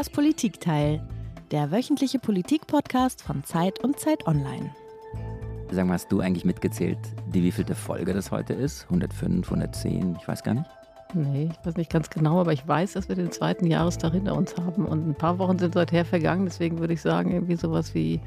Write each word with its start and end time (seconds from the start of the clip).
Das 0.00 0.08
Politikteil, 0.08 1.06
der 1.50 1.70
wöchentliche 1.70 2.18
Politik-Podcast 2.18 3.20
von 3.20 3.44
Zeit 3.44 3.84
und 3.84 4.00
Zeit 4.00 4.26
Online. 4.26 4.74
Sag 5.70 5.86
mal, 5.86 5.92
hast 5.92 6.10
du 6.10 6.20
eigentlich 6.20 6.46
mitgezählt, 6.46 6.96
die 7.34 7.42
wievielte 7.42 7.74
Folge 7.74 8.14
das 8.14 8.30
heute 8.30 8.54
ist? 8.54 8.84
105, 8.84 9.46
110, 9.46 10.16
ich 10.18 10.26
weiß 10.26 10.42
gar 10.42 10.54
nicht. 10.54 10.70
Nee, 11.12 11.50
ich 11.52 11.66
weiß 11.66 11.76
nicht 11.76 11.92
ganz 11.92 12.08
genau, 12.08 12.40
aber 12.40 12.54
ich 12.54 12.66
weiß, 12.66 12.94
dass 12.94 13.10
wir 13.10 13.14
den 13.14 13.30
zweiten 13.30 13.66
Jahrestag 13.66 14.14
hinter 14.14 14.36
uns 14.36 14.56
haben. 14.56 14.86
Und 14.86 15.06
ein 15.06 15.14
paar 15.14 15.38
Wochen 15.38 15.58
sind 15.58 15.74
seither 15.74 16.06
vergangen, 16.06 16.46
deswegen 16.46 16.78
würde 16.78 16.94
ich 16.94 17.02
sagen, 17.02 17.32
irgendwie 17.32 17.56
sowas 17.56 17.94
wie 17.94 18.22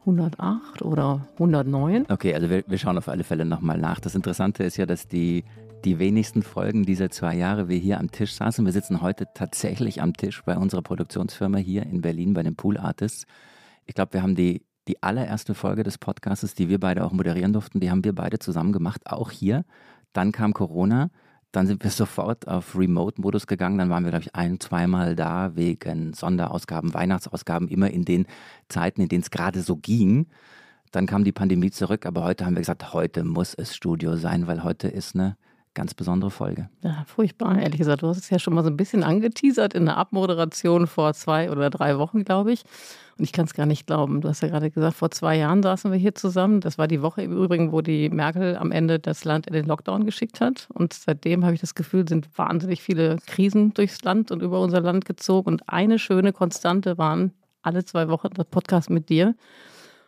108 0.00 0.82
oder 0.82 1.24
109. 1.34 2.06
Okay, 2.08 2.34
also 2.34 2.50
wir, 2.50 2.64
wir 2.66 2.78
schauen 2.78 2.98
auf 2.98 3.06
alle 3.06 3.22
Fälle 3.22 3.44
nochmal 3.44 3.78
nach. 3.78 4.00
Das 4.00 4.16
Interessante 4.16 4.64
ist 4.64 4.76
ja, 4.76 4.86
dass 4.86 5.06
die, 5.06 5.44
die 5.84 5.98
wenigsten 5.98 6.42
Folgen 6.42 6.84
dieser 6.84 7.10
zwei 7.10 7.34
Jahre 7.34 7.68
wir 7.68 7.78
hier 7.78 7.98
am 7.98 8.10
Tisch 8.10 8.34
saßen. 8.34 8.64
Wir 8.64 8.72
sitzen 8.72 9.02
heute 9.02 9.26
tatsächlich 9.34 10.00
am 10.00 10.14
Tisch 10.14 10.42
bei 10.44 10.56
unserer 10.56 10.82
Produktionsfirma 10.82 11.58
hier 11.58 11.82
in 11.82 12.00
Berlin 12.00 12.34
bei 12.34 12.42
den 12.42 12.54
Pool 12.54 12.78
Artists. 12.78 13.26
Ich 13.86 13.94
glaube, 13.94 14.12
wir 14.14 14.22
haben 14.22 14.36
die, 14.36 14.62
die 14.86 15.02
allererste 15.02 15.54
Folge 15.54 15.82
des 15.82 15.98
Podcasts, 15.98 16.54
die 16.54 16.68
wir 16.68 16.78
beide 16.78 17.04
auch 17.04 17.12
moderieren 17.12 17.52
durften, 17.52 17.80
die 17.80 17.90
haben 17.90 18.04
wir 18.04 18.14
beide 18.14 18.38
zusammen 18.38 18.72
gemacht, 18.72 19.02
auch 19.06 19.30
hier. 19.30 19.64
Dann 20.12 20.30
kam 20.32 20.54
Corona. 20.54 21.10
Dann 21.50 21.66
sind 21.66 21.82
wir 21.82 21.90
sofort 21.92 22.46
auf 22.46 22.76
Remote-Modus 22.78 23.46
gegangen. 23.46 23.78
Dann 23.78 23.90
waren 23.90 24.04
wir, 24.04 24.10
glaube 24.10 24.24
ich, 24.24 24.34
ein, 24.34 24.60
zweimal 24.60 25.16
da 25.16 25.56
wegen 25.56 26.14
Sonderausgaben, 26.14 26.94
Weihnachtsausgaben, 26.94 27.68
immer 27.68 27.90
in 27.90 28.04
den 28.04 28.26
Zeiten, 28.68 29.02
in 29.02 29.08
denen 29.08 29.22
es 29.22 29.30
gerade 29.30 29.62
so 29.62 29.76
ging. 29.76 30.28
Dann 30.92 31.06
kam 31.06 31.24
die 31.24 31.32
Pandemie 31.32 31.70
zurück, 31.70 32.06
aber 32.06 32.22
heute 32.22 32.46
haben 32.46 32.54
wir 32.54 32.60
gesagt, 32.60 32.92
heute 32.92 33.24
muss 33.24 33.54
es 33.54 33.74
Studio 33.74 34.16
sein, 34.16 34.46
weil 34.46 34.62
heute 34.62 34.88
ist 34.88 35.14
eine 35.14 35.36
ganz 35.74 35.94
besondere 35.94 36.30
Folge. 36.30 36.68
Ja, 36.82 37.04
furchtbar, 37.06 37.58
ehrlich 37.58 37.78
gesagt. 37.78 38.02
Du 38.02 38.08
hast 38.08 38.18
es 38.18 38.30
ja 38.30 38.38
schon 38.38 38.54
mal 38.54 38.62
so 38.62 38.70
ein 38.70 38.76
bisschen 38.76 39.02
angeteasert 39.02 39.74
in 39.74 39.86
der 39.86 39.96
Abmoderation 39.96 40.86
vor 40.86 41.14
zwei 41.14 41.50
oder 41.50 41.70
drei 41.70 41.98
Wochen, 41.98 42.24
glaube 42.24 42.52
ich. 42.52 42.64
Und 43.18 43.24
ich 43.24 43.32
kann 43.32 43.44
es 43.44 43.54
gar 43.54 43.66
nicht 43.66 43.86
glauben. 43.86 44.20
Du 44.20 44.28
hast 44.28 44.42
ja 44.42 44.48
gerade 44.48 44.70
gesagt, 44.70 44.96
vor 44.96 45.10
zwei 45.10 45.36
Jahren 45.36 45.62
saßen 45.62 45.90
wir 45.90 45.98
hier 45.98 46.14
zusammen. 46.14 46.60
Das 46.60 46.78
war 46.78 46.88
die 46.88 47.02
Woche 47.02 47.22
im 47.22 47.32
Übrigen, 47.32 47.72
wo 47.72 47.80
die 47.80 48.08
Merkel 48.08 48.56
am 48.56 48.72
Ende 48.72 48.98
das 48.98 49.24
Land 49.24 49.46
in 49.46 49.52
den 49.52 49.66
Lockdown 49.66 50.04
geschickt 50.04 50.40
hat. 50.40 50.68
Und 50.72 50.92
seitdem 50.92 51.44
habe 51.44 51.54
ich 51.54 51.60
das 51.60 51.74
Gefühl, 51.74 52.08
sind 52.08 52.28
wahnsinnig 52.36 52.82
viele 52.82 53.16
Krisen 53.26 53.74
durchs 53.74 54.02
Land 54.02 54.30
und 54.30 54.42
über 54.42 54.60
unser 54.60 54.80
Land 54.80 55.04
gezogen. 55.04 55.48
Und 55.48 55.68
eine 55.68 55.98
schöne 55.98 56.32
Konstante 56.32 56.98
waren 56.98 57.32
alle 57.62 57.84
zwei 57.84 58.08
Wochen 58.08 58.28
das 58.34 58.46
Podcast 58.46 58.90
mit 58.90 59.08
dir. 59.08 59.34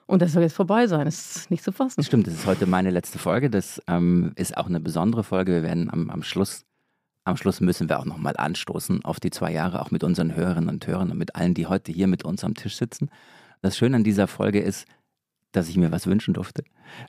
Und 0.07 0.23
das 0.23 0.33
soll 0.33 0.43
jetzt 0.43 0.55
vorbei 0.55 0.87
sein. 0.87 1.07
Das 1.07 1.37
ist 1.37 1.51
nicht 1.51 1.65
zu 1.65 1.73
fassen. 1.73 2.03
Stimmt, 2.03 2.27
das 2.27 2.35
ist 2.35 2.47
heute 2.47 2.67
meine 2.67 2.91
letzte 2.91 3.19
Folge. 3.19 3.51
Das 3.51 3.81
ähm, 3.87 4.33
ist 4.37 4.57
auch 4.57 4.67
eine 4.67 4.81
besondere 4.81 5.25
Folge. 5.25 5.53
Wir 5.53 5.63
werden 5.63 5.91
am, 5.91 6.11
am 6.11 6.23
Schluss 6.23 6.65
am 7.27 7.39
Schluss 7.39 7.61
müssen 7.61 7.89
wir 7.89 7.99
auch 7.99 8.05
nochmal 8.05 8.37
anstoßen 8.37 9.03
auf 9.05 9.19
die 9.19 9.31
zwei 9.31 9.51
Jahre, 9.51 9.81
auch 9.81 9.91
mit 9.91 10.05
unseren 10.05 10.35
Hörerinnen 10.35 10.69
und 10.69 10.87
Hörern 10.87 11.11
und 11.11 11.17
mit 11.17 11.35
allen, 11.35 11.55
die 11.55 11.67
heute 11.67 11.91
hier 11.91 12.07
mit 12.07 12.23
uns 12.23 12.45
am 12.45 12.55
Tisch 12.55 12.77
sitzen. 12.77 13.09
Das 13.63 13.79
Schöne 13.79 13.97
an 13.97 14.05
dieser 14.05 14.27
Folge 14.27 14.61
ist, 14.61 14.87
dass 15.53 15.71
ich 15.71 15.79
mir 15.79 15.91
was 15.91 16.07
wünschen 16.07 16.35
durfte. 16.35 16.65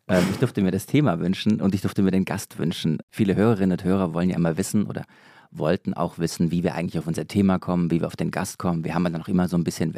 Ähm, 0.07 0.23
ich 0.31 0.37
durfte 0.37 0.61
mir 0.61 0.71
das 0.71 0.85
Thema 0.85 1.19
wünschen 1.19 1.59
und 1.59 1.75
ich 1.75 1.81
durfte 1.81 2.01
mir 2.01 2.11
den 2.11 2.23
Gast 2.23 2.57
wünschen. 2.57 2.99
Viele 3.09 3.35
Hörerinnen 3.35 3.73
und 3.73 3.83
Hörer 3.83 4.13
wollen 4.13 4.29
ja 4.29 4.37
immer 4.37 4.57
wissen 4.57 4.85
oder 4.85 5.03
wollten 5.51 5.93
auch 5.93 6.17
wissen, 6.17 6.51
wie 6.51 6.63
wir 6.63 6.75
eigentlich 6.75 6.97
auf 6.97 7.07
unser 7.07 7.27
Thema 7.27 7.59
kommen, 7.59 7.91
wie 7.91 7.99
wir 7.99 8.07
auf 8.07 8.15
den 8.15 8.31
Gast 8.31 8.57
kommen. 8.57 8.85
Wir 8.85 8.95
haben 8.95 9.03
dann 9.03 9.21
auch 9.21 9.27
immer 9.27 9.49
so 9.49 9.57
ein 9.57 9.63
bisschen 9.65 9.95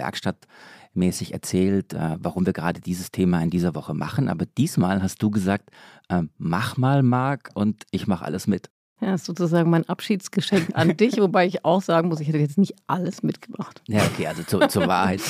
werkstattmäßig 0.98 1.34
erzählt, 1.34 1.94
äh, 1.94 2.18
warum 2.20 2.46
wir 2.46 2.54
gerade 2.54 2.82
dieses 2.82 3.12
Thema 3.12 3.42
in 3.42 3.50
dieser 3.50 3.76
Woche 3.76 3.94
machen. 3.94 4.30
Aber 4.30 4.46
diesmal 4.46 5.02
hast 5.02 5.22
du 5.22 5.30
gesagt, 5.30 5.70
äh, 6.10 6.24
mach 6.38 6.78
mal, 6.78 7.04
Marc, 7.04 7.52
und 7.54 7.84
ich 7.92 8.08
mache 8.08 8.26
alles 8.26 8.48
mit. 8.48 8.70
Ja, 9.00 9.14
ist 9.14 9.26
sozusagen 9.26 9.70
mein 9.70 9.88
Abschiedsgeschenk 9.88 10.70
an 10.74 10.98
dich, 10.98 11.18
wobei 11.22 11.46
ich 11.46 11.64
auch 11.64 11.82
sagen 11.82 12.10
muss, 12.10 12.20
ich 12.20 12.28
hätte 12.28 12.40
jetzt 12.40 12.58
nicht 12.58 12.74
alles 12.88 13.22
mitgebracht. 13.22 13.82
Ja, 13.88 14.04
okay, 14.04 14.28
also 14.28 14.42
zu, 14.44 14.60
zur 14.68 14.88
Wahrheit, 14.88 15.22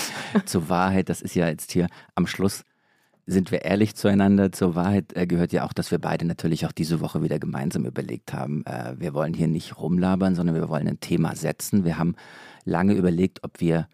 zur 0.45 0.69
Wahrheit, 0.69 1.09
das 1.09 1.22
ist 1.22 1.35
ja 1.35 1.47
jetzt 1.47 1.73
hier 1.73 1.88
am 2.16 2.27
Schluss, 2.27 2.63
sind 3.25 3.51
wir 3.51 3.63
ehrlich 3.63 3.94
zueinander. 3.95 4.53
Zur 4.53 4.75
Wahrheit 4.75 5.17
äh, 5.17 5.27
gehört 5.27 5.51
ja 5.51 5.66
auch, 5.66 5.73
dass 5.73 5.91
wir 5.91 6.00
beide 6.00 6.25
natürlich 6.25 6.66
auch 6.66 6.72
diese 6.72 7.01
Woche 7.01 7.22
wieder 7.22 7.39
gemeinsam 7.39 7.83
überlegt 7.83 8.31
haben. 8.31 8.63
Wir 8.97 9.13
wollen 9.13 9.33
hier 9.33 9.50
nicht 9.50 9.77
rumlabern, 9.77 10.33
sondern 10.33 10.56
wir 10.56 10.69
wollen 10.69 10.88
ein 10.88 11.01
Thema 11.01 11.35
setzen. 11.35 11.83
Wir 11.83 11.97
haben 11.97 12.16
lange 12.63 12.94
überlegt, 12.94 13.44
ob 13.44 13.59
wir 13.59 13.89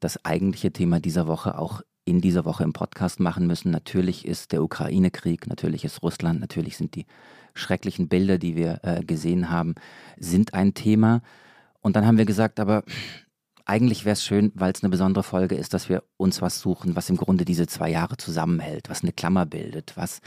das 0.00 0.24
eigentliche 0.24 0.72
Thema 0.72 1.00
dieser 1.00 1.26
Woche 1.26 1.58
auch 1.58 1.82
in 2.04 2.20
dieser 2.20 2.44
Woche 2.44 2.64
im 2.64 2.72
Podcast 2.72 3.20
machen 3.20 3.46
müssen. 3.46 3.70
Natürlich 3.70 4.26
ist 4.26 4.52
der 4.52 4.62
Ukraine-Krieg, 4.62 5.46
natürlich 5.46 5.84
ist 5.84 6.02
Russland, 6.02 6.40
natürlich 6.40 6.76
sind 6.76 6.94
die 6.94 7.06
schrecklichen 7.54 8.08
Bilder, 8.08 8.38
die 8.38 8.56
wir 8.56 8.80
äh, 8.82 9.04
gesehen 9.04 9.50
haben, 9.50 9.74
sind 10.16 10.54
ein 10.54 10.72
Thema. 10.72 11.20
Und 11.80 11.96
dann 11.96 12.06
haben 12.06 12.16
wir 12.16 12.24
gesagt, 12.24 12.60
aber 12.60 12.82
eigentlich 13.68 14.06
wäre 14.06 14.14
es 14.14 14.24
schön, 14.24 14.50
weil 14.54 14.72
es 14.72 14.82
eine 14.82 14.88
besondere 14.88 15.22
Folge 15.22 15.54
ist, 15.54 15.74
dass 15.74 15.90
wir 15.90 16.02
uns 16.16 16.40
was 16.40 16.58
suchen, 16.58 16.96
was 16.96 17.10
im 17.10 17.18
Grunde 17.18 17.44
diese 17.44 17.66
zwei 17.66 17.90
Jahre 17.90 18.16
zusammenhält, 18.16 18.88
was 18.88 19.02
eine 19.02 19.12
Klammer 19.12 19.44
bildet, 19.44 19.92
was 19.94 20.20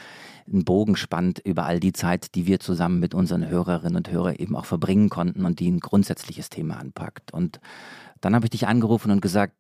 einen 0.48 0.64
Bogen 0.64 0.96
spannt 0.96 1.40
über 1.40 1.66
all 1.66 1.80
die 1.80 1.92
Zeit, 1.92 2.36
die 2.36 2.46
wir 2.46 2.60
zusammen 2.60 3.00
mit 3.00 3.16
unseren 3.16 3.50
Hörerinnen 3.50 3.98
und 3.98 4.12
Hörern 4.12 4.36
eben 4.36 4.56
auch 4.56 4.66
verbringen 4.66 5.10
konnten 5.10 5.44
und 5.44 5.60
die 5.60 5.72
ein 5.72 5.80
grundsätzliches 5.80 6.50
Thema 6.50 6.78
anpackt. 6.78 7.34
Und 7.34 7.60
dann 8.22 8.36
habe 8.36 8.46
ich 8.46 8.52
dich 8.52 8.68
angerufen 8.68 9.10
und 9.10 9.22
gesagt, 9.22 9.56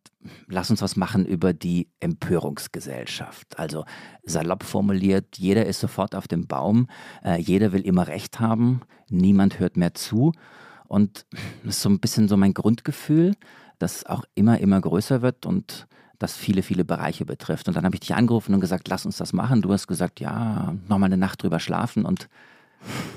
lass 0.48 0.69
uns 0.69 0.84
was 0.84 0.96
machen 0.96 1.25
über 1.25 1.52
die 1.52 1.90
Empörungsgesellschaft. 2.00 3.58
Also 3.58 3.86
salopp 4.24 4.62
formuliert, 4.62 5.40
jeder 5.40 5.66
ist 5.66 5.80
sofort 5.80 6.13
auf 6.13 6.28
dem 6.28 6.46
Baum, 6.46 6.88
äh, 7.25 7.42
jeder 7.42 7.72
will 7.72 7.81
immer 7.81 8.08
Recht 8.08 8.40
haben, 8.40 8.81
niemand 9.09 9.58
hört 9.58 9.75
mehr 9.75 9.96
zu. 9.96 10.34
Und 10.88 11.25
das 11.63 11.78
ist 11.78 11.81
so 11.81 11.90
ein 11.90 12.00
bisschen 12.00 12.28
so 12.28 12.38
mein 12.38 12.53
Grundgefühl, 12.53 13.36
das 13.81 14.06
auch 14.06 14.24
immer, 14.36 14.59
immer 14.59 14.80
größer 14.80 15.22
wird 15.22 15.46
und 15.46 15.88
das 16.19 16.36
viele, 16.38 16.62
viele 16.62 16.86
Bereiche 16.86 17.25
betrifft. 17.25 17.68
Und 17.68 17.75
dann 17.75 17.86
habe 17.86 17.96
ich 17.96 18.02
dich 18.02 18.14
angerufen 18.14 18.53
und 18.53 18.59
gesagt, 18.59 18.88
lass 18.88 19.06
uns 19.06 19.18
das 19.18 19.34
machen. 19.34 19.62
Du 19.62 19.74
hast 19.74 19.88
gesagt, 19.88 20.19
ja, 20.19 20.75
nochmal 20.88 21.08
eine 21.08 21.18
Nacht 21.18 21.42
drüber 21.42 21.59
schlafen 21.59 22.06
und 22.06 22.30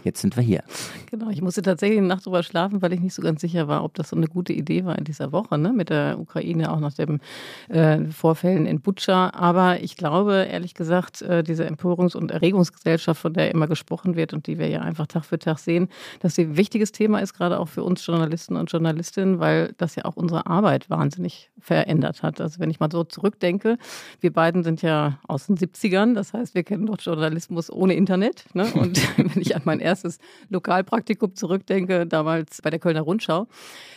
Jetzt 0.05 0.21
sind 0.21 0.37
wir 0.37 0.43
hier. 0.43 0.63
Genau, 1.11 1.31
ich 1.31 1.41
musste 1.41 1.63
tatsächlich 1.63 1.99
eine 1.99 2.09
Nacht 2.09 2.27
drüber 2.27 2.43
schlafen, 2.43 2.83
weil 2.83 2.93
ich 2.93 3.01
nicht 3.01 3.15
so 3.15 3.23
ganz 3.23 3.41
sicher 3.41 3.69
war, 3.69 3.85
ob 3.85 3.95
das 3.95 4.11
so 4.11 4.17
eine 4.17 4.27
gute 4.27 4.53
Idee 4.53 4.85
war 4.85 4.99
in 4.99 5.05
dieser 5.05 5.33
Woche, 5.33 5.57
ne? 5.57 5.73
mit 5.73 5.89
der 5.89 6.19
Ukraine, 6.19 6.73
auch 6.73 6.81
nach 6.81 6.93
den 6.93 7.21
äh, 7.69 8.05
Vorfällen 8.07 8.67
in 8.67 8.81
Butscha. 8.81 9.31
Aber 9.31 9.81
ich 9.81 9.97
glaube, 9.97 10.47
ehrlich 10.51 10.75
gesagt, 10.75 11.23
äh, 11.23 11.43
diese 11.43 11.67
Empörungs- 11.67 12.17
und 12.17 12.31
Erregungsgesellschaft, 12.31 13.21
von 13.21 13.33
der 13.33 13.51
immer 13.51 13.67
gesprochen 13.67 14.17
wird 14.17 14.35
und 14.35 14.47
die 14.47 14.59
wir 14.59 14.69
ja 14.69 14.81
einfach 14.81 15.07
Tag 15.07 15.25
für 15.25 15.39
Tag 15.39 15.59
sehen, 15.59 15.89
dass 16.21 16.35
sie 16.35 16.43
ein 16.43 16.57
wichtiges 16.57 16.93
Thema 16.93 17.21
ist, 17.21 17.33
gerade 17.33 17.59
auch 17.59 17.69
für 17.69 17.83
uns 17.83 18.05
Journalisten 18.05 18.57
und 18.57 18.71
Journalistinnen, 18.71 19.39
weil 19.41 19.73
das 19.79 19.97
ja 19.97 20.05
auch 20.05 20.17
unsere 20.17 20.47
Arbeit 20.47 20.91
wahnsinnig 20.91 21.51
verändert 21.59 22.23
hat. 22.23 22.41
Also 22.41 22.61
wenn 22.61 22.71
ich 22.71 22.81
mal 22.81 22.91
so 22.93 23.05
zurückdenke, 23.05 23.79
wir 24.21 24.33
beiden 24.33 24.63
sind 24.63 24.83
ja 24.83 25.19
aus 25.27 25.47
den 25.47 25.57
70ern, 25.57 26.15
das 26.15 26.35
heißt, 26.35 26.55
wir 26.55 26.63
kennen 26.63 26.87
doch 26.87 27.01
Journalismus 27.01 27.71
ohne 27.71 27.95
Internet. 27.95 28.45
Ne? 28.53 28.67
Und 28.75 29.01
wenn 29.17 29.41
ich 29.41 29.54
an 29.55 29.63
mein 29.65 29.81
erstes 29.81 30.19
Lokalpraktikum 30.51 31.35
zurückdenke, 31.35 32.07
damals 32.07 32.61
bei 32.63 32.71
der 32.71 32.79
Kölner 32.79 33.03
Rundschau, 33.03 33.47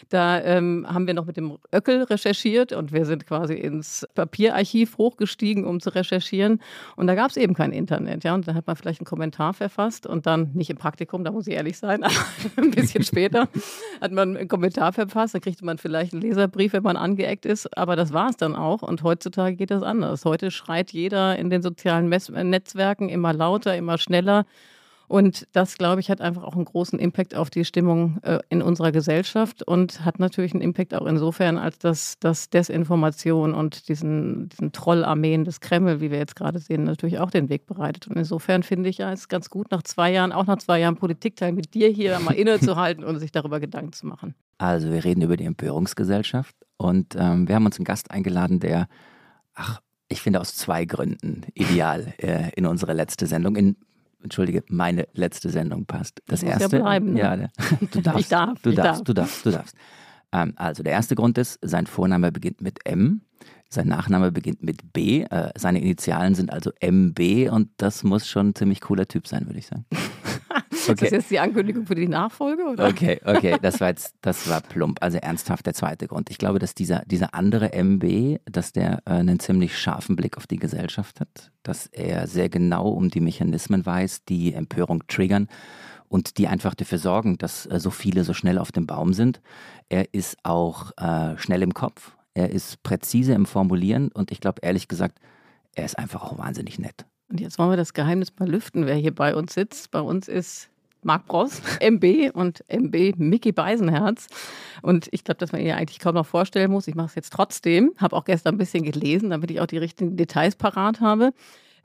da 0.10 0.42
ähm, 0.42 0.86
haben 0.88 1.08
wir 1.08 1.14
noch 1.14 1.26
mit 1.26 1.38
dem 1.38 1.58
Öckel 1.74 2.04
recherchiert 2.04 2.72
und 2.72 2.94
wir 2.94 3.06
sind 3.06 3.28
quasi 3.28 3.56
ins 3.56 4.08
Papierarchiv 4.16 4.98
hochgestiegen, 4.98 5.66
um 5.66 5.80
zu 5.80 5.94
recherchieren. 5.94 6.62
Und 6.96 7.08
da 7.08 7.16
gab 7.16 7.32
es 7.32 7.38
eben 7.38 7.54
kein 7.54 7.72
Internet. 7.72 8.24
Ja? 8.24 8.34
Und 8.34 8.48
da 8.48 8.54
hat 8.54 8.68
man 8.68 8.76
vielleicht 8.76 9.02
einen 9.02 9.06
Kommentar 9.06 9.54
verfasst 9.54 10.08
und 10.08 10.26
dann 10.26 10.52
nicht 10.54 10.70
im 10.70 10.78
Praktikum, 10.78 11.24
da 11.24 11.32
muss 11.32 11.48
ich 11.48 11.56
ehrlich 11.56 11.78
sein, 11.78 12.04
aber 12.04 12.14
ein 12.58 12.72
bisschen 12.72 13.04
später 13.04 13.50
hat 14.02 14.12
man 14.12 14.38
einen 14.38 14.48
Kommentar 14.48 14.94
verfasst. 14.94 15.36
Da 15.36 15.40
kriegte 15.40 15.66
man 15.66 15.78
vielleicht 15.78 16.14
einen 16.14 16.22
Leserbrief, 16.22 16.74
wenn 16.74 16.84
man 16.84 16.98
angeeckt 16.98 17.46
ist. 17.46 17.78
Aber 17.78 17.96
das 17.96 18.14
war 18.14 18.30
es 18.30 18.38
dann 18.38 18.56
auch. 18.56 18.82
Und 18.82 19.04
heutzutage 19.04 19.56
geht 19.56 19.72
das 19.72 19.84
anders. 19.84 20.24
Heute 20.26 20.52
schreit 20.52 20.92
jeder 20.92 21.38
in 21.38 21.50
den 21.50 21.62
sozialen 21.62 22.10
Netzwerken 22.10 23.10
immer 23.10 23.34
lauter, 23.34 23.76
immer 23.76 23.98
schneller. 23.98 24.46
Und 25.08 25.48
das, 25.54 25.78
glaube 25.78 26.02
ich, 26.02 26.10
hat 26.10 26.20
einfach 26.20 26.44
auch 26.44 26.56
einen 26.56 26.66
großen 26.66 27.00
Impact 27.00 27.34
auf 27.34 27.50
die 27.50 27.64
Stimmung 27.64 28.20
äh, 28.24 28.40
in 28.50 28.62
unserer 28.62 28.92
Gesellschaft 28.92 29.64
und 29.64 30.04
hat 30.04 30.20
natürlich 30.20 30.54
einen 30.54 30.62
Impact 30.62 30.94
auch 30.94 31.06
insofern, 31.06 31.58
als 31.58 31.80
dass, 31.80 32.20
dass 32.20 32.50
Desinformation 32.50 33.54
und 33.54 33.88
diesen, 33.88 34.50
diesen 34.50 34.74
Trollarmeen 34.74 35.46
des 35.46 35.62
Kreml, 35.62 36.02
wie 36.02 36.12
wir 36.12 36.18
jetzt 36.18 36.36
gerade 36.36 36.60
sehen, 36.60 36.84
natürlich 36.84 37.20
auch 37.20 37.32
den 37.32 37.48
Weg 37.48 37.66
bereitet. 37.66 38.08
Und 38.08 38.18
insofern 38.18 38.64
finde 38.64 38.90
ich 38.90 38.98
ja, 38.98 39.14
es 39.14 39.22
ist 39.22 39.30
ganz 39.30 39.50
gut, 39.50 39.72
nach 39.72 39.84
zwei 39.84 40.12
Jahren, 40.12 40.34
auch 40.34 40.46
nach 40.46 40.58
zwei 40.58 40.80
Jahren 40.80 40.98
Politikteil 40.98 41.54
mit 41.54 41.74
dir 41.74 41.88
hier 41.88 42.20
mal 42.20 42.36
innezuhalten 42.36 43.06
und 43.06 43.18
sich 43.20 43.32
darüber 43.32 43.62
Gedanken 43.62 43.94
zu 43.94 44.08
machen. 44.08 44.36
Also 44.58 44.92
wir 44.92 45.06
reden 45.06 45.22
über 45.22 45.38
die 45.38 45.46
Empörungsgesellschaft 45.46 46.56
und 46.76 47.16
ähm, 47.16 47.48
wir 47.48 47.56
haben 47.56 47.66
uns 47.66 47.78
einen 47.78 47.86
Gast 47.86 48.12
eingeladen, 48.12 48.60
der, 48.60 48.88
ach, 49.54 49.80
ich 50.10 50.22
finde 50.22 50.42
aus 50.42 50.56
zwei 50.56 50.86
Gründen 50.86 51.44
ideal 51.54 52.14
äh, 52.18 52.50
in 52.56 52.66
unsere 52.66 52.94
letzte 52.94 53.28
Sendung. 53.28 53.56
In 53.56 53.78
entschuldige, 54.28 54.64
meine 54.70 55.08
letzte 55.14 55.50
Sendung 55.50 55.86
passt. 55.86 56.22
Das 56.28 56.42
Muss 56.44 56.52
erste. 56.52 56.78
Ja 56.78 56.84
bleiben, 56.84 57.14
ne? 57.14 57.20
ja, 57.20 57.36
du 57.92 58.02
darfst. 58.02 58.20
ich 58.20 58.28
darf. 58.28 58.62
Du 58.62 58.70
ich 58.70 58.76
darfst, 58.76 59.00
darf. 59.00 59.06
du 59.06 59.14
darfst, 59.14 59.46
du 59.46 59.52
darfst. 59.52 59.76
Ähm, 60.32 60.54
also 60.56 60.84
der 60.84 60.94
erste 60.94 61.16
Grund 61.16 61.38
ist, 61.38 61.60
sein 61.62 61.88
Vorname 61.88 62.32
beginnt 62.32 62.62
mit 62.62 62.86
M, 62.86 63.22
sein 63.70 63.88
Nachname 63.88 64.32
beginnt 64.32 64.64
mit 64.64 64.94
B, 64.94 65.24
äh, 65.24 65.52
seine 65.58 65.82
Initialen 65.82 66.36
sind 66.36 66.52
also 66.52 66.72
MB 66.80 67.50
und 67.52 67.70
das 67.78 68.04
muss 68.04 68.28
schon 68.28 68.50
ein 68.50 68.56
ziemlich 68.56 68.82
cooler 68.82 69.08
Typ 69.08 69.28
sein, 69.28 69.46
würde 69.46 69.60
ich 69.60 69.68
sagen. 69.68 69.86
Okay. 70.90 70.94
Ist 70.94 71.02
das 71.02 71.12
jetzt 71.12 71.32
die 71.32 71.40
Ankündigung 71.40 71.86
für 71.86 71.96
die 71.96 72.08
Nachfolge? 72.08 72.64
Oder? 72.64 72.88
Okay, 72.88 73.20
okay, 73.26 73.58
das 73.62 73.80
war 73.80 73.90
jetzt, 73.90 74.16
das 74.22 74.50
war 74.50 74.62
plump. 74.62 74.98
Also 75.02 75.18
ernsthaft 75.18 75.66
der 75.66 75.74
zweite 75.74 76.08
Grund. 76.08 76.30
Ich 76.30 76.38
glaube, 76.38 76.60
dass 76.60 76.74
dieser, 76.76 77.04
dieser 77.06 77.34
andere 77.34 77.74
MB, 77.74 78.40
dass 78.46 78.72
der 78.72 79.02
äh, 79.06 79.12
einen 79.12 79.40
ziemlich 79.40 79.78
scharfen 79.78 80.16
Blick 80.16 80.38
auf 80.38 80.48
die 80.48 80.58
Gesellschaft 80.58 81.20
hat, 81.20 81.52
dass 81.64 81.88
er 81.88 82.28
sehr 82.28 82.50
genau 82.50 82.90
um 82.90 83.10
die 83.10 83.22
Mechanismen 83.22 83.86
weiß, 83.86 84.26
die 84.26 84.54
Empörung 84.54 85.06
triggern 85.08 85.48
und 86.10 86.38
die 86.38 86.48
einfach 86.48 86.74
dafür 86.74 86.98
sorgen, 86.98 87.38
dass 87.38 87.66
äh, 87.66 87.80
so 87.80 87.90
viele 87.90 88.24
so 88.24 88.34
schnell 88.34 88.58
auf 88.58 88.72
dem 88.72 88.88
Baum 88.88 89.14
sind. 89.14 89.42
Er 89.90 90.14
ist 90.14 90.38
auch 90.44 90.92
äh, 90.98 91.38
schnell 91.38 91.62
im 91.62 91.74
Kopf, 91.74 92.18
er 92.34 92.50
ist 92.50 92.84
präzise 92.84 93.34
im 93.34 93.46
Formulieren 93.46 94.10
und 94.12 94.32
ich 94.32 94.40
glaube 94.40 94.62
ehrlich 94.62 94.88
gesagt, 94.88 95.20
er 95.76 95.86
ist 95.86 95.98
einfach 95.98 96.24
auch 96.24 96.38
wahnsinnig 96.38 96.80
nett. 96.80 97.06
Und 97.30 97.42
jetzt 97.42 97.60
wollen 97.60 97.70
wir 97.70 97.78
das 97.78 97.94
Geheimnis 97.94 98.32
mal 98.40 98.50
lüften, 98.50 98.86
wer 98.86 98.96
hier 98.96 99.14
bei 99.14 99.36
uns 99.36 99.54
sitzt. 99.54 99.92
Bei 99.92 100.00
uns 100.00 100.28
ist 100.28 100.70
Marc 101.08 101.26
Bross, 101.26 101.62
MB 101.80 102.32
und 102.34 102.64
MB 102.68 103.16
Mickey 103.18 103.54
Beisenherz. 103.54 104.28
Und 104.82 105.08
ich 105.12 105.24
glaube, 105.24 105.40
dass 105.40 105.54
man 105.54 105.62
ihn 105.62 105.72
eigentlich 105.72 106.00
kaum 106.00 106.16
noch 106.16 106.26
vorstellen 106.26 106.70
muss. 106.70 106.88
Ich 106.88 106.96
mache 106.96 107.08
es 107.08 107.16
jetzt 107.16 107.32
trotzdem. 107.32 107.94
Habe 107.98 108.16
auch 108.16 108.26
gestern 108.26 108.56
ein 108.56 108.58
bisschen 108.58 108.84
gelesen, 108.84 109.30
damit 109.30 109.50
ich 109.50 109.62
auch 109.62 109.68
die 109.68 109.78
richtigen 109.78 110.18
Details 110.18 110.58
parat 110.58 111.00
habe. 111.00 111.32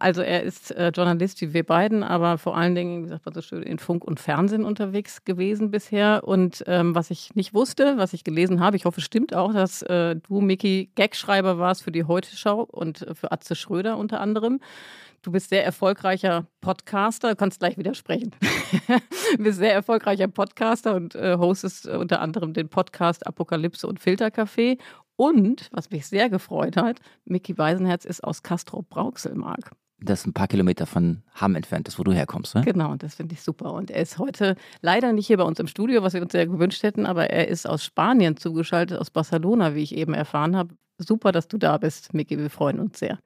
Also 0.01 0.21
er 0.21 0.43
ist 0.43 0.73
äh, 0.73 0.89
Journalist 0.89 1.41
wie 1.41 1.55
wir 1.55 1.63
beiden, 1.63 2.03
aber 2.03 2.37
vor 2.37 2.57
allen 2.57 2.75
Dingen, 2.75 3.05
wie 3.05 3.09
sagt 3.09 3.25
man 3.25 3.35
so 3.35 3.41
schön, 3.41 3.63
in 3.63 3.79
Funk 3.79 4.05
und 4.05 4.19
Fernsehen 4.19 4.65
unterwegs 4.65 5.25
gewesen 5.25 5.71
bisher. 5.71 6.23
Und 6.25 6.65
ähm, 6.67 6.97
was 6.97 7.13
ich 7.13 7.37
nicht 7.37 7.55
wusste, 7.55 7.99
was 7.99 8.13
ich 8.13 8.25
gelesen 8.25 8.59
habe, 8.59 8.77
ich 8.77 8.85
hoffe, 8.85 9.01
stimmt 9.01 9.33
auch, 9.33 9.53
dass 9.53 9.83
äh, 9.83 10.17
du, 10.17 10.41
Miki, 10.41 10.91
Gagschreiber 10.97 11.59
warst 11.59 11.85
für 11.85 11.93
die 11.93 12.03
Heute-Schau 12.03 12.63
und 12.63 13.07
für 13.15 13.31
Atze 13.31 13.55
Schröder 13.55 13.97
unter 13.97 14.21
anderem. 14.21 14.59
Du 15.23 15.31
bist 15.31 15.51
sehr 15.51 15.65
erfolgreicher 15.65 16.49
Podcaster, 16.61 17.31
du 17.31 17.37
kannst 17.37 17.61
gleich 17.61 17.79
widersprechen. 17.79 18.33
du 19.37 19.43
bist 19.45 19.59
sehr 19.59 19.73
erfolgreicher 19.73 20.27
Podcaster 20.27 20.97
und 20.97 21.15
äh, 21.15 21.37
hostest 21.39 21.87
unter 21.87 22.21
anderem 22.21 22.53
den 22.55 22.69
Podcast 22.69 23.25
Apokalypse 23.25 23.87
und 23.87 24.01
Filterkaffee. 24.01 24.79
Und, 25.15 25.69
was 25.71 25.91
mich 25.91 26.09
sehr 26.09 26.29
gefreut 26.29 26.77
hat, 26.77 26.99
Mickey 27.25 27.57
Weisenherz 27.57 28.05
ist 28.05 28.25
aus 28.25 28.43
Castrop-Brauxel-Mark 28.43 29.71
das 30.05 30.27
ein 30.27 30.33
paar 30.33 30.49
Kilometer 30.49 30.85
von 30.85 31.23
Hamm 31.33 31.55
entfernt 31.55 31.87
ist, 31.87 31.97
wo 31.97 32.03
du 32.03 32.13
herkommst. 32.13 32.57
Ne? 32.57 32.63
Genau, 32.63 32.97
das 32.97 33.15
finde 33.15 33.35
ich 33.35 33.43
super. 33.43 33.73
Und 33.73 33.89
er 33.89 34.03
ist 34.03 34.19
heute 34.19 34.57
leider 34.81 35.13
nicht 35.13 35.29
hier 35.29 35.37
bei 35.37 35.45
uns 35.45 35.61
im 35.61 35.69
Studio, 35.69 36.03
was 36.03 36.15
wir 36.15 36.23
uns 36.23 36.33
sehr 36.33 36.49
gewünscht 36.49 36.83
hätten, 36.83 37.07
aber 37.07 37.31
er 37.31 37.47
ist 37.47 37.69
aus 37.69 37.85
Spanien 37.85 38.37
zugeschaltet, 38.37 38.99
aus 38.99 39.11
Barcelona, 39.11 39.77
wie 39.77 39.83
ich 39.85 39.95
eben 39.95 40.13
erfahren 40.13 40.57
habe. 40.57 40.75
Super, 40.99 41.31
dass 41.31 41.47
du 41.47 41.57
da 41.57 41.79
bist, 41.79 42.15
Miki. 42.15 42.37
Wir 42.37 42.51
freuen 42.51 42.81
uns 42.81 42.99
sehr. 42.99 43.21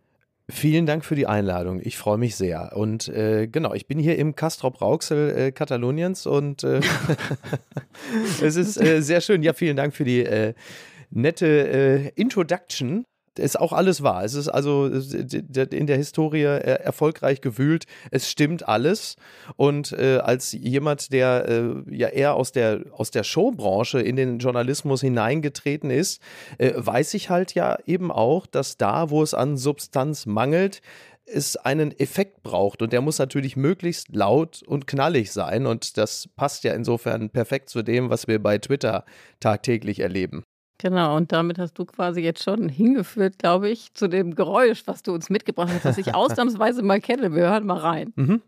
Vielen 0.48 0.86
Dank 0.86 1.04
für 1.04 1.16
die 1.16 1.26
Einladung. 1.26 1.80
Ich 1.82 1.96
freue 1.96 2.18
mich 2.18 2.36
sehr. 2.36 2.76
Und 2.76 3.08
äh, 3.08 3.48
genau, 3.48 3.74
ich 3.74 3.88
bin 3.88 3.98
hier 3.98 4.16
im 4.16 4.36
Castrop 4.36 4.80
Rauxel 4.80 5.36
äh, 5.36 5.52
Kataloniens 5.52 6.24
und 6.24 6.62
äh, 6.62 6.80
es 8.42 8.54
ist 8.54 8.80
äh, 8.80 9.02
sehr 9.02 9.20
schön. 9.20 9.42
Ja, 9.42 9.54
vielen 9.54 9.76
Dank 9.76 9.92
für 9.94 10.04
die 10.04 10.24
äh, 10.24 10.54
nette 11.10 11.46
äh, 11.46 12.08
Introduction 12.14 13.06
ist 13.38 13.58
auch 13.58 13.72
alles 13.72 14.02
wahr. 14.02 14.24
Es 14.24 14.34
ist 14.34 14.48
also 14.48 14.86
in 14.86 15.86
der 15.86 15.96
Historie 15.96 16.42
erfolgreich 16.42 17.40
gewühlt. 17.40 17.84
Es 18.10 18.30
stimmt 18.30 18.68
alles. 18.68 19.16
Und 19.56 19.92
äh, 19.92 20.18
als 20.18 20.52
jemand, 20.52 21.12
der 21.12 21.48
äh, 21.48 21.94
ja 21.94 22.08
eher 22.08 22.34
aus 22.34 22.52
der, 22.52 22.84
aus 22.92 23.10
der 23.10 23.24
Showbranche 23.24 24.00
in 24.00 24.16
den 24.16 24.38
Journalismus 24.38 25.00
hineingetreten 25.00 25.90
ist, 25.90 26.20
äh, 26.58 26.72
weiß 26.76 27.14
ich 27.14 27.30
halt 27.30 27.54
ja 27.54 27.78
eben 27.86 28.10
auch, 28.10 28.46
dass 28.46 28.76
da, 28.76 29.10
wo 29.10 29.22
es 29.22 29.34
an 29.34 29.56
Substanz 29.56 30.26
mangelt, 30.26 30.80
es 31.26 31.56
einen 31.56 31.98
Effekt 31.98 32.42
braucht 32.42 32.82
und 32.82 32.92
der 32.92 33.00
muss 33.00 33.18
natürlich 33.18 33.56
möglichst 33.56 34.14
laut 34.14 34.62
und 34.62 34.86
knallig 34.86 35.32
sein 35.32 35.66
und 35.66 35.96
das 35.96 36.28
passt 36.36 36.64
ja 36.64 36.72
insofern 36.72 37.30
perfekt 37.30 37.68
zu 37.68 37.82
dem, 37.82 38.10
was 38.10 38.28
wir 38.28 38.40
bei 38.40 38.58
Twitter 38.58 39.04
tagtäglich 39.40 40.00
erleben. 40.00 40.44
Genau, 40.78 41.16
und 41.16 41.32
damit 41.32 41.58
hast 41.58 41.78
du 41.78 41.86
quasi 41.86 42.20
jetzt 42.20 42.42
schon 42.42 42.68
hingeführt, 42.68 43.38
glaube 43.38 43.70
ich, 43.70 43.94
zu 43.94 44.08
dem 44.08 44.34
Geräusch, 44.34 44.82
was 44.86 45.02
du 45.02 45.12
uns 45.12 45.30
mitgebracht 45.30 45.70
hast, 45.72 45.84
das 45.84 45.98
ich 45.98 46.14
ausnahmsweise 46.14 46.82
mal 46.82 47.00
kenne. 47.00 47.34
Wir 47.34 47.44
hören 47.44 47.66
mal 47.66 47.78
rein. 47.78 48.12
Mhm. 48.16 48.42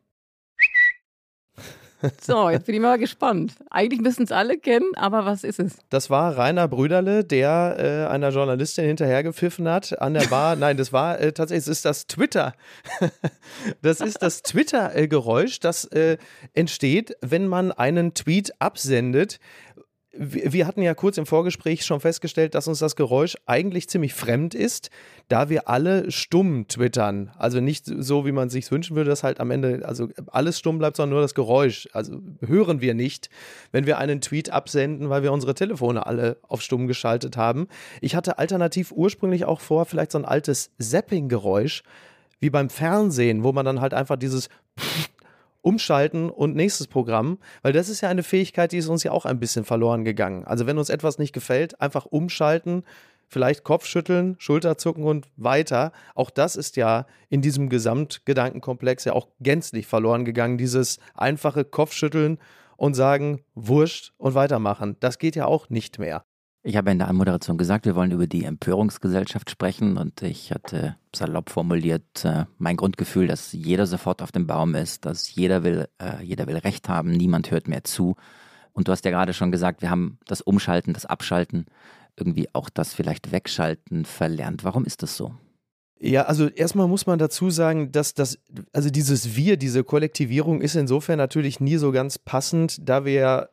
So, 2.21 2.49
jetzt 2.51 2.67
bin 2.67 2.75
ich 2.75 2.81
mal 2.81 2.99
gespannt. 2.99 3.55
Eigentlich 3.71 4.01
müssen 4.01 4.23
es 4.23 4.33
alle 4.33 4.59
kennen, 4.59 4.91
aber 4.97 5.25
was 5.25 5.45
ist 5.45 5.59
es? 5.59 5.79
Das 5.91 6.11
war 6.11 6.37
Rainer 6.37 6.69
Brüderle, 6.69 7.25
der 7.25 7.77
äh, 7.79 8.13
einer 8.13 8.31
Journalistin 8.31 8.85
hinterhergepfiffen 8.85 9.69
hat 9.69 10.01
an 10.01 10.15
der 10.15 10.27
Bar. 10.27 10.57
Nein, 10.57 10.77
das 10.77 10.93
war 10.93 11.19
äh, 11.19 11.33
tatsächlich, 11.33 11.65
es 11.65 11.69
ist 11.69 11.85
das 11.85 12.07
Twitter. 12.07 12.55
das 13.83 14.01
ist 14.01 14.23
das 14.23 14.43
Twitter-Geräusch, 14.43 15.61
das 15.61 15.87
äh, 15.87 16.19
entsteht, 16.55 17.17
wenn 17.21 17.49
man 17.49 17.73
einen 17.73 18.15
Tweet 18.15 18.53
absendet, 18.61 19.41
wir 20.21 20.67
hatten 20.67 20.83
ja 20.83 20.95
kurz 20.95 21.17
im 21.17 21.27
Vorgespräch 21.27 21.85
schon 21.85 22.01
festgestellt, 22.01 22.57
dass 22.57 22.67
uns 22.67 22.81
das 22.81 22.97
Geräusch 22.97 23.37
eigentlich 23.47 23.89
ziemlich 23.89 24.15
fremd 24.15 24.53
ist, 24.53 24.91
da 25.29 25.49
wir 25.49 25.69
alle 25.69 26.11
stumm 26.11 26.67
twittern. 26.67 27.31
Also 27.39 27.61
nicht 27.61 27.87
so, 27.87 28.27
wie 28.27 28.33
man 28.33 28.51
sich 28.51 28.69
wünschen 28.71 28.97
würde, 28.97 29.11
dass 29.11 29.23
halt 29.23 29.39
am 29.39 29.53
Ende 29.53 29.83
also 29.85 30.09
alles 30.27 30.59
stumm 30.59 30.79
bleibt, 30.79 30.97
sondern 30.97 31.15
nur 31.15 31.21
das 31.21 31.35
Geräusch. 31.35 31.89
Also 31.93 32.21
hören 32.45 32.81
wir 32.81 32.95
nicht, 32.95 33.31
wenn 33.71 33.87
wir 33.87 33.99
einen 33.99 34.21
Tweet 34.21 34.51
absenden, 34.51 35.09
weil 35.09 35.23
wir 35.23 35.33
unsere 35.33 35.55
Telefone 35.55 36.05
alle 36.07 36.39
auf 36.43 36.63
stumm 36.63 36.89
geschaltet 36.89 37.37
haben. 37.37 37.69
Ich 38.01 38.17
hatte 38.17 38.39
alternativ 38.39 38.91
ursprünglich 38.91 39.45
auch 39.45 39.61
vor, 39.61 39.85
vielleicht 39.85 40.11
so 40.11 40.19
ein 40.19 40.25
altes 40.25 40.71
Zapping-Geräusch 40.79 41.85
wie 42.41 42.51
beim 42.51 42.71
Fernsehen, 42.71 43.45
wo 43.45 43.53
man 43.53 43.65
dann 43.65 43.81
halt 43.81 43.95
einfach 43.95 44.17
dieses 44.17 44.49
umschalten 45.69 46.31
und 46.31 46.57
nächstes 46.57 46.87
Programm, 46.87 47.37
weil 47.61 47.75
das 47.75 47.91
ist 47.91 48.01
ja 48.01 48.09
eine 48.09 48.23
Fähigkeit, 48.23 48.73
die 48.73 48.79
ist 48.79 48.89
uns 48.89 49.03
ja 49.03 49.13
auch 49.13 49.27
ein 49.27 49.39
bisschen 49.39 49.67
verloren 49.67 50.03
gegangen. 50.03 50.45
Also 50.45 50.67
wenn 50.67 50.79
uns 50.79 50.89
etwas 50.89 51.19
nicht 51.19 51.35
gefällt, 51.35 51.79
einfach 51.79 52.07
umschalten, 52.07 52.85
vielleicht 53.27 53.65
Kopfschütteln, 53.65 54.37
Schulterzucken 54.39 55.05
und 55.05 55.27
weiter. 55.37 55.93
Auch 56.15 56.31
das 56.31 56.57
ist 56.57 56.77
ja 56.77 57.05
in 57.29 57.43
diesem 57.43 57.69
Gesamtgedankenkomplex 57.69 59.05
ja 59.05 59.13
auch 59.13 59.29
gänzlich 59.41 59.87
verloren 59.87 60.25
gegangen, 60.25 60.57
dieses 60.57 61.01
einfache 61.15 61.67
Kopfschütteln 61.67 62.39
und 62.79 62.95
sagen, 62.95 63.43
wurscht 63.55 64.15
und 64.17 64.35
weitermachen. 64.35 64.97
Das 65.01 65.19
geht 65.19 65.37
ja 65.37 65.45
auch 65.45 65.69
nicht 65.69 65.99
mehr. 65.99 66.25
Ich 66.69 66.77
habe 66.77 66.91
in 66.91 66.99
der 66.99 67.09
Anmoderation 67.09 67.57
gesagt, 67.57 67.87
wir 67.87 67.95
wollen 67.95 68.11
über 68.11 68.27
die 68.27 68.45
Empörungsgesellschaft 68.45 69.49
sprechen 69.49 69.97
und 69.97 70.21
ich 70.21 70.53
hatte 70.53 70.97
salopp 71.17 71.49
formuliert 71.49 72.27
äh, 72.27 72.45
mein 72.59 72.77
Grundgefühl, 72.77 73.27
dass 73.27 73.53
jeder 73.53 73.87
sofort 73.87 74.21
auf 74.21 74.33
dem 74.33 74.47
Baum 74.47 74.75
ist, 74.75 75.07
dass 75.07 75.35
jeder 75.35 75.65
will, 75.65 75.89
äh, 75.99 76.23
jeder 76.23 76.47
will 76.47 76.59
Recht 76.59 76.91
haben, 76.91 77.11
niemand 77.11 77.51
hört 77.51 77.69
mehr 77.69 77.85
zu. 77.85 78.17
Und 78.75 78.87
du 78.87 78.93
hast 78.93 79.07
ja 79.07 79.11
gerade 79.11 79.33
schon 79.33 79.51
gesagt, 79.51 79.81
wir 79.81 79.89
haben 79.89 80.19
das 80.27 80.43
Umschalten, 80.43 80.93
das 80.93 81.07
Abschalten, 81.07 81.65
irgendwie 82.19 82.49
auch 82.53 82.69
das 82.69 82.93
vielleicht 82.93 83.33
Wegschalten 83.33 84.05
verlernt. 84.05 84.63
Warum 84.63 84.85
ist 84.85 85.03
das 85.03 85.17
so? 85.17 85.33
Ja, 85.99 86.25
also 86.25 86.49
erstmal 86.49 86.87
muss 86.87 87.07
man 87.07 87.19
dazu 87.19 87.49
sagen, 87.49 87.93
dass 87.93 88.13
das, 88.13 88.39
also 88.75 88.91
dieses 88.91 89.35
Wir, 89.35 89.57
diese 89.57 89.85
Kollektivierung 89.85 90.61
ist 90.61 90.77
insofern 90.77 91.17
natürlich 91.17 91.61
nie 91.61 91.79
so 91.79 91.93
ganz 91.93 92.19
passend, 92.19 92.87
da 92.87 93.07
wir 93.07 93.13
ja 93.13 93.49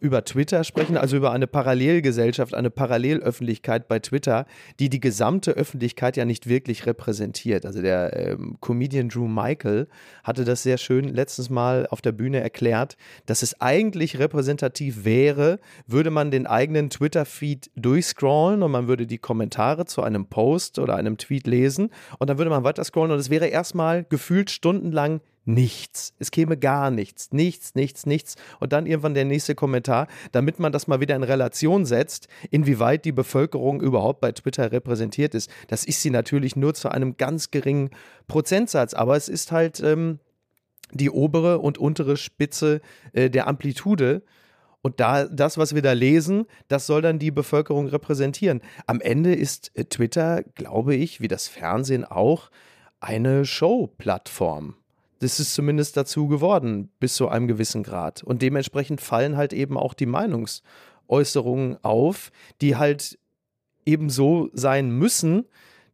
über 0.00 0.24
Twitter 0.24 0.64
sprechen, 0.64 0.96
also 0.96 1.16
über 1.16 1.30
eine 1.30 1.46
Parallelgesellschaft, 1.46 2.54
eine 2.54 2.70
Parallelöffentlichkeit 2.70 3.88
bei 3.88 4.00
Twitter, 4.00 4.46
die 4.80 4.88
die 4.90 5.00
gesamte 5.00 5.52
Öffentlichkeit 5.52 6.16
ja 6.16 6.24
nicht 6.24 6.48
wirklich 6.48 6.86
repräsentiert. 6.86 7.64
Also 7.64 7.80
der 7.80 8.16
ähm, 8.16 8.56
Comedian 8.60 9.08
Drew 9.08 9.28
Michael 9.28 9.86
hatte 10.24 10.44
das 10.44 10.62
sehr 10.62 10.76
schön 10.78 11.04
letztens 11.04 11.50
mal 11.50 11.86
auf 11.88 12.02
der 12.02 12.12
Bühne 12.12 12.40
erklärt, 12.40 12.96
dass 13.26 13.42
es 13.42 13.60
eigentlich 13.60 14.18
repräsentativ 14.18 15.04
wäre, 15.04 15.60
würde 15.86 16.10
man 16.10 16.30
den 16.30 16.46
eigenen 16.46 16.90
Twitter-Feed 16.90 17.70
durchscrollen 17.76 18.62
und 18.62 18.72
man 18.72 18.88
würde 18.88 19.06
die 19.06 19.18
Kommentare 19.18 19.86
zu 19.86 20.02
einem 20.02 20.26
Post 20.26 20.78
oder 20.80 20.96
einem 20.96 21.16
Tweet 21.16 21.46
lesen 21.46 21.90
und 22.18 22.28
dann 22.28 22.38
würde 22.38 22.50
man 22.50 22.64
weiter 22.64 22.84
scrollen 22.84 23.12
und 23.12 23.18
es 23.18 23.30
wäre 23.30 23.46
erstmal 23.46 24.04
gefühlt 24.04 24.50
stundenlang 24.50 25.20
nichts. 25.44 26.14
Es 26.18 26.30
käme 26.30 26.56
gar 26.56 26.90
nichts. 26.90 27.32
Nichts, 27.32 27.74
nichts, 27.74 28.06
nichts. 28.06 28.36
Und 28.60 28.72
dann 28.72 28.86
irgendwann 28.86 29.14
der 29.14 29.24
nächste 29.24 29.54
Kommentar, 29.54 30.06
damit 30.30 30.58
man 30.58 30.72
das 30.72 30.86
mal 30.86 31.00
wieder 31.00 31.16
in 31.16 31.22
Relation 31.22 31.84
setzt, 31.84 32.28
inwieweit 32.50 33.04
die 33.04 33.12
Bevölkerung 33.12 33.80
überhaupt 33.80 34.20
bei 34.20 34.32
Twitter 34.32 34.70
repräsentiert 34.70 35.34
ist. 35.34 35.50
Das 35.68 35.84
ist 35.84 36.02
sie 36.02 36.10
natürlich 36.10 36.56
nur 36.56 36.74
zu 36.74 36.90
einem 36.90 37.16
ganz 37.16 37.50
geringen 37.50 37.90
Prozentsatz. 38.28 38.94
Aber 38.94 39.16
es 39.16 39.28
ist 39.28 39.52
halt 39.52 39.80
ähm, 39.80 40.20
die 40.92 41.10
obere 41.10 41.58
und 41.58 41.78
untere 41.78 42.16
Spitze 42.16 42.80
äh, 43.12 43.30
der 43.30 43.48
Amplitude. 43.48 44.22
Und 44.82 45.00
da, 45.00 45.26
das, 45.26 45.58
was 45.58 45.74
wir 45.74 45.82
da 45.82 45.92
lesen, 45.92 46.46
das 46.68 46.86
soll 46.86 47.02
dann 47.02 47.18
die 47.18 47.30
Bevölkerung 47.30 47.86
repräsentieren. 47.86 48.60
Am 48.86 49.00
Ende 49.00 49.34
ist 49.34 49.70
äh, 49.74 49.84
Twitter, 49.84 50.42
glaube 50.54 50.94
ich, 50.94 51.20
wie 51.20 51.28
das 51.28 51.48
Fernsehen 51.48 52.04
auch, 52.04 52.50
eine 53.00 53.44
Show-Plattform 53.44 54.76
das 55.22 55.38
ist 55.38 55.54
zumindest 55.54 55.96
dazu 55.96 56.26
geworden, 56.26 56.90
bis 56.98 57.14
zu 57.14 57.28
einem 57.28 57.46
gewissen 57.46 57.84
Grad. 57.84 58.24
Und 58.24 58.42
dementsprechend 58.42 59.00
fallen 59.00 59.36
halt 59.36 59.52
eben 59.52 59.78
auch 59.78 59.94
die 59.94 60.06
Meinungsäußerungen 60.06 61.78
auf, 61.84 62.32
die 62.60 62.74
halt 62.74 63.18
eben 63.86 64.10
so 64.10 64.50
sein 64.52 64.90
müssen, 64.90 65.46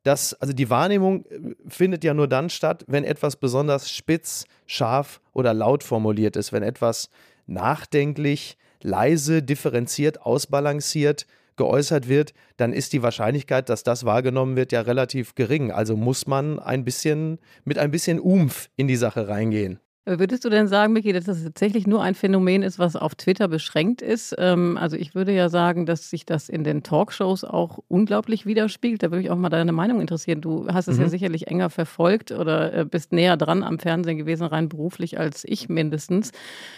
dass, 0.03 0.33
also 0.33 0.55
die 0.55 0.71
Wahrnehmung 0.71 1.27
äh, 1.27 1.55
findet 1.69 2.05
ja 2.05 2.15
nur 2.15 2.27
dann 2.27 2.49
statt, 2.49 2.85
wenn 2.89 3.05
etwas 3.05 3.37
besonders 3.37 3.91
spitz, 3.91 4.47
scharf 4.67 5.21
oder 5.35 5.53
laut 5.53 5.85
formuliert 5.85 6.37
ist, 6.37 6.53
wenn 6.53 6.63
etwas 6.63 7.11
nachdenklich, 7.47 8.57
leise, 8.83 9.43
differenziert, 9.43 10.23
ausbalanciert 10.23 11.27
geäußert 11.59 12.09
wird, 12.09 12.33
dann 12.57 12.73
ist 12.73 12.95
die 12.95 13.03
Wahrscheinlichkeit, 13.03 13.69
dass 13.69 13.83
das 13.83 14.05
wahrgenommen 14.05 14.57
wird, 14.57 14.73
ja 14.73 14.81
relativ 14.81 15.35
gering. 15.35 15.71
Also 15.71 15.97
muss 15.97 16.27
man 16.27 16.59
ein 16.59 16.85
bisschen 16.85 17.39
mit 17.65 17.79
ein 17.79 17.91
bisschen 17.91 18.19
Umf 18.19 18.71
in 18.77 18.89
die 18.89 18.97
Sache 18.97 19.29
reingehen. 19.29 19.79
Würdest 20.17 20.45
du 20.45 20.49
denn 20.49 20.69
sagen, 20.69 20.95
Miki, 20.95 21.13
dass 21.13 21.25
das 21.25 21.43
tatsächlich 21.43 21.87
nur 21.87 22.03
ein 22.03 22.15
Phänomen 22.15 22.63
ist, 22.63 22.79
was 22.79 22.97
auf 22.97 23.15
Twitter 23.15 23.47
beschränkt 23.47 24.01
ist? 24.01 24.35
Ähm, 24.39 24.79
also 24.81 24.97
ich 24.97 25.15
würde 25.15 25.33
ja 25.33 25.51
sagen, 25.51 25.85
dass 25.85 26.09
sich 26.09 26.25
das 26.25 26.49
in 26.49 26.65
den 26.65 26.83
Talkshows 26.83 27.45
auch 27.45 27.81
unglaublich 27.89 28.47
widerspiegelt. 28.47 29.03
Da 29.03 29.11
würde 29.11 29.19
mich 29.19 29.31
auch 29.31 29.37
mal 29.37 29.51
deine 29.51 29.73
Meinung 29.73 30.01
interessieren. 30.01 30.41
Du 30.41 30.67
hast 30.69 30.89
es 30.89 30.97
mhm. 30.97 31.03
ja 31.03 31.09
sicherlich 31.11 31.49
enger 31.49 31.69
verfolgt 31.69 32.33
oder 32.33 32.73
äh, 32.73 32.85
bist 32.87 33.13
näher 33.13 33.37
dran 33.37 33.63
am 33.63 33.79
Fernsehen 33.79 34.17
gewesen, 34.17 34.45
rein 34.45 34.71
beruflich 34.71 35.19
als 35.19 35.45
ich 35.45 35.69
mindestens. 35.69 36.33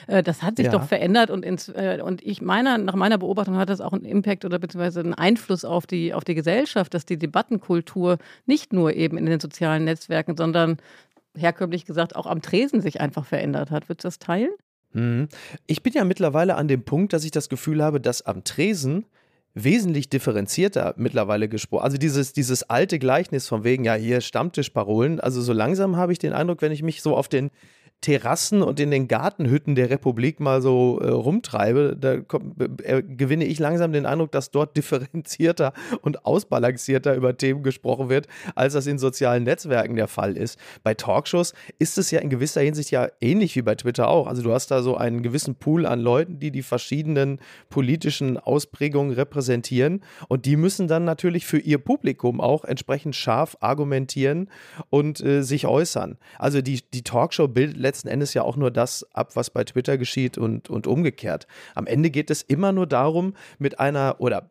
Äh, 0.09 0.25
das 0.25 0.43
hat 0.43 0.57
sich 0.57 0.67
ja. 0.67 0.73
doch 0.73 0.83
verändert 0.83 1.31
und, 1.31 1.45
ins, 1.45 1.69
äh, 1.69 2.01
und 2.05 2.27
ich 2.27 2.43
meine, 2.43 2.79
nach 2.79 2.97
meiner 2.97 3.19
Beobachtung 3.19 3.57
hat 3.57 3.69
das 3.69 3.81
auch 3.81 3.93
einen 3.93 4.05
Impact 4.05 4.45
oder 4.45 4.59
beziehungsweise 4.59 5.01
einen 5.01 5.15
Einfluss 5.15 5.65
auf 5.65 5.87
die, 5.87 6.15
auf 6.15 6.25
die 6.25 6.35
Gesellschaft, 6.35 6.95
dass 6.95 7.07
die 7.07 7.19
Debattenkultur 7.19 8.19
nicht 8.47 8.73
nur 8.73 8.93
eben 8.95 9.17
in 9.17 9.27
den 9.27 9.39
sozialen 9.39 9.85
Netzwerken, 9.85 10.37
sondern 10.37 10.79
herkömmlich 11.41 11.85
gesagt 11.85 12.17
auch 12.17 12.27
am 12.27 12.43
Tresen 12.43 12.81
sich 12.81 13.01
einfach 13.01 13.25
verändert 13.25 13.71
hat. 13.71 13.89
Würdest 13.89 14.05
du 14.05 14.09
das 14.09 14.19
teilen? 14.19 14.51
Mhm. 14.93 15.29
Ich 15.67 15.83
bin 15.83 15.93
ja 15.93 16.05
mittlerweile 16.05 16.57
an 16.57 16.69
dem 16.69 16.85
Punkt, 16.85 17.13
dass 17.13 17.25
ich 17.25 17.31
das 17.31 17.49
Gefühl 17.49 17.83
habe, 17.83 18.01
dass 18.01 18.23
am 18.23 18.45
Tresen 18.45 19.07
wesentlich 19.55 20.09
differenzierter 20.09 20.95
mittlerweile 20.97 21.49
gesprochen. 21.49 21.83
Also 21.83 21.97
dieses, 21.97 22.33
dieses 22.33 22.69
alte 22.71 22.99
Gleichnis 22.99 23.49
von 23.49 23.65
wegen, 23.65 23.85
ja, 23.85 23.95
hier 23.95 24.21
Stammtischparolen. 24.21 25.19
Also 25.21 25.43
so 25.43 25.53
langsam 25.53 25.97
habe 25.97 26.13
ich 26.13 26.19
den 26.19 26.33
Eindruck, 26.33 26.63
wenn 26.63 26.73
ich 26.73 26.83
mich 26.83 27.03
so 27.03 27.17
auf 27.17 27.29
den 27.29 27.51
Terrassen 28.01 28.63
und 28.63 28.81
in 28.81 28.91
den 28.91 29.09
Gartenhütten 29.09 29.75
der 29.75 29.91
Republik 29.91 30.41
mal 30.41 30.63
so 30.63 31.01
äh, 31.01 31.09
rumtreibe, 31.09 31.97
da 32.01 32.19
komm, 32.21 32.55
äh, 32.83 33.03
gewinne 33.03 33.45
ich 33.45 33.59
langsam 33.59 33.93
den 33.93 34.07
Eindruck, 34.07 34.33
dass 34.33 34.51
dort 34.51 34.77
differenzierter 34.77 35.75
und 36.01 36.25
ausbalancierter 36.25 37.15
über 37.15 37.37
Themen 37.37 37.63
gesprochen 37.63 38.09
wird, 38.09 38.27
als 38.55 38.73
das 38.73 38.87
in 38.87 38.99
sozialen 38.99 39.45
Netzwerken 39.45 39.97
der 39.97 40.09
Fall 40.09 40.37
ist. 40.37 40.59
Bei 40.83 40.95
Talkshows 40.95 41.53
ist 41.79 41.99
es 41.99 42.11
ja 42.11 42.21
in 42.21 42.31
gewisser 42.31 42.63
Hinsicht 42.63 42.91
ja 42.91 43.09
ähnlich 43.21 43.55
wie 43.57 43.63
bei 43.63 43.75
Twitter 43.75 44.09
auch. 44.09 44.27
Also 44.27 44.43
du 44.43 44.53
hast 44.53 44.71
da 44.71 44.83
so 44.83 44.97
einen 44.97 45.23
gewissen 45.23 45.55
Pool 45.55 45.85
an 45.85 46.01
Leuten, 46.01 46.39
die 46.39 46.51
die 46.51 46.63
verschiedenen 46.63 47.39
politischen 47.69 48.39
Ausprägungen 48.39 49.13
repräsentieren 49.13 50.03
und 50.29 50.47
die 50.47 50.57
müssen 50.57 50.89
dann 50.89 51.05
natürlich 51.05 51.45
für 51.45 51.59
ihr 51.59 51.79
Publikum 51.79 52.41
auch 52.41 52.65
entsprechend 52.65 53.15
scharf 53.15 53.59
argumentieren 53.61 54.49
und 54.89 55.21
äh, 55.21 55.43
sich 55.43 55.67
äußern. 55.67 56.17
Also 56.39 56.63
die, 56.63 56.81
die 56.95 57.03
Talkshow 57.03 57.47
bildet 57.47 57.90
letzten 57.91 58.09
Endes 58.09 58.35
ja 58.35 58.43
auch 58.43 58.57
nur 58.57 58.71
das 58.71 59.05
ab, 59.13 59.35
was 59.35 59.51
bei 59.51 59.65
Twitter 59.65 59.99
geschieht 59.99 60.39
und, 60.39 60.71
und 60.71 60.87
umgekehrt. 60.87 61.49
Am 61.75 61.87
Ende 61.87 62.11
geht 62.11 62.31
es 62.31 62.43
immer 62.43 62.71
nur 62.71 62.87
darum, 62.87 63.35
mit 63.59 63.81
einer 63.81 64.17
oder 64.21 64.49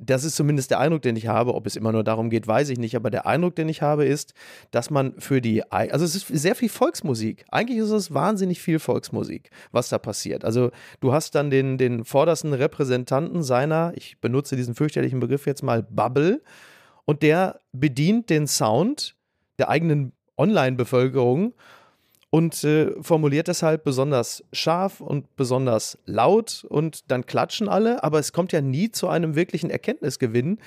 das 0.00 0.24
ist 0.24 0.36
zumindest 0.36 0.70
der 0.70 0.80
Eindruck, 0.80 1.02
den 1.02 1.16
ich 1.16 1.26
habe. 1.26 1.54
Ob 1.54 1.66
es 1.66 1.76
immer 1.76 1.92
nur 1.92 2.02
darum 2.02 2.30
geht, 2.30 2.46
weiß 2.46 2.70
ich 2.70 2.78
nicht. 2.78 2.96
Aber 2.96 3.10
der 3.10 3.26
Eindruck, 3.26 3.56
den 3.56 3.68
ich 3.68 3.82
habe, 3.82 4.06
ist, 4.06 4.32
dass 4.70 4.88
man 4.88 5.14
für 5.18 5.42
die, 5.42 5.70
also 5.70 6.04
es 6.04 6.14
ist 6.14 6.28
sehr 6.28 6.54
viel 6.54 6.70
Volksmusik. 6.70 7.44
Eigentlich 7.50 7.78
ist 7.78 7.90
es 7.90 8.14
wahnsinnig 8.14 8.62
viel 8.62 8.78
Volksmusik, 8.78 9.50
was 9.70 9.90
da 9.90 9.98
passiert. 9.98 10.46
Also 10.46 10.70
du 11.00 11.12
hast 11.12 11.34
dann 11.34 11.50
den, 11.50 11.76
den 11.76 12.06
vordersten 12.06 12.54
Repräsentanten 12.54 13.42
seiner, 13.42 13.92
ich 13.94 14.18
benutze 14.18 14.56
diesen 14.56 14.74
fürchterlichen 14.74 15.20
Begriff 15.20 15.46
jetzt 15.46 15.62
mal, 15.62 15.82
Bubble. 15.82 16.42
Und 17.04 17.22
der 17.22 17.60
bedient 17.72 18.30
den 18.30 18.46
Sound 18.46 19.16
der 19.58 19.68
eigenen 19.68 20.12
Online-Bevölkerung 20.38 21.54
und 22.34 22.64
äh, 22.64 22.90
formuliert 23.02 23.48
deshalb 23.48 23.84
besonders 23.84 24.42
scharf 24.54 25.02
und 25.02 25.36
besonders 25.36 25.98
laut 26.06 26.64
und 26.66 27.10
dann 27.10 27.26
klatschen 27.26 27.68
alle, 27.68 28.02
aber 28.02 28.18
es 28.18 28.32
kommt 28.32 28.52
ja 28.52 28.62
nie 28.62 28.90
zu 28.90 29.08
einem 29.08 29.34
wirklichen 29.34 29.68
Erkenntnisgewinn, 29.68 30.58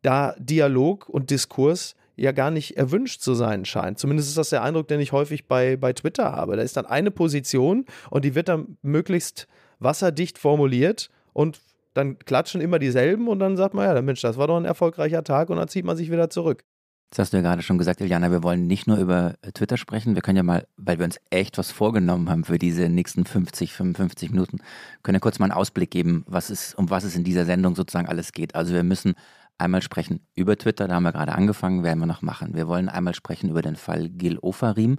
da 0.00 0.34
Dialog 0.38 1.10
und 1.10 1.28
Diskurs 1.28 1.94
ja 2.16 2.32
gar 2.32 2.50
nicht 2.50 2.78
erwünscht 2.78 3.20
zu 3.20 3.34
sein 3.34 3.66
scheint. 3.66 3.98
Zumindest 3.98 4.30
ist 4.30 4.38
das 4.38 4.48
der 4.48 4.62
Eindruck, 4.62 4.88
den 4.88 4.98
ich 4.98 5.12
häufig 5.12 5.46
bei, 5.46 5.76
bei 5.76 5.92
Twitter 5.92 6.32
habe. 6.32 6.56
Da 6.56 6.62
ist 6.62 6.78
dann 6.78 6.86
eine 6.86 7.10
Position 7.10 7.84
und 8.08 8.24
die 8.24 8.34
wird 8.34 8.48
dann 8.48 8.78
möglichst 8.80 9.46
wasserdicht 9.78 10.38
formuliert 10.38 11.10
und 11.34 11.60
dann 11.92 12.18
klatschen 12.18 12.62
immer 12.62 12.78
dieselben 12.78 13.28
und 13.28 13.40
dann 13.40 13.58
sagt 13.58 13.74
man, 13.74 13.84
ja, 13.84 14.00
Mensch, 14.00 14.22
das 14.22 14.38
war 14.38 14.46
doch 14.46 14.56
ein 14.56 14.64
erfolgreicher 14.64 15.22
Tag 15.22 15.50
und 15.50 15.58
dann 15.58 15.68
zieht 15.68 15.84
man 15.84 15.98
sich 15.98 16.10
wieder 16.10 16.30
zurück. 16.30 16.64
Das 17.10 17.18
hast 17.18 17.32
du 17.32 17.38
ja 17.38 17.42
gerade 17.42 17.62
schon 17.62 17.76
gesagt, 17.76 18.00
Iliana, 18.00 18.30
wir 18.30 18.44
wollen 18.44 18.68
nicht 18.68 18.86
nur 18.86 18.96
über 18.96 19.34
äh, 19.42 19.50
Twitter 19.50 19.76
sprechen, 19.76 20.14
wir 20.14 20.22
können 20.22 20.36
ja 20.36 20.44
mal, 20.44 20.66
weil 20.76 20.98
wir 20.98 21.04
uns 21.04 21.18
echt 21.30 21.58
was 21.58 21.72
vorgenommen 21.72 22.30
haben 22.30 22.44
für 22.44 22.58
diese 22.58 22.88
nächsten 22.88 23.24
50, 23.24 23.72
55 23.72 24.30
Minuten, 24.30 24.58
können 25.02 25.16
ja 25.16 25.20
kurz 25.20 25.40
mal 25.40 25.46
einen 25.46 25.58
Ausblick 25.58 25.90
geben, 25.90 26.24
was 26.28 26.50
ist, 26.50 26.78
um 26.78 26.88
was 26.88 27.02
es 27.02 27.16
in 27.16 27.24
dieser 27.24 27.44
Sendung 27.44 27.74
sozusagen 27.74 28.08
alles 28.08 28.30
geht. 28.30 28.54
Also 28.54 28.72
wir 28.74 28.84
müssen 28.84 29.14
einmal 29.58 29.82
sprechen 29.82 30.20
über 30.36 30.56
Twitter, 30.56 30.86
da 30.86 30.94
haben 30.94 31.02
wir 31.02 31.10
gerade 31.10 31.32
angefangen, 31.34 31.82
werden 31.82 31.98
wir 31.98 32.06
noch 32.06 32.22
machen. 32.22 32.54
Wir 32.54 32.68
wollen 32.68 32.88
einmal 32.88 33.14
sprechen 33.14 33.50
über 33.50 33.60
den 33.60 33.74
Fall 33.74 34.08
Gil 34.08 34.38
Ofarim, 34.38 34.98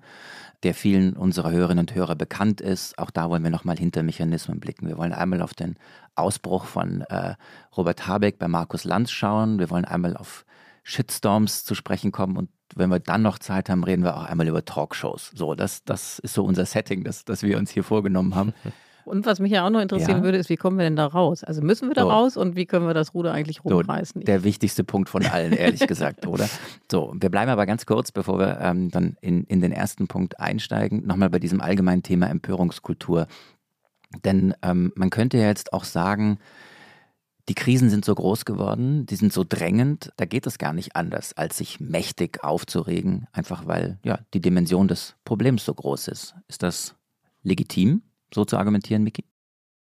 der 0.64 0.74
vielen 0.74 1.14
unserer 1.14 1.52
Hörerinnen 1.52 1.88
und 1.88 1.96
Hörer 1.96 2.16
bekannt 2.16 2.60
ist. 2.60 2.98
Auch 3.00 3.10
da 3.10 3.30
wollen 3.30 3.44
wir 3.44 3.50
nochmal 3.50 3.78
hinter 3.78 4.04
Mechanismen 4.04 4.60
blicken. 4.60 4.86
Wir 4.88 4.98
wollen 4.98 5.14
einmal 5.14 5.42
auf 5.42 5.54
den 5.54 5.78
Ausbruch 6.16 6.66
von 6.66 7.02
äh, 7.02 7.36
Robert 7.76 8.06
Habeck 8.06 8.38
bei 8.38 8.50
Markus 8.50 8.84
Lanz 8.84 9.12
schauen. 9.12 9.60
Wir 9.60 9.70
wollen 9.70 9.86
einmal 9.86 10.18
auf 10.18 10.46
Shitstorms 10.84 11.64
zu 11.64 11.76
sprechen 11.76 12.12
kommen 12.12 12.38
und 12.38 12.50
wenn 12.76 12.90
wir 12.90 13.00
dann 13.00 13.22
noch 13.22 13.40
Zeit 13.40 13.70
haben, 13.70 13.84
reden 13.84 14.04
wir 14.04 14.16
auch 14.16 14.24
einmal 14.24 14.48
über 14.48 14.64
Talkshows. 14.64 15.32
So, 15.36 15.56
das, 15.56 15.84
das 15.84 16.20
ist 16.20 16.34
so 16.34 16.44
unser 16.46 16.66
Setting, 16.66 17.04
das, 17.04 17.26
das 17.26 17.44
wir 17.44 17.58
uns 17.58 17.70
hier 17.72 17.84
vorgenommen 17.84 18.36
haben. 18.36 18.54
Und 19.04 19.26
was 19.26 19.40
mich 19.40 19.52
ja 19.52 19.66
auch 19.66 19.70
noch 19.70 19.82
interessieren 19.82 20.20
ja. 20.20 20.24
würde, 20.24 20.38
ist, 20.38 20.50
wie 20.50 20.58
kommen 20.58 20.78
wir 20.78 20.84
denn 20.84 20.96
da 20.96 21.08
raus? 21.08 21.44
Also 21.44 21.62
müssen 21.62 21.90
wir 21.90 21.96
da 21.96 22.04
so. 22.04 22.10
raus 22.10 22.38
und 22.38 22.56
wie 22.56 22.66
können 22.66 22.86
wir 22.86 22.94
das 22.94 23.14
Ruder 23.14 23.34
eigentlich 23.34 23.66
rumreißen? 23.66 24.22
So, 24.22 24.26
der 24.26 24.44
wichtigste 24.44 24.84
Punkt 24.84 25.10
von 25.10 25.26
allen, 25.26 25.54
ehrlich 25.54 25.88
gesagt, 25.88 26.28
oder? 26.28 26.48
So, 26.90 27.14
wir 27.20 27.30
bleiben 27.30 27.50
aber 27.50 27.66
ganz 27.66 27.86
kurz, 27.86 28.12
bevor 28.12 28.40
wir 28.40 28.60
ähm, 28.62 28.90
dann 28.90 29.18
in, 29.22 29.44
in 29.46 29.60
den 29.60 29.72
ersten 29.72 30.08
Punkt 30.08 30.40
einsteigen, 30.40 31.06
nochmal 31.06 31.30
bei 31.30 31.40
diesem 31.40 31.62
allgemeinen 31.62 32.04
Thema 32.04 32.30
Empörungskultur. 32.30 33.28
Denn 34.24 34.54
ähm, 34.62 34.92
man 34.96 35.10
könnte 35.10 35.38
ja 35.38 35.48
jetzt 35.48 35.74
auch 35.74 35.84
sagen, 35.84 36.38
die 37.50 37.56
Krisen 37.56 37.90
sind 37.90 38.06
so 38.06 38.14
groß 38.16 38.46
geworden, 38.46 39.06
die 39.06 39.16
sind 39.16 39.34
so 39.34 39.44
drängend, 39.48 40.12
da 40.18 40.26
geht 40.26 40.46
es 40.48 40.58
gar 40.58 40.74
nicht 40.74 40.96
anders, 40.96 41.34
als 41.34 41.58
sich 41.58 41.80
mächtig 41.80 42.44
aufzuregen, 42.44 43.28
einfach 43.32 43.68
weil 43.68 44.00
ja, 44.04 44.20
die 44.34 44.42
Dimension 44.42 44.88
des 44.88 45.16
Problems 45.26 45.66
so 45.66 45.74
groß 45.74 46.08
ist. 46.10 46.36
Ist 46.48 46.64
das 46.64 46.96
legitim, 47.44 48.04
so 48.34 48.46
zu 48.46 48.58
argumentieren, 48.58 49.04
Miki? 49.04 49.26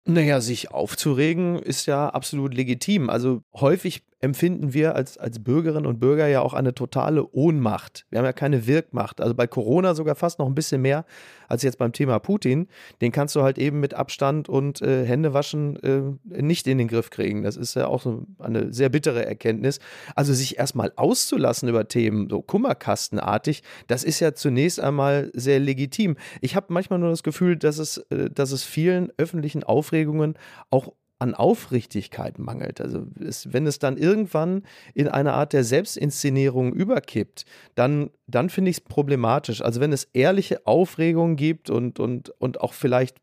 Naja, 0.05 0.41
sich 0.41 0.71
aufzuregen 0.71 1.59
ist 1.59 1.85
ja 1.85 2.09
absolut 2.09 2.53
legitim. 2.53 3.09
Also 3.09 3.43
häufig 3.53 4.03
empfinden 4.21 4.73
wir 4.73 4.95
als, 4.95 5.17
als 5.17 5.41
Bürgerinnen 5.43 5.85
und 5.85 5.99
Bürger 5.99 6.27
ja 6.27 6.41
auch 6.41 6.53
eine 6.53 6.75
totale 6.75 7.25
Ohnmacht. 7.31 8.05
Wir 8.09 8.19
haben 8.19 8.25
ja 8.25 8.33
keine 8.33 8.67
Wirkmacht. 8.67 9.21
Also 9.21 9.33
bei 9.33 9.47
Corona 9.47 9.95
sogar 9.95 10.15
fast 10.15 10.39
noch 10.39 10.47
ein 10.47 10.55
bisschen 10.55 10.81
mehr 10.81 11.05
als 11.47 11.63
jetzt 11.63 11.77
beim 11.77 11.93
Thema 11.93 12.19
Putin. 12.19 12.67
Den 13.01 13.11
kannst 13.11 13.35
du 13.35 13.41
halt 13.43 13.57
eben 13.57 13.79
mit 13.79 13.93
Abstand 13.93 14.49
und 14.49 14.81
äh, 14.81 15.05
Händewaschen 15.05 15.77
äh, 15.83 16.41
nicht 16.41 16.67
in 16.67 16.77
den 16.77 16.87
Griff 16.87 17.09
kriegen. 17.09 17.43
Das 17.43 17.55
ist 17.55 17.75
ja 17.75 17.87
auch 17.87 18.01
so 18.01 18.25
eine 18.39 18.73
sehr 18.73 18.89
bittere 18.89 19.25
Erkenntnis. 19.25 19.79
Also 20.15 20.33
sich 20.33 20.57
erstmal 20.57 20.91
auszulassen 20.95 21.69
über 21.69 21.87
Themen, 21.87 22.29
so 22.29 22.41
Kummerkastenartig, 22.41 23.63
das 23.87 24.03
ist 24.03 24.19
ja 24.19 24.33
zunächst 24.33 24.79
einmal 24.79 25.31
sehr 25.33 25.59
legitim. 25.59 26.17
Ich 26.41 26.55
habe 26.55 26.67
manchmal 26.69 26.99
nur 26.99 27.09
das 27.09 27.23
Gefühl, 27.23 27.55
dass 27.55 27.77
es, 27.77 27.97
äh, 28.09 28.29
dass 28.29 28.51
es 28.51 28.63
vielen 28.63 29.11
öffentlichen 29.17 29.63
Aufregungen 29.63 30.35
auch 30.69 30.93
an 31.19 31.35
Aufrichtigkeit 31.35 32.39
mangelt. 32.39 32.79
Also 32.79 33.05
es, 33.19 33.51
wenn 33.53 33.67
es 33.67 33.77
dann 33.77 33.97
irgendwann 33.97 34.63
in 34.93 35.09
eine 35.09 35.33
Art 35.33 35.51
der 35.51 35.65
Selbstinszenierung 35.65 36.73
überkippt, 36.73 37.45
dann, 37.75 38.09
dann 38.27 38.49
finde 38.49 38.71
ich 38.71 38.77
es 38.77 38.81
problematisch. 38.81 39.61
Also 39.61 39.81
wenn 39.81 39.91
es 39.91 40.05
ehrliche 40.13 40.65
Aufregung 40.65 41.35
gibt 41.35 41.69
und, 41.69 41.99
und, 41.99 42.29
und 42.39 42.61
auch 42.61 42.73
vielleicht 42.73 43.17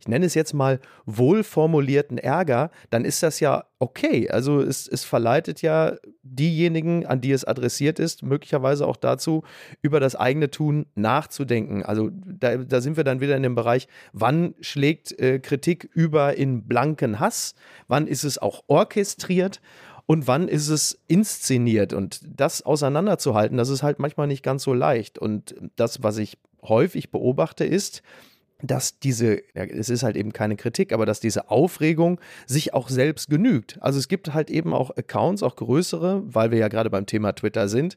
ich 0.00 0.08
nenne 0.08 0.26
es 0.26 0.34
jetzt 0.34 0.52
mal 0.52 0.80
wohlformulierten 1.06 2.18
Ärger, 2.18 2.70
dann 2.90 3.04
ist 3.04 3.22
das 3.22 3.40
ja 3.40 3.64
okay. 3.78 4.30
Also 4.30 4.60
es, 4.60 4.86
es 4.88 5.04
verleitet 5.04 5.62
ja 5.62 5.94
diejenigen, 6.22 7.06
an 7.06 7.20
die 7.20 7.32
es 7.32 7.44
adressiert 7.44 7.98
ist, 7.98 8.22
möglicherweise 8.22 8.86
auch 8.86 8.96
dazu, 8.96 9.44
über 9.82 10.00
das 10.00 10.16
eigene 10.16 10.50
Tun 10.50 10.86
nachzudenken. 10.94 11.82
Also 11.82 12.10
da, 12.12 12.56
da 12.56 12.80
sind 12.80 12.96
wir 12.96 13.04
dann 13.04 13.20
wieder 13.20 13.36
in 13.36 13.42
dem 13.42 13.54
Bereich, 13.54 13.88
wann 14.12 14.54
schlägt 14.60 15.18
äh, 15.18 15.38
Kritik 15.38 15.88
über 15.92 16.36
in 16.36 16.66
blanken 16.66 17.20
Hass, 17.20 17.54
wann 17.88 18.06
ist 18.06 18.24
es 18.24 18.38
auch 18.38 18.64
orchestriert 18.66 19.60
und 20.06 20.26
wann 20.26 20.48
ist 20.48 20.68
es 20.68 21.00
inszeniert. 21.06 21.92
Und 21.92 22.20
das 22.26 22.62
auseinanderzuhalten, 22.62 23.56
das 23.56 23.68
ist 23.68 23.82
halt 23.82 23.98
manchmal 23.98 24.26
nicht 24.26 24.42
ganz 24.42 24.62
so 24.62 24.74
leicht. 24.74 25.18
Und 25.18 25.54
das, 25.76 26.02
was 26.02 26.18
ich 26.18 26.38
häufig 26.62 27.10
beobachte, 27.10 27.64
ist, 27.64 28.02
dass 28.66 28.98
diese, 28.98 29.36
ja, 29.54 29.64
es 29.64 29.88
ist 29.88 30.02
halt 30.02 30.16
eben 30.16 30.32
keine 30.32 30.56
Kritik, 30.56 30.92
aber 30.92 31.06
dass 31.06 31.20
diese 31.20 31.50
Aufregung 31.50 32.20
sich 32.46 32.74
auch 32.74 32.88
selbst 32.88 33.28
genügt. 33.28 33.78
Also 33.80 33.98
es 33.98 34.08
gibt 34.08 34.32
halt 34.32 34.50
eben 34.50 34.72
auch 34.72 34.90
Accounts, 34.96 35.42
auch 35.42 35.56
größere, 35.56 36.22
weil 36.26 36.50
wir 36.50 36.58
ja 36.58 36.68
gerade 36.68 36.90
beim 36.90 37.06
Thema 37.06 37.32
Twitter 37.32 37.68
sind, 37.68 37.96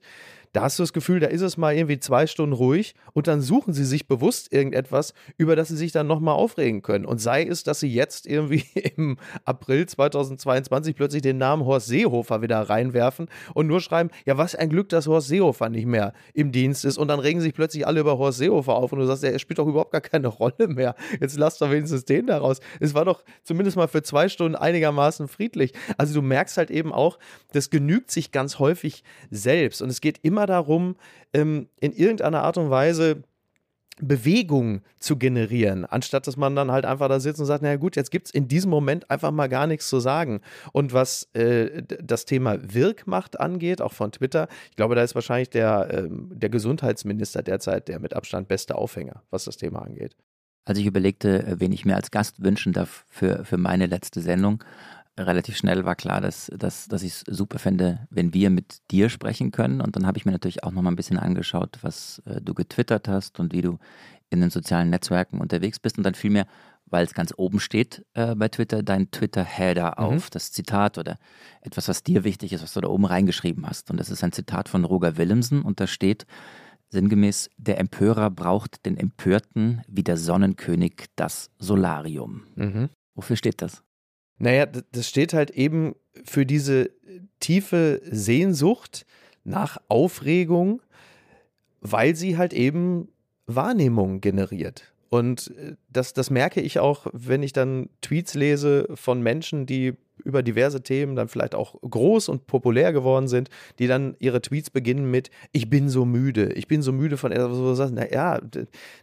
da 0.53 0.63
hast 0.63 0.79
du 0.79 0.83
das 0.83 0.93
Gefühl, 0.93 1.19
da 1.19 1.27
ist 1.27 1.41
es 1.41 1.57
mal 1.57 1.75
irgendwie 1.75 1.99
zwei 1.99 2.27
Stunden 2.27 2.53
ruhig 2.53 2.95
und 3.13 3.27
dann 3.27 3.41
suchen 3.41 3.73
sie 3.73 3.85
sich 3.85 4.07
bewusst 4.07 4.51
irgendetwas, 4.53 5.13
über 5.37 5.55
das 5.55 5.67
sie 5.67 5.77
sich 5.77 5.91
dann 5.91 6.07
nochmal 6.07 6.35
aufregen 6.35 6.81
können. 6.81 7.05
Und 7.05 7.19
sei 7.19 7.43
es, 7.43 7.63
dass 7.63 7.79
sie 7.79 7.93
jetzt 7.93 8.25
irgendwie 8.27 8.65
im 8.95 9.17
April 9.45 9.85
2022 9.85 10.95
plötzlich 10.95 11.21
den 11.21 11.37
Namen 11.37 11.65
Horst 11.65 11.87
Seehofer 11.87 12.41
wieder 12.41 12.61
reinwerfen 12.61 13.27
und 13.53 13.67
nur 13.67 13.81
schreiben, 13.81 14.09
ja, 14.25 14.37
was 14.37 14.55
ein 14.55 14.69
Glück, 14.69 14.89
dass 14.89 15.07
Horst 15.07 15.27
Seehofer 15.27 15.69
nicht 15.69 15.85
mehr 15.85 16.13
im 16.33 16.51
Dienst 16.51 16.85
ist. 16.85 16.97
Und 16.97 17.07
dann 17.07 17.19
regen 17.19 17.41
sich 17.41 17.53
plötzlich 17.53 17.85
alle 17.85 17.99
über 17.99 18.17
Horst 18.17 18.39
Seehofer 18.39 18.75
auf 18.75 18.91
und 18.91 18.99
du 18.99 19.05
sagst, 19.05 19.23
er 19.23 19.37
spielt 19.39 19.59
doch 19.59 19.67
überhaupt 19.67 19.91
gar 19.91 20.01
keine 20.01 20.27
Rolle 20.37 20.67
mehr. 20.67 20.95
Jetzt 21.19 21.37
lass 21.37 21.57
doch 21.57 21.71
wenigstens 21.71 22.05
den 22.05 22.27
daraus. 22.27 22.59
Es 22.79 22.93
war 22.93 23.05
doch 23.05 23.23
zumindest 23.43 23.77
mal 23.77 23.87
für 23.87 24.03
zwei 24.03 24.29
Stunden 24.29 24.55
einigermaßen 24.55 25.27
friedlich. 25.27 25.73
Also 25.97 26.13
du 26.13 26.21
merkst 26.21 26.57
halt 26.57 26.71
eben 26.71 26.93
auch, 26.93 27.19
das 27.51 27.69
genügt 27.69 28.11
sich 28.11 28.31
ganz 28.31 28.59
häufig 28.59 29.03
selbst 29.29 29.81
und 29.81 29.89
es 29.89 30.01
geht 30.01 30.19
immer 30.23 30.36
darum, 30.45 30.95
ähm, 31.33 31.67
in 31.79 31.93
irgendeiner 31.93 32.43
Art 32.43 32.57
und 32.57 32.69
Weise 32.69 33.23
Bewegung 33.99 34.81
zu 34.99 35.17
generieren, 35.17 35.85
anstatt 35.85 36.27
dass 36.27 36.37
man 36.37 36.55
dann 36.55 36.71
halt 36.71 36.85
einfach 36.85 37.09
da 37.09 37.19
sitzt 37.19 37.39
und 37.39 37.47
sagt, 37.47 37.63
naja 37.63 37.77
gut, 37.77 37.95
jetzt 37.95 38.11
gibt 38.11 38.27
es 38.27 38.33
in 38.33 38.47
diesem 38.47 38.69
Moment 38.69 39.09
einfach 39.09 39.31
mal 39.31 39.47
gar 39.47 39.65
nichts 39.65 39.89
zu 39.89 39.99
sagen. 39.99 40.41
Und 40.71 40.93
was 40.93 41.29
äh, 41.33 41.81
das 41.81 42.25
Thema 42.25 42.57
Wirkmacht 42.73 43.39
angeht, 43.39 43.81
auch 43.81 43.93
von 43.93 44.11
Twitter, 44.11 44.47
ich 44.69 44.75
glaube, 44.75 44.95
da 44.95 45.03
ist 45.03 45.15
wahrscheinlich 45.15 45.49
der, 45.49 45.89
äh, 45.91 46.07
der 46.09 46.49
Gesundheitsminister 46.49 47.41
derzeit 47.41 47.87
der 47.87 47.99
mit 47.99 48.13
Abstand 48.13 48.47
beste 48.47 48.75
Aufhänger, 48.75 49.23
was 49.31 49.45
das 49.45 49.57
Thema 49.57 49.81
angeht. 49.81 50.15
Also 50.65 50.81
ich 50.81 50.87
überlegte, 50.87 51.43
äh, 51.43 51.59
wen 51.59 51.71
ich 51.71 51.85
mir 51.85 51.95
als 51.95 52.11
Gast 52.11 52.43
wünschen 52.43 52.73
darf 52.73 53.05
für, 53.09 53.45
für 53.45 53.57
meine 53.57 53.87
letzte 53.87 54.21
Sendung 54.21 54.63
relativ 55.17 55.57
schnell 55.57 55.85
war 55.85 55.95
klar, 55.95 56.21
dass, 56.21 56.51
dass, 56.55 56.87
dass 56.87 57.03
ich 57.03 57.13
es 57.13 57.23
super 57.27 57.59
fände, 57.59 58.07
wenn 58.09 58.33
wir 58.33 58.49
mit 58.49 58.79
dir 58.91 59.09
sprechen 59.09 59.51
können. 59.51 59.81
Und 59.81 59.95
dann 59.95 60.05
habe 60.05 60.17
ich 60.17 60.25
mir 60.25 60.31
natürlich 60.31 60.63
auch 60.63 60.71
nochmal 60.71 60.93
ein 60.93 60.97
bisschen 60.97 61.17
angeschaut, 61.17 61.79
was 61.81 62.21
äh, 62.25 62.41
du 62.41 62.53
getwittert 62.53 63.07
hast 63.07 63.39
und 63.39 63.53
wie 63.53 63.61
du 63.61 63.79
in 64.29 64.41
den 64.41 64.49
sozialen 64.49 64.89
Netzwerken 64.89 65.39
unterwegs 65.39 65.79
bist. 65.79 65.97
Und 65.97 66.03
dann 66.03 66.13
fiel 66.13 66.31
mir, 66.31 66.45
weil 66.85 67.05
es 67.05 67.13
ganz 67.13 67.33
oben 67.35 67.59
steht 67.59 68.05
äh, 68.13 68.35
bei 68.35 68.47
Twitter, 68.47 68.83
dein 68.83 69.11
Twitter-Header 69.11 69.95
mhm. 69.97 70.03
auf, 70.03 70.29
das 70.29 70.51
Zitat 70.51 70.97
oder 70.97 71.17
etwas, 71.61 71.87
was 71.87 72.03
dir 72.03 72.23
wichtig 72.23 72.53
ist, 72.53 72.63
was 72.63 72.73
du 72.73 72.81
da 72.81 72.89
oben 72.89 73.05
reingeschrieben 73.05 73.67
hast. 73.67 73.89
Und 73.91 73.99
das 73.99 74.09
ist 74.09 74.23
ein 74.23 74.31
Zitat 74.31 74.69
von 74.69 74.85
Roger 74.85 75.17
Willemsen 75.17 75.61
und 75.63 75.79
da 75.79 75.87
steht 75.87 76.25
sinngemäß, 76.89 77.49
der 77.57 77.79
Empörer 77.79 78.29
braucht 78.29 78.85
den 78.85 78.95
Empörten 78.97 79.81
wie 79.87 80.03
der 80.03 80.15
Sonnenkönig 80.15 81.07
das 81.15 81.49
Solarium. 81.59 82.43
Mhm. 82.55 82.89
Wofür 83.15 83.35
steht 83.35 83.61
das? 83.61 83.83
Naja, 84.37 84.65
das 84.65 85.09
steht 85.09 85.33
halt 85.33 85.51
eben 85.51 85.95
für 86.23 86.45
diese 86.45 86.91
tiefe 87.39 88.01
Sehnsucht 88.03 89.05
nach 89.43 89.77
Aufregung, 89.87 90.81
weil 91.81 92.15
sie 92.15 92.37
halt 92.37 92.53
eben 92.53 93.09
Wahrnehmung 93.45 94.21
generiert. 94.21 94.93
Und 95.09 95.53
äh, 95.57 95.75
das, 95.89 96.13
das 96.13 96.29
merke 96.29 96.61
ich 96.61 96.79
auch, 96.79 97.07
wenn 97.13 97.43
ich 97.43 97.53
dann 97.53 97.89
Tweets 98.01 98.33
lese 98.33 98.87
von 98.93 99.21
Menschen, 99.21 99.65
die 99.65 99.93
über 100.23 100.43
diverse 100.43 100.81
Themen 100.81 101.15
dann 101.15 101.27
vielleicht 101.27 101.55
auch 101.55 101.75
groß 101.81 102.29
und 102.29 102.47
populär 102.47 102.93
geworden 102.93 103.27
sind, 103.27 103.49
die 103.79 103.87
dann 103.87 104.15
ihre 104.19 104.41
Tweets 104.41 104.69
beginnen 104.69 105.09
mit 105.09 105.29
Ich 105.51 105.69
bin 105.69 105.89
so 105.89 106.05
müde, 106.05 106.53
ich 106.53 106.67
bin 106.67 106.81
so 106.81 106.91
müde 106.91 107.17
von 107.17 107.31
etwas, 107.31 107.57
wo 107.57 107.63
du 107.63 107.73
sagst, 107.75 107.93
naja, 107.93 108.39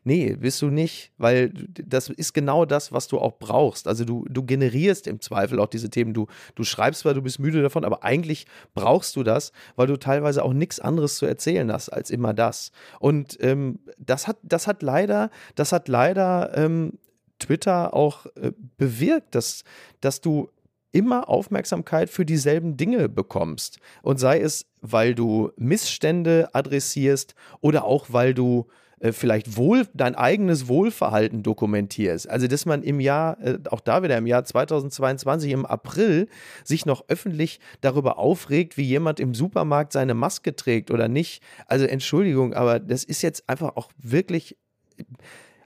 nee, 0.04 0.36
bist 0.36 0.60
du 0.62 0.66
nicht, 0.66 1.12
weil 1.18 1.52
das 1.68 2.08
ist 2.08 2.32
genau 2.32 2.64
das, 2.64 2.92
was 2.92 3.08
du 3.08 3.18
auch 3.18 3.38
brauchst. 3.38 3.88
Also 3.88 4.04
du, 4.04 4.24
du 4.28 4.44
generierst 4.44 5.06
im 5.06 5.20
Zweifel 5.20 5.60
auch 5.60 5.68
diese 5.68 5.90
Themen. 5.90 6.14
Du, 6.14 6.26
du 6.54 6.64
schreibst 6.64 7.02
zwar, 7.02 7.14
du 7.14 7.22
bist 7.22 7.38
müde 7.38 7.62
davon, 7.62 7.84
aber 7.84 8.04
eigentlich 8.04 8.46
brauchst 8.74 9.16
du 9.16 9.22
das, 9.22 9.52
weil 9.76 9.86
du 9.86 9.96
teilweise 9.96 10.44
auch 10.44 10.52
nichts 10.52 10.80
anderes 10.80 11.16
zu 11.16 11.26
erzählen 11.26 11.72
hast 11.72 11.88
als 11.88 12.10
immer 12.10 12.34
das. 12.34 12.72
Und 13.00 13.38
ähm, 13.40 13.78
das 13.98 14.28
hat, 14.28 14.38
das 14.42 14.66
hat 14.66 14.82
leider, 14.82 15.30
das 15.54 15.72
hat 15.72 15.88
leider 15.88 16.56
ähm, 16.56 16.98
Twitter 17.38 17.94
auch 17.94 18.26
äh, 18.36 18.52
bewirkt, 18.76 19.34
dass, 19.34 19.64
dass 20.00 20.20
du 20.20 20.48
immer 20.94 21.28
Aufmerksamkeit 21.28 22.08
für 22.08 22.24
dieselben 22.24 22.76
Dinge 22.76 23.08
bekommst. 23.08 23.80
Und 24.02 24.18
sei 24.18 24.40
es, 24.40 24.66
weil 24.80 25.14
du 25.14 25.50
Missstände 25.56 26.48
adressierst 26.52 27.34
oder 27.60 27.84
auch 27.84 28.06
weil 28.10 28.32
du 28.32 28.68
äh, 29.00 29.10
vielleicht 29.12 29.56
wohl 29.56 29.88
dein 29.92 30.14
eigenes 30.14 30.68
Wohlverhalten 30.68 31.42
dokumentierst. 31.42 32.30
Also, 32.30 32.46
dass 32.46 32.64
man 32.64 32.84
im 32.84 33.00
Jahr, 33.00 33.40
äh, 33.40 33.58
auch 33.70 33.80
da 33.80 34.04
wieder 34.04 34.16
im 34.16 34.26
Jahr 34.26 34.44
2022 34.44 35.50
im 35.50 35.66
April 35.66 36.28
sich 36.62 36.86
noch 36.86 37.04
öffentlich 37.08 37.58
darüber 37.80 38.18
aufregt, 38.18 38.76
wie 38.76 38.84
jemand 38.84 39.18
im 39.18 39.34
Supermarkt 39.34 39.92
seine 39.92 40.14
Maske 40.14 40.54
trägt 40.54 40.92
oder 40.92 41.08
nicht. 41.08 41.42
Also, 41.66 41.86
Entschuldigung, 41.86 42.54
aber 42.54 42.78
das 42.78 43.02
ist 43.02 43.22
jetzt 43.22 43.48
einfach 43.48 43.74
auch 43.74 43.90
wirklich, 43.98 44.56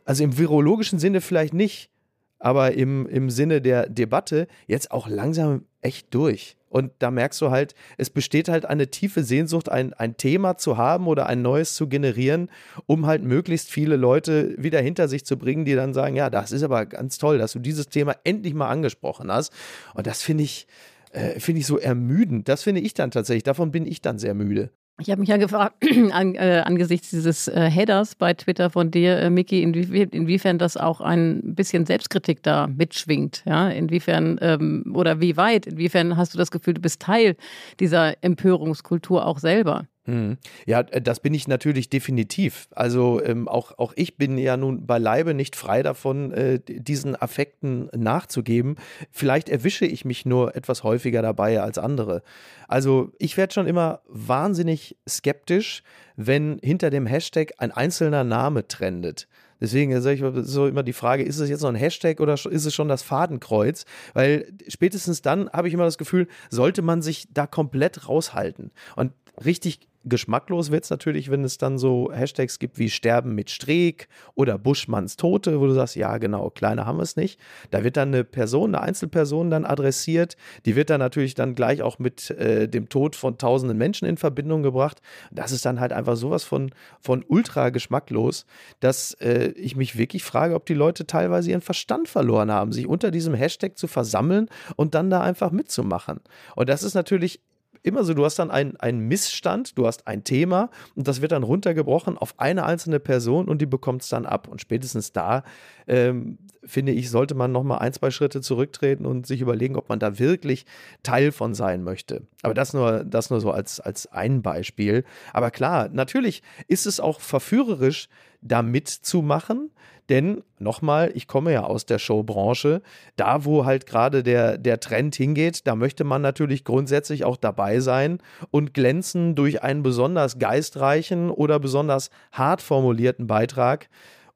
also 0.07 0.25
im 0.25 0.39
virologischen 0.39 0.99
Sinne 0.99 1.21
vielleicht 1.21 1.53
nicht, 1.53 1.91
aber 2.39 2.73
im, 2.73 3.07
im 3.07 3.31
Sinne 3.31 3.61
der 3.61 3.89
Debatte 3.89 4.47
jetzt 4.67 4.91
auch 4.91 5.09
langsam 5.09 5.65
echt 5.81 6.13
durch. 6.15 6.57
Und 6.71 6.93
da 6.99 7.11
merkst 7.11 7.41
du 7.41 7.51
halt, 7.51 7.75
es 7.97 8.11
besteht 8.11 8.49
halt 8.49 8.67
eine 8.67 8.89
tiefe 8.89 9.25
Sehnsucht, 9.25 9.71
ein, 9.71 9.95
ein 9.95 10.17
Thema 10.17 10.59
zu 10.59 10.77
haben 10.77 11.07
oder 11.07 11.27
ein 11.27 11.41
neues 11.41 11.75
zu 11.75 11.89
generieren, 11.89 12.51
um 12.87 13.07
halt 13.07 13.23
möglichst 13.23 13.71
viele 13.71 13.97
Leute 13.97 14.55
wieder 14.59 14.81
hinter 14.81 15.09
sich 15.09 15.25
zu 15.25 15.39
bringen, 15.39 15.65
die 15.65 15.75
dann 15.75 15.95
sagen, 15.95 16.15
ja, 16.15 16.29
das 16.29 16.53
ist 16.53 16.63
aber 16.63 16.85
ganz 16.87 17.17
toll, 17.19 17.39
dass 17.39 17.53
du 17.53 17.59
dieses 17.59 17.89
Thema 17.89 18.17
endlich 18.25 18.55
mal 18.55 18.69
angesprochen 18.69 19.33
hast. 19.33 19.53
Und 19.95 20.07
das 20.07 20.23
finde 20.23 20.45
ich, 20.45 20.67
äh, 21.13 21.41
finde 21.41 21.61
ich 21.61 21.67
so 21.67 21.79
ermüdend. 21.79 22.49
Das 22.49 22.65
finde 22.65 22.83
ich 22.83 22.93
dann 22.93 23.11
tatsächlich, 23.11 23.45
davon 23.45 23.71
bin 23.71 23.87
ich 23.87 24.03
dann 24.03 24.19
sehr 24.19 24.35
müde. 24.35 24.71
Ich 25.01 25.11
habe 25.11 25.21
mich 25.21 25.29
ja 25.29 25.37
gefragt, 25.37 25.77
an, 26.13 26.35
äh, 26.35 26.63
angesichts 26.65 27.11
dieses 27.11 27.47
äh, 27.47 27.71
Headers 27.71 28.17
bei 28.17 28.35
Twitter 28.35 28.69
von 28.69 28.91
dir, 28.91 29.19
äh, 29.19 29.31
Miki, 29.31 29.63
inwie 29.63 30.03
inwiefern 30.03 30.59
das 30.59 30.77
auch 30.77 31.01
ein 31.01 31.55
bisschen 31.55 31.87
Selbstkritik 31.87 32.43
da 32.43 32.67
mitschwingt. 32.67 33.45
Ja? 33.47 33.69
Inwiefern 33.69 34.39
ähm, 34.43 34.93
oder 34.95 35.21
wie 35.21 35.37
weit, 35.37 35.67
inwiefern 35.67 36.17
hast 36.17 36.35
du 36.35 36.39
das 36.39 36.51
Gefühl, 36.51 36.75
du 36.75 36.81
bist 36.81 37.01
Teil 37.01 37.37
dieser 37.79 38.23
Empörungskultur 38.25 39.25
auch 39.25 39.39
selber? 39.39 39.87
Mhm. 40.09 40.39
Ja, 40.65 40.81
äh, 40.81 41.03
das 41.03 41.21
bin 41.21 41.35
ich 41.35 41.49
natürlich 41.49 41.91
definitiv. 41.91 42.69
Also 42.71 43.23
ähm, 43.23 43.47
auch, 43.47 43.77
auch 43.77 43.93
ich 43.95 44.17
bin 44.17 44.39
ja 44.39 44.57
nun 44.57 44.87
beileibe 44.87 45.35
nicht 45.35 45.55
frei 45.55 45.83
davon, 45.83 46.33
äh, 46.33 46.61
diesen 46.67 47.21
Affekten 47.21 47.91
nachzugeben. 47.95 48.77
Vielleicht 49.11 49.51
erwische 49.51 49.85
ich 49.85 50.07
mich 50.07 50.25
nur 50.25 50.57
etwas 50.57 50.83
häufiger 50.83 51.21
dabei 51.21 51.61
als 51.61 51.77
andere. 51.77 52.23
Also 52.69 53.13
ich 53.19 53.37
werde 53.37 53.53
schon 53.53 53.67
immer 53.67 54.01
wahnsinnig 54.09 54.97
skeptisch, 55.07 55.83
wenn 56.17 56.59
hinter 56.63 56.89
dem 56.89 57.05
Hashtag 57.05 57.53
ein 57.59 57.71
einzelner 57.71 58.25
Name 58.25 58.67
trendet. 58.67 59.29
Deswegen 59.61 59.91
ich 60.07 60.23
so 60.47 60.69
immer 60.69 60.85
die 60.85 60.93
Frage, 60.93 61.25
ist 61.25 61.39
es 61.39 61.51
jetzt 61.51 61.63
noch 61.63 61.69
ein 61.69 61.75
Hashtag 61.75 62.21
oder 62.21 62.35
ist 62.35 62.65
es 62.65 62.75
schon 62.75 62.89
das 62.89 63.03
Fadenkreuz? 63.03 63.85
Weil 64.15 64.53
spätestens 64.69 65.21
dann 65.21 65.51
habe 65.51 65.69
ich 65.69 65.75
immer 65.75 65.85
das 65.85 65.99
Gefühl, 65.99 66.29
sollte 66.49 66.81
man 66.81 67.03
sich 67.03 67.27
da 67.35 67.47
komplett 67.47 68.09
raushalten. 68.09 68.71
Und 68.95 69.13
richtig 69.45 69.89
Geschmacklos 70.09 70.71
wird 70.71 70.85
es 70.85 70.91
natürlich, 70.91 71.31
wenn 71.31 71.45
es 71.45 71.59
dann 71.59 71.77
so 71.77 72.11
Hashtags 72.13 72.59
gibt 72.59 72.79
wie 72.79 72.89
Sterben 72.89 73.35
mit 73.35 73.51
Streeck 73.51 74.09
oder 74.35 74.57
Buschmanns 74.57 75.17
Tote, 75.17 75.61
wo 75.61 75.67
du 75.67 75.75
sagst, 75.75 75.97
ja 75.97 76.19
genau, 76.19 76.51
kleiner 76.51 76.87
haben 76.87 76.99
wir 76.99 77.03
es 77.03 77.17
nicht. 77.17 77.39
Da 77.71 77.85
wird 77.85 77.97
dann 77.97 78.09
eine 78.09 78.25
Person, 78.25 78.75
eine 78.75 78.83
Einzelperson 78.83 79.51
dann 79.51 79.65
adressiert. 79.65 80.37
Die 80.67 80.77
wird 80.77 80.91
dann 80.91 81.01
natürlich 81.01 81.35
dann 81.35 81.55
gleich 81.55 81.83
auch 81.83 81.99
mit 81.99 82.31
äh, 82.31 82.69
dem 82.69 82.89
Tod 82.89 83.17
von 83.17 83.39
tausenden 83.39 83.77
Menschen 83.77 84.07
in 84.07 84.17
Verbindung 84.17 84.63
gebracht. 84.63 85.03
Das 85.31 85.53
ist 85.53 85.65
dann 85.67 85.81
halt 85.81 85.93
einfach 85.93 86.17
sowas 86.17 86.45
von, 86.45 86.71
von 87.01 87.25
ultra 87.27 87.71
geschmacklos, 87.71 88.47
dass 88.81 89.15
äh, 89.15 89.49
ich 89.57 89.77
mich 89.77 89.99
wirklich 89.99 90.23
frage, 90.23 90.55
ob 90.55 90.65
die 90.67 90.75
Leute 90.75 91.07
teilweise 91.07 91.51
ihren 91.51 91.61
Verstand 91.61 92.09
verloren 92.09 92.53
haben, 92.53 92.73
sich 92.73 92.87
unter 92.87 93.11
diesem 93.11 93.35
Hashtag 93.35 93.77
zu 93.77 93.89
versammeln 93.89 94.49
und 94.77 94.95
dann 94.95 95.11
da 95.11 95.21
einfach 95.21 95.51
mitzumachen. 95.51 96.21
Und 96.55 96.69
das 96.69 96.83
ist 96.83 96.95
natürlich 96.95 97.41
immer 97.83 98.05
so, 98.05 98.15
du 98.15 98.25
hast 98.25 98.39
dann 98.39 98.51
einen 98.51 99.01
Missstand, 99.01 99.77
du 99.79 99.87
hast 99.87 100.07
ein 100.07 100.25
Thema 100.25 100.71
und 100.95 101.09
das 101.09 101.21
wird 101.21 101.33
dann 101.33 101.43
runtergebrochen 101.43 102.19
auf 102.19 102.35
eine 102.39 102.65
einzelne 102.65 103.01
Person 103.01 103.49
und 103.49 103.61
die 103.61 103.67
bekommt 103.67 104.03
es 104.03 104.09
dann 104.09 104.27
ab. 104.27 104.49
Und 104.49 104.61
spätestens 104.61 105.13
da, 105.13 105.43
ähm, 105.87 106.39
finde 106.65 106.93
ich, 106.93 107.11
sollte 107.11 107.35
man 107.35 107.53
nochmal 107.53 107.79
ein, 107.79 107.93
zwei 107.93 108.11
Schritte 108.11 108.41
zurücktreten 108.41 109.07
und 109.07 109.27
sich 109.27 109.41
überlegen, 109.41 109.77
ob 109.77 109.89
man 109.89 109.99
da 109.99 110.19
wirklich 110.19 110.67
Teil 111.03 111.33
von 111.33 111.55
sein 111.55 111.83
möchte. 111.83 112.23
Aber 112.43 112.55
das 112.55 112.73
nur, 112.73 113.05
das 113.05 113.31
nur 113.31 113.41
so 113.41 113.51
als, 113.51 113.81
als 113.81 114.11
ein 114.13 114.43
Beispiel. 114.43 115.05
Aber 115.33 115.51
klar, 115.51 115.89
natürlich 115.91 116.43
ist 116.67 116.87
es 116.87 117.01
auch 117.01 117.21
verführerisch, 117.21 118.09
da 118.41 118.63
mitzumachen. 118.63 119.71
Denn 120.09 120.43
nochmal, 120.59 121.11
ich 121.15 121.27
komme 121.29 121.53
ja 121.53 121.65
aus 121.65 121.85
der 121.85 121.99
Showbranche. 121.99 122.81
Da, 123.17 123.45
wo 123.45 123.67
halt 123.67 123.85
gerade 123.85 124.23
der, 124.23 124.57
der 124.57 124.81
Trend 124.81 125.15
hingeht, 125.15 125.67
da 125.67 125.75
möchte 125.75 126.05
man 126.05 126.23
natürlich 126.23 126.65
grundsätzlich 126.65 127.25
auch 127.25 127.37
dabei 127.37 127.81
sein 127.81 128.19
und 128.51 128.73
glänzen 128.73 129.35
durch 129.35 129.63
einen 129.63 129.83
besonders 129.83 130.39
geistreichen 130.39 131.31
oder 131.31 131.61
besonders 131.61 132.09
hart 132.33 132.63
formulierten 132.63 133.27
Beitrag. 133.27 133.89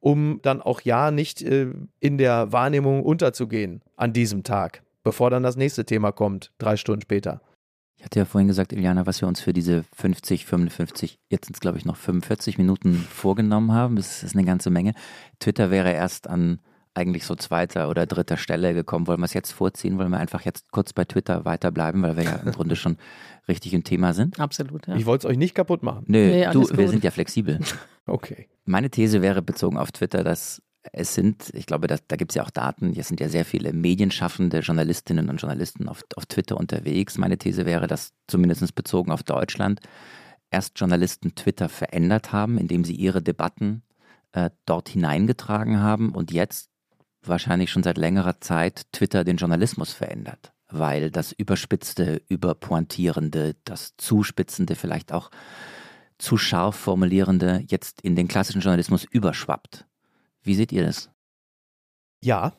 um 0.02 0.40
dann 0.42 0.60
auch 0.60 0.80
ja 0.80 1.12
nicht 1.12 1.42
äh, 1.42 1.68
in 2.00 2.18
der 2.18 2.52
Wahrnehmung 2.52 3.04
unterzugehen 3.04 3.82
an 3.96 4.12
diesem 4.12 4.42
Tag, 4.42 4.82
bevor 5.04 5.30
dann 5.30 5.44
das 5.44 5.56
nächste 5.56 5.84
Thema 5.84 6.10
kommt, 6.10 6.50
drei 6.58 6.76
Stunden 6.76 7.02
später. 7.02 7.40
Ich 8.02 8.06
hatte 8.06 8.18
ja 8.18 8.24
vorhin 8.24 8.48
gesagt, 8.48 8.72
Iliana, 8.72 9.06
was 9.06 9.20
wir 9.20 9.28
uns 9.28 9.40
für 9.40 9.52
diese 9.52 9.84
50, 9.94 10.44
55, 10.44 11.20
jetzt 11.28 11.46
sind 11.46 11.54
es 11.54 11.60
glaube 11.60 11.78
ich 11.78 11.84
noch 11.84 11.94
45 11.94 12.58
Minuten 12.58 12.96
vorgenommen 12.96 13.70
haben. 13.70 13.94
Das 13.94 14.24
ist 14.24 14.34
eine 14.34 14.44
ganze 14.44 14.70
Menge. 14.70 14.94
Twitter 15.38 15.70
wäre 15.70 15.92
erst 15.92 16.28
an 16.28 16.58
eigentlich 16.94 17.24
so 17.24 17.36
zweiter 17.36 17.88
oder 17.88 18.06
dritter 18.06 18.36
Stelle 18.36 18.74
gekommen. 18.74 19.06
Wollen 19.06 19.20
wir 19.20 19.26
es 19.26 19.34
jetzt 19.34 19.52
vorziehen? 19.52 19.98
Wollen 19.98 20.10
wir 20.10 20.18
einfach 20.18 20.40
jetzt 20.40 20.72
kurz 20.72 20.92
bei 20.92 21.04
Twitter 21.04 21.44
weiterbleiben, 21.44 22.02
weil 22.02 22.16
wir 22.16 22.24
ja 22.24 22.34
im 22.44 22.50
Grunde 22.50 22.74
schon 22.74 22.96
richtig 23.46 23.72
im 23.72 23.84
Thema 23.84 24.14
sind? 24.14 24.40
Absolut, 24.40 24.88
ja. 24.88 24.96
Ich 24.96 25.06
wollte 25.06 25.28
es 25.28 25.30
euch 25.30 25.38
nicht 25.38 25.54
kaputt 25.54 25.84
machen. 25.84 26.02
Nö, 26.08 26.26
nee, 26.26 26.50
du, 26.50 26.68
wir 26.76 26.88
sind 26.88 27.04
ja 27.04 27.12
flexibel. 27.12 27.60
okay. 28.06 28.48
Meine 28.64 28.90
These 28.90 29.22
wäre 29.22 29.42
bezogen 29.42 29.78
auf 29.78 29.92
Twitter, 29.92 30.24
dass 30.24 30.60
es 30.90 31.14
sind, 31.14 31.50
ich 31.54 31.66
glaube, 31.66 31.86
da, 31.86 31.96
da 32.08 32.16
gibt 32.16 32.32
es 32.32 32.36
ja 32.36 32.42
auch 32.42 32.50
Daten, 32.50 32.94
es 32.98 33.08
sind 33.08 33.20
ja 33.20 33.28
sehr 33.28 33.44
viele 33.44 33.72
medienschaffende 33.72 34.58
Journalistinnen 34.60 35.28
und 35.28 35.36
Journalisten 35.40 35.88
auf, 35.88 36.04
auf 36.16 36.26
Twitter 36.26 36.56
unterwegs. 36.56 37.18
Meine 37.18 37.38
These 37.38 37.66
wäre, 37.66 37.86
dass 37.86 38.12
zumindest 38.26 38.74
bezogen 38.74 39.12
auf 39.12 39.22
Deutschland 39.22 39.80
erst 40.50 40.78
Journalisten 40.78 41.34
Twitter 41.34 41.68
verändert 41.68 42.32
haben, 42.32 42.58
indem 42.58 42.84
sie 42.84 42.94
ihre 42.94 43.22
Debatten 43.22 43.82
äh, 44.32 44.50
dort 44.66 44.88
hineingetragen 44.88 45.80
haben 45.80 46.14
und 46.14 46.32
jetzt 46.32 46.70
wahrscheinlich 47.22 47.70
schon 47.70 47.82
seit 47.82 47.98
längerer 47.98 48.40
Zeit 48.40 48.86
Twitter 48.92 49.24
den 49.24 49.36
Journalismus 49.36 49.92
verändert, 49.92 50.52
weil 50.68 51.10
das 51.10 51.32
Überspitzte, 51.32 52.20
Überpointierende, 52.28 53.54
das 53.64 53.96
Zuspitzende, 53.96 54.74
vielleicht 54.74 55.12
auch 55.12 55.30
zu 56.18 56.36
scharf 56.36 56.76
formulierende 56.76 57.64
jetzt 57.68 58.00
in 58.02 58.16
den 58.16 58.28
klassischen 58.28 58.60
Journalismus 58.60 59.04
überschwappt. 59.04 59.86
Wie 60.42 60.54
seht 60.54 60.72
ihr 60.72 60.84
das? 60.84 61.10
Ja. 62.24 62.52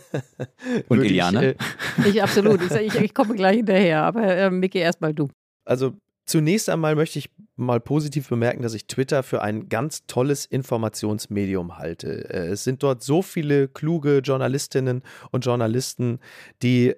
Und 0.88 1.02
Iliane? 1.02 1.56
Ich, 1.98 2.04
äh, 2.04 2.08
ich 2.10 2.22
absolut. 2.22 2.60
Ich, 2.62 2.72
ich, 2.72 2.94
ich, 2.94 3.14
komme 3.14 3.34
gleich 3.34 3.56
hinterher, 3.56 4.02
aber 4.02 4.22
äh, 4.22 4.50
Micky, 4.50 4.78
erstmal 4.78 5.12
du. 5.12 5.28
Also 5.64 5.94
Zunächst 6.26 6.68
einmal 6.68 6.96
möchte 6.96 7.20
ich 7.20 7.30
mal 7.54 7.78
positiv 7.78 8.28
bemerken, 8.28 8.60
dass 8.60 8.74
ich 8.74 8.88
Twitter 8.88 9.22
für 9.22 9.42
ein 9.42 9.68
ganz 9.68 10.06
tolles 10.06 10.44
Informationsmedium 10.44 11.78
halte. 11.78 12.28
Äh, 12.28 12.48
es 12.48 12.64
sind 12.64 12.82
dort 12.82 13.04
so 13.04 13.22
viele 13.22 13.68
kluge 13.68 14.18
Journalistinnen 14.18 15.02
und 15.30 15.44
Journalisten, 15.44 16.18
die 16.64 16.96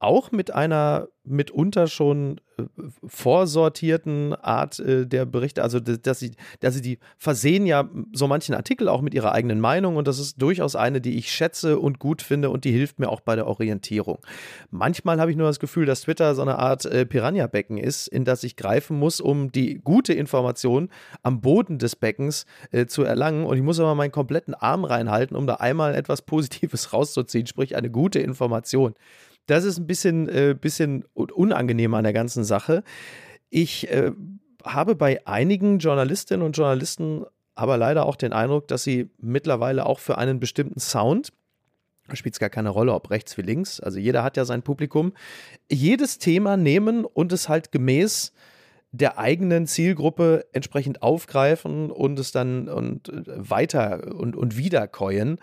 auch 0.00 0.32
mit 0.32 0.52
einer 0.52 1.08
mitunter 1.24 1.86
schon 1.86 2.40
äh, 2.58 2.62
vorsortierten 3.06 4.34
Art 4.34 4.78
äh, 4.80 5.06
der 5.06 5.26
Berichte, 5.26 5.62
also 5.62 5.78
dass 5.78 6.18
sie, 6.18 6.32
dass 6.60 6.74
sie 6.74 6.80
die 6.80 6.98
versehen 7.18 7.66
ja 7.66 7.88
so 8.14 8.26
manchen 8.26 8.54
Artikel 8.54 8.88
auch 8.88 9.02
mit 9.02 9.12
ihrer 9.12 9.32
eigenen 9.32 9.60
Meinung 9.60 9.96
und 9.96 10.08
das 10.08 10.18
ist 10.18 10.40
durchaus 10.40 10.74
eine, 10.74 11.02
die 11.02 11.18
ich 11.18 11.30
schätze 11.30 11.78
und 11.78 11.98
gut 11.98 12.22
finde 12.22 12.48
und 12.48 12.64
die 12.64 12.72
hilft 12.72 12.98
mir 12.98 13.10
auch 13.10 13.20
bei 13.20 13.36
der 13.36 13.46
Orientierung. 13.46 14.18
Manchmal 14.70 15.20
habe 15.20 15.30
ich 15.30 15.36
nur 15.36 15.46
das 15.46 15.60
Gefühl, 15.60 15.84
dass 15.84 16.02
Twitter 16.02 16.34
so 16.34 16.40
eine 16.42 16.58
Art 16.58 16.86
äh, 16.86 17.04
Piranha-Becken 17.04 17.76
ist, 17.76 18.08
in 18.08 18.24
das 18.24 18.42
ich 18.42 18.56
greifen 18.56 18.98
muss, 18.98 19.20
um 19.20 19.52
die 19.52 19.80
gute 19.84 20.14
Information 20.14 20.88
am 21.22 21.42
Boden 21.42 21.78
des 21.78 21.94
Beckens 21.94 22.46
zu 22.86 23.02
erlangen 23.02 23.44
und 23.44 23.56
ich 23.56 23.62
muss 23.62 23.78
aber 23.78 23.94
meinen 23.94 24.12
kompletten 24.12 24.54
Arm 24.54 24.84
reinhalten, 24.84 25.36
um 25.36 25.46
da 25.46 25.56
einmal 25.56 25.94
etwas 25.94 26.22
Positives 26.22 26.92
rauszuziehen, 26.92 27.46
sprich 27.46 27.76
eine 27.76 27.90
gute 27.90 28.18
Information. 28.18 28.94
Das 29.50 29.64
ist 29.64 29.78
ein 29.78 29.86
bisschen, 29.86 30.28
äh, 30.28 30.54
bisschen 30.58 31.04
unangenehm 31.14 31.94
an 31.94 32.04
der 32.04 32.12
ganzen 32.12 32.44
Sache. 32.44 32.84
Ich 33.48 33.90
äh, 33.90 34.12
habe 34.64 34.94
bei 34.94 35.26
einigen 35.26 35.78
Journalistinnen 35.78 36.46
und 36.46 36.56
Journalisten 36.56 37.24
aber 37.56 37.76
leider 37.76 38.06
auch 38.06 38.16
den 38.16 38.32
Eindruck, 38.32 38.68
dass 38.68 38.84
sie 38.84 39.10
mittlerweile 39.18 39.86
auch 39.86 39.98
für 39.98 40.18
einen 40.18 40.40
bestimmten 40.40 40.80
Sound 40.80 41.32
spielt 42.16 42.34
es 42.34 42.40
gar 42.40 42.50
keine 42.50 42.70
Rolle, 42.70 42.92
ob 42.92 43.10
rechts 43.10 43.36
wie 43.38 43.42
links. 43.42 43.78
Also 43.78 43.98
jeder 43.98 44.24
hat 44.24 44.36
ja 44.36 44.44
sein 44.44 44.62
Publikum. 44.62 45.12
Jedes 45.70 46.18
Thema 46.18 46.56
nehmen 46.56 47.04
und 47.04 47.32
es 47.32 47.48
halt 47.48 47.70
gemäß 47.70 48.32
der 48.92 49.18
eigenen 49.18 49.68
Zielgruppe 49.68 50.46
entsprechend 50.52 51.02
aufgreifen 51.02 51.90
und 51.90 52.18
es 52.18 52.32
dann 52.32 52.68
und 52.68 53.08
äh, 53.08 53.22
weiter 53.26 54.12
und, 54.14 54.34
und 54.34 54.56
wiederkäuen. 54.56 55.38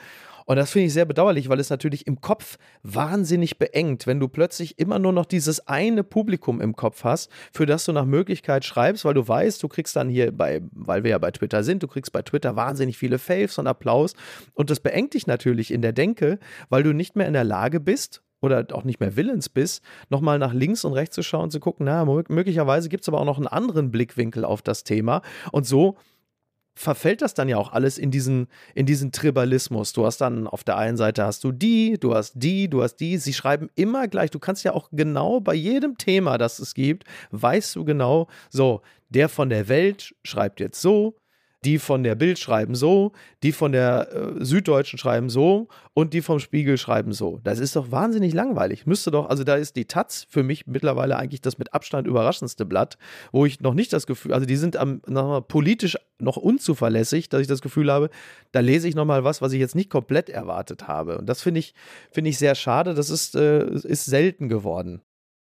Und 0.48 0.56
das 0.56 0.72
finde 0.72 0.88
ich 0.88 0.94
sehr 0.94 1.06
bedauerlich, 1.06 1.50
weil 1.50 1.60
es 1.60 1.70
natürlich 1.70 2.08
im 2.08 2.22
Kopf 2.22 2.58
wahnsinnig 2.82 3.60
beengt, 3.60 4.08
wenn 4.08 4.22
du 4.22 4.30
plötzlich 4.30 4.80
immer 4.80 4.98
nur 4.98 5.12
noch 5.12 5.26
dieses 5.26 5.68
eine 5.68 6.06
Publikum 6.06 6.62
im 6.62 6.74
Kopf 6.74 7.04
hast, 7.04 7.30
für 7.52 7.66
das 7.66 7.84
du 7.84 7.92
nach 7.92 8.06
Möglichkeit 8.06 8.64
schreibst, 8.64 9.04
weil 9.04 9.14
du 9.14 9.28
weißt, 9.28 9.62
du 9.62 9.68
kriegst 9.68 9.98
dann 9.98 10.08
hier 10.08 10.32
bei, 10.32 10.62
weil 10.72 11.04
wir 11.04 11.12
ja 11.12 11.18
bei 11.18 11.32
Twitter 11.32 11.66
sind, 11.66 11.84
du 11.84 11.88
kriegst 11.88 12.14
bei 12.14 12.22
Twitter 12.22 12.56
wahnsinnig 12.56 12.98
viele 12.98 13.20
Faves 13.20 13.58
und 13.58 13.68
Applaus. 13.68 14.14
Und 14.54 14.70
das 14.70 14.80
beengt 14.80 15.16
dich 15.16 15.28
natürlich 15.28 15.70
in 15.70 15.82
der 15.82 15.92
Denke, 15.92 16.40
weil 16.70 16.82
du 16.82 16.94
nicht 16.94 17.18
mehr 17.18 17.28
in 17.28 17.34
der 17.34 17.44
Lage 17.44 17.82
bist, 17.82 18.24
oder 18.40 18.68
auch 18.74 18.84
nicht 18.84 19.00
mehr 19.00 19.16
willens 19.16 19.50
bist, 19.50 19.84
nochmal 20.10 20.38
nach 20.38 20.54
links 20.54 20.86
und 20.86 20.94
rechts 20.94 21.16
zu 21.16 21.24
schauen 21.24 21.50
zu 21.50 21.60
gucken, 21.60 21.88
na, 21.88 22.06
möglicherweise 22.06 22.88
gibt 22.88 23.02
es 23.02 23.10
aber 23.10 23.20
auch 23.20 23.26
noch 23.26 23.38
einen 23.38 23.48
anderen 23.48 23.90
Blickwinkel 23.90 24.46
auf 24.46 24.62
das 24.62 24.84
Thema. 24.84 25.24
Und 25.52 25.66
so 25.66 25.98
verfällt 26.78 27.22
das 27.22 27.34
dann 27.34 27.50
ja 27.50 27.58
auch 27.58 27.74
alles 27.74 27.98
in 27.98 28.12
diesen, 28.12 28.48
in 28.76 28.86
diesen 28.86 29.12
Tribalismus. 29.12 29.94
Du 29.94 30.06
hast 30.06 30.20
dann 30.20 30.48
auf 30.48 30.64
der 30.64 30.78
einen 30.78 30.96
Seite 30.96 31.26
hast 31.26 31.44
du 31.44 31.52
die, 31.52 31.98
du 32.00 32.14
hast 32.14 32.34
die, 32.36 32.70
du 32.70 32.84
hast 32.84 32.98
die. 32.98 33.18
Sie 33.18 33.34
schreiben 33.34 33.70
immer 33.76 34.08
gleich. 34.08 34.30
Du 34.30 34.40
kannst 34.40 34.64
ja 34.64 34.74
auch 34.74 34.90
genau 34.92 35.40
bei 35.40 35.56
jedem 35.56 35.98
Thema, 35.98 36.38
das 36.38 36.60
es 36.60 36.76
gibt, 36.76 37.06
weißt 37.32 37.76
du 37.76 37.84
genau, 37.84 38.28
so, 38.50 38.82
der 39.10 39.28
von 39.28 39.50
der 39.50 39.68
Welt 39.70 40.16
schreibt 40.24 40.60
jetzt 40.60 40.80
so, 40.82 41.16
die 41.66 41.80
von 41.80 42.04
der 42.04 42.16
Bild 42.16 42.40
schreiben 42.40 42.76
so, 42.76 43.14
die 43.44 43.52
von 43.52 43.72
der 43.72 44.10
äh, 44.14 44.46
Süddeutschen 44.46 45.00
schreiben 45.00 45.30
so 45.30 45.68
und 45.94 46.14
die 46.14 46.22
vom 46.22 46.40
Spiegel 46.40 46.78
schreiben 46.78 47.14
so. 47.14 47.40
Das 47.44 47.60
ist 47.60 47.76
doch 47.76 47.92
wahnsinnig 47.92 48.34
langweilig. 48.34 48.86
Müsste 48.86 49.12
doch, 49.12 49.30
also 49.30 49.44
da 49.44 49.56
ist 49.56 49.76
die 49.76 49.86
Taz 49.86 50.28
für 50.30 50.44
mich 50.44 50.68
mittlerweile 50.68 51.18
eigentlich 51.18 51.42
das 51.42 51.58
mit 51.58 51.74
Abstand 51.74 52.08
überraschendste 52.08 52.66
Blatt, 52.66 52.98
wo 53.32 53.46
ich 53.46 53.60
noch 53.60 53.74
nicht 53.74 53.92
das 53.92 54.06
Gefühl, 54.06 54.34
also 54.34 54.46
die 54.46 54.56
sind 54.56 54.78
am, 54.78 55.02
mal, 55.08 55.42
politisch 55.42 55.98
noch 56.20 56.38
unzuverlässig, 56.38 57.30
dass 57.30 57.42
ich 57.42 57.48
das 57.48 57.62
Gefühl 57.62 57.92
habe, 57.92 58.10
da 58.52 58.60
lese 58.60 58.88
ich 58.88 58.96
nochmal 58.96 59.24
was, 59.24 59.42
was 59.42 59.52
ich 59.52 59.60
jetzt 59.60 59.76
nicht 59.76 59.90
komplett 59.90 60.30
erwartet 60.30 60.88
habe. 60.88 61.18
Und 61.18 61.28
das 61.28 61.42
finde 61.42 61.60
ich, 61.60 61.74
finde 62.12 62.30
ich 62.30 62.38
sehr 62.38 62.56
schade. 62.56 62.94
Das 62.94 63.10
ist, 63.10 63.36
äh, 63.36 63.68
ist 63.68 64.06
selten 64.06 64.48
geworden. 64.48 65.02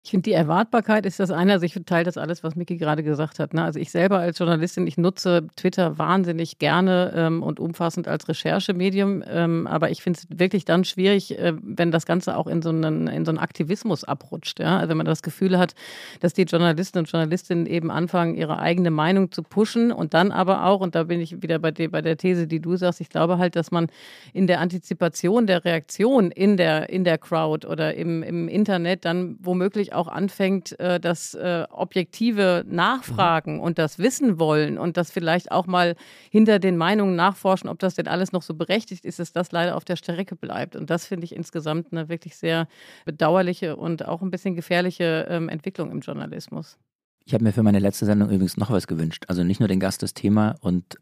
Ich 0.05 0.13
finde, 0.13 0.31
die 0.31 0.33
Erwartbarkeit 0.33 1.05
ist 1.07 1.19
das 1.19 1.31
eine. 1.33 1.53
Also 1.53 1.67
ich 1.67 1.75
teile 1.85 2.05
das 2.05 2.17
alles, 2.17 2.45
was 2.45 2.55
Miki 2.55 2.77
gerade 2.77 3.03
gesagt 3.03 3.41
hat. 3.41 3.53
Ne? 3.53 3.65
Also 3.65 3.81
ich 3.81 3.91
selber 3.91 4.19
als 4.19 4.39
Journalistin, 4.39 4.87
ich 4.87 4.97
nutze 4.97 5.49
Twitter 5.57 5.99
wahnsinnig 5.99 6.59
gerne 6.59 7.13
ähm, 7.15 7.43
und 7.43 7.59
umfassend 7.59 8.07
als 8.07 8.29
Recherchemedium. 8.29 9.25
Ähm, 9.29 9.67
aber 9.67 9.91
ich 9.91 10.01
finde 10.01 10.21
es 10.21 10.39
wirklich 10.39 10.65
dann 10.65 10.85
schwierig, 10.85 11.37
äh, 11.37 11.53
wenn 11.61 11.91
das 11.91 12.07
Ganze 12.07 12.37
auch 12.37 12.47
in 12.47 12.63
so, 12.63 12.71
einen, 12.71 13.09
in 13.09 13.25
so 13.25 13.33
einen 13.33 13.39
Aktivismus 13.39 14.05
abrutscht. 14.05 14.61
Ja? 14.61 14.79
Also 14.79 14.91
wenn 14.91 14.97
man 14.97 15.05
das 15.05 15.23
Gefühl 15.23 15.59
hat, 15.59 15.75
dass 16.21 16.33
die 16.33 16.45
Journalisten 16.45 16.99
und 16.99 17.11
Journalistinnen 17.11 17.67
eben 17.67 17.91
anfangen, 17.91 18.37
ihre 18.37 18.61
eigene 18.61 18.93
Meinung 18.93 19.33
zu 19.33 19.43
pushen 19.43 19.91
und 19.91 20.15
dann 20.15 20.31
aber 20.31 20.65
auch, 20.65 20.81
und 20.81 20.95
da 20.95 21.03
bin 21.03 21.21
ich 21.21 21.43
wieder 21.43 21.59
bei, 21.59 21.73
der, 21.73 21.89
bei 21.89 22.03
der 22.03 22.17
These, 22.17 22.47
die 22.47 22.61
du 22.61 22.77
sagst, 22.77 23.01
ich 23.01 23.11
glaube 23.11 23.39
halt, 23.39 23.57
dass 23.57 23.73
man 23.73 23.89
in 24.33 24.47
der 24.47 24.61
Antizipation 24.61 25.49
der 25.49 25.65
Reaktion 25.65 26.31
in 26.31 26.57
der, 26.57 26.89
in 26.89 27.03
der 27.03 27.19
Crowd 27.19 27.67
oder 27.67 27.95
im, 27.95 28.23
im 28.23 28.49
Internet 28.49 29.05
dann 29.05 29.37
womöglich 29.41 29.88
auch 29.93 30.09
auch 30.09 30.09
anfängt, 30.09 30.79
äh, 30.81 30.99
das 30.99 31.35
äh, 31.35 31.67
objektive 31.71 32.65
Nachfragen 32.67 33.57
mhm. 33.57 33.61
und 33.61 33.79
das 33.79 33.99
Wissen 33.99 34.39
wollen 34.39 34.79
und 34.79 34.97
das 34.97 35.11
vielleicht 35.11 35.53
auch 35.53 35.67
mal 35.67 35.97
hinter 36.31 36.59
den 36.59 36.77
Meinungen 36.77 37.17
nachforschen, 37.17 37.69
ob 37.69 37.79
das 37.79 37.95
denn 37.95 38.09
alles 38.09 38.33
noch 38.33 38.43
so 38.43 38.55
berechtigt 38.55 39.05
ist, 39.05 39.19
dass 39.19 39.33
das 39.33 39.53
leider 39.53 39.77
auf 39.77 39.85
der 39.85 39.97
Strecke 39.97 40.37
bleibt. 40.37 40.77
Und 40.77 40.89
das 40.91 41.07
finde 41.07 41.25
ich 41.25 41.35
insgesamt 41.35 41.93
eine 41.93 42.09
wirklich 42.09 42.37
sehr 42.37 42.67
bedauerliche 43.05 43.77
und 43.77 44.07
auch 44.07 44.23
ein 44.23 44.31
bisschen 44.31 44.55
gefährliche 44.55 45.27
ähm, 45.29 45.49
Entwicklung 45.49 45.91
im 45.91 46.01
Journalismus. 46.01 46.79
Ich 47.25 47.35
habe 47.35 47.45
mir 47.45 47.53
für 47.53 47.63
meine 47.63 47.79
letzte 47.79 48.07
Sendung 48.07 48.31
übrigens 48.31 48.57
noch 48.57 48.71
was 48.71 48.87
gewünscht. 48.87 49.25
Also 49.29 49.45
nicht 49.45 49.61
nur 49.61 49.69
den 49.69 49.81
Gast 49.81 50.03
das 50.03 50.15
Thema 50.15 50.55
und 50.61 50.97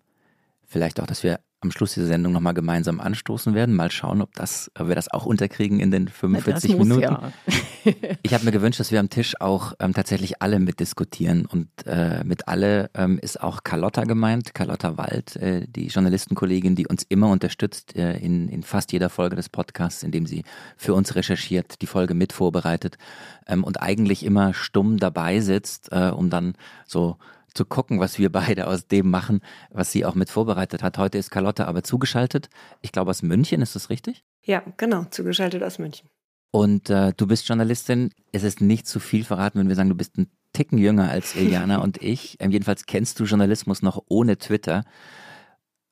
vielleicht 0.64 1.00
auch, 1.00 1.06
dass 1.06 1.22
wir 1.22 1.38
am 1.66 1.72
Schluss 1.72 1.94
dieser 1.94 2.06
Sendung 2.06 2.32
nochmal 2.32 2.54
gemeinsam 2.54 3.00
anstoßen 3.00 3.54
werden. 3.54 3.74
Mal 3.74 3.90
schauen, 3.90 4.22
ob, 4.22 4.34
das, 4.34 4.70
ob 4.78 4.88
wir 4.88 4.94
das 4.94 5.10
auch 5.12 5.26
unterkriegen 5.26 5.80
in 5.80 5.90
den 5.90 6.08
45 6.08 6.70
Na, 6.70 6.76
Minuten. 6.78 7.02
Ja. 7.02 7.32
ich 8.22 8.34
habe 8.34 8.44
mir 8.44 8.52
gewünscht, 8.52 8.80
dass 8.80 8.90
wir 8.90 9.00
am 9.00 9.10
Tisch 9.10 9.34
auch 9.40 9.74
ähm, 9.80 9.94
tatsächlich 9.94 10.42
alle 10.42 10.58
mitdiskutieren. 10.58 11.46
Und 11.46 11.68
äh, 11.86 12.24
mit 12.24 12.48
alle 12.48 12.90
ähm, 12.94 13.18
ist 13.18 13.40
auch 13.42 13.64
Carlotta 13.64 14.04
gemeint, 14.04 14.54
Carlotta 14.54 14.96
Wald, 14.96 15.36
äh, 15.36 15.66
die 15.68 15.86
Journalistenkollegin, 15.88 16.76
die 16.76 16.86
uns 16.86 17.04
immer 17.08 17.28
unterstützt 17.28 17.96
äh, 17.96 18.18
in, 18.18 18.48
in 18.48 18.62
fast 18.62 18.92
jeder 18.92 19.10
Folge 19.10 19.36
des 19.36 19.48
Podcasts, 19.48 20.02
indem 20.02 20.26
sie 20.26 20.44
für 20.76 20.94
uns 20.94 21.14
recherchiert, 21.14 21.82
die 21.82 21.86
Folge 21.86 22.14
mit 22.14 22.32
vorbereitet 22.32 22.98
ähm, 23.46 23.64
und 23.64 23.82
eigentlich 23.82 24.24
immer 24.24 24.54
stumm 24.54 24.98
dabei 24.98 25.40
sitzt, 25.40 25.90
äh, 25.92 26.10
um 26.10 26.30
dann 26.30 26.54
so 26.86 27.16
zu 27.56 27.64
gucken, 27.64 27.98
was 28.00 28.18
wir 28.18 28.30
beide 28.30 28.66
aus 28.66 28.86
dem 28.86 29.10
machen, 29.10 29.40
was 29.70 29.90
sie 29.90 30.04
auch 30.04 30.14
mit 30.14 30.30
vorbereitet 30.30 30.82
hat. 30.82 30.98
Heute 30.98 31.18
ist 31.18 31.30
Carlotta 31.30 31.64
aber 31.64 31.82
zugeschaltet. 31.82 32.48
Ich 32.82 32.92
glaube 32.92 33.10
aus 33.10 33.22
München, 33.22 33.62
ist 33.62 33.74
das 33.74 33.90
richtig? 33.90 34.24
Ja, 34.42 34.62
genau, 34.76 35.04
zugeschaltet 35.10 35.62
aus 35.62 35.78
München. 35.78 36.08
Und 36.50 36.90
äh, 36.90 37.12
du 37.16 37.26
bist 37.26 37.48
Journalistin. 37.48 38.10
Es 38.32 38.42
ist 38.42 38.60
nicht 38.60 38.86
zu 38.86 39.00
viel 39.00 39.24
verraten, 39.24 39.58
wenn 39.58 39.68
wir 39.68 39.74
sagen, 39.74 39.88
du 39.88 39.94
bist 39.94 40.16
ein 40.16 40.30
Ticken 40.52 40.78
jünger 40.78 41.10
als 41.10 41.34
Iliana 41.34 41.78
und 41.82 42.02
ich. 42.02 42.36
Ähm, 42.38 42.50
jedenfalls 42.50 42.86
kennst 42.86 43.20
du 43.20 43.24
Journalismus 43.24 43.82
noch 43.82 44.02
ohne 44.08 44.38
Twitter. 44.38 44.84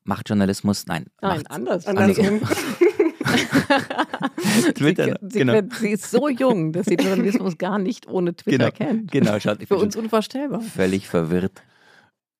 Macht 0.03 0.29
Journalismus, 0.29 0.85
nein. 0.85 1.07
Nein, 1.21 1.37
macht, 1.37 1.51
anders. 1.51 1.87
Andersrum. 1.87 2.41
Twitter, 4.75 5.17
sie, 5.21 5.29
sie, 5.29 5.39
genau. 5.39 5.61
sie 5.79 5.89
ist 5.91 6.09
so 6.11 6.29
jung, 6.29 6.71
dass 6.73 6.85
sie 6.85 6.95
Journalismus 6.95 7.57
gar 7.57 7.79
nicht 7.79 8.07
ohne 8.07 8.35
Twitter 8.35 8.71
Genau, 8.71 8.89
kennt. 8.91 9.11
genau, 9.11 9.39
schaut, 9.39 9.63
Für 9.67 9.77
uns 9.77 9.95
unvorstellbar. 9.95 10.61
völlig 10.61 11.07
verwirrt. 11.07 11.63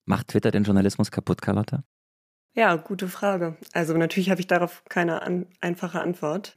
Macht 0.04 0.28
Twitter 0.28 0.50
den 0.50 0.64
Journalismus 0.64 1.10
kaputt, 1.10 1.42
Carlotta? 1.42 1.82
Ja, 2.54 2.76
gute 2.76 3.08
Frage. 3.08 3.56
Also 3.72 3.94
natürlich 3.96 4.30
habe 4.30 4.40
ich 4.40 4.46
darauf 4.46 4.82
keine 4.88 5.22
an 5.22 5.46
einfache 5.60 6.00
Antwort. 6.00 6.56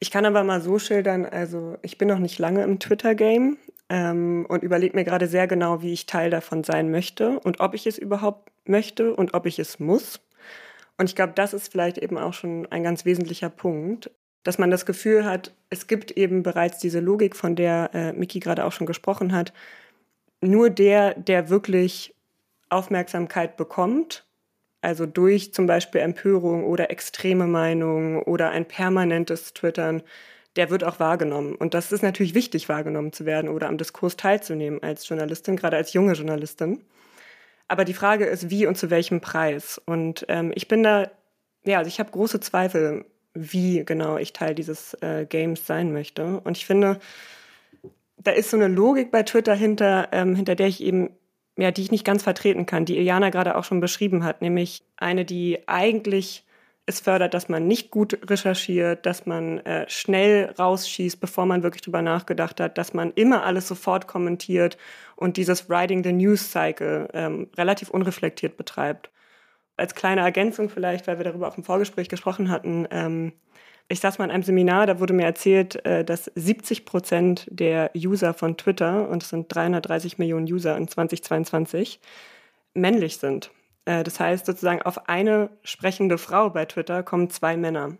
Ich 0.00 0.10
kann 0.10 0.24
aber 0.24 0.44
mal 0.44 0.60
so 0.60 0.78
schildern, 0.78 1.26
also 1.26 1.76
ich 1.82 1.98
bin 1.98 2.08
noch 2.08 2.18
nicht 2.18 2.38
lange 2.38 2.62
im 2.62 2.78
Twitter-Game 2.78 3.56
ähm, 3.88 4.46
und 4.48 4.62
überlege 4.62 4.96
mir 4.96 5.04
gerade 5.04 5.26
sehr 5.26 5.46
genau, 5.46 5.82
wie 5.82 5.92
ich 5.92 6.06
Teil 6.06 6.30
davon 6.30 6.64
sein 6.64 6.90
möchte 6.90 7.38
und 7.40 7.60
ob 7.60 7.74
ich 7.74 7.86
es 7.86 7.98
überhaupt 7.98 8.50
möchte 8.64 9.14
und 9.14 9.34
ob 9.34 9.46
ich 9.46 9.58
es 9.58 9.78
muss. 9.80 10.20
Und 10.98 11.08
ich 11.08 11.16
glaube, 11.16 11.32
das 11.34 11.54
ist 11.54 11.70
vielleicht 11.70 11.98
eben 11.98 12.18
auch 12.18 12.34
schon 12.34 12.66
ein 12.70 12.82
ganz 12.82 13.04
wesentlicher 13.04 13.48
Punkt, 13.48 14.10
dass 14.42 14.58
man 14.58 14.70
das 14.70 14.86
Gefühl 14.86 15.24
hat, 15.24 15.54
es 15.70 15.86
gibt 15.86 16.10
eben 16.12 16.42
bereits 16.42 16.78
diese 16.78 17.00
Logik, 17.00 17.36
von 17.36 17.56
der 17.56 17.90
äh, 17.94 18.12
Miki 18.12 18.40
gerade 18.40 18.64
auch 18.64 18.72
schon 18.72 18.86
gesprochen 18.86 19.32
hat. 19.32 19.52
Nur 20.40 20.70
der, 20.70 21.14
der 21.14 21.50
wirklich 21.50 22.14
Aufmerksamkeit 22.68 23.56
bekommt, 23.56 24.26
also 24.80 25.06
durch 25.06 25.52
zum 25.52 25.66
Beispiel 25.66 26.00
Empörung 26.00 26.64
oder 26.64 26.90
extreme 26.90 27.46
Meinungen 27.46 28.22
oder 28.22 28.50
ein 28.50 28.66
permanentes 28.66 29.52
Twittern, 29.54 30.02
der 30.56 30.70
wird 30.70 30.84
auch 30.84 31.00
wahrgenommen. 31.00 31.54
Und 31.54 31.74
das 31.74 31.92
ist 31.92 32.02
natürlich 32.02 32.34
wichtig, 32.34 32.68
wahrgenommen 32.68 33.12
zu 33.12 33.26
werden 33.26 33.48
oder 33.48 33.68
am 33.68 33.78
Diskurs 33.78 34.16
teilzunehmen 34.16 34.82
als 34.82 35.08
Journalistin, 35.08 35.56
gerade 35.56 35.76
als 35.76 35.92
junge 35.92 36.14
Journalistin. 36.14 36.82
Aber 37.68 37.84
die 37.84 37.94
Frage 37.94 38.24
ist, 38.24 38.50
wie 38.50 38.66
und 38.66 38.76
zu 38.76 38.90
welchem 38.90 39.20
Preis. 39.20 39.80
Und 39.84 40.24
ähm, 40.28 40.52
ich 40.54 40.68
bin 40.68 40.82
da, 40.82 41.10
ja, 41.64 41.78
also 41.78 41.88
ich 41.88 42.00
habe 42.00 42.10
große 42.10 42.40
Zweifel, 42.40 43.04
wie 43.34 43.84
genau 43.84 44.16
ich 44.16 44.32
Teil 44.32 44.54
dieses 44.54 44.94
äh, 45.02 45.26
Games 45.28 45.66
sein 45.66 45.92
möchte. 45.92 46.40
Und 46.40 46.56
ich 46.56 46.66
finde, 46.66 46.98
da 48.16 48.32
ist 48.32 48.50
so 48.50 48.56
eine 48.56 48.68
Logik 48.68 49.10
bei 49.10 49.22
Twitter 49.22 49.54
hinter, 49.54 50.08
ähm, 50.12 50.34
hinter 50.34 50.54
der 50.54 50.66
ich 50.66 50.82
eben, 50.82 51.10
ja, 51.56 51.70
die 51.70 51.82
ich 51.82 51.90
nicht 51.90 52.04
ganz 52.04 52.22
vertreten 52.22 52.66
kann, 52.66 52.84
die 52.84 52.96
Iliana 52.96 53.30
gerade 53.30 53.56
auch 53.56 53.64
schon 53.64 53.80
beschrieben 53.80 54.24
hat, 54.24 54.42
nämlich 54.42 54.82
eine, 54.96 55.24
die 55.24 55.68
eigentlich 55.68 56.44
es 56.88 57.00
fördert, 57.00 57.34
dass 57.34 57.50
man 57.50 57.68
nicht 57.68 57.90
gut 57.90 58.18
recherchiert, 58.30 59.04
dass 59.04 59.26
man 59.26 59.58
äh, 59.58 59.84
schnell 59.90 60.54
rausschießt, 60.58 61.20
bevor 61.20 61.44
man 61.44 61.62
wirklich 61.62 61.82
drüber 61.82 62.00
nachgedacht 62.00 62.60
hat, 62.60 62.78
dass 62.78 62.94
man 62.94 63.12
immer 63.12 63.44
alles 63.44 63.68
sofort 63.68 64.06
kommentiert 64.06 64.78
und 65.18 65.36
dieses 65.36 65.68
Riding 65.68 66.04
the 66.04 66.12
News 66.12 66.52
Cycle 66.52 67.08
ähm, 67.12 67.50
relativ 67.56 67.90
unreflektiert 67.90 68.56
betreibt. 68.56 69.10
Als 69.76 69.94
kleine 69.94 70.20
Ergänzung 70.20 70.70
vielleicht, 70.70 71.06
weil 71.06 71.18
wir 71.18 71.24
darüber 71.24 71.48
auch 71.48 71.58
im 71.58 71.64
Vorgespräch 71.64 72.08
gesprochen 72.08 72.50
hatten, 72.50 72.86
ähm, 72.90 73.32
ich 73.88 74.00
saß 74.00 74.18
mal 74.18 74.26
in 74.26 74.30
einem 74.30 74.42
Seminar, 74.42 74.86
da 74.86 75.00
wurde 75.00 75.14
mir 75.14 75.24
erzählt, 75.24 75.84
äh, 75.84 76.04
dass 76.04 76.30
70 76.34 76.84
Prozent 76.84 77.46
der 77.50 77.90
User 77.96 78.32
von 78.34 78.56
Twitter, 78.56 79.08
und 79.08 79.22
es 79.22 79.30
sind 79.30 79.52
330 79.52 80.18
Millionen 80.18 80.46
User 80.46 80.76
in 80.76 80.86
2022, 80.86 82.00
männlich 82.74 83.16
sind. 83.16 83.50
Äh, 83.86 84.04
das 84.04 84.20
heißt 84.20 84.46
sozusagen, 84.46 84.82
auf 84.82 85.08
eine 85.08 85.50
sprechende 85.64 86.18
Frau 86.18 86.50
bei 86.50 86.64
Twitter 86.66 87.02
kommen 87.02 87.30
zwei 87.30 87.56
Männer. 87.56 87.96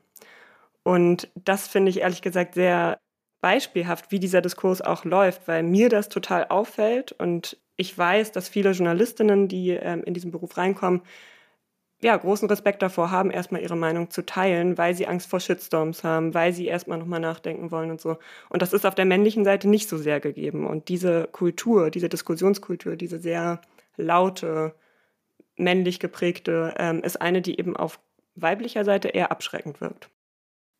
Und 0.84 1.28
das 1.34 1.66
finde 1.68 1.90
ich 1.90 2.00
ehrlich 2.00 2.22
gesagt 2.22 2.54
sehr 2.54 3.00
beispielhaft, 3.40 4.10
wie 4.10 4.18
dieser 4.18 4.40
Diskurs 4.40 4.80
auch 4.80 5.04
läuft, 5.04 5.46
weil 5.48 5.62
mir 5.62 5.88
das 5.88 6.08
total 6.08 6.46
auffällt 6.46 7.12
und 7.12 7.56
ich 7.76 7.96
weiß, 7.96 8.32
dass 8.32 8.48
viele 8.48 8.72
Journalistinnen, 8.72 9.46
die 9.46 9.70
ähm, 9.70 10.02
in 10.02 10.12
diesen 10.12 10.32
Beruf 10.32 10.56
reinkommen, 10.56 11.02
ja, 12.00 12.16
großen 12.16 12.48
Respekt 12.48 12.82
davor 12.82 13.10
haben, 13.10 13.30
erstmal 13.30 13.60
ihre 13.60 13.76
Meinung 13.76 14.10
zu 14.10 14.24
teilen, 14.24 14.78
weil 14.78 14.94
sie 14.94 15.06
Angst 15.06 15.28
vor 15.28 15.40
Shitstorms 15.40 16.04
haben, 16.04 16.32
weil 16.32 16.52
sie 16.52 16.66
erstmal 16.66 16.98
nochmal 16.98 17.20
nachdenken 17.20 17.70
wollen 17.70 17.90
und 17.90 18.00
so. 18.00 18.18
Und 18.50 18.62
das 18.62 18.72
ist 18.72 18.86
auf 18.86 18.94
der 18.94 19.04
männlichen 19.04 19.44
Seite 19.44 19.68
nicht 19.68 19.88
so 19.88 19.96
sehr 19.96 20.20
gegeben. 20.20 20.66
Und 20.66 20.88
diese 20.88 21.28
Kultur, 21.32 21.90
diese 21.90 22.08
Diskussionskultur, 22.08 22.94
diese 22.96 23.18
sehr 23.18 23.60
laute, 23.96 24.74
männlich 25.56 25.98
geprägte, 25.98 26.74
ähm, 26.78 27.02
ist 27.02 27.20
eine, 27.20 27.42
die 27.42 27.58
eben 27.58 27.76
auf 27.76 27.98
weiblicher 28.36 28.84
Seite 28.84 29.08
eher 29.08 29.32
abschreckend 29.32 29.80
wirkt. 29.80 30.08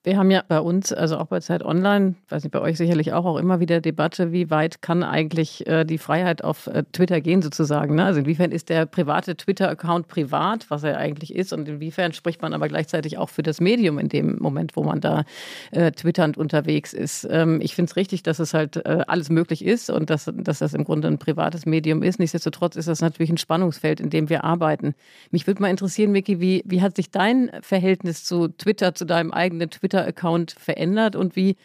Wir 0.04 0.16
haben 0.16 0.30
ja 0.30 0.44
bei 0.46 0.60
uns, 0.60 0.92
also 0.92 1.18
auch 1.18 1.26
bei 1.26 1.40
Zeit 1.40 1.64
Online, 1.64 2.14
weiß 2.28 2.44
nicht, 2.44 2.52
bei 2.52 2.60
euch 2.60 2.78
sicherlich 2.78 3.12
auch, 3.12 3.24
auch 3.24 3.36
immer 3.36 3.58
wieder 3.58 3.80
Debatte, 3.80 4.30
wie 4.30 4.48
weit 4.48 4.80
kann 4.80 5.02
eigentlich 5.02 5.66
äh, 5.66 5.84
die 5.84 5.98
Freiheit 5.98 6.44
auf 6.44 6.68
äh, 6.68 6.84
Twitter 6.92 7.20
gehen 7.20 7.42
sozusagen. 7.42 7.96
Ne? 7.96 8.04
Also 8.04 8.20
inwiefern 8.20 8.52
ist 8.52 8.68
der 8.68 8.86
private 8.86 9.36
Twitter-Account 9.36 10.06
privat, 10.06 10.70
was 10.70 10.84
er 10.84 10.98
eigentlich 10.98 11.34
ist, 11.34 11.52
und 11.52 11.68
inwiefern 11.68 12.12
spricht 12.12 12.40
man 12.42 12.54
aber 12.54 12.68
gleichzeitig 12.68 13.18
auch 13.18 13.28
für 13.28 13.42
das 13.42 13.60
Medium 13.60 13.98
in 13.98 14.08
dem 14.08 14.38
Moment, 14.38 14.76
wo 14.76 14.84
man 14.84 15.00
da 15.00 15.24
äh, 15.72 15.90
twitternd 15.90 16.38
unterwegs 16.38 16.92
ist. 16.92 17.26
Ähm, 17.28 17.60
ich 17.60 17.74
finde 17.74 17.90
es 17.90 17.96
richtig, 17.96 18.22
dass 18.22 18.38
es 18.38 18.54
halt 18.54 18.76
äh, 18.76 19.02
alles 19.08 19.30
möglich 19.30 19.64
ist 19.64 19.90
und 19.90 20.10
dass, 20.10 20.30
dass 20.32 20.60
das 20.60 20.74
im 20.74 20.84
Grunde 20.84 21.08
ein 21.08 21.18
privates 21.18 21.66
Medium 21.66 22.04
ist. 22.04 22.20
Nichtsdestotrotz 22.20 22.76
ist 22.76 22.86
das 22.86 23.00
natürlich 23.00 23.30
ein 23.30 23.36
Spannungsfeld, 23.36 23.98
in 23.98 24.10
dem 24.10 24.28
wir 24.28 24.44
arbeiten. 24.44 24.94
Mich 25.32 25.48
würde 25.48 25.60
mal 25.60 25.70
interessieren, 25.70 26.12
Miki, 26.12 26.38
wie, 26.38 26.62
wie 26.64 26.82
hat 26.82 26.94
sich 26.94 27.10
dein 27.10 27.50
Verhältnis 27.62 28.22
zu 28.22 28.46
Twitter, 28.46 28.94
zu 28.94 29.04
deinem 29.04 29.32
eigenen 29.32 29.70
Twitter 29.70 29.87
Twitter-Account 29.88 30.52
verändert 30.52 31.16
und 31.16 31.36
wie 31.36 31.56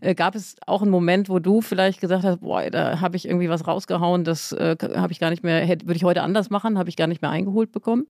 äh, 0.00 0.14
gab 0.14 0.34
es 0.34 0.56
auch 0.66 0.82
einen 0.82 0.90
Moment, 0.90 1.28
wo 1.28 1.38
du 1.38 1.60
vielleicht 1.60 2.00
gesagt 2.00 2.24
hast, 2.24 2.40
boah, 2.40 2.68
da 2.70 3.00
habe 3.00 3.16
ich 3.16 3.26
irgendwie 3.26 3.48
was 3.48 3.66
rausgehauen, 3.66 4.24
das 4.24 4.52
äh, 4.52 4.76
habe 4.96 5.12
ich 5.12 5.20
gar 5.20 5.30
nicht 5.30 5.42
mehr, 5.42 5.68
würde 5.68 5.96
ich 5.96 6.04
heute 6.04 6.22
anders 6.22 6.50
machen, 6.50 6.78
habe 6.78 6.88
ich 6.88 6.96
gar 6.96 7.06
nicht 7.06 7.22
mehr 7.22 7.30
eingeholt 7.30 7.72
bekommen? 7.72 8.06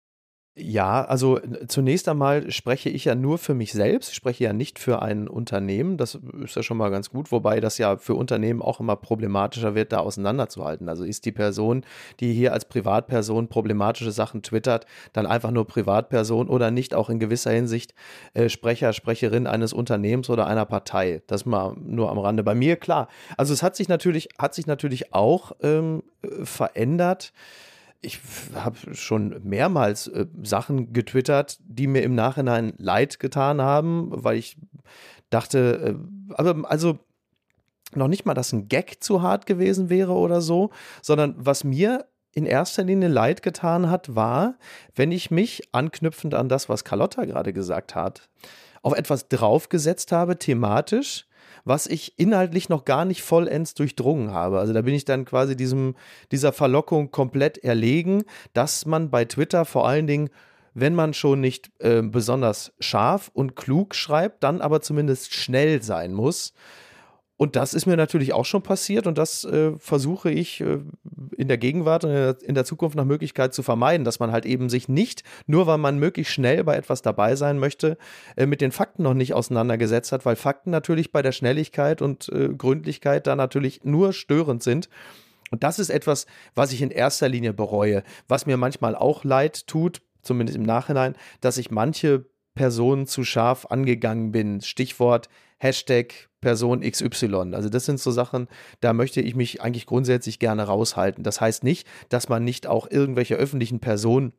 Ja, 0.54 1.02
also 1.06 1.40
zunächst 1.66 2.06
einmal 2.10 2.50
spreche 2.50 2.90
ich 2.90 3.06
ja 3.06 3.14
nur 3.14 3.38
für 3.38 3.54
mich 3.54 3.72
selbst, 3.72 4.14
spreche 4.14 4.44
ja 4.44 4.52
nicht 4.52 4.78
für 4.78 5.00
ein 5.00 5.26
Unternehmen, 5.26 5.96
das 5.96 6.18
ist 6.44 6.56
ja 6.56 6.62
schon 6.62 6.76
mal 6.76 6.90
ganz 6.90 7.08
gut, 7.08 7.32
wobei 7.32 7.58
das 7.58 7.78
ja 7.78 7.96
für 7.96 8.14
Unternehmen 8.14 8.60
auch 8.60 8.78
immer 8.78 8.96
problematischer 8.96 9.74
wird, 9.74 9.92
da 9.92 10.00
auseinanderzuhalten. 10.00 10.90
Also 10.90 11.04
ist 11.04 11.24
die 11.24 11.32
Person, 11.32 11.86
die 12.20 12.34
hier 12.34 12.52
als 12.52 12.66
Privatperson 12.66 13.48
problematische 13.48 14.12
Sachen 14.12 14.42
twittert, 14.42 14.84
dann 15.14 15.24
einfach 15.24 15.52
nur 15.52 15.66
Privatperson 15.66 16.50
oder 16.50 16.70
nicht 16.70 16.94
auch 16.94 17.08
in 17.08 17.18
gewisser 17.18 17.52
Hinsicht 17.52 17.94
äh, 18.34 18.50
Sprecher, 18.50 18.92
Sprecherin 18.92 19.46
eines 19.46 19.72
Unternehmens 19.72 20.28
oder 20.28 20.46
einer 20.46 20.66
Partei. 20.66 21.22
Das 21.28 21.46
mal 21.46 21.74
nur 21.80 22.10
am 22.10 22.18
Rande. 22.18 22.42
Bei 22.42 22.54
mir, 22.54 22.76
klar. 22.76 23.08
Also 23.38 23.54
es 23.54 23.62
hat 23.62 23.74
sich 23.74 23.88
natürlich, 23.88 24.28
hat 24.38 24.52
sich 24.52 24.66
natürlich 24.66 25.14
auch 25.14 25.52
ähm, 25.62 26.02
verändert 26.44 27.32
ich 28.02 28.20
habe 28.54 28.76
schon 28.94 29.40
mehrmals 29.44 30.08
äh, 30.08 30.26
Sachen 30.42 30.92
getwittert, 30.92 31.58
die 31.64 31.86
mir 31.86 32.02
im 32.02 32.14
Nachhinein 32.14 32.74
leid 32.76 33.20
getan 33.20 33.62
haben, 33.62 34.08
weil 34.10 34.36
ich 34.36 34.58
dachte, 35.30 35.96
äh, 35.96 36.34
aber 36.34 36.68
also 36.70 36.98
noch 37.94 38.08
nicht 38.08 38.26
mal, 38.26 38.34
dass 38.34 38.52
ein 38.52 38.68
Gag 38.68 39.02
zu 39.02 39.22
hart 39.22 39.46
gewesen 39.46 39.88
wäre 39.88 40.12
oder 40.12 40.40
so, 40.40 40.70
sondern 41.00 41.34
was 41.38 41.62
mir 41.62 42.06
in 42.34 42.46
erster 42.46 42.82
Linie 42.82 43.08
leid 43.08 43.42
getan 43.42 43.90
hat, 43.90 44.16
war, 44.16 44.56
wenn 44.94 45.12
ich 45.12 45.30
mich 45.30 45.68
anknüpfend 45.72 46.34
an 46.34 46.48
das, 46.48 46.68
was 46.68 46.84
Carlotta 46.84 47.24
gerade 47.24 47.52
gesagt 47.52 47.94
hat, 47.94 48.28
auf 48.82 48.94
etwas 48.94 49.28
draufgesetzt 49.28 50.12
habe, 50.12 50.38
thematisch, 50.38 51.26
was 51.64 51.86
ich 51.86 52.18
inhaltlich 52.18 52.68
noch 52.68 52.84
gar 52.84 53.04
nicht 53.04 53.22
vollends 53.22 53.74
durchdrungen 53.74 54.32
habe. 54.32 54.58
Also 54.58 54.72
da 54.72 54.82
bin 54.82 54.94
ich 54.94 55.04
dann 55.04 55.24
quasi 55.24 55.56
diesem, 55.56 55.94
dieser 56.30 56.52
Verlockung 56.52 57.10
komplett 57.10 57.58
erlegen, 57.58 58.24
dass 58.52 58.86
man 58.86 59.10
bei 59.10 59.24
Twitter 59.24 59.64
vor 59.64 59.86
allen 59.86 60.06
Dingen 60.06 60.30
wenn 60.74 60.94
man 60.94 61.14
schon 61.14 61.40
nicht 61.40 61.70
äh, 61.80 62.02
besonders 62.02 62.72
scharf 62.80 63.30
und 63.34 63.56
klug 63.56 63.94
schreibt, 63.94 64.42
dann 64.42 64.60
aber 64.60 64.80
zumindest 64.80 65.34
schnell 65.34 65.82
sein 65.82 66.12
muss. 66.12 66.54
Und 67.42 67.56
das 67.56 67.74
ist 67.74 67.86
mir 67.86 67.96
natürlich 67.96 68.34
auch 68.34 68.44
schon 68.44 68.62
passiert 68.62 69.08
und 69.08 69.18
das 69.18 69.44
äh, 69.44 69.72
versuche 69.76 70.30
ich 70.30 70.60
äh, 70.60 70.78
in 71.36 71.48
der 71.48 71.58
Gegenwart 71.58 72.04
und 72.04 72.40
in 72.40 72.54
der 72.54 72.64
Zukunft 72.64 72.94
nach 72.94 73.04
Möglichkeit 73.04 73.52
zu 73.52 73.64
vermeiden, 73.64 74.04
dass 74.04 74.20
man 74.20 74.30
halt 74.30 74.46
eben 74.46 74.68
sich 74.68 74.88
nicht, 74.88 75.24
nur 75.48 75.66
weil 75.66 75.78
man 75.78 75.98
möglichst 75.98 76.32
schnell 76.32 76.62
bei 76.62 76.76
etwas 76.76 77.02
dabei 77.02 77.34
sein 77.34 77.58
möchte, 77.58 77.98
äh, 78.36 78.46
mit 78.46 78.60
den 78.60 78.70
Fakten 78.70 79.02
noch 79.02 79.14
nicht 79.14 79.34
auseinandergesetzt 79.34 80.12
hat, 80.12 80.24
weil 80.24 80.36
Fakten 80.36 80.70
natürlich 80.70 81.10
bei 81.10 81.20
der 81.20 81.32
Schnelligkeit 81.32 82.00
und 82.00 82.28
äh, 82.28 82.50
Gründlichkeit 82.50 83.26
da 83.26 83.34
natürlich 83.34 83.82
nur 83.82 84.12
störend 84.12 84.62
sind. 84.62 84.88
Und 85.50 85.64
das 85.64 85.80
ist 85.80 85.90
etwas, 85.90 86.26
was 86.54 86.72
ich 86.72 86.80
in 86.80 86.92
erster 86.92 87.28
Linie 87.28 87.54
bereue, 87.54 88.04
was 88.28 88.46
mir 88.46 88.56
manchmal 88.56 88.94
auch 88.94 89.24
leid 89.24 89.66
tut, 89.66 90.00
zumindest 90.22 90.56
im 90.56 90.62
Nachhinein, 90.62 91.16
dass 91.40 91.58
ich 91.58 91.72
manche 91.72 92.24
Personen 92.54 93.06
zu 93.06 93.24
scharf 93.24 93.66
angegangen 93.66 94.32
bin. 94.32 94.60
Stichwort 94.60 95.28
Hashtag 95.58 96.28
Person 96.40 96.80
XY. 96.80 97.54
Also 97.54 97.68
das 97.68 97.86
sind 97.86 98.00
so 98.00 98.10
Sachen, 98.10 98.48
da 98.80 98.92
möchte 98.92 99.20
ich 99.20 99.34
mich 99.36 99.62
eigentlich 99.62 99.86
grundsätzlich 99.86 100.38
gerne 100.38 100.64
raushalten. 100.64 101.22
Das 101.22 101.40
heißt 101.40 101.62
nicht, 101.62 101.86
dass 102.08 102.28
man 102.28 102.44
nicht 102.44 102.66
auch 102.66 102.90
irgendwelche 102.90 103.36
öffentlichen 103.36 103.78
Personen 103.78 104.32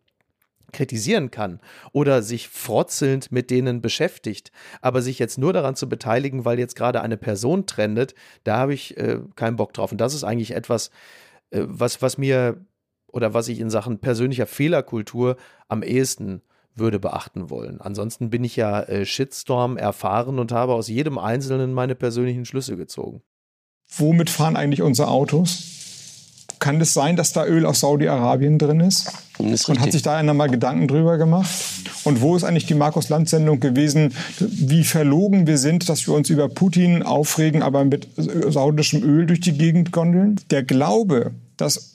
kritisieren 0.74 1.32
kann 1.32 1.62
oder 1.94 2.22
sich 2.22 2.50
frotzelnd 2.50 3.32
mit 3.32 3.50
denen 3.52 3.82
beschäftigt. 3.82 4.52
Aber 4.82 5.02
sich 5.02 5.18
jetzt 5.18 5.38
nur 5.38 5.54
daran 5.54 5.76
zu 5.76 5.88
beteiligen, 5.88 6.46
weil 6.46 6.60
jetzt 6.60 6.76
gerade 6.76 7.02
eine 7.02 7.18
Person 7.18 7.66
trendet, 7.66 8.16
da 8.44 8.58
habe 8.58 8.74
ich 8.74 8.98
äh, 8.98 9.20
keinen 9.36 9.56
Bock 9.56 9.74
drauf. 9.74 9.92
Und 9.92 10.02
das 10.02 10.14
ist 10.14 10.24
eigentlich 10.26 10.52
etwas, 10.52 10.90
äh, 11.52 11.62
was, 11.66 12.02
was 12.02 12.18
mir 12.18 12.66
oder 13.08 13.34
was 13.34 13.48
ich 13.48 13.60
in 13.60 13.70
Sachen 13.70 14.00
persönlicher 14.00 14.48
Fehlerkultur 14.48 15.38
am 15.70 15.84
ehesten 15.84 16.42
würde 16.76 17.00
beachten 17.00 17.50
wollen. 17.50 17.82
Ansonsten 17.82 18.30
bin 18.30 18.44
ich 18.44 18.56
ja 18.56 18.82
äh, 18.82 19.06
Shitstorm 19.06 19.78
erfahren 19.78 20.40
und 20.40 20.52
habe 20.52 20.74
aus 20.74 20.88
jedem 20.88 21.18
Einzelnen 21.18 21.74
meine 21.74 21.96
persönlichen 21.96 22.46
Schlüsse 22.46 22.78
gezogen. 22.78 23.22
Womit 23.98 24.30
fahren 24.30 24.56
eigentlich 24.56 24.82
unsere 24.82 25.10
Autos? 25.10 25.70
Kann 26.60 26.80
es 26.80 26.94
sein, 26.94 27.16
dass 27.16 27.34
da 27.34 27.46
Öl 27.46 27.66
aus 27.66 27.82
Saudi-Arabien 27.82 28.58
drin 28.58 28.80
ist? 28.80 29.12
ist 29.40 29.68
und 29.68 29.82
hat 29.82 29.92
sich 29.92 30.02
da 30.02 30.16
einer 30.16 30.34
mal 30.34 30.48
Gedanken 30.48 30.88
drüber 30.88 31.18
gemacht? 31.18 31.50
Und 32.06 32.22
wo 32.22 32.36
ist 32.36 32.44
eigentlich 32.44 32.66
die 32.66 32.74
Markus-Land-Sendung 32.74 33.60
gewesen, 33.60 34.14
wie 34.40 34.84
verlogen 34.84 35.46
wir 35.46 35.58
sind, 35.58 35.90
dass 35.90 36.08
wir 36.08 36.14
uns 36.14 36.30
über 36.30 36.48
Putin 36.48 37.04
aufregen, 37.04 37.64
aber 37.64 37.84
mit 37.84 38.08
saudischem 38.16 39.04
Öl 39.04 39.26
durch 39.26 39.42
die 39.42 39.54
Gegend 39.58 39.92
gondeln? 39.92 40.40
Der 40.52 40.64
Glaube, 40.64 41.32
dass 41.58 41.93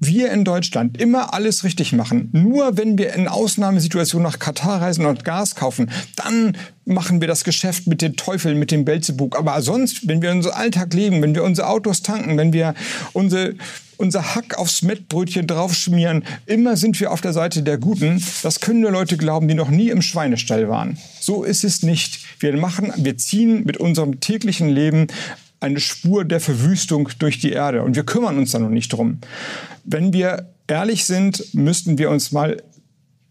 wir 0.00 0.32
in 0.32 0.44
Deutschland 0.44 1.00
immer 1.00 1.32
alles 1.32 1.64
richtig 1.64 1.92
machen. 1.92 2.28
Nur 2.32 2.76
wenn 2.76 2.98
wir 2.98 3.14
in 3.14 3.28
Ausnahmesituationen 3.28 4.28
nach 4.28 4.38
Katar 4.38 4.82
reisen 4.82 5.06
und 5.06 5.24
Gas 5.24 5.54
kaufen, 5.54 5.90
dann 6.16 6.56
machen 6.84 7.20
wir 7.20 7.28
das 7.28 7.44
Geschäft 7.44 7.86
mit 7.86 8.02
den 8.02 8.16
Teufeln, 8.16 8.58
mit 8.58 8.70
dem 8.70 8.84
Belzebub. 8.84 9.36
Aber 9.36 9.62
sonst, 9.62 10.08
wenn 10.08 10.22
wir 10.22 10.32
unseren 10.32 10.54
Alltag 10.54 10.92
leben, 10.92 11.22
wenn 11.22 11.34
wir 11.34 11.44
unsere 11.44 11.68
Autos 11.68 12.02
tanken, 12.02 12.36
wenn 12.36 12.52
wir 12.52 12.74
unsere 13.12 13.54
unser 13.96 14.34
Hack 14.34 14.58
aufs 14.58 14.82
Mettbrötchen 14.82 15.46
draufschmieren. 15.46 16.24
Immer 16.46 16.76
sind 16.76 16.98
wir 17.00 17.12
auf 17.12 17.20
der 17.20 17.32
Seite 17.32 17.62
der 17.62 17.78
Guten. 17.78 18.22
Das 18.42 18.60
können 18.60 18.80
nur 18.80 18.90
Leute 18.90 19.16
glauben, 19.16 19.46
die 19.46 19.54
noch 19.54 19.70
nie 19.70 19.90
im 19.90 20.02
Schweinestall 20.02 20.68
waren. 20.68 20.98
So 21.20 21.44
ist 21.44 21.62
es 21.62 21.82
nicht. 21.82 22.20
Wir 22.40 22.56
machen, 22.56 22.92
wir 22.96 23.16
ziehen 23.16 23.64
mit 23.64 23.76
unserem 23.76 24.20
täglichen 24.20 24.68
Leben 24.68 25.06
eine 25.64 25.80
Spur 25.80 26.24
der 26.24 26.40
Verwüstung 26.40 27.08
durch 27.18 27.38
die 27.38 27.52
Erde. 27.52 27.82
Und 27.82 27.96
wir 27.96 28.04
kümmern 28.04 28.38
uns 28.38 28.52
da 28.52 28.58
noch 28.58 28.68
nicht 28.68 28.92
drum. 28.92 29.18
Wenn 29.84 30.12
wir 30.12 30.54
ehrlich 30.66 31.04
sind, 31.04 31.54
müssten 31.54 31.98
wir 31.98 32.10
uns 32.10 32.32
mal 32.32 32.62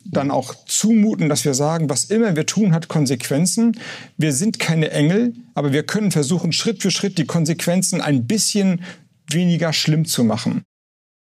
dann 0.05 0.31
auch 0.31 0.53
zumuten, 0.65 1.29
dass 1.29 1.45
wir 1.45 1.53
sagen, 1.53 1.89
was 1.89 2.05
immer 2.05 2.35
wir 2.35 2.45
tun, 2.45 2.73
hat 2.73 2.87
Konsequenzen. 2.87 3.77
Wir 4.17 4.33
sind 4.33 4.59
keine 4.59 4.91
Engel, 4.91 5.33
aber 5.53 5.71
wir 5.71 5.83
können 5.83 6.11
versuchen, 6.11 6.51
Schritt 6.51 6.81
für 6.81 6.91
Schritt 6.91 7.17
die 7.17 7.25
Konsequenzen 7.25 8.01
ein 8.01 8.27
bisschen 8.27 8.83
weniger 9.29 9.71
schlimm 9.71 10.05
zu 10.05 10.23
machen. 10.23 10.63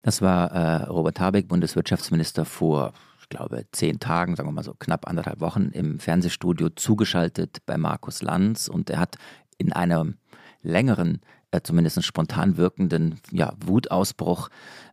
Das 0.02 0.22
war 0.22 0.50
äh, 0.52 0.84
Robert 0.84 1.20
Habeck, 1.20 1.48
Bundeswirtschaftsminister, 1.48 2.44
vor, 2.44 2.92
ich 3.20 3.28
glaube, 3.28 3.66
zehn 3.72 4.00
Tagen, 4.00 4.34
sagen 4.34 4.48
wir 4.48 4.52
mal 4.52 4.64
so 4.64 4.74
knapp 4.74 5.06
anderthalb 5.06 5.40
Wochen 5.40 5.70
im 5.72 6.00
Fernsehstudio 6.00 6.70
zugeschaltet 6.70 7.58
bei 7.66 7.76
Markus 7.76 8.22
Lanz 8.22 8.68
und 8.68 8.90
er 8.90 8.98
hat 8.98 9.16
in 9.58 9.72
einem 9.72 10.16
längeren, 10.62 11.20
äh, 11.50 11.60
zumindest 11.62 12.02
spontan 12.04 12.56
wirkenden 12.56 13.20
ja, 13.30 13.54
Wutausbruch 13.64 14.48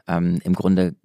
ähm, 0.08 0.40
im 0.44 0.54
Grunde 0.54 0.96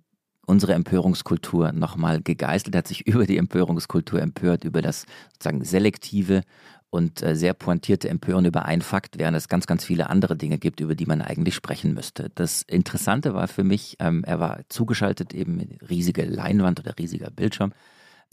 unsere 0.46 0.74
Empörungskultur 0.74 1.72
nochmal 1.72 2.20
gegeißelt, 2.20 2.76
hat 2.76 2.88
sich 2.88 3.06
über 3.06 3.26
die 3.26 3.38
Empörungskultur 3.38 4.20
empört, 4.20 4.64
über 4.64 4.82
das 4.82 5.06
sozusagen 5.32 5.64
selektive 5.64 6.42
und 6.90 7.22
äh, 7.22 7.34
sehr 7.34 7.54
pointierte 7.54 8.08
Empören 8.08 8.44
über 8.44 8.66
einen 8.66 8.82
Fakt, 8.82 9.18
während 9.18 9.36
es 9.36 9.48
ganz, 9.48 9.66
ganz 9.66 9.84
viele 9.84 10.10
andere 10.10 10.36
Dinge 10.36 10.58
gibt, 10.58 10.80
über 10.80 10.94
die 10.94 11.06
man 11.06 11.22
eigentlich 11.22 11.54
sprechen 11.54 11.92
müsste. 11.92 12.30
Das 12.36 12.62
Interessante 12.62 13.34
war 13.34 13.48
für 13.48 13.64
mich, 13.64 13.96
ähm, 13.98 14.22
er 14.24 14.38
war 14.38 14.60
zugeschaltet 14.68 15.34
eben 15.34 15.60
riesige 15.88 16.24
Leinwand 16.24 16.78
oder 16.78 16.96
riesiger 16.96 17.30
Bildschirm 17.30 17.72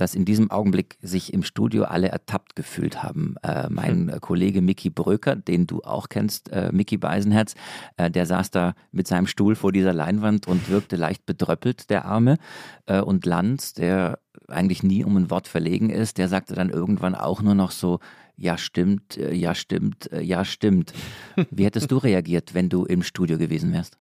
dass 0.02 0.16
in 0.16 0.26
diesem 0.26 0.50
Augenblick 0.50 0.98
sich 1.04 1.32
im 1.32 1.44
Studio 1.44 1.84
alle 1.84 2.08
ertappt 2.08 2.56
gefühlt 2.56 3.04
haben. 3.04 3.36
Äh, 3.44 3.70
mein 3.70 4.12
hm. 4.12 4.20
Kollege 4.20 4.64
Mickey 4.64 4.90
Bröker, 4.90 5.36
den 5.36 5.68
du 5.68 5.82
auch 5.84 6.10
kennst, 6.10 6.50
äh, 6.50 6.72
Mickey 6.72 6.98
Beisenherz, 6.98 7.54
äh, 7.98 8.10
der 8.10 8.26
saß 8.26 8.50
da 8.50 8.74
mit 8.92 9.08
seinem 9.08 9.28
Stuhl 9.28 9.54
vor 9.54 9.72
dieser 9.72 9.94
Leinwand 9.94 10.48
und 10.48 10.70
wirkte 10.70 10.96
leicht 10.96 11.28
bedröppelt, 11.28 11.92
der 11.92 12.06
Arme. 12.06 12.40
Äh, 12.88 13.02
und 13.02 13.28
Lanz, 13.28 13.74
der 13.74 14.18
eigentlich 14.48 14.82
nie 14.82 15.04
um 15.04 15.16
ein 15.18 15.30
Wort 15.30 15.48
verlegen 15.48 15.92
ist, 15.92 16.18
der 16.18 16.28
sagte 16.28 16.56
dann 16.56 16.72
irgendwann 16.72 17.14
auch 17.14 17.44
nur 17.44 17.54
noch 17.54 17.70
so, 17.70 18.00
ja 18.36 18.58
stimmt, 18.58 19.18
äh, 19.18 19.36
ja 19.36 19.54
stimmt, 19.54 20.12
äh, 20.12 20.22
ja 20.22 20.44
stimmt. 20.46 20.94
Wie 21.52 21.66
hättest 21.66 21.92
du 21.92 21.98
reagiert, 21.98 22.56
wenn 22.56 22.70
du 22.70 22.86
im 22.86 23.04
Studio 23.04 23.38
gewesen 23.38 23.72
wärst? 23.72 24.01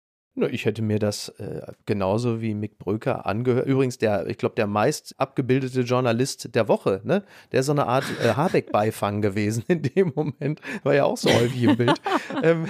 Ich 0.50 0.66
hätte 0.66 0.82
mir 0.82 1.00
das 1.00 1.30
äh, 1.40 1.62
genauso 1.86 2.42
wie 2.42 2.54
Mick 2.54 2.78
Bröker 2.78 3.26
angehört. 3.26 3.68
Übrigens, 3.68 3.98
der, 3.98 4.28
ich 4.28 4.38
glaube, 4.38 4.56
der 4.56 4.68
meist 4.68 5.16
abgebildete 5.18 5.82
Journalist 5.82 6.54
der 6.56 6.68
Woche, 6.68 7.00
ne? 7.06 7.24
Der 7.54 7.62
ist 7.62 7.68
so 7.68 7.72
eine 7.72 7.88
Art 7.88 8.04
äh, 8.22 8.34
Habeck-Beifang 8.34 9.22
gewesen 9.22 9.64
in 9.70 9.82
dem 9.82 10.12
Moment. 10.14 10.60
War 10.84 10.94
ja 10.94 11.06
auch 11.06 11.16
so 11.16 11.30
häufig 11.30 11.64
im 11.64 11.78
Bild. 11.78 12.02
ähm, 12.44 12.66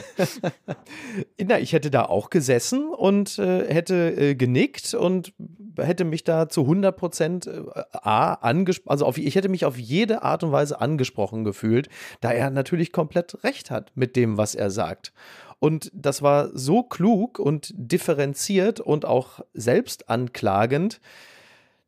na, 1.43 1.59
ich 1.59 1.73
hätte 1.73 1.89
da 1.89 2.05
auch 2.05 2.29
gesessen 2.29 2.89
und 2.89 3.39
äh, 3.39 3.73
hätte 3.73 4.15
äh, 4.15 4.35
genickt 4.35 4.93
und 4.93 5.33
hätte 5.77 6.05
mich 6.05 6.23
da 6.23 6.47
zu 6.47 6.61
100 6.61 6.95
Prozent 6.95 7.47
äh, 7.47 7.63
A, 7.93 8.33
angesprochen, 8.33 8.91
also 8.91 9.05
auf, 9.05 9.17
ich 9.17 9.35
hätte 9.35 9.49
mich 9.49 9.65
auf 9.65 9.77
jede 9.77 10.21
Art 10.21 10.43
und 10.43 10.51
Weise 10.51 10.79
angesprochen 10.79 11.43
gefühlt, 11.43 11.89
da 12.21 12.31
er 12.31 12.51
natürlich 12.51 12.91
komplett 12.91 13.43
recht 13.43 13.71
hat 13.71 13.91
mit 13.95 14.15
dem, 14.15 14.37
was 14.37 14.53
er 14.53 14.69
sagt. 14.69 15.13
Und 15.59 15.91
das 15.93 16.21
war 16.21 16.49
so 16.53 16.83
klug 16.83 17.39
und 17.39 17.73
differenziert 17.75 18.79
und 18.79 19.05
auch 19.05 19.41
selbst 19.53 20.09
anklagend, 20.09 21.01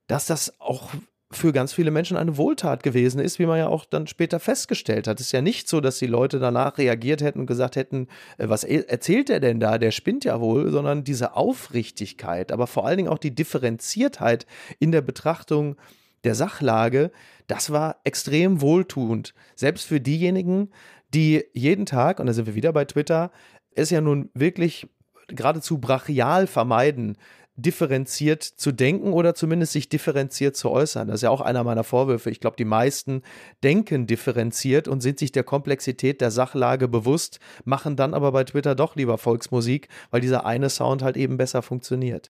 dass 0.07 0.25
das 0.25 0.59
auch 0.59 0.91
für 1.29 1.51
ganz 1.51 1.73
viele 1.73 1.91
Menschen 1.91 2.15
eine 2.15 2.37
Wohltat 2.37 2.83
gewesen 2.83 3.19
ist, 3.19 3.37
wie 3.37 3.45
man 3.45 3.57
ja 3.57 3.67
auch 3.67 3.83
dann 3.83 4.07
später 4.07 4.39
festgestellt 4.39 5.07
hat. 5.07 5.19
Es 5.19 5.27
ist 5.27 5.31
ja 5.33 5.41
nicht 5.41 5.67
so, 5.67 5.81
dass 5.81 5.99
die 5.99 6.07
Leute 6.07 6.39
danach 6.39 6.77
reagiert 6.77 7.21
hätten 7.21 7.41
und 7.41 7.47
gesagt 7.47 7.75
hätten, 7.75 8.07
äh, 8.37 8.47
was 8.47 8.63
e-, 8.63 8.85
erzählt 8.87 9.29
er 9.29 9.41
denn 9.41 9.59
da, 9.59 9.77
der 9.77 9.91
spinnt 9.91 10.23
ja 10.23 10.39
wohl, 10.39 10.71
sondern 10.71 11.03
diese 11.03 11.35
Aufrichtigkeit, 11.35 12.51
aber 12.51 12.65
vor 12.65 12.85
allen 12.85 12.97
Dingen 12.97 13.09
auch 13.09 13.17
die 13.17 13.35
Differenziertheit 13.35 14.45
in 14.79 14.93
der 14.93 15.01
Betrachtung 15.01 15.75
der 16.23 16.33
Sachlage, 16.33 17.11
das 17.47 17.71
war 17.71 17.97
extrem 18.05 18.61
wohltuend. 18.61 19.33
Selbst 19.55 19.85
für 19.85 19.99
diejenigen, 19.99 20.69
die 21.13 21.45
jeden 21.53 21.85
Tag, 21.85 22.19
und 22.19 22.27
da 22.27 22.33
sind 22.33 22.47
wir 22.47 22.55
wieder 22.55 22.73
bei 22.73 22.85
Twitter, 22.85 23.31
es 23.77 23.89
ja 23.89 24.01
nun 24.01 24.29
wirklich 24.33 24.87
geradezu 25.27 25.79
brachial 25.79 26.47
vermeiden, 26.47 27.17
differenziert 27.57 28.43
zu 28.43 28.71
denken 28.71 29.13
oder 29.13 29.33
zumindest 29.33 29.73
sich 29.73 29.89
differenziert 29.89 30.55
zu 30.55 30.69
äußern. 30.69 31.07
Das 31.07 31.15
ist 31.17 31.21
ja 31.23 31.31
auch 31.31 31.41
einer 31.41 31.63
meiner 31.63 31.83
Vorwürfe. 31.83 32.29
Ich 32.29 32.39
glaube, 32.39 32.55
die 32.55 32.65
meisten 32.65 33.23
denken 33.63 34.05
differenziert 34.05 34.87
und 34.87 35.01
sind 35.01 35.17
sich 35.17 35.31
der 35.31 35.43
Komplexität 35.43 36.21
der 36.21 36.29
Sachlage 36.29 36.87
bewusst, 36.87 37.39
machen 37.65 37.95
dann 37.95 38.13
aber 38.13 38.31
bei 38.31 38.43
Twitter 38.43 38.75
doch 38.75 38.95
lieber 38.95 39.17
Volksmusik, 39.17 39.89
weil 40.11 40.21
dieser 40.21 40.45
eine 40.45 40.69
Sound 40.69 41.01
halt 41.01 41.17
eben 41.17 41.37
besser 41.37 41.63
funktioniert. 41.63 42.29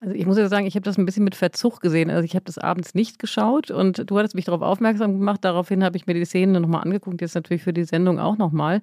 Also 0.00 0.14
ich 0.14 0.26
muss 0.26 0.38
ja 0.38 0.48
sagen, 0.48 0.66
ich 0.66 0.76
habe 0.76 0.84
das 0.84 0.96
ein 0.96 1.06
bisschen 1.06 1.24
mit 1.24 1.34
Verzug 1.34 1.80
gesehen. 1.80 2.08
Also 2.08 2.22
ich 2.22 2.36
habe 2.36 2.44
das 2.44 2.56
abends 2.56 2.94
nicht 2.94 3.18
geschaut 3.18 3.72
und 3.72 4.08
du 4.08 4.16
hattest 4.16 4.36
mich 4.36 4.44
darauf 4.44 4.62
aufmerksam 4.62 5.18
gemacht. 5.18 5.44
Daraufhin 5.44 5.82
habe 5.82 5.96
ich 5.96 6.06
mir 6.06 6.14
die 6.14 6.24
Szenen 6.24 6.62
nochmal 6.62 6.82
angeguckt, 6.82 7.20
jetzt 7.20 7.34
natürlich 7.34 7.64
für 7.64 7.72
die 7.72 7.82
Sendung 7.82 8.20
auch 8.20 8.38
nochmal. 8.38 8.80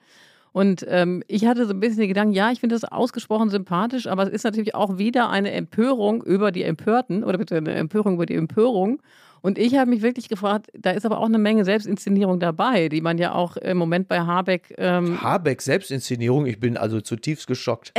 Und 0.55 0.85
ähm, 0.87 1.21
ich 1.27 1.45
hatte 1.45 1.65
so 1.65 1.73
ein 1.73 1.81
bisschen 1.81 1.99
den 1.99 2.07
Gedanken, 2.07 2.33
ja, 2.33 2.49
ich 2.49 2.61
finde 2.61 2.77
das 2.77 2.85
ausgesprochen 2.85 3.49
sympathisch, 3.49 4.07
aber 4.07 4.23
es 4.23 4.29
ist 4.29 4.45
natürlich 4.45 4.73
auch 4.73 4.97
wieder 4.97 5.29
eine 5.29 5.51
Empörung 5.51 6.23
über 6.23 6.53
die 6.53 6.63
Empörten 6.63 7.25
oder 7.25 7.37
bitte 7.37 7.57
eine 7.57 7.73
Empörung 7.73 8.13
über 8.13 8.25
die 8.25 8.35
Empörung. 8.35 9.01
Und 9.45 9.59
ich 9.59 9.75
habe 9.75 9.91
mich 9.91 10.01
wirklich 10.01 10.27
gefragt, 10.27 10.71
da 10.73 10.89
ist 10.89 11.05
aber 11.05 11.19
auch 11.19 11.27
eine 11.27 11.37
Menge 11.37 11.65
Selbstinszenierung 11.65 12.39
dabei, 12.39 12.89
die 12.89 13.01
man 13.01 13.19
ja 13.19 13.35
auch 13.35 13.57
im 13.57 13.77
Moment 13.77 14.07
bei 14.07 14.21
Habeck. 14.21 14.73
Ähm 14.79 15.21
Habeck 15.21 15.61
Selbstinszenierung, 15.61 16.47
ich 16.47 16.59
bin 16.59 16.77
also 16.77 16.99
zutiefst 16.99 17.45
geschockt. 17.45 17.93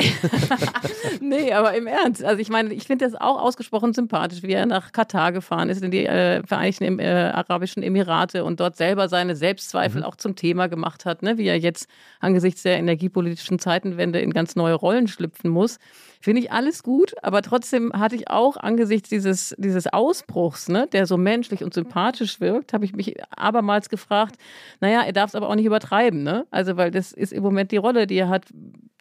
nee, 1.20 1.52
aber 1.52 1.76
im 1.76 1.86
Ernst. 1.86 2.24
Also 2.24 2.40
ich 2.40 2.48
meine, 2.48 2.74
ich 2.74 2.82
finde 2.88 3.04
das 3.04 3.14
auch 3.14 3.40
ausgesprochen 3.40 3.94
sympathisch, 3.94 4.42
wie 4.42 4.54
er 4.54 4.66
nach 4.66 4.90
Katar 4.90 5.30
gefahren 5.30 5.70
ist, 5.70 5.84
in 5.84 5.92
die 5.92 6.04
äh, 6.04 6.44
Vereinigten 6.44 6.98
äh, 6.98 7.30
Arabischen 7.32 7.84
Emirate 7.84 8.42
und 8.42 8.58
dort 8.58 8.76
selber 8.76 9.08
seine 9.08 9.36
Selbstzweifel 9.36 10.00
mhm. 10.00 10.06
auch 10.08 10.16
zum 10.16 10.34
Thema 10.34 10.66
gemacht 10.66 11.04
hat, 11.04 11.22
ne? 11.22 11.38
wie 11.38 11.46
er 11.46 11.60
jetzt 11.60 11.86
angesichts 12.18 12.64
der 12.64 12.76
energiepolitischen 12.76 13.60
Zeitenwende 13.60 14.18
in 14.18 14.32
ganz 14.32 14.56
neue 14.56 14.74
Rollen 14.74 15.06
schlüpfen 15.06 15.52
muss. 15.52 15.78
Finde 16.20 16.40
ich 16.40 16.50
alles 16.50 16.82
gut, 16.82 17.14
aber 17.22 17.40
trotzdem 17.40 17.92
hatte 17.92 18.16
ich 18.16 18.28
auch 18.28 18.56
angesichts 18.56 19.08
dieses, 19.08 19.54
dieses 19.58 19.86
Ausbruchs, 19.86 20.68
ne, 20.68 20.88
der 20.92 21.06
so 21.06 21.16
menschlich 21.36 21.62
und 21.62 21.74
sympathisch 21.74 22.40
wirkt, 22.40 22.72
habe 22.72 22.84
ich 22.84 22.94
mich 22.94 23.14
abermals 23.36 23.90
gefragt, 23.90 24.36
naja, 24.80 25.02
er 25.02 25.12
darf 25.12 25.30
es 25.30 25.34
aber 25.34 25.48
auch 25.48 25.54
nicht 25.54 25.66
übertreiben, 25.66 26.22
ne? 26.22 26.46
Also, 26.50 26.76
weil 26.76 26.90
das 26.90 27.12
ist 27.12 27.32
im 27.32 27.42
Moment 27.42 27.72
die 27.72 27.76
Rolle, 27.76 28.06
die 28.06 28.16
er 28.16 28.28
hat, 28.28 28.46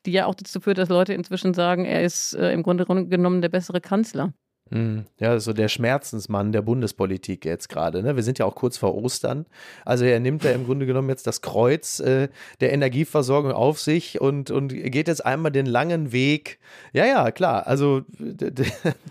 die 0.06 0.12
ja 0.12 0.26
auch 0.26 0.36
dazu 0.36 0.60
führt, 0.60 0.78
dass 0.78 0.90
Leute 0.90 1.14
inzwischen 1.14 1.54
sagen, 1.54 1.86
er 1.86 2.04
ist 2.04 2.34
äh, 2.34 2.52
im 2.52 2.62
Grunde 2.62 2.86
genommen 2.86 3.42
der 3.42 3.50
bessere 3.50 3.80
Kanzler. 3.80 4.34
Hm. 4.72 5.06
Ja, 5.20 5.40
so 5.40 5.54
der 5.54 5.68
Schmerzensmann 5.68 6.52
der 6.52 6.64
Bundespolitik 6.64 7.46
jetzt 7.46 7.70
gerade. 7.70 8.02
Ne? 8.02 8.16
Wir 8.16 8.24
sind 8.24 8.40
ja 8.40 8.46
auch 8.46 8.56
kurz 8.56 8.78
vor 8.78 8.96
Ostern. 8.96 9.46
Also 9.86 10.06
er 10.06 10.20
nimmt 10.20 10.44
ja 10.44 10.52
im 10.54 10.66
Grunde 10.66 10.88
genommen 10.88 11.10
jetzt 11.10 11.28
das 11.28 11.42
Kreuz 11.42 12.00
äh, 12.00 12.30
der 12.62 12.74
Energieversorgung 12.74 13.52
auf 13.52 13.80
sich 13.80 14.20
und, 14.20 14.50
und 14.50 14.70
geht 14.70 15.08
jetzt 15.08 15.24
einmal 15.24 15.52
den 15.52 15.68
langen 15.68 16.12
Weg. 16.12 16.58
Ja, 16.94 17.06
ja, 17.06 17.30
klar. 17.30 17.68
Also 17.68 18.02
ein 18.20 18.38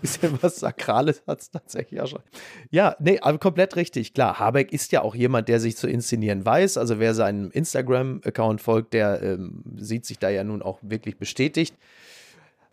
bisschen 0.01 0.37
was 0.41 0.57
Sakrales 0.57 1.23
hat 1.25 1.39
es 1.39 1.51
tatsächlich 1.51 2.01
auch 2.01 2.07
schon. 2.07 2.21
Ja, 2.69 2.97
nee, 2.99 3.19
aber 3.21 3.37
komplett 3.37 3.77
richtig. 3.77 4.13
Klar, 4.13 4.37
Habeck 4.37 4.73
ist 4.73 4.91
ja 4.91 5.03
auch 5.03 5.15
jemand, 5.15 5.47
der 5.47 5.61
sich 5.61 5.77
zu 5.77 5.87
inszenieren 5.87 6.45
weiß. 6.45 6.77
Also 6.77 6.99
wer 6.99 7.13
seinem 7.13 7.49
Instagram-Account 7.51 8.59
folgt, 8.59 8.93
der 8.93 9.21
ähm, 9.23 9.63
sieht 9.77 10.05
sich 10.05 10.19
da 10.19 10.27
ja 10.27 10.43
nun 10.43 10.61
auch 10.61 10.79
wirklich 10.81 11.17
bestätigt. 11.17 11.77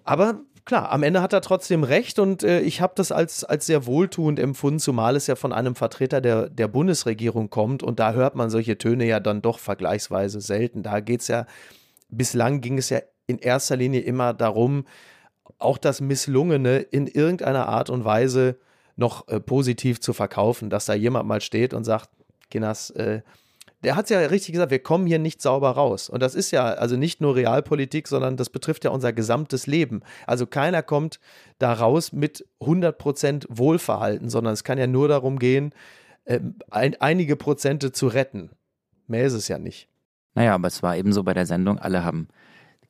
Aber 0.03 0.41
klar, 0.65 0.91
am 0.91 1.03
Ende 1.03 1.23
hat 1.23 1.33
er 1.33 1.41
trotzdem 1.41 1.85
recht 1.85 2.19
und 2.19 2.43
äh, 2.43 2.61
ich 2.61 2.81
habe 2.81 2.93
das 2.97 3.13
als, 3.13 3.45
als 3.45 3.67
sehr 3.67 3.87
wohltuend 3.87 4.39
empfunden, 4.39 4.79
zumal 4.79 5.17
es 5.17 5.27
ja 5.27 5.37
von 5.37 5.53
einem 5.53 5.75
Vertreter 5.75 6.21
der, 6.21 6.49
der 6.49 6.69
Bundesregierung 6.69 7.51
kommt 7.51 7.83
und 7.83 7.99
da 7.99 8.13
hört 8.13 8.35
man 8.35 8.51
solche 8.51 8.79
Töne 8.79 9.07
ja 9.07 9.21
dann 9.21 9.43
doch 9.43 9.59
vergleichsweise 9.59 10.41
selten. 10.41 10.83
Da 10.83 11.01
geht 11.01 11.21
es 11.23 11.29
ja, 11.29 11.47
bislang 12.09 12.61
ging 12.61 12.79
es 12.79 12.91
ja 12.91 13.01
in 13.27 13.39
erster 13.39 13.77
Linie 13.77 14.01
immer 14.01 14.35
darum, 14.35 14.87
auch 15.59 15.79
das 15.79 16.01
Misslungene 16.01 16.79
in 16.79 17.07
irgendeiner 17.07 17.69
Art 17.69 17.91
und 17.91 18.05
Weise 18.05 18.59
noch 18.97 19.29
äh, 19.29 19.41
positiv 19.41 20.01
zu 20.01 20.13
verkaufen, 20.13 20.71
dass 20.71 20.87
da 20.87 20.95
jemand 20.95 21.27
mal 21.27 21.41
steht 21.41 21.75
und 21.75 21.85
sagt, 21.85 22.11
Kinas, 22.51 22.91
äh, 22.91 23.23
der 23.85 23.97
hat 23.97 24.05
es 24.05 24.11
ja 24.11 24.19
richtig 24.21 24.53
gesagt, 24.53 24.71
wir 24.71 24.83
kommen 24.83 25.07
hier 25.07 25.19
nicht 25.19 25.43
sauber 25.43 25.71
raus. 25.71 26.09
Und 26.09 26.23
das 26.23 26.35
ist 26.35 26.51
ja 26.51 26.65
also 26.65 26.97
nicht 26.97 27.21
nur 27.21 27.35
Realpolitik, 27.35 28.09
sondern 28.09 28.37
das 28.37 28.51
betrifft 28.51 28.85
ja 28.85 28.91
unser 28.91 29.13
gesamtes 29.13 29.67
Leben. 29.67 30.03
Also 30.27 30.47
keiner 30.47 30.83
kommt 30.83 31.19
da 31.59 31.73
raus 31.73 32.13
mit 32.13 32.47
100% 32.61 33.47
Wohlverhalten, 33.49 34.29
sondern 34.29 34.55
es 34.55 34.65
kann 34.65 34.79
ja 34.79 34.87
nur 34.87 35.09
darum 35.09 35.39
gehen, 35.39 35.75
äh, 36.25 36.41
ein, 36.71 37.01
einige 37.01 37.37
Prozente 37.37 37.93
zu 37.93 38.07
retten. 38.07 38.51
Mehr 39.07 39.25
ist 39.25 39.33
es 39.33 39.49
ja 39.49 39.59
nicht. 39.59 39.89
Naja, 40.35 40.55
aber 40.55 40.69
es 40.69 40.83
war 40.83 40.97
eben 40.97 41.13
so 41.13 41.23
bei 41.23 41.35
der 41.35 41.47
Sendung, 41.47 41.79
alle 41.79 42.05
haben 42.05 42.29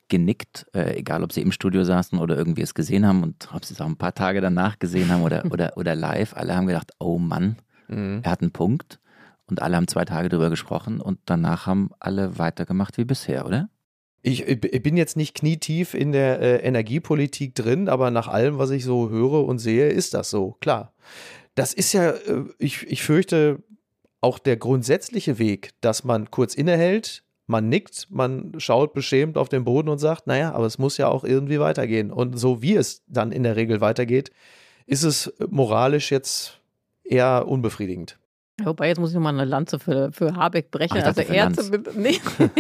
genickt, 0.09 0.67
äh, 0.75 0.99
egal 0.99 1.25
ob 1.25 1.33
sie 1.33 1.41
im 1.41 1.53
Studio 1.53 1.85
saßen 1.85 2.19
oder 2.19 2.37
irgendwie 2.37 2.61
es 2.61 2.75
gesehen 2.75 3.07
haben 3.07 3.23
und 3.23 3.49
ob 3.55 3.65
sie 3.65 3.73
es 3.73 3.81
auch 3.81 3.87
ein 3.87 3.97
paar 3.97 4.15
Tage 4.15 4.43
danach 4.43 4.79
gesehen 4.79 5.11
haben 5.11 5.23
oder, 5.23 5.45
oder, 5.51 5.73
oder 5.77 5.95
live. 5.95 6.37
Alle 6.37 6.55
haben 6.55 6.67
gedacht, 6.67 6.93
oh 6.99 7.19
Mann, 7.19 7.57
mhm. 7.89 8.21
er 8.23 8.31
hat 8.31 8.43
einen 8.43 8.53
Punkt. 8.53 9.01
Und 9.53 9.61
alle 9.61 9.77
haben 9.77 9.87
zwei 9.87 10.07
Tage 10.07 10.31
drüber 10.31 10.49
gesprochen 10.49 10.99
und 10.99 11.19
danach 11.27 11.67
haben 11.67 11.91
alle 12.01 12.39
weitergemacht 12.39 12.97
wie 12.97 13.05
bisher, 13.05 13.45
oder? 13.45 13.69
Ich, 14.23 14.49
ich 14.49 14.83
bin 14.83 14.97
jetzt 14.97 15.15
nicht 15.15 15.35
knietief 15.35 15.93
in 15.93 16.13
der 16.13 16.41
äh, 16.41 16.67
Energiepolitik 16.67 17.55
drin, 17.55 17.91
aber 17.91 18.11
nach 18.11 18.29
allem, 18.29 18.57
was 18.57 18.71
ich 18.71 18.83
so 18.83 19.11
höre 19.11 19.45
und 19.45 19.59
sehe, 19.59 19.91
ist 19.91 20.15
das 20.15 20.31
so, 20.31 20.57
klar. 20.61 20.95
Das 21.55 21.75
ist 21.75 21.93
ja, 21.93 22.13
äh, 22.13 22.45
ich, 22.57 22.87
ich 22.91 23.03
fürchte, 23.03 23.63
auch 24.23 24.39
der 24.39 24.57
grundsätzliche 24.57 25.39
Weg, 25.39 25.73
dass 25.83 26.03
man 26.03 26.31
kurz 26.31 26.55
innehält, 26.55 27.23
man 27.47 27.69
nickt, 27.69 28.07
man 28.09 28.55
schaut 28.57 28.95
beschämt 28.95 29.37
auf 29.37 29.51
den 29.51 29.65
Boden 29.65 29.91
und 29.91 29.99
sagt, 29.99 30.27
naja, 30.27 30.55
aber 30.55 30.65
es 30.65 30.79
muss 30.79 30.97
ja 30.97 31.09
auch 31.09 31.25
irgendwie 31.25 31.61
weitergehen. 31.61 32.11
Und 32.11 32.39
so 32.39 32.63
wie 32.63 32.75
es 32.75 33.03
dann 33.07 33.33
in 33.33 33.43
der 33.43 33.57
Regel 33.57 33.83
weitergeht, 33.83 34.31
ist 34.87 35.03
es 35.03 35.31
moralisch 35.51 36.11
jetzt 36.11 36.59
eher 37.05 37.47
unbefriedigend. 37.47 38.17
Wobei, 38.63 38.89
jetzt 38.89 38.99
muss 38.99 39.11
ich 39.11 39.15
nochmal 39.15 39.33
eine 39.33 39.47
Lanze 39.47 39.79
für, 39.79 40.13
für 40.13 40.37
Habeck 40.37 40.71
brechen. 40.71 40.99
Ach, 41.01 41.07
also 41.07 41.23
er 41.23 41.53
zumindest, 41.55 41.97
nee, 41.97 42.19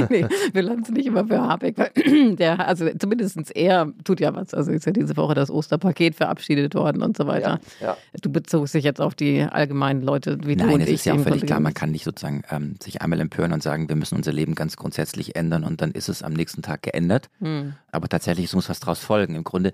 nee, 0.09 0.27
wir 0.53 0.63
lanzen 0.63 0.95
nicht 0.95 1.07
immer 1.07 1.27
für 1.27 1.41
Habeck, 1.41 1.77
weil 1.77 1.91
der, 2.37 2.67
also 2.67 2.89
zumindest 2.99 3.55
er 3.55 3.93
tut 4.03 4.21
ja 4.21 4.35
was. 4.35 4.55
Also 4.55 4.73
ist 4.73 4.87
ja 4.87 4.93
diese 4.93 5.17
Woche 5.19 5.35
das 5.35 5.51
Osterpaket 5.51 6.15
verabschiedet 6.15 6.75
worden 6.75 7.03
und 7.03 7.17
so 7.17 7.27
weiter. 7.27 7.61
Ja, 7.81 7.89
ja. 7.89 7.97
Du 8.23 8.33
bezogst 8.33 8.75
dich 8.75 8.85
jetzt 8.85 9.03
auf 9.03 9.15
die 9.15 9.43
allgemeinen 9.43 10.01
Leute 10.01 10.39
wie 10.45 10.57
Nein, 10.57 10.69
du 10.69 10.75
und 10.75 10.81
es 10.81 10.89
ich. 10.89 10.95
ist 10.95 11.05
ja 11.05 11.15
auch 11.15 11.21
völlig 11.21 11.45
klar, 11.45 11.61
man 11.61 11.75
kann 11.75 11.91
nicht 11.91 12.05
sozusagen 12.05 12.43
ähm, 12.51 12.77
sich 12.83 13.03
einmal 13.03 13.21
empören 13.21 13.53
und 13.53 13.63
sagen, 13.63 13.91
wir 13.91 13.97
müssen 13.97 14.17
unser 14.17 14.33
Leben 14.33 14.55
ganz 14.55 14.77
grundsätzlich 14.77 15.37
ändern 15.37 15.63
und 15.63 15.83
dann 15.83 15.93
ist 15.93 16.09
es 16.09 16.23
am 16.23 16.33
nächsten 16.33 16.63
Tag 16.63 16.83
geändert. 16.83 17.29
Hm. 17.41 17.75
Aber 17.91 18.09
tatsächlich 18.09 18.53
muss 18.55 18.71
was 18.71 18.81
daraus 18.81 18.99
folgen. 18.99 19.35
Im 19.35 19.45
Grunde 19.45 19.73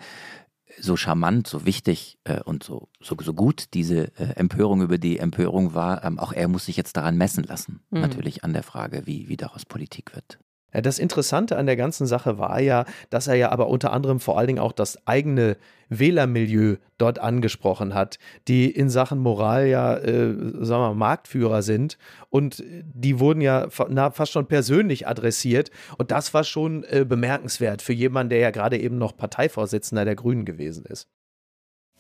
so 0.81 0.97
charmant, 0.97 1.47
so 1.47 1.65
wichtig 1.65 2.19
äh, 2.25 2.41
und 2.43 2.63
so, 2.63 2.89
so, 3.01 3.17
so 3.21 3.35
gut 3.35 3.75
diese 3.75 4.17
äh, 4.19 4.35
Empörung 4.37 4.83
über 4.83 4.99
die 4.99 5.19
Empörung 5.19 5.75
war, 5.75 6.05
ähm, 6.05 6.19
auch 6.19 6.33
er 6.33 6.49
muss 6.49 6.67
sich 6.67 6.77
jetzt 6.77 6.97
daran 6.97 7.17
messen 7.17 7.45
lassen. 7.45 7.81
Mhm. 7.91 8.01
Natürlich 8.01 8.45
an 8.45 8.53
der 8.53 8.63
Frage, 8.63 9.07
wie, 9.07 9.29
wie 9.29 9.37
daraus 9.37 9.65
Politik 9.65 10.15
wird. 10.15 10.39
Das 10.73 10.99
Interessante 10.99 11.57
an 11.57 11.67
der 11.67 11.77
ganzen 11.77 12.07
Sache 12.07 12.39
war 12.39 12.61
ja, 12.61 12.85
dass 13.09 13.27
er 13.27 13.37
ja 13.37 13.51
aber 13.51 13.69
unter 13.69 13.93
anderem 13.93 14.21
vor 14.21 14.37
allen 14.37 14.49
Dingen 14.49 14.59
auch 14.59 14.73
das 14.73 15.07
eigene 15.07 15.57
Wählermilieu 15.89 16.77
dort 16.99 17.19
angesprochen 17.19 17.95
hat, 17.95 18.19
die 18.49 18.71
in 18.71 18.91
Sachen 18.91 19.19
Moral 19.19 19.67
ja, 19.67 19.97
äh, 19.97 20.35
sagen 20.35 20.83
wir 20.83 20.89
mal, 20.89 20.95
Marktführer 20.95 21.63
sind 21.63 21.97
und 22.29 22.63
die 22.67 23.19
wurden 23.19 23.41
ja 23.41 23.69
na, 23.89 24.11
fast 24.11 24.33
schon 24.33 24.47
persönlich 24.47 25.09
adressiert 25.09 25.71
und 25.97 26.11
das 26.11 26.35
war 26.35 26.45
schon 26.45 26.85
äh, 26.85 27.07
bemerkenswert 27.09 27.81
für 27.81 27.95
jemanden, 27.95 28.31
der 28.31 28.39
ja 28.41 28.51
gerade 28.51 28.79
eben 28.79 28.99
noch 28.99 29.17
Parteivorsitzender 29.17 30.05
der 30.05 30.17
Grünen 30.17 30.45
gewesen 30.45 30.85
ist. 30.85 31.09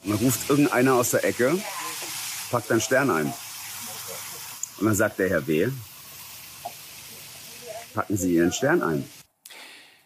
Dann 0.04 0.16
ruft 0.18 0.50
irgendeiner 0.50 0.94
aus 0.94 1.12
der 1.12 1.24
Ecke, 1.24 1.58
packt 2.50 2.70
einen 2.70 2.80
Stern 2.82 3.10
ein. 3.10 3.32
Und 4.78 4.86
dann 4.86 4.94
sagt 4.94 5.18
der 5.18 5.28
Herr 5.28 5.46
W., 5.46 5.68
packen 7.98 8.16
Sie 8.16 8.36
Ihren 8.36 8.52
Stern 8.52 8.80
ein. 8.80 9.04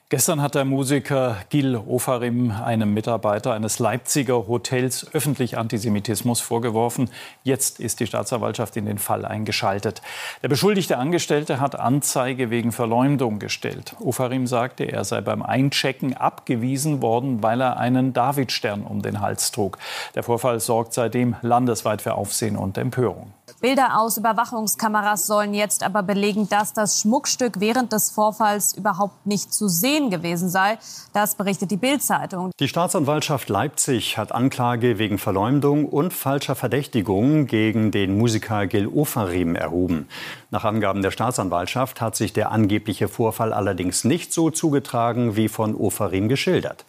Gestern 0.09 0.40
hat 0.40 0.55
der 0.55 0.64
Musiker 0.64 1.36
Gil 1.51 1.76
Ofarim 1.76 2.51
einem 2.51 2.95
Mitarbeiter 2.95 3.53
eines 3.53 3.78
Leipziger 3.80 4.49
Hotels 4.49 5.07
öffentlich 5.12 5.59
Antisemitismus 5.59 6.40
vorgeworfen. 6.40 7.11
Jetzt 7.45 7.80
ist 7.80 8.01
die 8.01 8.07
Staatsanwaltschaft 8.07 8.78
in 8.78 8.86
den 8.86 8.97
Fall 8.97 9.26
eingeschaltet. 9.26 10.01
Der 10.43 10.49
beschuldigte 10.49 10.97
Angestellte 10.97 11.61
hat 11.61 11.78
Anzeige 11.78 12.49
wegen 12.49 12.72
Verleumdung 12.72 13.38
gestellt. 13.38 13.95
Ofarim 14.01 14.47
sagte, 14.47 14.84
er 14.84 15.05
sei 15.05 15.20
beim 15.20 15.43
Einchecken 15.43 16.16
abgewiesen 16.16 17.03
worden, 17.03 17.43
weil 17.43 17.61
er 17.61 17.76
einen 17.76 18.14
Davidstern 18.14 18.84
um 18.84 19.03
den 19.03 19.20
Hals 19.20 19.51
trug. 19.51 19.76
Der 20.14 20.22
Vorfall 20.22 20.61
sorgt 20.61 20.95
seitdem 20.95 21.36
landesweit 21.43 22.01
für 22.01 22.14
Aufsehen 22.14 22.57
und 22.57 22.78
Empörung. 22.78 23.32
Bilder 23.63 24.01
aus 24.01 24.17
Überwachungskameras 24.17 25.29
sollen 25.29 25.55
jetzt 25.55 25.85
aber 25.85 26.03
belegen, 26.03 26.49
dass 26.49 26.73
das 26.73 26.99
Schmuckstück 26.99 27.61
während 27.61 27.93
des 27.93 28.11
Vorfalls 28.11 28.77
überhaupt 28.77 29.25
nicht 29.25 29.55
zu 29.55 29.69
sehen 29.69 30.11
gewesen 30.11 30.49
sei. 30.49 30.79
Das 31.13 31.37
berichtet 31.37 31.71
die 31.71 31.77
Bild-Zeitung. 31.77 32.51
Die 32.59 32.67
Staatsanwaltschaft 32.67 33.49
Leipzig 33.49 34.19
hat 34.19 34.33
Anklage 34.33 34.99
wegen 34.99 35.17
Verleumdung 35.17 35.87
und 35.87 36.13
falscher 36.13 36.57
Verdächtigung 36.57 37.47
gegen 37.47 37.93
den 37.93 38.19
Musiker 38.19 38.67
Gil 38.67 38.89
Ofarim 38.89 39.55
erhoben. 39.55 40.09
Nach 40.51 40.65
Angaben 40.65 41.01
der 41.01 41.13
Staatsanwaltschaft 41.13 42.01
hat 42.01 42.17
sich 42.17 42.33
der 42.33 42.51
angebliche 42.51 43.07
Vorfall 43.07 43.53
allerdings 43.53 44.03
nicht 44.03 44.33
so 44.33 44.51
zugetragen, 44.51 45.37
wie 45.37 45.47
von 45.47 45.77
Ofarim 45.77 46.29
geschildert. 46.29 46.85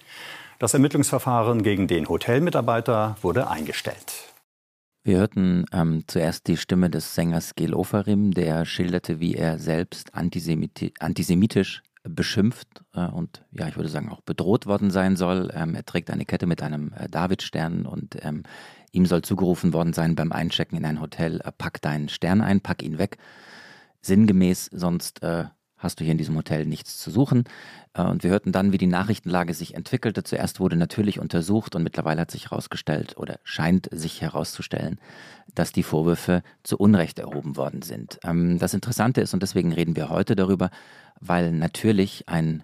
Das 0.57 0.73
Ermittlungsverfahren 0.73 1.61
gegen 1.61 1.87
den 1.87 2.09
Hotelmitarbeiter 2.09 3.15
wurde 3.21 3.47
eingestellt. 3.47 4.32
Wir 5.05 5.17
hörten 5.17 5.65
ähm, 5.73 6.05
zuerst 6.07 6.47
die 6.47 6.55
Stimme 6.55 6.89
des 6.89 7.13
Sängers 7.13 7.55
Gil 7.55 7.73
Ofarim, 7.73 8.31
der 8.31 8.63
schilderte, 8.63 9.19
wie 9.19 9.35
er 9.35 9.59
selbst 9.59 10.15
antisemiti 10.15 10.93
antisemitisch 10.97 11.83
beschimpft 12.03 12.83
äh, 12.93 13.07
und 13.07 13.43
ja, 13.51 13.67
ich 13.67 13.75
würde 13.75 13.89
sagen 13.89 14.09
auch 14.09 14.21
bedroht 14.21 14.65
worden 14.65 14.91
sein 14.91 15.17
soll. 15.17 15.51
Ähm, 15.53 15.75
er 15.75 15.85
trägt 15.85 16.09
eine 16.09 16.23
Kette 16.23 16.45
mit 16.45 16.63
einem 16.63 16.93
äh, 16.93 17.09
Davidstern 17.09 17.85
und 17.85 18.17
ähm, 18.23 18.43
ihm 18.93 19.05
soll 19.05 19.23
zugerufen 19.23 19.73
worden 19.73 19.91
sein 19.91 20.15
beim 20.15 20.31
Einchecken 20.31 20.77
in 20.77 20.85
ein 20.85 21.01
Hotel, 21.01 21.41
äh, 21.41 21.51
pack 21.51 21.81
deinen 21.81 22.07
Stern 22.07 22.39
ein, 22.39 22.61
pack 22.61 22.81
ihn 22.81 22.97
weg. 22.97 23.17
Sinngemäß, 24.01 24.69
sonst 24.71 25.21
äh, 25.21 25.45
hast 25.83 25.99
du 25.99 26.03
hier 26.03 26.11
in 26.11 26.17
diesem 26.17 26.35
Hotel 26.35 26.65
nichts 26.65 26.97
zu 26.97 27.11
suchen. 27.11 27.43
Äh, 27.93 28.03
und 28.03 28.23
wir 28.23 28.31
hörten 28.31 28.51
dann, 28.51 28.71
wie 28.71 28.77
die 28.77 28.87
Nachrichtenlage 28.87 29.53
sich 29.53 29.75
entwickelte. 29.75 30.23
Zuerst 30.23 30.59
wurde 30.59 30.75
natürlich 30.75 31.19
untersucht 31.19 31.75
und 31.75 31.83
mittlerweile 31.83 32.21
hat 32.21 32.31
sich 32.31 32.51
herausgestellt 32.51 33.17
oder 33.17 33.39
scheint 33.43 33.89
sich 33.91 34.21
herauszustellen, 34.21 34.99
dass 35.53 35.71
die 35.71 35.83
Vorwürfe 35.83 36.43
zu 36.63 36.77
Unrecht 36.77 37.19
erhoben 37.19 37.57
worden 37.57 37.81
sind. 37.81 38.19
Ähm, 38.23 38.57
das 38.59 38.73
Interessante 38.73 39.21
ist, 39.21 39.33
und 39.33 39.43
deswegen 39.43 39.73
reden 39.73 39.95
wir 39.95 40.09
heute 40.09 40.35
darüber, 40.35 40.69
weil 41.19 41.51
natürlich 41.51 42.27
ein 42.27 42.63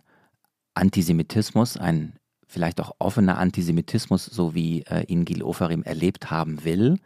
Antisemitismus, 0.74 1.78
ein 1.78 2.13
vielleicht 2.47 2.82
auch 2.82 2.95
offener 2.97 3.38
Antisemitismus, 3.38 4.26
so 4.26 4.55
wie 4.55 4.82
äh, 4.84 5.03
ihn 5.05 5.24
Gil 5.24 5.43
Ofarim 5.43 5.84
erlebt 5.84 6.32
haben 6.32 6.63
will, 6.63 6.97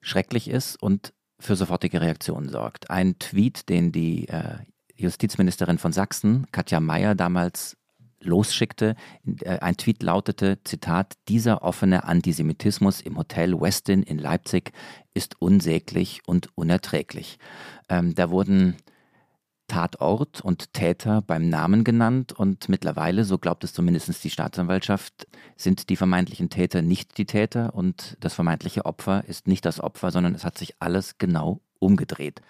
schrecklich 0.00 0.48
ist 0.50 0.82
und 0.82 1.12
für 1.38 1.56
sofortige 1.56 2.00
Reaktionen 2.00 2.48
sorgt. 2.48 2.90
Ein 2.90 3.18
Tweet, 3.18 3.68
den 3.68 3.92
die 3.92 4.28
äh, 4.28 4.58
Justizministerin 5.02 5.78
von 5.78 5.92
Sachsen, 5.92 6.46
Katja 6.52 6.80
Mayer, 6.80 7.14
damals 7.14 7.76
losschickte. 8.20 8.94
Äh, 9.40 9.58
ein 9.58 9.76
Tweet 9.76 10.02
lautete, 10.02 10.58
Zitat, 10.64 11.14
dieser 11.28 11.62
offene 11.62 12.04
Antisemitismus 12.04 13.00
im 13.00 13.18
Hotel 13.18 13.60
Westin 13.60 14.02
in 14.02 14.18
Leipzig 14.18 14.72
ist 15.14 15.40
unsäglich 15.40 16.22
und 16.26 16.48
unerträglich. 16.56 17.38
Ähm, 17.88 18.14
da 18.14 18.30
wurden 18.30 18.76
Tatort 19.68 20.42
und 20.42 20.74
Täter 20.74 21.22
beim 21.22 21.48
Namen 21.48 21.82
genannt 21.82 22.32
und 22.32 22.68
mittlerweile, 22.68 23.24
so 23.24 23.38
glaubt 23.38 23.64
es 23.64 23.72
zumindest 23.72 24.22
die 24.22 24.30
Staatsanwaltschaft, 24.30 25.26
sind 25.56 25.88
die 25.88 25.96
vermeintlichen 25.96 26.50
Täter 26.50 26.82
nicht 26.82 27.16
die 27.16 27.24
Täter 27.24 27.74
und 27.74 28.18
das 28.20 28.34
vermeintliche 28.34 28.84
Opfer 28.84 29.24
ist 29.26 29.46
nicht 29.46 29.64
das 29.64 29.80
Opfer, 29.80 30.10
sondern 30.10 30.34
es 30.34 30.44
hat 30.44 30.58
sich 30.58 30.74
alles 30.80 31.16
genau 31.16 31.60
umgedreht. 31.78 32.42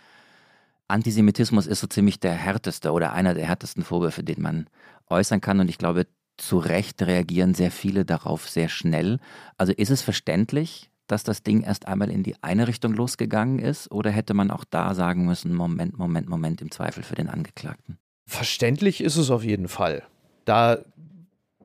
Antisemitismus 0.92 1.66
ist 1.66 1.80
so 1.80 1.86
ziemlich 1.86 2.20
der 2.20 2.34
härteste 2.34 2.92
oder 2.92 3.12
einer 3.12 3.34
der 3.34 3.46
härtesten 3.46 3.82
Vorwürfe, 3.82 4.22
den 4.22 4.42
man 4.42 4.66
äußern 5.08 5.40
kann. 5.40 5.58
Und 5.58 5.68
ich 5.68 5.78
glaube, 5.78 6.06
zu 6.36 6.58
Recht 6.58 7.02
reagieren 7.02 7.54
sehr 7.54 7.70
viele 7.70 8.04
darauf 8.04 8.48
sehr 8.48 8.68
schnell. 8.68 9.18
Also 9.56 9.72
ist 9.72 9.90
es 9.90 10.02
verständlich, 10.02 10.90
dass 11.06 11.24
das 11.24 11.42
Ding 11.42 11.62
erst 11.62 11.88
einmal 11.88 12.10
in 12.10 12.22
die 12.22 12.36
eine 12.42 12.68
Richtung 12.68 12.92
losgegangen 12.92 13.58
ist? 13.58 13.90
Oder 13.90 14.10
hätte 14.10 14.34
man 14.34 14.50
auch 14.50 14.64
da 14.68 14.94
sagen 14.94 15.24
müssen, 15.24 15.54
Moment, 15.54 15.98
Moment, 15.98 16.28
Moment, 16.28 16.60
im 16.60 16.70
Zweifel 16.70 17.02
für 17.02 17.14
den 17.14 17.28
Angeklagten? 17.28 17.98
Verständlich 18.26 19.02
ist 19.02 19.16
es 19.16 19.30
auf 19.30 19.44
jeden 19.44 19.68
Fall. 19.68 20.02
Da 20.44 20.78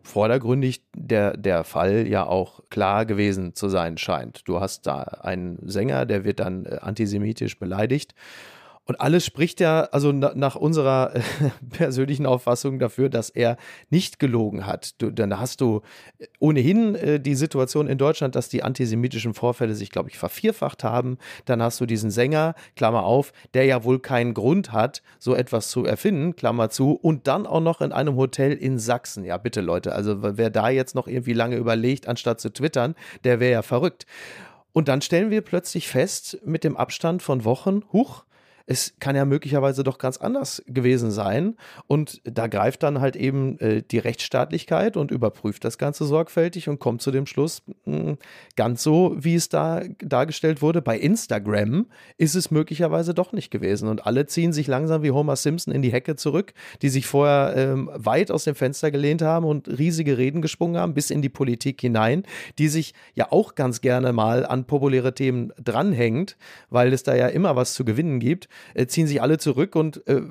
vordergründig 0.04 0.84
der, 0.96 1.36
der 1.36 1.66
Fall 1.66 2.08
ja 2.08 2.26
auch 2.26 2.62
klar 2.70 3.06
gewesen 3.06 3.56
zu 3.56 3.68
sein 3.68 3.98
scheint. 3.98 4.48
Du 4.48 4.62
hast 4.62 4.88
da 4.88 5.02
einen 5.02 5.60
Sänger, 5.68 6.06
der 6.06 6.24
wird 6.24 6.40
dann 6.40 6.66
äh, 6.66 6.78
antisemitisch 6.82 7.60
beleidigt 7.60 8.16
und 8.88 9.02
alles 9.02 9.26
spricht 9.26 9.60
ja, 9.60 9.82
also 9.92 10.14
na, 10.14 10.32
nach 10.34 10.56
unserer 10.56 11.14
äh, 11.14 11.22
persönlichen 11.70 12.26
Auffassung 12.26 12.80
dafür, 12.80 13.10
dass 13.10 13.30
er 13.30 13.58
nicht 13.90 14.18
gelogen 14.18 14.66
hat. 14.66 15.02
Du, 15.02 15.12
dann 15.12 15.38
hast 15.38 15.60
du 15.60 15.82
ohnehin 16.40 16.96
äh, 16.96 17.20
die 17.20 17.36
Situation 17.36 17.88
in 17.88 17.98
Deutschland, 17.98 18.36
dass 18.36 18.48
die 18.48 18.64
antisemitischen 18.64 19.34
Vorfälle 19.34 19.76
sich, 19.76 19.92
glaube 19.92 20.10
ich, 20.10 20.18
vervierfacht 20.18 20.86
haben. 20.86 21.18
Dann 21.44 21.62
hast 21.62 21.82
du 21.82 21.86
diesen 21.86 22.12
Sänger, 22.12 22.56
Klammer 22.78 23.04
auf, 23.04 23.34
der 23.54 23.66
ja 23.66 23.84
wohl 23.84 24.00
keinen 24.00 24.34
Grund 24.34 24.72
hat, 24.72 25.04
so 25.20 25.36
etwas 25.36 25.70
zu 25.70 25.84
erfinden, 25.84 26.38
Klammer 26.38 26.70
zu, 26.70 26.94
und 26.94 27.28
dann 27.28 27.46
auch 27.46 27.60
noch 27.60 27.82
in 27.82 27.92
einem 27.92 28.16
Hotel 28.16 28.54
in 28.54 28.80
Sachsen. 28.80 29.26
Ja, 29.26 29.38
bitte 29.38 29.60
Leute, 29.60 29.94
also 29.94 30.38
wer 30.38 30.50
da 30.50 30.70
jetzt 30.70 30.96
noch 30.96 31.08
irgendwie 31.08 31.34
lange 31.34 31.58
überlegt, 31.58 32.08
anstatt 32.08 32.40
zu 32.40 32.54
twittern, 32.54 32.96
der 33.26 33.42
wäre 33.42 33.52
ja 33.52 33.62
verrückt. 33.64 34.06
Und 34.72 34.88
dann 34.88 35.02
stellen 35.02 35.32
wir 35.32 35.42
plötzlich 35.42 35.88
fest, 35.88 36.38
mit 36.46 36.64
dem 36.64 36.78
Abstand 36.78 37.24
von 37.24 37.44
Wochen, 37.44 37.82
huch, 37.92 38.24
es 38.68 38.94
kann 39.00 39.16
ja 39.16 39.24
möglicherweise 39.24 39.84
doch 39.84 39.98
ganz 39.98 40.18
anders 40.18 40.62
gewesen 40.68 41.10
sein. 41.10 41.56
Und 41.88 42.22
da 42.26 42.48
greift 42.48 42.84
dann 42.84 43.00
halt 43.00 43.16
eben 43.16 43.58
äh, 43.60 43.82
die 43.82 43.98
Rechtsstaatlichkeit 43.98 44.98
und 44.98 45.10
überprüft 45.10 45.64
das 45.64 45.78
Ganze 45.78 46.06
sorgfältig 46.06 46.68
und 46.68 46.78
kommt 46.80 47.02
zu 47.02 47.12
dem 47.12 47.26
Schluss, 47.26 47.64
mh, 47.86 47.98
hm, 47.98 48.18
ganz 48.58 48.84
so, 48.84 49.16
wie 49.18 49.36
es 49.36 49.48
da 49.48 49.82
dargestellt 50.00 50.62
wurde. 50.62 50.82
Bei 50.82 51.00
Instagram 51.00 51.88
ist 52.18 52.36
es 52.36 52.52
möglicherweise 52.52 53.14
doch 53.14 53.32
nicht 53.32 53.52
gewesen. 53.52 53.88
Und 53.88 54.06
alle 54.06 54.28
ziehen 54.28 54.52
sich 54.52 54.68
langsam 54.68 55.02
wie 55.02 55.12
Homer 55.12 55.38
Simpson 55.38 55.74
in 55.74 55.82
die 55.82 55.94
Hecke 55.94 56.18
zurück, 56.18 56.54
die 56.82 56.90
sich 56.90 57.08
vorher 57.08 57.56
ähm, 57.56 57.90
weit 57.94 58.32
aus 58.32 58.44
dem 58.44 58.56
Fenster 58.56 58.92
gelehnt 58.92 59.22
haben 59.22 59.46
und 59.46 59.70
riesige 59.70 60.18
Reden 60.18 60.42
geschwungen 60.42 60.76
haben, 60.76 60.94
bis 60.94 61.10
in 61.10 61.22
die 61.22 61.30
Politik 61.30 61.80
hinein, 61.80 62.24
die 62.60 62.68
sich 62.68 62.94
ja 63.14 63.32
auch 63.32 63.56
ganz 63.56 63.80
gerne 63.80 64.12
mal 64.12 64.46
an 64.46 64.66
populäre 64.66 65.14
Themen 65.14 65.54
dranhängt, 65.64 66.36
weil 66.70 66.92
es 66.92 67.04
da 67.04 67.16
ja 67.16 67.28
immer 67.28 67.56
was 67.56 67.74
zu 67.74 67.86
gewinnen 67.86 68.20
gibt 68.20 68.50
äh, 68.74 68.88
ziehen 68.88 69.08
sich 69.08 69.22
alle 69.22 69.38
zurück 69.38 69.76
und 69.76 70.06
äh, 70.08 70.22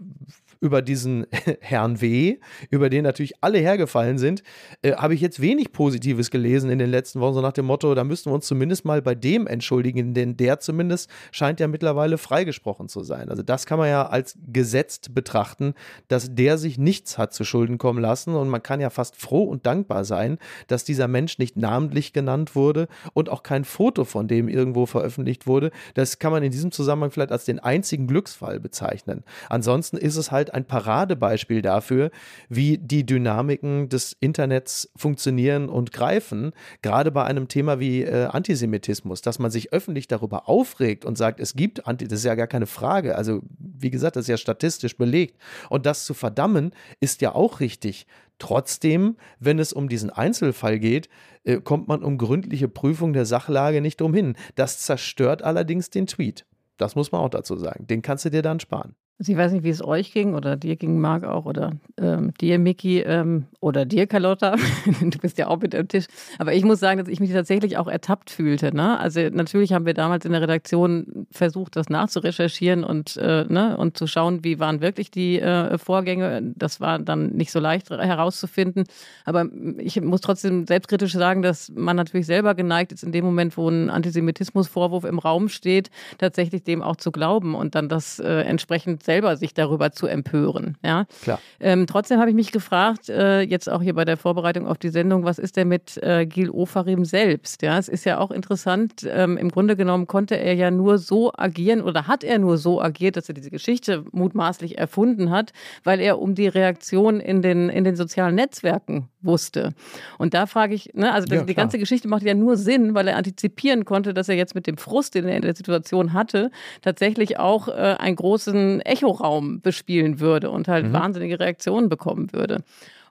über 0.60 0.82
diesen 0.82 1.26
Herrn 1.60 2.00
W., 2.00 2.38
über 2.70 2.90
den 2.90 3.04
natürlich 3.04 3.34
alle 3.42 3.58
hergefallen 3.58 4.18
sind, 4.18 4.42
äh, 4.82 4.94
habe 4.94 5.14
ich 5.14 5.20
jetzt 5.20 5.40
wenig 5.40 5.72
Positives 5.72 6.30
gelesen 6.30 6.70
in 6.70 6.78
den 6.78 6.90
letzten 6.90 7.20
Wochen, 7.20 7.34
so 7.34 7.40
nach 7.40 7.52
dem 7.52 7.66
Motto, 7.66 7.94
da 7.94 8.04
müssten 8.04 8.30
wir 8.30 8.34
uns 8.34 8.46
zumindest 8.46 8.84
mal 8.84 9.02
bei 9.02 9.14
dem 9.14 9.46
entschuldigen, 9.46 10.14
denn 10.14 10.36
der 10.36 10.60
zumindest 10.60 11.10
scheint 11.32 11.60
ja 11.60 11.68
mittlerweile 11.68 12.18
freigesprochen 12.18 12.88
zu 12.88 13.02
sein. 13.02 13.28
Also 13.28 13.42
das 13.42 13.66
kann 13.66 13.78
man 13.78 13.88
ja 13.88 14.06
als 14.06 14.36
gesetzt 14.46 15.14
betrachten, 15.14 15.74
dass 16.08 16.34
der 16.34 16.58
sich 16.58 16.78
nichts 16.78 17.18
hat 17.18 17.34
zu 17.34 17.44
Schulden 17.44 17.78
kommen 17.78 18.00
lassen 18.00 18.34
und 18.34 18.48
man 18.48 18.62
kann 18.62 18.80
ja 18.80 18.90
fast 18.90 19.16
froh 19.16 19.44
und 19.44 19.66
dankbar 19.66 20.04
sein, 20.04 20.38
dass 20.66 20.84
dieser 20.84 21.08
Mensch 21.08 21.38
nicht 21.38 21.56
namentlich 21.56 22.12
genannt 22.12 22.54
wurde 22.54 22.88
und 23.12 23.28
auch 23.28 23.42
kein 23.42 23.64
Foto 23.64 24.04
von 24.04 24.28
dem 24.28 24.48
irgendwo 24.48 24.86
veröffentlicht 24.86 25.46
wurde. 25.46 25.70
Das 25.94 26.18
kann 26.18 26.32
man 26.32 26.42
in 26.42 26.50
diesem 26.50 26.72
Zusammenhang 26.72 27.10
vielleicht 27.10 27.32
als 27.32 27.44
den 27.44 27.58
einzigen 27.58 28.06
Glücksfall 28.06 28.60
bezeichnen. 28.60 29.24
Ansonsten 29.48 29.96
ist 29.96 30.16
es 30.16 30.30
halt 30.30 30.45
halt 30.46 30.54
ein 30.54 30.64
Paradebeispiel 30.64 31.62
dafür, 31.62 32.10
wie 32.48 32.78
die 32.78 33.04
Dynamiken 33.04 33.88
des 33.88 34.16
Internets 34.20 34.90
funktionieren 34.96 35.68
und 35.68 35.92
greifen, 35.92 36.52
gerade 36.82 37.10
bei 37.10 37.24
einem 37.24 37.48
Thema 37.48 37.80
wie 37.80 38.02
äh, 38.02 38.26
Antisemitismus, 38.26 39.22
dass 39.22 39.38
man 39.38 39.50
sich 39.50 39.72
öffentlich 39.72 40.06
darüber 40.08 40.48
aufregt 40.48 41.04
und 41.04 41.18
sagt, 41.18 41.40
es 41.40 41.54
gibt 41.54 41.86
Anti, 41.86 42.06
das 42.06 42.20
ist 42.20 42.24
ja 42.24 42.34
gar 42.34 42.46
keine 42.46 42.66
Frage. 42.66 43.16
Also, 43.16 43.40
wie 43.58 43.90
gesagt, 43.90 44.16
das 44.16 44.24
ist 44.24 44.28
ja 44.28 44.36
statistisch 44.36 44.96
belegt. 44.96 45.38
Und 45.68 45.86
das 45.86 46.04
zu 46.04 46.14
verdammen, 46.14 46.72
ist 47.00 47.20
ja 47.20 47.34
auch 47.34 47.60
richtig. 47.60 48.06
Trotzdem, 48.38 49.16
wenn 49.40 49.58
es 49.58 49.72
um 49.72 49.88
diesen 49.88 50.10
Einzelfall 50.10 50.78
geht, 50.78 51.08
äh, 51.44 51.60
kommt 51.60 51.88
man 51.88 52.04
um 52.04 52.18
gründliche 52.18 52.68
Prüfung 52.68 53.12
der 53.12 53.26
Sachlage 53.26 53.80
nicht 53.80 54.02
umhin. 54.02 54.36
Das 54.54 54.80
zerstört 54.80 55.42
allerdings 55.42 55.90
den 55.90 56.06
Tweet. 56.06 56.44
Das 56.76 56.94
muss 56.94 57.10
man 57.12 57.22
auch 57.22 57.30
dazu 57.30 57.56
sagen. 57.56 57.86
Den 57.86 58.02
kannst 58.02 58.26
du 58.26 58.30
dir 58.30 58.42
dann 58.42 58.60
sparen. 58.60 58.94
Also 59.18 59.32
ich 59.32 59.38
weiß 59.38 59.52
nicht, 59.52 59.64
wie 59.64 59.70
es 59.70 59.82
euch 59.82 60.12
ging 60.12 60.34
oder 60.34 60.56
dir 60.56 60.76
ging, 60.76 61.00
Marc 61.00 61.24
auch 61.24 61.46
oder 61.46 61.72
ähm, 61.96 62.34
dir, 62.34 62.58
Miki 62.58 63.00
ähm, 63.00 63.46
oder 63.60 63.86
dir, 63.86 64.06
Carlotta. 64.06 64.56
du 65.00 65.18
bist 65.18 65.38
ja 65.38 65.46
auch 65.46 65.58
mit 65.58 65.74
am 65.74 65.88
Tisch. 65.88 66.04
Aber 66.38 66.52
ich 66.52 66.64
muss 66.64 66.80
sagen, 66.80 66.98
dass 66.98 67.08
ich 67.08 67.18
mich 67.18 67.32
tatsächlich 67.32 67.78
auch 67.78 67.88
ertappt 67.88 68.28
fühlte. 68.28 68.76
Ne? 68.76 68.98
Also 68.98 69.20
natürlich 69.32 69.72
haben 69.72 69.86
wir 69.86 69.94
damals 69.94 70.26
in 70.26 70.32
der 70.32 70.42
Redaktion 70.42 71.26
versucht, 71.30 71.76
das 71.76 71.88
nachzurecherchieren 71.88 72.84
und, 72.84 73.16
äh, 73.16 73.46
ne, 73.48 73.78
und 73.78 73.96
zu 73.96 74.06
schauen, 74.06 74.44
wie 74.44 74.58
waren 74.58 74.82
wirklich 74.82 75.10
die 75.10 75.40
äh, 75.40 75.78
Vorgänge. 75.78 76.52
Das 76.54 76.82
war 76.82 76.98
dann 76.98 77.30
nicht 77.30 77.52
so 77.52 77.58
leicht 77.58 77.88
herauszufinden. 77.88 78.84
Aber 79.24 79.46
ich 79.78 79.98
muss 79.98 80.20
trotzdem 80.20 80.66
selbstkritisch 80.66 81.14
sagen, 81.14 81.40
dass 81.40 81.72
man 81.74 81.96
natürlich 81.96 82.26
selber 82.26 82.54
geneigt 82.54 82.92
ist, 82.92 83.02
in 83.02 83.12
dem 83.12 83.24
Moment, 83.24 83.56
wo 83.56 83.66
ein 83.70 83.88
Antisemitismusvorwurf 83.88 85.04
im 85.04 85.18
Raum 85.18 85.48
steht, 85.48 85.90
tatsächlich 86.18 86.64
dem 86.64 86.82
auch 86.82 86.96
zu 86.96 87.10
glauben 87.10 87.54
und 87.54 87.74
dann 87.74 87.88
das 87.88 88.18
äh, 88.18 88.42
entsprechend 88.42 89.05
selber 89.06 89.36
sich 89.36 89.54
darüber 89.54 89.90
zu 89.92 90.06
empören. 90.06 90.76
Ja? 90.84 91.06
Klar. 91.22 91.40
Ähm, 91.60 91.86
trotzdem 91.86 92.20
habe 92.20 92.28
ich 92.28 92.36
mich 92.36 92.52
gefragt, 92.52 93.08
äh, 93.08 93.40
jetzt 93.40 93.70
auch 93.70 93.80
hier 93.80 93.94
bei 93.94 94.04
der 94.04 94.18
Vorbereitung 94.18 94.66
auf 94.66 94.76
die 94.76 94.90
Sendung, 94.90 95.24
was 95.24 95.38
ist 95.38 95.56
denn 95.56 95.68
mit 95.68 95.96
äh, 96.02 96.26
Gil 96.26 96.50
Ofarim 96.50 97.04
selbst? 97.04 97.62
Ja, 97.62 97.78
es 97.78 97.88
ist 97.88 98.04
ja 98.04 98.18
auch 98.18 98.30
interessant. 98.30 99.06
Ähm, 99.08 99.38
Im 99.38 99.50
Grunde 99.50 99.76
genommen 99.76 100.06
konnte 100.06 100.38
er 100.38 100.54
ja 100.54 100.70
nur 100.70 100.98
so 100.98 101.32
agieren 101.34 101.80
oder 101.80 102.06
hat 102.06 102.22
er 102.22 102.38
nur 102.38 102.58
so 102.58 102.82
agiert, 102.82 103.16
dass 103.16 103.28
er 103.28 103.34
diese 103.34 103.50
Geschichte 103.50 104.04
mutmaßlich 104.12 104.76
erfunden 104.76 105.30
hat, 105.30 105.52
weil 105.84 106.00
er 106.00 106.18
um 106.18 106.34
die 106.34 106.48
Reaktion 106.48 107.20
in 107.20 107.40
den, 107.40 107.70
in 107.70 107.84
den 107.84 107.96
sozialen 107.96 108.34
Netzwerken 108.34 109.08
wusste. 109.26 109.74
Und 110.18 110.34
da 110.34 110.46
frage 110.46 110.74
ich, 110.74 110.90
ne, 110.94 111.12
also 111.12 111.32
ja, 111.34 111.42
die 111.42 111.54
ganze 111.54 111.78
Geschichte 111.78 112.08
macht 112.08 112.22
ja 112.22 112.34
nur 112.34 112.56
Sinn, 112.56 112.94
weil 112.94 113.08
er 113.08 113.16
antizipieren 113.16 113.84
konnte, 113.84 114.14
dass 114.14 114.28
er 114.28 114.36
jetzt 114.36 114.54
mit 114.54 114.66
dem 114.66 114.76
Frust, 114.76 115.14
den 115.14 115.26
er 115.26 115.36
in 115.36 115.42
der 115.42 115.54
Situation 115.54 116.12
hatte, 116.12 116.50
tatsächlich 116.82 117.38
auch 117.38 117.68
äh, 117.68 117.96
einen 117.98 118.16
großen 118.16 118.80
Echoraum 118.80 119.60
bespielen 119.60 120.20
würde 120.20 120.50
und 120.50 120.68
halt 120.68 120.86
mhm. 120.86 120.92
wahnsinnige 120.92 121.40
Reaktionen 121.40 121.88
bekommen 121.88 122.32
würde. 122.32 122.62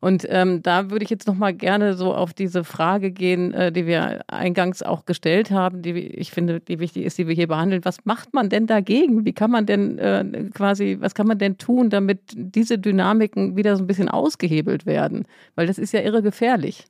Und 0.06 0.28
ähm, 0.30 0.62
da 0.62 0.92
würde 0.92 1.04
ich 1.04 1.10
jetzt 1.10 1.26
noch 1.26 1.34
mal 1.34 1.52
gerne 1.52 1.96
so 1.96 2.14
auf 2.14 2.32
diese 2.32 2.64
Frage 2.64 3.10
gehen, 3.10 3.56
äh, 3.56 3.72
die 3.72 3.88
wir 3.88 4.22
eingangs 4.28 4.84
auch 4.84 5.06
gestellt 5.06 5.50
haben, 5.50 5.82
die 5.82 5.94
ich 5.94 6.30
finde, 6.30 6.60
die 6.60 6.78
wichtig 6.78 7.06
ist, 7.06 7.18
die 7.18 7.28
wir 7.28 7.34
hier 7.34 7.48
behandeln. 7.48 7.84
Was 7.86 8.06
macht 8.06 8.32
man 8.32 8.50
denn 8.50 8.68
dagegen? 8.68 9.26
Wie 9.26 9.34
kann 9.34 9.50
man 9.50 9.66
denn 9.66 9.98
äh, 9.98 10.24
quasi, 10.54 10.98
was 11.00 11.16
kann 11.16 11.26
man 11.26 11.40
denn 11.40 11.58
tun, 11.58 11.90
damit 11.90 12.20
diese 12.36 12.78
Dynamiken 12.78 13.56
wieder 13.56 13.76
so 13.76 13.84
ein 13.84 13.88
bisschen 13.88 14.08
ausgehebelt 14.08 14.86
werden? 14.86 15.26
Weil 15.56 15.66
das 15.66 15.80
ist 15.80 15.92
ja 15.92 16.02
irre 16.02 16.22
gefährlich. 16.22 16.86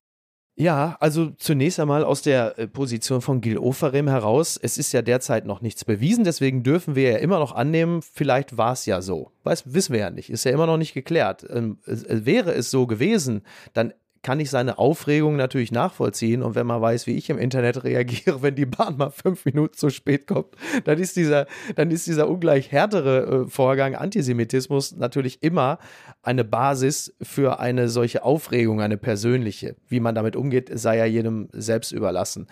Ja, 0.57 0.95
also 1.01 1.31
zunächst 1.31 1.81
einmal 1.81 2.05
aus 2.05 2.21
der 2.21 2.57
äh, 2.57 2.67
Position 2.67 3.19
von 3.19 3.41
Gil 3.41 3.57
Oferim 3.57 4.07
heraus. 4.07 4.57
Es 4.61 4.77
ist 4.77 4.93
ja 4.93 5.01
derzeit 5.01 5.45
noch 5.45 5.59
nichts 5.59 5.83
bewiesen, 5.83 6.23
deswegen 6.23 6.63
dürfen 6.63 6.95
wir 6.95 7.11
ja 7.11 7.17
immer 7.17 7.39
noch 7.39 7.53
annehmen, 7.53 8.01
vielleicht 8.01 8.57
war 8.57 8.71
es 8.71 8.85
ja 8.85 9.01
so. 9.01 9.31
Weiß, 9.43 9.73
wissen 9.73 9.91
wir 9.91 9.99
ja 9.99 10.09
nicht, 10.11 10.29
ist 10.29 10.45
ja 10.45 10.51
immer 10.51 10.65
noch 10.65 10.77
nicht 10.77 10.93
geklärt. 10.93 11.45
Ähm, 11.49 11.79
wäre 11.85 12.53
es 12.53 12.71
so 12.71 12.87
gewesen, 12.87 13.41
dann 13.73 13.93
kann 14.25 14.39
ich 14.39 14.49
seine 14.49 14.79
Aufregung 14.79 15.35
natürlich 15.35 15.71
nachvollziehen. 15.71 16.41
Und 16.41 16.55
wenn 16.55 16.65
man 16.65 16.81
weiß, 16.81 17.05
wie 17.05 17.15
ich 17.15 17.29
im 17.29 17.37
Internet 17.37 17.83
reagiere, 17.83 18.41
wenn 18.41 18.55
die 18.55 18.65
Bahn 18.65 18.97
mal 18.97 19.11
fünf 19.11 19.45
Minuten 19.45 19.77
zu 19.77 19.91
spät 19.91 20.25
kommt, 20.25 20.47
dann 20.83 20.97
ist 20.97 21.15
dieser, 21.15 21.45
dann 21.75 21.91
ist 21.91 22.07
dieser 22.07 22.27
ungleich 22.27 22.71
härtere 22.71 23.43
äh, 23.43 23.47
Vorgang 23.47 23.93
Antisemitismus 23.93 24.95
natürlich 24.95 25.43
immer 25.43 25.77
eine 26.23 26.43
Basis 26.43 27.13
für 27.21 27.59
eine 27.59 27.87
solche 27.87 28.23
Aufregung, 28.23 28.81
eine 28.81 28.97
persönliche. 28.97 29.75
Wie 29.87 29.99
man 29.99 30.15
damit 30.15 30.35
umgeht, 30.35 30.71
sei 30.73 30.97
ja 30.97 31.05
jedem 31.05 31.47
selbst 31.51 31.91
überlassen. 31.91 32.47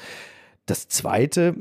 Das 0.67 0.89
zweite, 0.89 1.55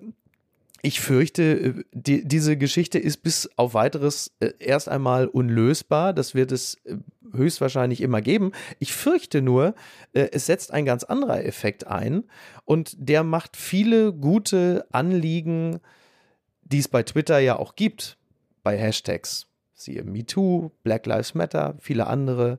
ich 0.82 1.00
fürchte, 1.00 1.42
äh, 1.42 1.84
die, 1.92 2.24
diese 2.26 2.56
Geschichte 2.56 2.98
ist 2.98 3.18
bis 3.22 3.48
auf 3.56 3.74
weiteres 3.74 4.32
äh, 4.40 4.50
erst 4.58 4.88
einmal 4.88 5.28
unlösbar. 5.28 6.12
Das 6.12 6.34
wird 6.34 6.52
es 6.52 6.74
äh, 6.84 6.96
höchstwahrscheinlich 7.32 8.00
immer 8.00 8.20
geben. 8.20 8.52
Ich 8.78 8.92
fürchte 8.92 9.40
nur, 9.40 9.74
es 10.12 10.44
setzt 10.44 10.70
ein 10.70 10.84
ganz 10.84 11.02
anderer 11.02 11.42
Effekt 11.46 11.86
ein 11.86 12.24
und 12.66 12.94
der 12.98 13.22
macht 13.22 13.56
viele 13.56 14.12
gute 14.12 14.84
Anliegen, 14.92 15.80
die 16.60 16.80
es 16.80 16.88
bei 16.88 17.02
Twitter 17.02 17.38
ja 17.38 17.56
auch 17.56 17.74
gibt, 17.74 18.18
bei 18.62 18.76
Hashtags. 18.76 19.46
Siehe 19.72 20.04
MeToo, 20.04 20.72
Black 20.82 21.06
Lives 21.06 21.32
Matter, 21.32 21.74
viele 21.78 22.06
andere 22.06 22.58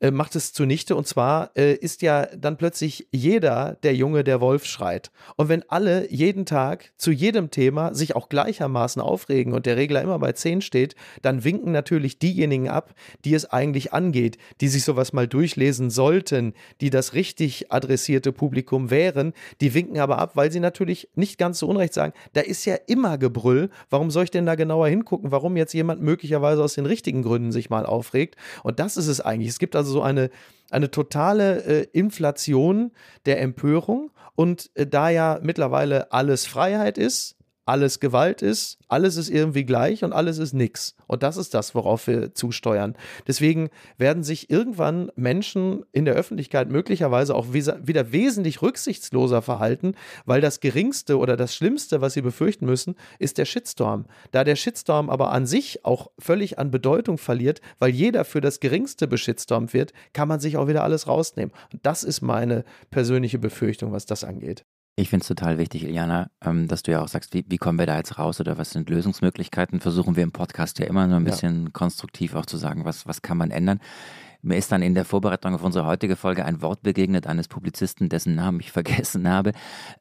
äh, 0.00 0.10
macht 0.10 0.36
es 0.36 0.52
zunichte. 0.52 0.94
Und 0.94 1.06
zwar 1.06 1.50
äh, 1.56 1.74
ist 1.74 2.02
ja 2.02 2.26
dann 2.26 2.58
plötzlich 2.58 3.08
jeder 3.12 3.78
der 3.82 3.94
Junge, 3.94 4.24
der 4.24 4.40
Wolf 4.40 4.66
schreit. 4.66 5.10
Und 5.36 5.48
wenn 5.48 5.62
alle 5.70 6.10
jeden 6.12 6.44
Tag 6.44 6.92
zu 6.96 7.10
jedem 7.10 7.50
Thema 7.50 7.94
sich 7.94 8.14
auch 8.14 8.28
gleichermaßen 8.28 9.00
aufregen 9.00 9.54
und 9.54 9.64
der 9.64 9.76
Regler 9.76 10.02
immer 10.02 10.18
bei 10.18 10.32
10 10.32 10.60
steht, 10.60 10.96
dann 11.22 11.44
winken 11.44 11.72
natürlich 11.72 12.18
diejenigen 12.18 12.68
ab, 12.68 12.94
die 13.24 13.34
es 13.34 13.46
eigentlich 13.50 13.92
angeht, 13.92 14.36
die 14.60 14.68
sich 14.68 14.84
sowas 14.84 15.12
mal 15.12 15.26
durchlesen 15.26 15.88
sollten, 15.88 16.52
die 16.80 16.90
das 16.90 17.14
richtig 17.14 17.72
adressierte 17.72 18.32
Publikum 18.32 18.90
wären. 18.90 19.32
Die 19.60 19.72
winken 19.72 19.98
aber 19.98 20.18
ab, 20.18 20.36
weil 20.36 20.52
sie 20.52 20.60
natürlich 20.60 21.08
nicht 21.14 21.38
ganz 21.38 21.58
so 21.58 21.68
unrecht 21.68 21.94
sagen, 21.94 22.12
da 22.34 22.42
ist 22.42 22.64
ja 22.66 22.76
immer 22.86 23.16
Gebrüll. 23.16 23.70
Warum 23.88 24.10
soll 24.10 24.24
ich 24.24 24.30
denn 24.30 24.46
da 24.46 24.56
genauer 24.56 24.88
hingucken, 24.88 25.30
warum 25.30 25.56
jetzt 25.56 25.72
jemand 25.72 26.02
möglicherweise 26.02 26.62
aus 26.62 26.74
den 26.74 26.86
richtigen 26.86 27.22
Gründen 27.22 27.50
sich 27.50 27.70
mal 27.70 27.86
aufregt? 27.86 28.36
Und 28.62 28.78
das 28.78 28.96
ist 28.96 29.06
es 29.06 29.20
eigentlich. 29.20 29.48
Es 29.48 29.58
gibt 29.58 29.74
also 29.74 29.85
also 29.86 29.98
so 29.98 30.02
eine, 30.02 30.30
eine 30.70 30.90
totale 30.90 31.62
äh, 31.64 31.86
Inflation 31.92 32.92
der 33.24 33.40
Empörung. 33.40 34.10
Und 34.34 34.70
äh, 34.74 34.86
da 34.86 35.08
ja 35.08 35.38
mittlerweile 35.42 36.12
alles 36.12 36.46
Freiheit 36.46 36.98
ist, 36.98 37.35
alles 37.66 37.98
Gewalt 37.98 38.42
ist, 38.42 38.78
alles 38.88 39.16
ist 39.16 39.28
irgendwie 39.28 39.64
gleich 39.64 40.04
und 40.04 40.12
alles 40.12 40.38
ist 40.38 40.54
nix. 40.54 40.94
Und 41.08 41.24
das 41.24 41.36
ist 41.36 41.52
das, 41.52 41.74
worauf 41.74 42.06
wir 42.06 42.32
zusteuern. 42.32 42.94
Deswegen 43.26 43.70
werden 43.98 44.22
sich 44.22 44.50
irgendwann 44.50 45.10
Menschen 45.16 45.84
in 45.92 46.04
der 46.04 46.14
Öffentlichkeit 46.14 46.70
möglicherweise 46.70 47.34
auch 47.34 47.52
wieder 47.52 48.12
wesentlich 48.12 48.62
rücksichtsloser 48.62 49.42
verhalten, 49.42 49.94
weil 50.24 50.40
das 50.40 50.60
Geringste 50.60 51.18
oder 51.18 51.36
das 51.36 51.56
Schlimmste, 51.56 52.00
was 52.00 52.14
sie 52.14 52.22
befürchten 52.22 52.66
müssen, 52.66 52.94
ist 53.18 53.36
der 53.36 53.44
Shitstorm. 53.44 54.06
Da 54.30 54.44
der 54.44 54.56
Shitstorm 54.56 55.10
aber 55.10 55.32
an 55.32 55.44
sich 55.44 55.84
auch 55.84 56.10
völlig 56.20 56.60
an 56.60 56.70
Bedeutung 56.70 57.18
verliert, 57.18 57.60
weil 57.80 57.90
jeder 57.90 58.24
für 58.24 58.40
das 58.40 58.60
Geringste 58.60 59.08
beschitstormt 59.08 59.74
wird, 59.74 59.92
kann 60.12 60.28
man 60.28 60.38
sich 60.38 60.56
auch 60.56 60.68
wieder 60.68 60.84
alles 60.84 61.08
rausnehmen. 61.08 61.52
Und 61.72 61.84
das 61.84 62.04
ist 62.04 62.22
meine 62.22 62.64
persönliche 62.90 63.40
Befürchtung, 63.40 63.90
was 63.90 64.06
das 64.06 64.22
angeht. 64.22 64.64
Ich 64.98 65.10
finde 65.10 65.24
es 65.24 65.28
total 65.28 65.58
wichtig, 65.58 65.84
Iliana, 65.84 66.30
ähm, 66.42 66.68
dass 66.68 66.82
du 66.82 66.90
ja 66.90 67.02
auch 67.02 67.08
sagst, 67.08 67.34
wie, 67.34 67.44
wie, 67.48 67.58
kommen 67.58 67.78
wir 67.78 67.84
da 67.84 67.98
jetzt 67.98 68.18
raus 68.18 68.40
oder 68.40 68.56
was 68.56 68.70
sind 68.70 68.88
Lösungsmöglichkeiten? 68.88 69.80
Versuchen 69.80 70.16
wir 70.16 70.22
im 70.22 70.32
Podcast 70.32 70.78
ja 70.78 70.86
immer 70.86 71.06
nur 71.06 71.18
ein 71.18 71.24
bisschen 71.24 71.64
ja. 71.64 71.70
konstruktiv 71.70 72.34
auch 72.34 72.46
zu 72.46 72.56
sagen, 72.56 72.86
was, 72.86 73.06
was 73.06 73.20
kann 73.20 73.36
man 73.36 73.50
ändern. 73.50 73.80
Mir 74.46 74.56
ist 74.58 74.70
dann 74.70 74.80
in 74.80 74.94
der 74.94 75.04
Vorbereitung 75.04 75.56
auf 75.56 75.64
unsere 75.64 75.86
heutige 75.86 76.14
Folge 76.14 76.44
ein 76.44 76.62
Wort 76.62 76.84
begegnet 76.84 77.26
eines 77.26 77.48
Publizisten, 77.48 78.08
dessen 78.08 78.36
Namen 78.36 78.60
ich 78.60 78.70
vergessen 78.72 79.28
habe. 79.28 79.50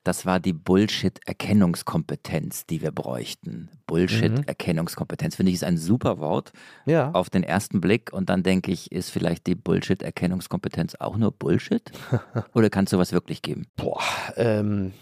Das 0.04 0.28
war 0.28 0.40
die 0.40 0.54
Bullshit-Erkennungskompetenz, 0.54 2.68
die 2.68 2.84
wir 2.84 2.92
bräuchten. 2.92 3.72
Bullshit-Erkennungskompetenz. 3.88 5.36
Finde 5.36 5.50
ich 5.50 5.56
ist 5.56 5.64
ein 5.64 5.80
super 5.80 6.20
Wort 6.20 6.54
ja. 6.86 7.10
auf 7.14 7.32
den 7.32 7.42
ersten 7.42 7.82
Blick. 7.82 8.14
Und 8.14 8.30
dann 8.30 8.44
denke 8.44 8.72
ich, 8.72 8.92
ist 8.92 9.10
vielleicht 9.10 9.48
die 9.48 9.56
Bullshit-Erkennungskompetenz 9.56 10.94
auch 11.00 11.18
nur 11.18 11.32
Bullshit? 11.32 11.92
Oder 12.54 12.70
kann 12.70 12.86
es 12.86 12.92
sowas 12.92 13.14
wirklich 13.14 13.42
geben? 13.42 13.66
Boah, 13.76 14.04
ähm. 14.36 14.94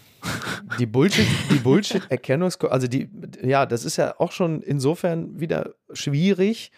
Die 0.78 0.86
Bullshit, 0.86 1.26
die 1.50 1.58
Bullshit-Erkennungskompetenz, 1.58 2.72
also 2.72 2.88
die, 2.88 3.10
ja, 3.46 3.66
das 3.66 3.84
ist 3.84 3.98
ja 3.98 4.14
auch 4.18 4.32
schon 4.32 4.62
insofern 4.62 5.38
wieder 5.38 5.74
schwierig, 5.92 6.72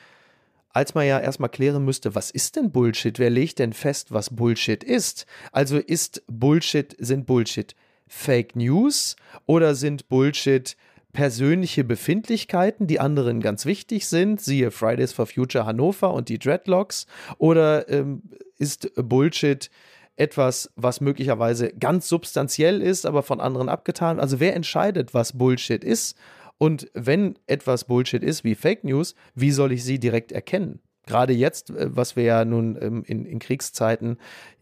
als 0.77 0.95
man 0.95 1.07
ja 1.07 1.19
erstmal 1.19 1.49
klären 1.49 1.87
müsste, 1.87 2.15
was 2.15 2.31
ist 2.31 2.57
denn 2.57 2.71
Bullshit? 2.71 3.19
Wer 3.19 3.31
legt 3.31 3.61
denn 3.61 3.73
fest, 3.73 4.13
was 4.13 4.29
Bullshit 4.29 4.85
ist? 4.85 5.25
Also 5.51 5.79
ist 5.79 6.23
Bullshit, 6.29 6.95
sind 6.99 7.25
Bullshit 7.25 7.75
Fake 8.07 8.55
News 8.57 9.17
oder 9.47 9.75
sind 9.75 10.11
Bullshit 10.11 10.77
persönliche 11.15 11.83
Befindlichkeiten, 11.83 12.87
die 12.87 13.01
anderen 13.01 13.41
ganz 13.41 13.65
wichtig 13.65 14.07
sind, 14.07 14.39
siehe 14.43 14.71
Fridays 14.71 15.15
for 15.15 15.27
Future 15.27 15.65
Hannover 15.65 16.13
und 16.13 16.29
die 16.29 16.39
Dreadlocks, 16.39 17.07
oder 17.39 17.89
ähm, 17.89 18.21
ist 18.59 18.93
Bullshit 18.97 19.71
etwas, 20.17 20.71
was 20.77 21.01
möglicherweise 21.01 21.73
ganz 21.73 22.07
substanziell 22.07 22.83
ist, 22.83 23.07
aber 23.07 23.23
von 23.23 23.41
anderen 23.41 23.71
abgetan? 23.71 24.21
Also 24.21 24.41
wer 24.41 24.55
entscheidet, 24.55 25.15
was 25.15 25.39
Bullshit 25.39 25.83
ist? 25.83 26.19
Und 26.59 26.91
wenn 26.95 27.39
etwas 27.47 27.85
Bullshit 27.85 28.23
ist 28.23 28.45
wie 28.45 28.55
Fake 28.55 28.85
News, 28.85 29.15
wie 29.35 29.51
soll 29.51 29.73
ich 29.73 29.85
sie 29.85 29.99
direkt 29.99 30.33
erkennen? 30.33 30.81
Gerade 31.07 31.33
jetzt, 31.33 31.71
äh, 31.71 31.95
was 31.95 32.17
wir 32.17 32.25
ja 32.25 32.45
nun 32.45 32.77
ähm, 32.81 33.03
in, 33.07 33.25
in 33.25 33.39
Kriegszeiten, 33.39 34.19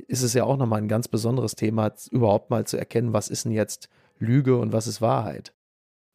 ist 0.07 0.23
es 0.23 0.35
ja 0.35 0.45
auch 0.45 0.57
nochmal 0.57 0.81
ein 0.81 0.89
ganz 0.89 1.09
besonderes 1.09 1.55
Thema, 1.57 1.93
überhaupt 2.11 2.51
mal 2.51 2.67
zu 2.67 2.77
erkennen, 2.77 3.13
was 3.13 3.29
ist 3.29 3.45
denn 3.45 3.53
jetzt 3.53 3.89
Lüge 4.19 4.59
und 4.59 4.73
was 4.73 4.87
ist 4.87 5.01
Wahrheit. 5.01 5.55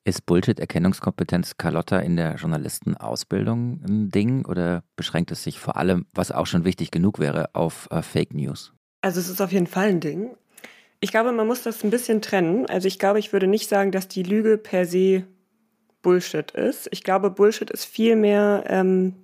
Ist 0.05 0.25
Bullshit-Erkennungskompetenz 0.25 1.57
Carlotta 1.57 1.99
in 1.99 2.15
der 2.15 2.35
Journalistenausbildung 2.35 3.81
ein 3.87 4.09
Ding 4.09 4.45
oder 4.45 4.83
beschränkt 4.95 5.31
es 5.31 5.43
sich 5.43 5.59
vor 5.59 5.75
allem, 5.75 6.05
was 6.13 6.31
auch 6.31 6.47
schon 6.47 6.63
wichtig 6.63 6.91
genug 6.91 7.19
wäre, 7.19 7.53
auf 7.53 7.87
äh, 7.91 8.01
Fake 8.01 8.33
News? 8.33 8.73
Also 9.01 9.19
es 9.19 9.29
ist 9.29 9.41
auf 9.41 9.51
jeden 9.51 9.67
Fall 9.67 9.89
ein 9.89 9.99
Ding. 9.99 10.35
Ich 11.01 11.11
glaube, 11.11 11.31
man 11.31 11.47
muss 11.47 11.63
das 11.63 11.83
ein 11.83 11.89
bisschen 11.89 12.21
trennen. 12.21 12.65
Also 12.65 12.87
ich 12.87 12.99
glaube, 12.99 13.19
ich 13.19 13.33
würde 13.33 13.47
nicht 13.47 13.69
sagen, 13.69 13.91
dass 13.91 14.07
die 14.07 14.23
Lüge 14.23 14.57
per 14.57 14.85
se 14.85 15.25
Bullshit 16.01 16.51
ist. 16.51 16.87
Ich 16.91 17.03
glaube, 17.03 17.29
Bullshit 17.29 17.69
ist 17.69 17.85
vielmehr 17.85 18.63
ähm, 18.67 19.15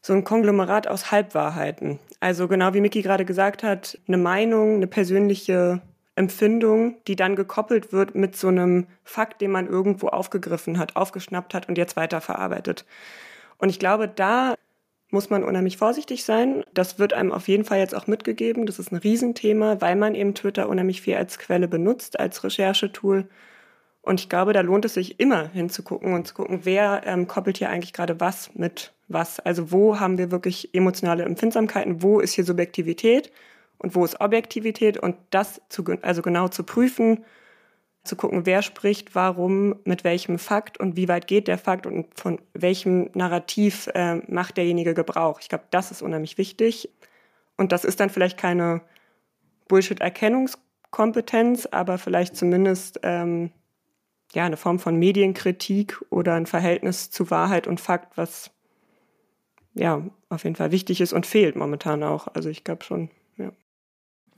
so 0.00 0.12
ein 0.12 0.24
Konglomerat 0.24 0.86
aus 0.86 1.10
Halbwahrheiten. 1.10 1.98
Also 2.20 2.48
genau 2.48 2.74
wie 2.74 2.80
Mickey 2.80 3.02
gerade 3.02 3.24
gesagt 3.24 3.62
hat, 3.62 3.98
eine 4.06 4.18
Meinung, 4.18 4.76
eine 4.76 4.86
persönliche 4.86 5.82
Empfindung, 6.16 6.96
die 7.06 7.16
dann 7.16 7.36
gekoppelt 7.36 7.92
wird 7.92 8.14
mit 8.14 8.36
so 8.36 8.48
einem 8.48 8.86
Fakt, 9.02 9.40
den 9.40 9.50
man 9.50 9.66
irgendwo 9.66 10.08
aufgegriffen 10.08 10.78
hat, 10.78 10.96
aufgeschnappt 10.96 11.54
hat 11.54 11.68
und 11.68 11.76
jetzt 11.76 11.96
weiterverarbeitet. 11.96 12.84
Und 13.58 13.68
ich 13.68 13.78
glaube, 13.78 14.08
da 14.08 14.54
muss 15.10 15.30
man 15.30 15.44
unheimlich 15.44 15.76
vorsichtig 15.76 16.24
sein. 16.24 16.64
Das 16.74 16.98
wird 16.98 17.12
einem 17.14 17.32
auf 17.32 17.48
jeden 17.48 17.64
Fall 17.64 17.78
jetzt 17.78 17.94
auch 17.94 18.06
mitgegeben. 18.06 18.66
Das 18.66 18.78
ist 18.78 18.92
ein 18.92 18.96
Riesenthema, 18.96 19.80
weil 19.80 19.96
man 19.96 20.14
eben 20.14 20.34
Twitter 20.34 20.68
unheimlich 20.68 21.00
viel 21.00 21.14
als 21.16 21.38
Quelle 21.38 21.68
benutzt, 21.68 22.18
als 22.20 22.44
Recherchetool. 22.44 23.28
Und 24.04 24.20
ich 24.20 24.28
glaube, 24.28 24.52
da 24.52 24.60
lohnt 24.60 24.84
es 24.84 24.94
sich 24.94 25.18
immer 25.18 25.48
hinzugucken 25.48 26.12
und 26.12 26.26
zu 26.26 26.34
gucken, 26.34 26.60
wer 26.64 27.02
ähm, 27.06 27.26
koppelt 27.26 27.56
hier 27.56 27.70
eigentlich 27.70 27.94
gerade 27.94 28.20
was 28.20 28.54
mit 28.54 28.92
was. 29.08 29.40
Also 29.40 29.72
wo 29.72 29.98
haben 29.98 30.18
wir 30.18 30.30
wirklich 30.30 30.74
emotionale 30.74 31.24
Empfindsamkeiten, 31.24 32.02
wo 32.02 32.20
ist 32.20 32.34
hier 32.34 32.44
Subjektivität 32.44 33.32
und 33.78 33.94
wo 33.94 34.04
ist 34.04 34.20
Objektivität 34.20 34.98
und 34.98 35.16
das 35.30 35.62
zu, 35.70 35.84
also 36.02 36.20
genau 36.20 36.48
zu 36.48 36.64
prüfen, 36.64 37.24
zu 38.02 38.16
gucken, 38.16 38.44
wer 38.44 38.60
spricht, 38.60 39.14
warum, 39.14 39.76
mit 39.84 40.04
welchem 40.04 40.38
Fakt 40.38 40.78
und 40.78 40.96
wie 40.96 41.08
weit 41.08 41.26
geht 41.26 41.48
der 41.48 41.56
Fakt 41.56 41.86
und 41.86 42.06
von 42.20 42.38
welchem 42.52 43.08
Narrativ 43.14 43.86
äh, 43.94 44.16
macht 44.30 44.58
derjenige 44.58 44.92
Gebrauch. 44.92 45.40
Ich 45.40 45.48
glaube, 45.48 45.64
das 45.70 45.90
ist 45.90 46.02
unheimlich 46.02 46.36
wichtig. 46.36 46.90
Und 47.56 47.72
das 47.72 47.86
ist 47.86 48.00
dann 48.00 48.10
vielleicht 48.10 48.36
keine 48.36 48.82
Bullshit-Erkennungskompetenz, 49.68 51.64
aber 51.70 51.96
vielleicht 51.96 52.36
zumindest 52.36 53.00
ähm, 53.02 53.50
ja, 54.34 54.44
eine 54.44 54.56
Form 54.56 54.78
von 54.78 54.96
Medienkritik 54.96 56.02
oder 56.10 56.34
ein 56.34 56.46
Verhältnis 56.46 57.10
zu 57.10 57.30
Wahrheit 57.30 57.66
und 57.66 57.80
Fakt, 57.80 58.16
was 58.16 58.50
ja 59.74 60.02
auf 60.28 60.44
jeden 60.44 60.56
Fall 60.56 60.72
wichtig 60.72 61.00
ist 61.00 61.12
und 61.12 61.26
fehlt 61.26 61.56
momentan 61.56 62.02
auch. 62.02 62.28
Also 62.34 62.48
ich 62.48 62.64
glaube 62.64 62.84
schon, 62.84 63.10
ja. 63.36 63.52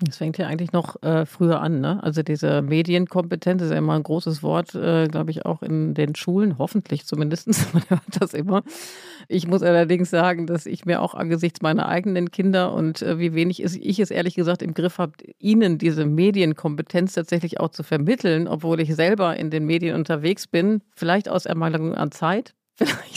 Das 0.01 0.19
fängt 0.19 0.37
ja 0.37 0.47
eigentlich 0.47 0.73
noch 0.73 1.03
äh, 1.03 1.25
früher 1.25 1.63
an, 1.63 1.81
ne? 1.81 2.03
Also 2.03 2.23
diese 2.23 2.61
Medienkompetenz 2.61 3.63
ist 3.63 3.71
ja 3.71 3.79
immer 3.79 3.95
ein 3.95 4.03
großes 4.03 4.43
Wort, 4.43 4.75
äh, 4.75 5.09
glaube 5.09 5.31
ich, 5.31 5.47
auch 5.47 5.63
in 5.63 5.95
den 5.95 6.15
Schulen, 6.15 6.59
hoffentlich 6.59 7.07
zumindest. 7.07 7.49
Man 7.73 7.83
hört 7.89 8.03
das 8.21 8.35
immer. 8.35 8.63
Ich 9.29 9.47
muss 9.47 9.63
allerdings 9.63 10.11
sagen, 10.11 10.47
dass 10.47 10.67
ich 10.67 10.85
mir 10.85 11.01
auch 11.01 11.15
angesichts 11.15 11.63
meiner 11.63 11.89
eigenen 11.89 12.31
Kinder 12.31 12.75
und 12.75 13.01
äh, 13.01 13.19
wie 13.19 13.33
wenig 13.33 13.63
ich 13.63 13.99
es 13.99 14.11
ehrlich 14.11 14.35
gesagt 14.35 14.61
im 14.61 14.75
Griff 14.75 14.99
habe, 14.99 15.15
ihnen 15.39 15.79
diese 15.79 16.05
Medienkompetenz 16.05 17.15
tatsächlich 17.15 17.59
auch 17.59 17.71
zu 17.71 17.83
vermitteln, 17.83 18.49
obwohl 18.49 18.81
ich 18.81 18.95
selber 18.95 19.37
in 19.37 19.51
den 19.51 19.65
Medien 19.65 19.97
unterwegs 19.97 20.47
bin, 20.47 20.83
vielleicht 20.95 21.31
aus 21.31 21.47
Ermangelung 21.47 21.95
an 21.95 22.13
Zeit, 22.13 22.55
vielleicht. 22.75 23.16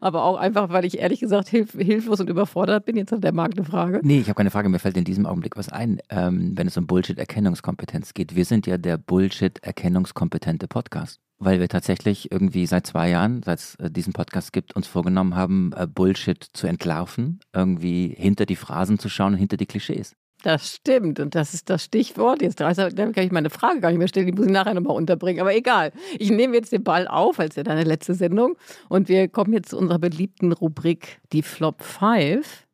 Aber 0.00 0.24
auch 0.24 0.36
einfach, 0.36 0.70
weil 0.70 0.84
ich 0.84 0.98
ehrlich 0.98 1.20
gesagt 1.20 1.48
hilf 1.48 1.72
hilflos 1.72 2.20
und 2.20 2.30
überfordert 2.30 2.84
bin. 2.84 2.96
Jetzt 2.96 3.12
hat 3.12 3.24
der 3.24 3.32
Marc 3.32 3.52
eine 3.56 3.64
Frage. 3.64 4.00
Nee, 4.02 4.20
ich 4.20 4.28
habe 4.28 4.36
keine 4.36 4.50
Frage. 4.50 4.68
Mir 4.68 4.78
fällt 4.78 4.96
in 4.96 5.04
diesem 5.04 5.26
Augenblick 5.26 5.56
was 5.56 5.68
ein, 5.68 6.00
ähm, 6.10 6.52
wenn 6.56 6.66
es 6.66 6.76
um 6.76 6.86
Bullshit-Erkennungskompetenz 6.86 8.14
geht. 8.14 8.34
Wir 8.36 8.44
sind 8.44 8.66
ja 8.66 8.78
der 8.78 8.98
Bullshit-erkennungskompetente 8.98 10.68
Podcast. 10.68 11.20
Weil 11.38 11.60
wir 11.60 11.68
tatsächlich 11.68 12.32
irgendwie 12.32 12.66
seit 12.66 12.86
zwei 12.86 13.10
Jahren, 13.10 13.42
seit 13.42 13.58
es 13.58 13.74
äh, 13.74 13.90
diesen 13.90 14.14
Podcast 14.14 14.54
gibt, 14.54 14.74
uns 14.74 14.86
vorgenommen 14.86 15.34
haben, 15.34 15.72
äh, 15.76 15.86
Bullshit 15.86 16.42
zu 16.42 16.66
entlarven, 16.66 17.40
irgendwie 17.52 18.14
hinter 18.16 18.46
die 18.46 18.56
Phrasen 18.56 18.98
zu 18.98 19.10
schauen 19.10 19.34
hinter 19.34 19.58
die 19.58 19.66
Klischees. 19.66 20.16
Das 20.42 20.74
stimmt 20.74 21.18
und 21.18 21.34
das 21.34 21.54
ist 21.54 21.70
das 21.70 21.84
Stichwort. 21.84 22.42
Jetzt 22.42 22.60
da 22.60 22.72
kann 22.74 23.12
ich 23.16 23.32
meine 23.32 23.50
Frage 23.50 23.80
gar 23.80 23.88
nicht 23.88 23.98
mehr 23.98 24.08
stellen, 24.08 24.26
die 24.26 24.32
muss 24.32 24.46
ich 24.46 24.52
nachher 24.52 24.74
nochmal 24.74 24.96
unterbringen. 24.96 25.40
Aber 25.40 25.54
egal, 25.54 25.92
ich 26.18 26.30
nehme 26.30 26.54
jetzt 26.54 26.72
den 26.72 26.84
Ball 26.84 27.08
auf 27.08 27.40
als 27.40 27.56
ja 27.56 27.62
deine 27.62 27.84
letzte 27.84 28.14
Sendung 28.14 28.56
und 28.88 29.08
wir 29.08 29.28
kommen 29.28 29.52
jetzt 29.52 29.70
zu 29.70 29.78
unserer 29.78 29.98
beliebten 29.98 30.52
Rubrik, 30.52 31.20
die 31.32 31.42
Flop 31.42 31.82
5. 31.82 32.66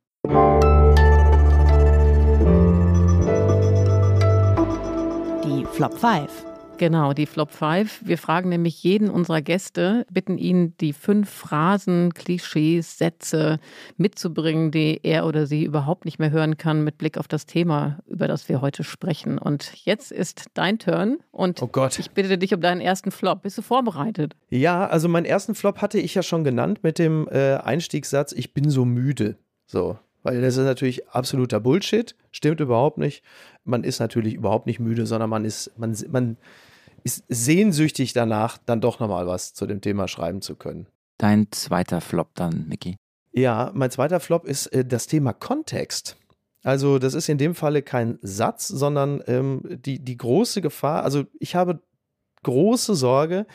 Die 5.45 5.65
Flop 5.73 5.99
5. 5.99 6.52
Genau, 6.79 7.12
die 7.12 7.27
Flop 7.27 7.53
5. 7.53 8.03
Wir 8.05 8.18
fragen 8.18 8.49
nämlich 8.49 8.83
jeden 8.83 9.09
unserer 9.09 9.41
Gäste, 9.41 10.07
bitten 10.11 10.39
ihn, 10.39 10.77
die 10.79 10.93
fünf 10.93 11.31
Phrasen, 11.31 12.12
Klischees, 12.14 12.99
Sätze 12.99 13.61
mitzubringen, 13.97 14.70
die 14.70 15.01
er 15.03 15.27
oder 15.27 15.47
sie 15.47 15.64
überhaupt 15.64 16.05
nicht 16.05 16.18
mehr 16.18 16.31
hören 16.31 16.57
kann 16.57 16.83
mit 16.83 16.99
Blick 16.99 17.18
auf 17.18 17.29
das 17.29 17.47
Thema, 17.47 18.01
über 18.07 18.27
das 18.27 18.49
wir 18.49 18.61
heute 18.61 18.85
sprechen. 18.85 19.39
Und 19.39 19.73
jetzt 19.85 20.11
ist 20.11 20.47
dein 20.55 20.79
Turn 20.79 21.18
und 21.31 21.62
oh 21.62 21.68
Gott. 21.68 21.99
ich 21.99 22.11
bitte 22.11 22.37
dich 22.39 22.55
um 22.55 22.61
deinen 22.61 22.81
ersten 22.81 23.11
Flop. 23.11 23.43
Bist 23.43 23.59
du 23.59 23.62
vorbereitet? 23.62 24.35
Ja, 24.51 24.87
also 24.87 25.09
meinen 25.09 25.27
ersten 25.27 25.55
Flop 25.55 25.81
hatte 25.83 25.99
ich 25.99 26.14
ja 26.14 26.23
schon 26.23 26.45
genannt 26.45 26.81
mit 26.83 26.99
dem 26.99 27.29
äh, 27.31 27.55
Einstiegssatz, 27.55 28.33
ich 28.33 28.55
bin 28.55 28.70
so 28.70 28.85
müde. 28.85 29.37
So. 29.66 29.99
Weil 30.23 30.41
das 30.41 30.57
ist 30.57 30.64
natürlich 30.64 31.09
absoluter 31.09 31.61
Bullshit, 31.61 32.14
stimmt 32.33 32.61
überhaupt 32.61 32.99
nicht. 32.99 33.22
Man 33.64 33.85
ist 33.85 34.01
natürlich 34.01 34.35
überhaupt 34.35 34.66
nicht 34.66 34.80
müde, 34.80 35.07
sondern 35.07 35.30
man 35.30 35.45
ist, 35.45 35.78
man, 35.78 35.97
man 36.11 36.37
ist 37.05 37.24
sehnsüchtig 37.28 38.12
danach, 38.12 38.59
dann 38.59 38.80
doch 38.80 38.99
nochmal 38.99 39.26
was 39.26 39.55
zu 39.55 39.66
dem 39.66 39.80
Thema 39.80 40.09
schreiben 40.09 40.43
zu 40.43 40.57
können. 40.57 40.87
Dein 41.18 41.53
zweiter 41.53 42.01
Flop 42.01 42.35
dann, 42.35 42.66
Mickey. 42.68 42.97
Ja, 43.33 43.70
mein 43.74 43.91
zweiter 43.91 44.20
Flop 44.20 44.45
ist 44.45 44.66
äh, 44.68 44.85
das 44.85 45.07
Thema 45.07 45.33
Kontext. 45.33 46.16
Also 46.62 46.99
das 46.99 47.14
ist 47.14 47.28
in 47.28 47.39
dem 47.39 47.55
Falle 47.55 47.83
kein 47.83 48.18
Satz, 48.22 48.68
sondern 48.68 49.22
ähm, 49.26 49.62
die, 49.64 49.99
die 49.99 50.16
große 50.16 50.61
Gefahr, 50.61 51.03
also 51.03 51.24
ich 51.39 51.55
habe 51.55 51.80
große 52.45 52.95
Sorge, 52.95 53.47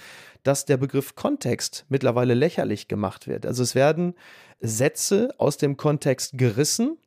dass 0.44 0.66
der 0.66 0.78
Begriff 0.78 1.16
Kontext 1.16 1.86
mittlerweile 1.90 2.34
lächerlich 2.34 2.88
gemacht 2.88 3.28
wird. 3.28 3.46
Also 3.46 3.64
es 3.64 3.76
werden 3.76 4.14
Sätze 4.60 5.30
aus 5.38 5.58
dem 5.58 5.78
Kontext 5.78 6.38
gerissen 6.38 6.98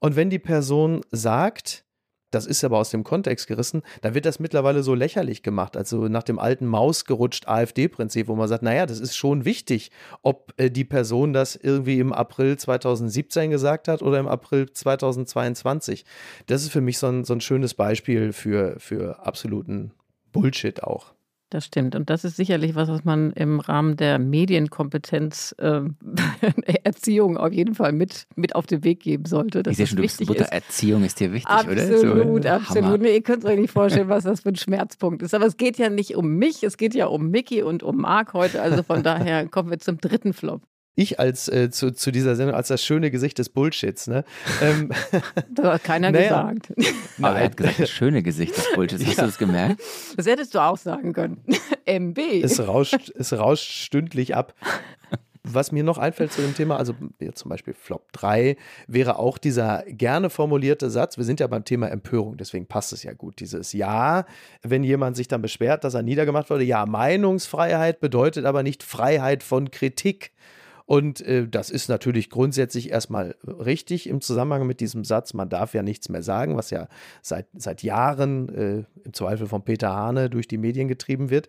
und 0.00 0.16
wenn 0.16 0.30
die 0.30 0.38
Person 0.38 1.02
sagt, 1.10 1.84
das 2.30 2.46
ist 2.46 2.62
aber 2.64 2.78
aus 2.78 2.90
dem 2.90 3.04
Kontext 3.04 3.46
gerissen, 3.46 3.82
dann 4.02 4.14
wird 4.14 4.24
das 4.24 4.38
mittlerweile 4.38 4.82
so 4.82 4.94
lächerlich 4.94 5.42
gemacht, 5.42 5.76
also 5.76 6.08
nach 6.08 6.22
dem 6.22 6.38
alten 6.38 6.66
Maus 6.66 7.04
gerutscht 7.04 7.48
AfD-Prinzip, 7.48 8.28
wo 8.28 8.36
man 8.36 8.48
sagt, 8.48 8.62
naja, 8.62 8.86
das 8.86 9.00
ist 9.00 9.16
schon 9.16 9.44
wichtig, 9.44 9.90
ob 10.22 10.52
äh, 10.56 10.70
die 10.70 10.84
Person 10.84 11.32
das 11.32 11.56
irgendwie 11.56 11.98
im 11.98 12.12
April 12.12 12.56
2017 12.56 13.50
gesagt 13.50 13.88
hat 13.88 14.02
oder 14.02 14.18
im 14.18 14.28
April 14.28 14.70
2022. 14.70 16.04
Das 16.46 16.62
ist 16.62 16.70
für 16.70 16.80
mich 16.80 16.98
so 16.98 17.08
ein, 17.08 17.24
so 17.24 17.34
ein 17.34 17.40
schönes 17.40 17.74
Beispiel 17.74 18.32
für, 18.32 18.78
für 18.78 19.26
absoluten 19.26 19.92
Bullshit 20.32 20.82
auch. 20.82 21.12
Das 21.50 21.64
stimmt. 21.64 21.96
Und 21.96 22.10
das 22.10 22.24
ist 22.24 22.36
sicherlich 22.36 22.76
was, 22.76 22.88
was 22.88 23.04
man 23.04 23.32
im 23.32 23.58
Rahmen 23.58 23.96
der 23.96 24.20
Medienkompetenz 24.20 25.52
äh, 25.58 25.80
Erziehung 26.84 27.36
auf 27.36 27.52
jeden 27.52 27.74
Fall 27.74 27.90
mit, 27.90 28.28
mit 28.36 28.54
auf 28.54 28.66
den 28.66 28.84
Weg 28.84 29.00
geben 29.00 29.24
sollte. 29.24 29.64
ich 29.68 29.76
sehe 29.76 29.88
schon, 29.88 29.96
du 29.96 30.02
bist 30.02 30.24
Mutter, 30.24 30.44
ist. 30.44 30.52
Erziehung 30.52 31.02
ist 31.02 31.18
dir 31.18 31.32
wichtig, 31.32 31.50
absolut, 31.50 31.78
oder? 31.78 31.94
Absolut, 31.96 32.42
so, 32.44 32.48
absolut. 32.48 33.00
Nee, 33.00 33.14
ihr 33.14 33.22
könnt 33.22 33.44
euch 33.44 33.58
nicht 33.58 33.72
vorstellen, 33.72 34.08
was 34.08 34.22
das 34.22 34.42
für 34.42 34.50
ein 34.50 34.56
Schmerzpunkt 34.56 35.22
ist. 35.22 35.34
Aber 35.34 35.44
es 35.44 35.56
geht 35.56 35.76
ja 35.76 35.90
nicht 35.90 36.14
um 36.14 36.36
mich, 36.36 36.62
es 36.62 36.76
geht 36.76 36.94
ja 36.94 37.06
um 37.06 37.30
Mickey 37.30 37.62
und 37.64 37.82
um 37.82 37.96
Marc 37.96 38.32
heute. 38.32 38.62
Also 38.62 38.84
von 38.84 39.02
daher 39.02 39.48
kommen 39.48 39.70
wir 39.70 39.80
zum 39.80 39.98
dritten 39.98 40.32
Flop 40.32 40.62
ich 40.94 41.18
als 41.18 41.48
äh, 41.48 41.70
zu, 41.70 41.92
zu 41.92 42.10
dieser 42.10 42.36
Sendung 42.36 42.54
als 42.54 42.68
das 42.68 42.84
schöne 42.84 43.10
Gesicht 43.10 43.38
des 43.38 43.48
Bullshits. 43.48 44.06
Ne? 44.06 44.24
Ähm, 44.62 44.90
das 45.50 45.66
hat 45.66 45.84
keiner 45.84 46.10
naja. 46.10 46.52
gesagt. 46.52 46.72
Aber 47.22 47.38
er 47.38 47.44
hat 47.46 47.56
gesagt, 47.56 47.80
das 47.80 47.90
schöne 47.90 48.22
Gesicht 48.22 48.56
des 48.56 48.66
Bullshits. 48.74 49.06
Hast 49.06 49.16
ja. 49.16 49.22
du 49.22 49.28
das 49.28 49.38
gemerkt? 49.38 49.80
Das 50.16 50.26
hättest 50.26 50.54
du 50.54 50.58
auch 50.58 50.76
sagen 50.76 51.12
können. 51.12 51.42
MB. 51.86 52.18
Es 52.42 52.60
rauscht, 52.60 53.10
es 53.14 53.32
rauscht 53.32 53.70
stündlich 53.70 54.36
ab. 54.36 54.54
Was 55.42 55.72
mir 55.72 55.82
noch 55.82 55.96
einfällt 55.96 56.32
zu 56.32 56.42
dem 56.42 56.54
Thema, 56.54 56.76
also 56.76 56.94
zum 57.32 57.48
Beispiel 57.48 57.72
Flop 57.72 58.12
3, 58.12 58.56
wäre 58.86 59.18
auch 59.18 59.38
dieser 59.38 59.84
gerne 59.86 60.28
formulierte 60.28 60.90
Satz, 60.90 61.16
wir 61.16 61.24
sind 61.24 61.40
ja 61.40 61.46
beim 61.46 61.64
Thema 61.64 61.88
Empörung, 61.88 62.36
deswegen 62.36 62.66
passt 62.66 62.92
es 62.92 63.02
ja 63.02 63.14
gut, 63.14 63.40
dieses 63.40 63.72
Ja, 63.72 64.26
wenn 64.62 64.84
jemand 64.84 65.16
sich 65.16 65.28
dann 65.28 65.40
beschwert, 65.40 65.84
dass 65.84 65.94
er 65.94 66.02
niedergemacht 66.02 66.50
wurde, 66.50 66.64
ja, 66.64 66.84
Meinungsfreiheit 66.84 68.00
bedeutet 68.00 68.44
aber 68.44 68.62
nicht 68.62 68.82
Freiheit 68.82 69.42
von 69.42 69.70
Kritik. 69.70 70.32
Und 70.90 71.20
äh, 71.20 71.46
das 71.46 71.70
ist 71.70 71.88
natürlich 71.88 72.30
grundsätzlich 72.30 72.90
erstmal 72.90 73.36
richtig 73.46 74.08
im 74.08 74.20
Zusammenhang 74.20 74.66
mit 74.66 74.80
diesem 74.80 75.04
Satz, 75.04 75.34
man 75.34 75.48
darf 75.48 75.72
ja 75.72 75.84
nichts 75.84 76.08
mehr 76.08 76.24
sagen, 76.24 76.56
was 76.56 76.70
ja 76.70 76.88
seit, 77.22 77.46
seit 77.56 77.84
Jahren 77.84 78.48
äh, 78.48 78.84
im 79.04 79.12
Zweifel 79.12 79.46
von 79.46 79.62
Peter 79.62 79.94
Hane 79.94 80.28
durch 80.30 80.48
die 80.48 80.58
Medien 80.58 80.88
getrieben 80.88 81.30
wird. 81.30 81.46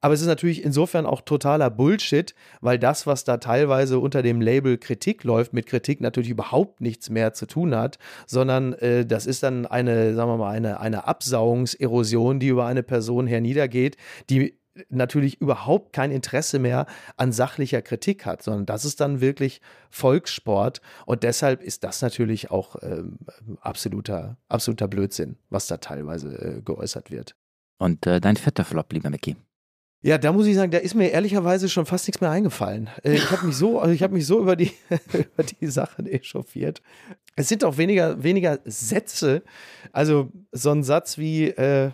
Aber 0.00 0.14
es 0.14 0.22
ist 0.22 0.28
natürlich 0.28 0.64
insofern 0.64 1.04
auch 1.04 1.20
totaler 1.20 1.68
Bullshit, 1.68 2.34
weil 2.62 2.78
das, 2.78 3.06
was 3.06 3.24
da 3.24 3.36
teilweise 3.36 3.98
unter 3.98 4.22
dem 4.22 4.40
Label 4.40 4.78
Kritik 4.78 5.24
läuft, 5.24 5.52
mit 5.52 5.66
Kritik 5.66 6.00
natürlich 6.00 6.30
überhaupt 6.30 6.80
nichts 6.80 7.10
mehr 7.10 7.34
zu 7.34 7.44
tun 7.44 7.76
hat, 7.76 7.98
sondern 8.26 8.72
äh, 8.72 9.04
das 9.04 9.26
ist 9.26 9.42
dann 9.42 9.66
eine, 9.66 10.14
sagen 10.14 10.30
wir 10.30 10.38
mal, 10.38 10.52
eine, 10.52 10.80
eine 10.80 11.06
Absauungserosion, 11.06 12.40
die 12.40 12.48
über 12.48 12.64
eine 12.64 12.82
Person 12.82 13.26
herniedergeht, 13.26 13.98
die 14.30 14.58
natürlich 14.88 15.40
überhaupt 15.40 15.92
kein 15.92 16.10
Interesse 16.10 16.58
mehr 16.58 16.86
an 17.16 17.32
sachlicher 17.32 17.82
Kritik 17.82 18.26
hat, 18.26 18.42
sondern 18.42 18.66
das 18.66 18.84
ist 18.84 19.00
dann 19.00 19.20
wirklich 19.20 19.60
Volkssport 19.90 20.80
und 21.06 21.22
deshalb 21.22 21.62
ist 21.62 21.84
das 21.84 22.02
natürlich 22.02 22.50
auch 22.50 22.76
ähm, 22.82 23.18
absoluter, 23.60 24.36
absoluter 24.48 24.88
Blödsinn, 24.88 25.36
was 25.50 25.66
da 25.66 25.78
teilweise 25.78 26.58
äh, 26.58 26.62
geäußert 26.62 27.10
wird. 27.10 27.34
Und 27.78 28.06
äh, 28.06 28.20
dein 28.20 28.36
vierter 28.36 28.64
Flop, 28.64 28.92
lieber 28.92 29.10
Mickey? 29.10 29.36
Ja, 30.02 30.16
da 30.16 30.32
muss 30.32 30.46
ich 30.46 30.54
sagen, 30.54 30.70
da 30.70 30.78
ist 30.78 30.94
mir 30.94 31.10
ehrlicherweise 31.10 31.68
schon 31.68 31.84
fast 31.84 32.06
nichts 32.06 32.22
mehr 32.22 32.30
eingefallen. 32.30 32.88
Äh, 33.02 33.14
ich 33.14 33.30
habe 33.30 33.46
mich 33.46 33.56
so, 33.56 33.80
also 33.80 33.92
ich 33.92 34.02
habe 34.02 34.14
mich 34.14 34.26
so 34.26 34.40
über 34.40 34.56
die, 34.56 34.72
über 35.12 35.42
die 35.42 35.66
Sachen 35.66 36.06
echauffiert. 36.06 36.80
Es 37.36 37.48
sind 37.48 37.64
auch 37.64 37.76
weniger, 37.76 38.22
weniger 38.22 38.60
Sätze. 38.64 39.42
Also 39.92 40.30
so 40.52 40.70
ein 40.70 40.82
Satz 40.84 41.18
wie, 41.18 41.48
äh, 41.48 41.90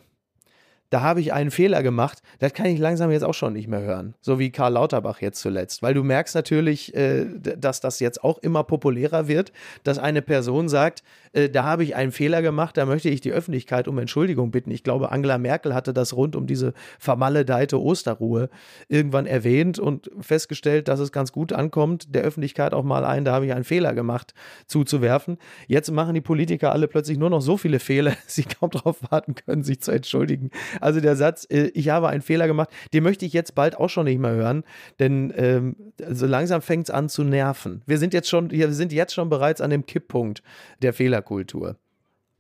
da 0.91 1.01
habe 1.01 1.20
ich 1.20 1.32
einen 1.32 1.51
Fehler 1.51 1.82
gemacht, 1.82 2.22
das 2.39 2.53
kann 2.53 2.66
ich 2.66 2.78
langsam 2.78 3.11
jetzt 3.11 3.24
auch 3.24 3.34
schon 3.34 3.53
nicht 3.53 3.68
mehr 3.68 3.80
hören. 3.80 4.14
So 4.20 4.39
wie 4.39 4.51
Karl 4.51 4.74
Lauterbach 4.74 5.20
jetzt 5.20 5.41
zuletzt. 5.41 5.82
Weil 5.82 5.95
du 5.95 6.05
merkst 6.05 6.34
natürlich, 6.34 6.95
äh, 6.95 7.26
dass 7.41 7.80
das 7.80 8.01
jetzt 8.01 8.22
auch 8.22 8.39
immer 8.39 8.64
populärer 8.64 9.28
wird, 9.28 9.53
dass 9.84 9.99
eine 9.99 10.22
Person 10.22 10.68
sagt, 10.68 11.03
äh, 11.37 11.51
da 11.51 11.64
habe 11.64 11.84
ich 11.84 11.95
einen 11.95 12.12
Fehler 12.12 12.43
gemacht, 12.43 12.76
da 12.76 12.87
möchte 12.87 13.11
ich 13.11 13.20
die 13.20 13.32
Öffentlichkeit 13.32 13.89
um 13.89 13.99
Entschuldigung 13.99 14.51
bitten. 14.51 14.70
Ich 14.70 14.82
glaube, 14.82 15.12
Angela 15.12 15.39
Merkel 15.39 15.74
hatte 15.74 15.93
das 15.93 16.16
rund 16.16 16.34
um 16.34 16.47
diese 16.47 16.72
vermaledeite 16.99 17.80
Osterruhe 17.80 18.49
irgendwann 18.89 19.26
erwähnt 19.26 19.78
und 19.78 20.11
festgestellt, 20.18 20.89
dass 20.89 20.99
es 20.99 21.12
ganz 21.12 21.32
gut 21.32 21.53
ankommt, 21.53 22.14
der 22.14 22.22
Öffentlichkeit 22.22 22.72
auch 22.72 22.84
mal 22.84 23.05
ein, 23.05 23.24
da 23.24 23.34
habe 23.34 23.47
ich 23.47 23.53
einen 23.53 23.64
Fehler 23.64 23.95
gemacht, 23.95 24.32
zuzuwerfen. 24.66 25.37
Jetzt 25.66 25.91
machen 25.93 26.14
die 26.14 26.20
Politiker 26.20 26.72
alle 26.72 26.89
plötzlich 26.89 27.18
nur 27.18 27.30
noch 27.30 27.43
so 27.43 27.57
viele 27.57 27.78
Fehler, 27.78 28.12
dass 28.12 28.18
sie 28.34 28.45
kaum 28.45 28.70
darauf 28.70 28.99
warten 29.11 29.34
können, 29.34 29.62
sich 29.62 29.80
zu 29.80 29.91
entschuldigen. 29.91 30.51
Also 30.80 31.01
der 31.01 31.16
Satz, 31.16 31.47
äh, 31.51 31.70
ich 31.74 31.91
habe 31.91 32.09
einen 32.09 32.22
Fehler 32.22 32.47
gemacht, 32.47 32.70
den 32.95 33.03
möchte 33.03 33.26
ich 33.26 33.34
jetzt 33.34 33.55
bald 33.55 33.76
auch 33.76 33.91
schon 33.91 34.05
nicht 34.05 34.18
mehr 34.18 34.32
hören, 34.32 34.64
denn 34.99 35.32
ähm, 35.37 35.76
so 36.11 36.26
langsam 36.26 36.62
fängt 36.62 36.89
es 36.89 36.91
an 36.95 37.11
zu 37.11 37.24
nerven. 37.24 37.82
Wir 37.87 37.99
sind 37.99 38.14
jetzt 38.14 38.28
schon, 38.28 38.51
wir 38.51 38.72
sind 38.72 38.93
jetzt 38.93 39.12
schon 39.12 39.28
bereits 39.28 39.61
an 39.61 39.70
dem 39.70 39.84
Kipppunkt 39.84 40.43
der 40.82 40.95
Fehlerkultur. 41.26 41.76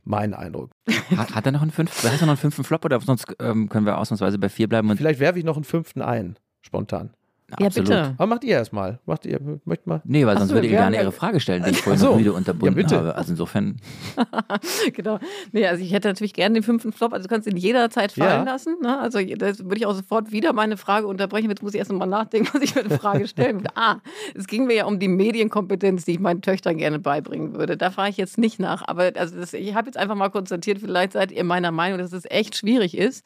Mein 0.04 0.34
Eindruck. 0.34 0.70
Hat, 1.16 1.34
hat 1.34 1.46
er 1.46 1.52
noch 1.52 1.62
einen 1.62 1.72
fünften, 1.72 2.08
hast 2.08 2.20
du 2.20 2.26
noch 2.26 2.32
einen 2.32 2.36
fünften 2.36 2.62
Flop 2.62 2.84
oder 2.84 3.00
sonst 3.00 3.26
ähm, 3.40 3.68
können 3.68 3.86
wir 3.86 3.98
ausnahmsweise 3.98 4.38
bei 4.38 4.48
vier 4.48 4.68
bleiben? 4.68 4.96
Vielleicht 4.96 5.18
werfe 5.18 5.38
ich 5.40 5.44
noch 5.44 5.56
einen 5.56 5.64
fünften 5.64 6.00
ein, 6.00 6.36
spontan. 6.62 7.10
Ja, 7.48 7.66
Absolut. 7.68 7.88
bitte. 7.88 8.14
Aber 8.18 8.26
macht 8.26 8.42
ihr 8.42 8.56
erstmal. 8.56 8.98
Macht 9.06 9.24
ihr, 9.24 9.40
möchtet 9.64 9.86
mal? 9.86 10.02
Nee, 10.04 10.26
weil 10.26 10.36
sonst 10.36 10.48
so, 10.48 10.54
würde 10.56 10.66
ihr 10.66 10.76
gerne 10.78 10.96
Ihre 10.96 11.12
Frage 11.12 11.38
stellen, 11.38 11.62
die 11.62 11.70
ich 11.70 11.80
vorhin 11.80 12.00
so. 12.00 12.10
noch 12.10 12.18
wieder 12.18 12.34
unterbunden 12.34 12.88
ja, 12.88 12.96
habe. 12.96 13.14
Also 13.14 13.30
insofern. 13.32 13.76
genau. 14.92 15.20
Nee, 15.52 15.64
also 15.66 15.82
ich 15.82 15.92
hätte 15.92 16.08
natürlich 16.08 16.34
gerne 16.34 16.54
den 16.54 16.64
fünften 16.64 16.90
Flop. 16.90 17.12
Also 17.12 17.28
du 17.28 17.32
kannst 17.32 17.46
ihn 17.46 17.56
jederzeit 17.56 18.10
fallen 18.10 18.44
ja. 18.44 18.52
lassen. 18.52 18.76
Ne? 18.82 18.98
Also 18.98 19.20
das 19.36 19.60
würde 19.60 19.76
ich 19.76 19.86
auch 19.86 19.94
sofort 19.94 20.32
wieder 20.32 20.52
meine 20.54 20.76
Frage 20.76 21.06
unterbrechen. 21.06 21.48
Jetzt 21.48 21.62
muss 21.62 21.72
ich 21.72 21.78
erst 21.78 21.92
mal 21.92 22.06
nachdenken, 22.06 22.48
was 22.52 22.62
ich 22.62 22.72
für 22.72 22.80
eine 22.80 22.98
Frage 22.98 23.28
stellen 23.28 23.58
würde. 23.58 23.70
ah, 23.76 23.98
es 24.34 24.48
ging 24.48 24.66
mir 24.66 24.74
ja 24.74 24.86
um 24.86 24.98
die 24.98 25.08
Medienkompetenz, 25.08 26.04
die 26.04 26.12
ich 26.12 26.20
meinen 26.20 26.42
Töchtern 26.42 26.78
gerne 26.78 26.98
beibringen 26.98 27.54
würde. 27.54 27.76
Da 27.76 27.92
fahre 27.92 28.08
ich 28.08 28.16
jetzt 28.16 28.38
nicht 28.38 28.58
nach. 28.58 28.82
Aber 28.88 29.12
also 29.14 29.36
das, 29.38 29.52
ich 29.52 29.72
habe 29.76 29.86
jetzt 29.86 29.96
einfach 29.96 30.16
mal 30.16 30.30
konstatiert, 30.30 30.80
vielleicht 30.80 31.12
seid 31.12 31.30
ihr 31.30 31.44
meiner 31.44 31.70
Meinung, 31.70 31.98
dass 31.98 32.12
es 32.12 32.24
echt 32.28 32.56
schwierig 32.56 32.98
ist. 32.98 33.24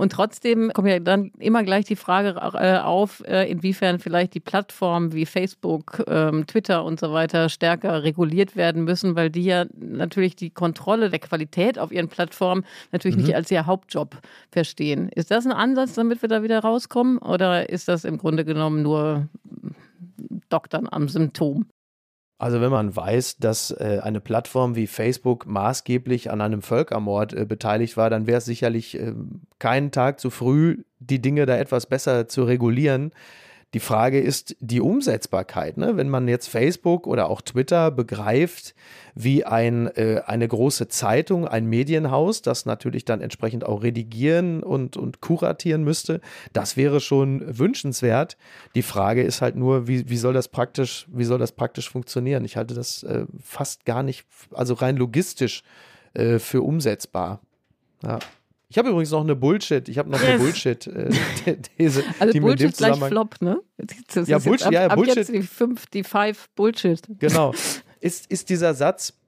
Und 0.00 0.12
trotzdem 0.12 0.72
kommt 0.72 0.88
ja 0.88 0.98
dann 0.98 1.30
immer 1.38 1.62
gleich 1.62 1.84
die 1.84 1.94
Frage 1.94 2.36
äh, 2.54 2.78
auf, 2.78 3.22
äh, 3.26 3.50
inwiefern 3.50 3.98
vielleicht 3.98 4.32
die 4.32 4.40
Plattformen 4.40 5.12
wie 5.12 5.26
Facebook, 5.26 6.02
ähm, 6.08 6.46
Twitter 6.46 6.86
und 6.86 6.98
so 6.98 7.12
weiter 7.12 7.50
stärker 7.50 8.02
reguliert 8.02 8.56
werden 8.56 8.84
müssen, 8.84 9.14
weil 9.14 9.28
die 9.28 9.44
ja 9.44 9.66
natürlich 9.78 10.36
die 10.36 10.48
Kontrolle 10.48 11.10
der 11.10 11.18
Qualität 11.18 11.78
auf 11.78 11.92
ihren 11.92 12.08
Plattformen 12.08 12.64
natürlich 12.92 13.18
mhm. 13.18 13.24
nicht 13.24 13.34
als 13.34 13.50
ihr 13.50 13.66
Hauptjob 13.66 14.16
verstehen. 14.50 15.10
Ist 15.14 15.30
das 15.30 15.44
ein 15.44 15.52
Ansatz, 15.52 15.92
damit 15.92 16.22
wir 16.22 16.30
da 16.30 16.42
wieder 16.42 16.60
rauskommen? 16.60 17.18
Oder 17.18 17.68
ist 17.68 17.86
das 17.86 18.06
im 18.06 18.16
Grunde 18.16 18.46
genommen 18.46 18.80
nur 18.82 19.28
Doktern 20.48 20.88
am 20.90 21.10
Symptom? 21.10 21.66
Also 22.40 22.62
wenn 22.62 22.70
man 22.70 22.96
weiß, 22.96 23.36
dass 23.36 23.70
äh, 23.70 24.00
eine 24.02 24.18
Plattform 24.18 24.74
wie 24.74 24.86
Facebook 24.86 25.44
maßgeblich 25.44 26.30
an 26.30 26.40
einem 26.40 26.62
Völkermord 26.62 27.34
äh, 27.34 27.44
beteiligt 27.44 27.98
war, 27.98 28.08
dann 28.08 28.26
wäre 28.26 28.38
es 28.38 28.46
sicherlich 28.46 28.98
äh, 28.98 29.12
keinen 29.58 29.90
Tag 29.90 30.18
zu 30.20 30.30
früh, 30.30 30.84
die 31.00 31.20
Dinge 31.20 31.44
da 31.44 31.58
etwas 31.58 31.84
besser 31.84 32.28
zu 32.28 32.44
regulieren. 32.44 33.12
Die 33.72 33.80
Frage 33.80 34.18
ist 34.20 34.56
die 34.58 34.80
Umsetzbarkeit. 34.80 35.76
Ne? 35.76 35.96
Wenn 35.96 36.08
man 36.08 36.26
jetzt 36.26 36.48
Facebook 36.48 37.06
oder 37.06 37.30
auch 37.30 37.40
Twitter 37.40 37.92
begreift 37.92 38.74
wie 39.14 39.44
ein, 39.44 39.86
äh, 39.96 40.22
eine 40.26 40.48
große 40.48 40.88
Zeitung, 40.88 41.46
ein 41.46 41.66
Medienhaus, 41.66 42.42
das 42.42 42.66
natürlich 42.66 43.04
dann 43.04 43.20
entsprechend 43.20 43.64
auch 43.64 43.82
redigieren 43.82 44.64
und, 44.64 44.96
und 44.96 45.20
kuratieren 45.20 45.84
müsste, 45.84 46.20
das 46.52 46.76
wäre 46.76 47.00
schon 47.00 47.58
wünschenswert. 47.58 48.36
Die 48.74 48.82
Frage 48.82 49.22
ist 49.22 49.40
halt 49.40 49.54
nur, 49.54 49.86
wie, 49.86 50.08
wie, 50.08 50.16
soll, 50.16 50.34
das 50.34 50.48
praktisch, 50.48 51.06
wie 51.12 51.24
soll 51.24 51.38
das 51.38 51.52
praktisch 51.52 51.88
funktionieren? 51.88 52.44
Ich 52.44 52.56
halte 52.56 52.74
das 52.74 53.04
äh, 53.04 53.26
fast 53.40 53.84
gar 53.84 54.02
nicht, 54.02 54.26
also 54.52 54.74
rein 54.74 54.96
logistisch 54.96 55.62
äh, 56.14 56.40
für 56.40 56.62
umsetzbar. 56.62 57.40
Ja. 58.02 58.18
Ich 58.70 58.78
habe 58.78 58.88
übrigens 58.88 59.10
noch 59.10 59.22
eine 59.22 59.34
Bullshit, 59.34 59.88
ich 59.88 59.98
habe 59.98 60.08
noch 60.08 60.22
eine 60.22 60.38
Bullshit-These. 60.42 62.00
Äh, 62.02 62.04
also 62.20 62.32
die 62.32 62.38
Bullshit 62.38 62.76
gleich 62.76 62.96
Flop, 62.98 63.34
ne? 63.40 63.60
Das 64.14 64.28
ja, 64.28 64.38
Bullshit, 64.38 64.68
ab, 64.68 64.72
ja, 64.72 64.86
ab 64.86 64.94
Bullshit. 64.94 65.16
Jetzt 65.16 65.32
die 65.32 65.42
fünf, 65.42 65.86
die 65.86 66.04
five 66.04 66.48
Bullshit. 66.54 67.02
Genau. 67.18 67.52
Ist, 68.02 68.30
ist 68.30 68.48
dieser 68.48 68.72
Satz, 68.72 69.19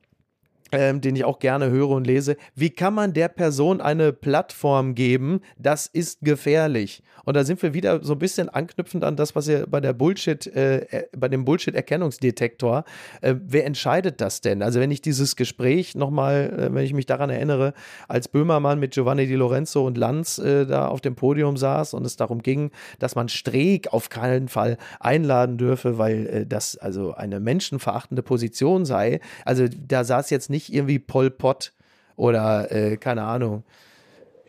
ähm, 0.73 1.01
den 1.01 1.15
ich 1.17 1.25
auch 1.25 1.39
gerne 1.39 1.71
höre 1.71 1.91
und 1.91 2.07
lese. 2.07 2.37
Wie 2.55 2.71
kann 2.71 2.95
man 2.95 3.13
der 3.13 3.29
Person 3.29 3.81
eine 3.81 4.13
Plattform 4.13 4.95
geben? 4.95 5.41
Das 5.59 5.87
ist 5.87 6.21
gefährlich. 6.23 7.03
Und 7.25 7.37
da 7.37 7.45
sind 7.45 7.63
wir 7.63 7.75
wieder 7.75 8.03
so 8.03 8.15
ein 8.15 8.19
bisschen 8.19 8.49
anknüpfend 8.49 9.05
an 9.05 9.17
das, 9.17 9.37
was 9.37 9.47
ihr 9.47 9.67
bei 9.67 9.81
der 9.81 9.93
Bullshit, 9.93 10.47
äh, 10.47 10.79
äh, 10.79 11.09
bei 11.17 11.29
dem 11.29 11.45
Bullshit-Erkennungsdetektor, 11.45 12.85
äh, 13.21 13.35
wer 13.39 13.67
entscheidet 13.67 14.21
das 14.21 14.41
denn? 14.41 14.63
Also 14.63 14.81
wenn 14.81 14.91
ich 14.91 15.03
dieses 15.03 15.37
Gespräch 15.37 15.95
nochmal, 15.95 16.53
äh, 16.59 16.75
wenn 16.75 16.85
ich 16.85 16.95
mich 16.95 17.07
daran 17.07 17.31
erinnere, 17.31 17.75
als 18.09 18.29
Böhmermann 18.29 18.81
mit 18.81 18.95
Giovanni 18.95 19.27
Di 19.27 19.35
Lorenzo 19.35 19.87
und 19.87 19.97
Lanz 19.99 20.39
äh, 20.39 20.67
da 20.67 20.89
auf 20.89 21.01
dem 21.01 21.15
Podium 21.15 21.57
saß 21.57 21.95
und 21.95 22.05
es 22.05 22.17
darum 22.17 22.43
ging, 22.43 22.71
dass 22.99 23.15
man 23.15 23.29
Streeck 23.29 23.93
auf 23.93 24.09
keinen 24.09 24.49
Fall 24.49 24.79
einladen 24.99 25.59
dürfe, 25.59 25.99
weil 25.99 26.27
äh, 26.27 26.47
das 26.47 26.77
also 26.77 27.15
eine 27.15 27.41
menschenverachtende 27.41 28.23
Position 28.23 28.85
sei. 28.85 29.21
Also 29.45 29.67
da 29.69 30.05
saß 30.05 30.31
jetzt 30.31 30.51
nicht 30.51 30.62
irgendwie 30.71 30.99
Pol 30.99 31.31
Pot 31.31 31.73
oder 32.17 32.71
äh, 32.71 32.99
keine 32.99 33.23
Ahnung, 33.23 33.65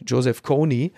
Joseph 0.06 0.44
Kony, 0.44 0.92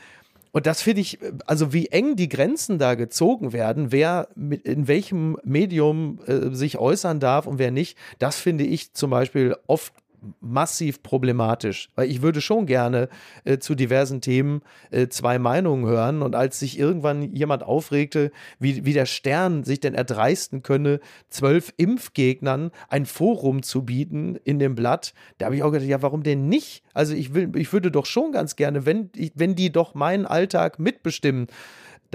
und 0.55 0.68
das 0.68 0.82
finde 0.82 1.01
ich, 1.01 1.20
also 1.47 1.74
wie 1.74 1.88
eng 1.88 2.16
die 2.16 2.30
Grenzen 2.30 2.80
da 2.80 2.95
gezogen 2.95 3.51
werden, 3.51 3.91
wer 3.91 4.30
mit, 4.36 4.66
in 4.66 4.88
welchem 4.88 5.36
Medium 5.43 6.20
äh, 6.28 6.55
sich 6.55 6.78
äußern 6.78 7.20
darf 7.20 7.45
und 7.45 7.59
wer 7.59 7.72
nicht, 7.72 7.97
das 8.20 8.38
finde 8.38 8.63
ich 8.63 8.93
zum 8.93 9.09
Beispiel 9.09 9.57
oft 9.68 9.91
massiv 10.39 11.03
problematisch, 11.03 11.89
weil 11.95 12.09
ich 12.09 12.21
würde 12.21 12.41
schon 12.41 12.65
gerne 12.65 13.09
äh, 13.43 13.57
zu 13.57 13.76
diversen 13.76 14.21
Themen 14.21 14.61
äh, 14.91 15.07
zwei 15.07 15.39
Meinungen 15.39 15.86
hören 15.86 16.21
und 16.21 16.36
als 16.36 16.59
sich 16.59 16.80
irgendwann 16.80 17.34
jemand 17.34 17.63
aufregte, 17.63 18.32
wie, 18.59 18.86
wie 18.86 18.93
der 18.93 19.05
Stern 19.05 19.63
sich 19.63 19.80
denn 19.80 19.93
erdreisten 19.93 20.63
könne, 20.63 20.99
zwölf 21.30 21.73
Impfgegnern 21.78 22.71
ein 22.89 23.05
Forum 23.05 23.63
zu 23.63 23.84
bieten 23.84 24.36
in 24.43 24.59
dem 24.59 24.76
Blatt, 24.76 25.13
da 25.38 25.45
habe 25.45 25.55
ich 25.55 25.63
auch 25.63 25.71
gedacht, 25.71 25.89
ja, 25.89 26.01
warum 26.01 26.23
denn 26.23 26.47
nicht? 26.47 26.84
Also 26.93 27.13
ich 27.13 27.34
will, 27.34 27.51
ich 27.55 27.71
würde 27.73 27.91
doch 27.91 28.05
schon 28.05 28.32
ganz 28.32 28.55
gerne, 28.55 28.86
wenn, 28.86 29.09
wenn 29.34 29.55
die 29.55 29.71
doch 29.71 29.93
meinen 29.95 30.26
Alltag 30.26 30.80
mitbestimmen, 30.80 31.47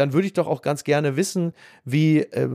dann 0.01 0.15
würde 0.15 0.27
ich 0.27 0.33
doch 0.33 0.47
auch 0.47 0.63
ganz 0.63 0.83
gerne 0.83 1.17
wissen, 1.17 1.53
wie 1.85 2.21
äh, 2.21 2.49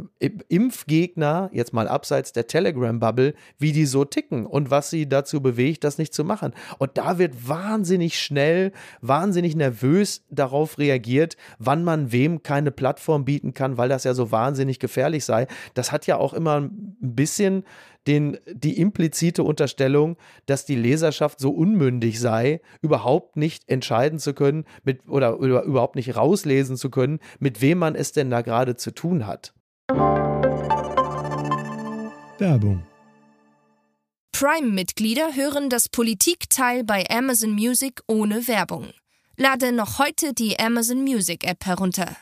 Impfgegner, 0.49 1.49
jetzt 1.53 1.73
mal 1.73 1.87
abseits 1.87 2.33
der 2.33 2.47
Telegram-Bubble, 2.47 3.35
wie 3.59 3.71
die 3.71 3.85
so 3.85 4.03
ticken 4.03 4.47
und 4.47 4.71
was 4.71 4.89
sie 4.89 5.07
dazu 5.07 5.41
bewegt, 5.41 5.83
das 5.83 5.99
nicht 5.99 6.13
zu 6.13 6.23
machen. 6.23 6.53
Und 6.79 6.97
da 6.97 7.19
wird 7.19 7.47
wahnsinnig 7.47 8.19
schnell, 8.19 8.71
wahnsinnig 9.01 9.55
nervös 9.55 10.25
darauf 10.31 10.79
reagiert, 10.79 11.37
wann 11.59 11.83
man 11.83 12.11
wem 12.11 12.41
keine 12.41 12.71
Plattform 12.71 13.25
bieten 13.25 13.53
kann, 13.53 13.77
weil 13.77 13.89
das 13.89 14.03
ja 14.05 14.15
so 14.15 14.31
wahnsinnig 14.31 14.79
gefährlich 14.79 15.23
sei. 15.23 15.47
Das 15.75 15.91
hat 15.91 16.07
ja 16.07 16.17
auch 16.17 16.33
immer 16.33 16.61
ein 16.61 16.95
bisschen 16.99 17.63
den, 18.07 18.37
die 18.51 18.79
implizite 18.79 19.43
Unterstellung, 19.43 20.17
dass 20.45 20.65
die 20.65 20.75
Leserschaft 20.75 21.39
so 21.39 21.51
unmündig 21.51 22.19
sei, 22.19 22.61
überhaupt 22.81 23.37
nicht 23.37 23.69
entscheiden 23.69 24.19
zu 24.19 24.33
können 24.33 24.65
mit, 24.83 25.07
oder, 25.07 25.39
oder 25.39 25.63
überhaupt 25.63 25.95
nicht 25.95 26.15
rauslesen 26.15 26.77
zu 26.77 26.89
können, 26.89 27.19
mit 27.39 27.61
wem 27.61 27.79
man 27.79 27.95
es 27.95 28.11
denn 28.11 28.29
da 28.29 28.41
gerade 28.41 28.75
zu 28.75 28.91
tun 28.91 29.27
hat. 29.27 29.53
Werbung. 32.37 32.85
Prime-Mitglieder 34.33 35.35
hören 35.35 35.69
das 35.69 35.87
Politikteil 35.87 36.83
bei 36.83 37.05
Amazon 37.09 37.51
Music 37.51 38.01
ohne 38.07 38.47
Werbung. 38.49 38.89
Lade 39.37 39.71
noch 39.71 39.99
heute 39.99 40.33
die 40.33 40.59
Amazon 40.59 41.03
Music 41.03 41.45
App 41.45 41.65
herunter. 41.65 42.17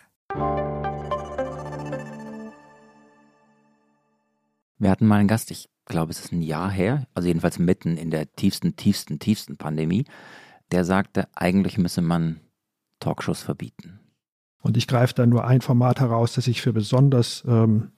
Wir 4.78 4.92
hatten 4.92 5.08
mal 5.08 5.20
einen 5.20 5.28
Gast, 5.28 5.50
ich 5.50 5.70
glaube, 5.86 6.12
es 6.12 6.20
ist 6.20 6.32
ein 6.32 6.42
Jahr 6.42 6.72
her, 6.72 7.08
also 7.14 7.28
jedenfalls 7.28 7.60
mitten 7.60 7.98
in 7.98 8.10
der 8.10 8.34
tiefsten, 8.36 8.76
tiefsten, 8.76 9.20
tiefsten 9.20 9.58
Pandemie, 9.58 10.06
der 10.72 10.86
sagte, 10.86 11.28
eigentlich 11.36 11.78
müsse 11.78 12.02
man 12.02 12.40
Talkshows 13.00 13.42
verbieten. 13.42 14.00
Und 14.62 14.78
ich 14.78 14.88
greife 14.88 15.14
da 15.14 15.26
nur 15.26 15.46
ein 15.46 15.62
Format 15.62 16.00
heraus, 16.00 16.34
das 16.34 16.48
ich 16.48 16.62
für 16.62 16.72
besonders, 16.72 17.44
ähm, 17.46 17.92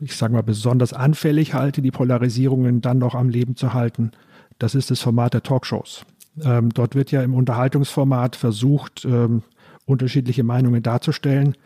ich 0.00 0.16
sage 0.16 0.34
mal, 0.34 0.42
besonders 0.42 0.92
anfällig 0.92 1.54
halte, 1.54 1.82
die 1.82 1.92
Polarisierungen 1.92 2.80
dann 2.80 2.98
noch 2.98 3.14
am 3.14 3.28
Leben 3.28 3.54
zu 3.56 3.72
halten. 3.72 4.10
Das 4.58 4.74
ist 4.74 4.90
das 4.90 5.00
Format 5.00 5.34
der 5.34 5.44
Talkshows. 5.44 6.04
Ähm, 6.42 6.70
dort 6.70 6.94
wird 6.94 7.12
ja 7.12 7.22
im 7.22 7.34
Unterhaltungsformat 7.34 8.36
versucht, 8.36 9.04
ähm, 9.04 9.42
unterschiedliche 9.84 10.42
Meinungen 10.42 10.82
darzustellen. 10.82 11.56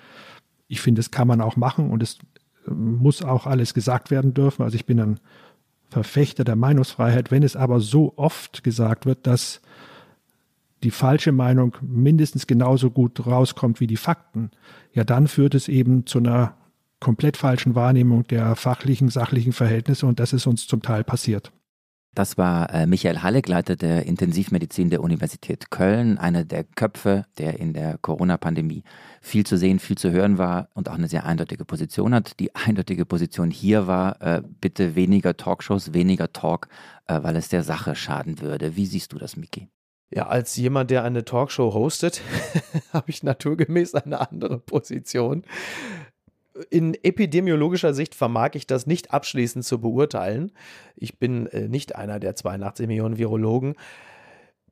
Ich 0.69 0.81
finde, 0.81 1.01
das 1.01 1.11
kann 1.11 1.27
man 1.27 1.41
auch 1.41 1.57
machen 1.57 1.91
und 1.91 2.03
es 2.03 2.19
muss 2.67 3.23
auch 3.23 3.47
alles 3.47 3.75
gesagt 3.75 4.11
werden 4.11 4.35
dürfen. 4.35 4.63
Also 4.63 4.77
ich 4.77 4.87
bin 4.87 5.01
ein 5.01 5.21
Verfechter 5.89 6.45
der 6.45 6.57
Meinungsfreiheit. 6.57 7.31
Wenn 7.31 7.43
es 7.43 7.57
aber 7.57 7.81
so 7.81 8.15
oft 8.17 8.63
gesagt 8.63 9.07
wird, 9.07 9.27
dass 9.27 9.61
die 10.83 10.91
falsche 10.91 11.33
Meinung 11.33 11.77
mindestens 11.83 12.47
genauso 12.47 12.91
gut 12.91 13.27
rauskommt 13.27 13.81
wie 13.81 13.87
die 13.87 13.97
Fakten, 13.97 14.51
ja, 14.93 15.05
dann 15.05 15.29
führt 15.29 15.55
es 15.55 15.69
eben 15.69 16.07
zu 16.07 16.19
einer 16.19 16.55
komplett 17.01 17.37
falschen 17.37 17.75
Wahrnehmung 17.75 18.25
der 18.25 18.57
fachlichen, 18.57 19.09
sachlichen 19.09 19.53
Verhältnisse 19.53 20.07
und 20.07 20.21
das 20.21 20.33
ist 20.33 20.47
uns 20.47 20.67
zum 20.67 20.83
Teil 20.83 21.03
passiert. 21.03 21.53
Das 22.15 22.37
war 22.37 22.75
äh, 22.75 22.87
Michael 22.87 23.23
Halleck, 23.23 23.47
Leiter 23.47 23.77
der 23.77 24.05
Intensivmedizin 24.05 24.91
der 24.91 25.01
Universität 25.01 25.71
Köln, 25.71 26.19
einer 26.19 26.45
der 26.45 26.65
Köpfe, 26.65 27.25
der 27.39 27.61
in 27.61 27.73
der 27.73 27.99
Corona-Pandemie 27.99 28.83
viel 29.21 29.47
zu 29.47 29.57
sehen, 29.57 29.79
viel 29.79 29.97
zu 29.97 30.11
hören 30.11 30.37
war 30.37 30.69
und 30.75 30.89
auch 30.89 30.95
eine 30.95 31.07
sehr 31.07 31.25
eindeutige 31.25 31.65
Position 31.65 32.13
hat. 32.13 32.41
Die 32.41 32.55
eindeutige 32.57 33.07
Position 33.07 33.53
hier 33.53 33.87
war, 33.87 34.21
äh, 34.23 34.43
bitte 34.61 34.97
weniger 34.97 35.37
Talkshows, 35.37 35.93
weniger 35.95 36.33
Talk, 36.33 36.69
äh, 37.07 37.21
weil 37.23 37.37
es 37.37 37.49
der 37.49 37.63
Sache 37.63 37.95
schaden 37.95 38.41
würde. 38.41 38.75
Wie 38.75 38.87
siehst 38.87 39.13
du 39.13 39.19
das, 39.19 39.37
Miki? 39.37 39.69
Ja, 40.13 40.27
als 40.27 40.57
jemand, 40.57 40.91
der 40.91 41.05
eine 41.05 41.25
Talkshow 41.25 41.73
hostet, 41.73 42.23
habe 42.93 43.11
ich 43.11 43.23
naturgemäß 43.23 43.95
eine 43.95 44.29
andere 44.29 44.59
Position 44.59 45.45
in 46.71 46.95
epidemiologischer 47.03 47.95
Sicht 47.95 48.15
vermag 48.15 48.51
ich 48.55 48.67
das 48.67 48.87
nicht 48.87 49.13
abschließend 49.13 49.65
zu 49.65 49.81
beurteilen. 49.81 50.53
Ich 50.97 51.19
bin 51.19 51.47
äh, 51.47 51.69
nicht 51.69 51.97
einer 51.97 52.21
der 52.21 52.37
82 52.37 52.87
Millionen 52.87 53.19
Virologen. 53.19 53.75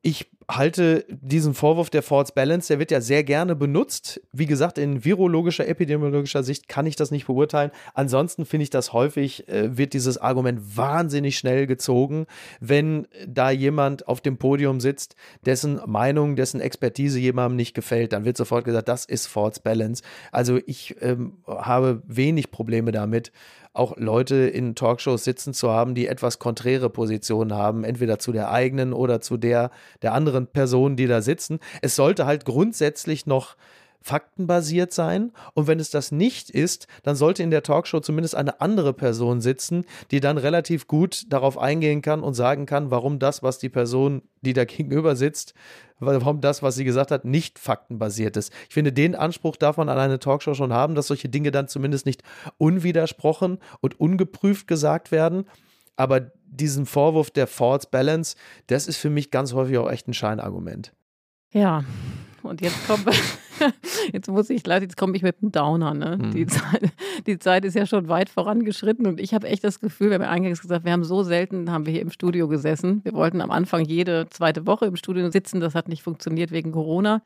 Ich 0.03 0.31
halte 0.51 1.05
diesen 1.09 1.53
Vorwurf 1.53 1.91
der 1.91 2.03
False 2.03 2.33
Balance, 2.35 2.69
der 2.69 2.79
wird 2.79 2.91
ja 2.91 3.03
sehr 3.03 3.23
gerne 3.23 3.55
benutzt. 3.55 4.21
Wie 4.33 4.47
gesagt, 4.47 4.79
in 4.79 5.05
virologischer, 5.05 5.69
epidemiologischer 5.69 6.43
Sicht 6.43 6.69
kann 6.69 6.87
ich 6.87 6.97
das 6.97 7.11
nicht 7.11 7.27
beurteilen. 7.27 7.71
Ansonsten 7.93 8.47
finde 8.47 8.63
ich 8.63 8.71
das 8.71 8.95
häufig, 8.95 9.47
äh, 9.49 9.77
wird 9.77 9.93
dieses 9.93 10.17
Argument 10.17 10.77
wahnsinnig 10.77 11.37
schnell 11.37 11.67
gezogen, 11.67 12.27
wenn 12.61 13.07
da 13.27 13.51
jemand 13.51 14.09
auf 14.09 14.23
dem 14.23 14.39
Podium 14.39 14.81
sitzt, 14.81 15.17
dessen 15.45 15.81
Meinung, 15.87 16.35
dessen 16.35 16.63
Expertise 16.63 17.19
jemandem 17.19 17.57
nicht 17.57 17.75
gefällt. 17.75 18.15
Dann 18.15 18.25
wird 18.25 18.39
sofort 18.39 18.65
gesagt, 18.65 18.89
das 18.89 19.05
ist 19.05 19.27
False 19.27 19.61
Balance. 19.63 20.03
Also 20.33 20.59
ich 20.65 20.97
ähm, 21.03 21.39
habe 21.47 22.03
wenig 22.07 22.51
Probleme 22.51 22.91
damit, 22.91 23.33
auch 23.73 23.97
Leute 23.97 24.37
in 24.37 24.75
Talkshows 24.75 25.25
sitzen 25.25 25.55
zu 25.55 25.71
haben, 25.71 25.95
die 25.95 26.07
etwas 26.07 26.39
konträre 26.39 26.91
Positionen 26.91 27.55
haben, 27.55 27.85
entweder 27.85 28.19
zu 28.19 28.33
der 28.33 28.51
eigenen 28.51 28.93
oder 28.93 29.21
zu 29.21 29.37
der 29.37 29.71
der 30.03 30.15
anderen 30.15 30.47
Personen, 30.47 30.97
die 30.97 31.07
da 31.07 31.23
sitzen. 31.23 31.59
Es 31.83 31.97
sollte 31.97 32.27
halt 32.27 32.45
grundsätzlich 32.45 33.27
noch 33.27 33.57
faktenbasiert 34.01 34.93
sein. 34.93 35.33
Und 35.55 35.67
wenn 35.67 35.81
es 35.81 35.91
das 35.91 36.13
nicht 36.13 36.51
ist, 36.51 36.87
dann 37.03 37.17
sollte 37.17 37.43
in 37.43 37.51
der 37.51 37.63
Talkshow 37.63 38.01
zumindest 38.01 38.35
eine 38.35 38.61
andere 38.61 38.93
Person 38.93 39.41
sitzen, 39.41 39.85
die 40.11 40.21
dann 40.21 40.39
relativ 40.39 40.87
gut 40.87 41.33
darauf 41.33 41.59
eingehen 41.59 42.03
kann 42.03 42.23
und 42.23 42.35
sagen 42.35 42.67
kann, 42.67 42.91
warum 42.91 43.19
das, 43.19 43.43
was 43.43 43.59
die 43.59 43.69
Person, 43.69 44.23
die 44.41 44.53
da 44.53 44.65
gegenüber 44.67 45.17
sitzt, 45.17 45.55
warum 46.01 46.41
das, 46.41 46.63
was 46.63 46.77
sie 46.77 46.85
gesagt 46.85 47.11
hat, 47.11 47.25
nicht 47.25 47.59
faktenbasiert 47.59 48.37
ist. 48.37 48.53
Ich 48.69 48.75
finde, 48.75 48.93
den 48.93 49.15
Anspruch 49.15 49.57
darf 49.57 49.77
man 49.77 49.89
an 49.89 49.99
eine 49.99 50.19
Talkshow 50.19 50.55
schon 50.55 50.73
haben, 50.73 50.95
dass 50.95 51.09
solche 51.09 51.29
Dinge 51.29 51.51
dann 51.51 51.69
zumindest 51.69 52.07
nicht 52.07 52.23
unwidersprochen 52.57 53.59
und 53.81 53.99
ungeprüft 54.01 54.67
gesagt 54.67 55.11
werden. 55.11 55.45
Aber 55.97 56.31
diesen 56.47 56.87
Vorwurf 56.87 57.31
der 57.31 57.49
False 57.49 57.89
Balance, 57.91 58.37
das 58.69 58.87
ist 58.87 58.99
für 58.99 59.11
mich 59.11 59.31
ganz 59.31 59.53
häufig 59.53 59.79
auch 59.79 59.91
echt 59.91 60.07
ein 60.07 60.15
Scheinargument. 60.15 60.93
Ja, 61.53 61.83
und 62.49 62.61
jetzt 62.61 62.87
kommt, 62.87 63.07
jetzt 64.13 64.29
muss 64.29 64.51
ich 64.51 64.67
leider, 64.67 64.85
jetzt 64.85 64.97
komme 64.97 65.17
ich 65.17 65.23
mit 65.23 65.37
einem 65.43 65.53
Downer. 65.53 65.95
Ne? 65.95 66.19
Mhm. 66.21 66.31
Die, 66.33 66.47
Zeit, 66.47 66.83
die 67.27 67.39
Zeit 67.39 67.65
ist 67.65 67.75
ja 67.75 67.87
schon 67.87 68.09
weit 68.09 68.29
vorangeschritten 68.29 69.07
und 69.07 69.21
ich 69.21 69.35
habe 69.35 69.47
echt 69.49 69.65
das 69.65 69.81
Gefühl, 69.81 70.09
wir 70.11 70.15
haben 70.15 70.23
ja 70.23 70.31
eingangs 70.31 70.61
gesagt, 70.61 70.85
wir 70.85 70.93
haben 70.93 71.05
so 71.05 71.23
selten, 71.23 71.71
haben 71.71 71.87
wir 71.87 71.93
hier 71.93 72.03
im 72.03 72.11
Studio 72.11 72.49
gesessen. 72.49 73.05
Wir 73.05 73.13
wollten 73.13 73.41
am 73.41 73.51
Anfang 73.51 73.85
jede 73.85 74.27
zweite 74.31 74.67
Woche 74.67 74.87
im 74.87 74.97
Studio 74.97 75.31
sitzen, 75.31 75.61
das 75.61 75.75
hat 75.75 75.89
nicht 75.89 76.03
funktioniert 76.03 76.51
wegen 76.51 76.73
Corona. 76.73 77.23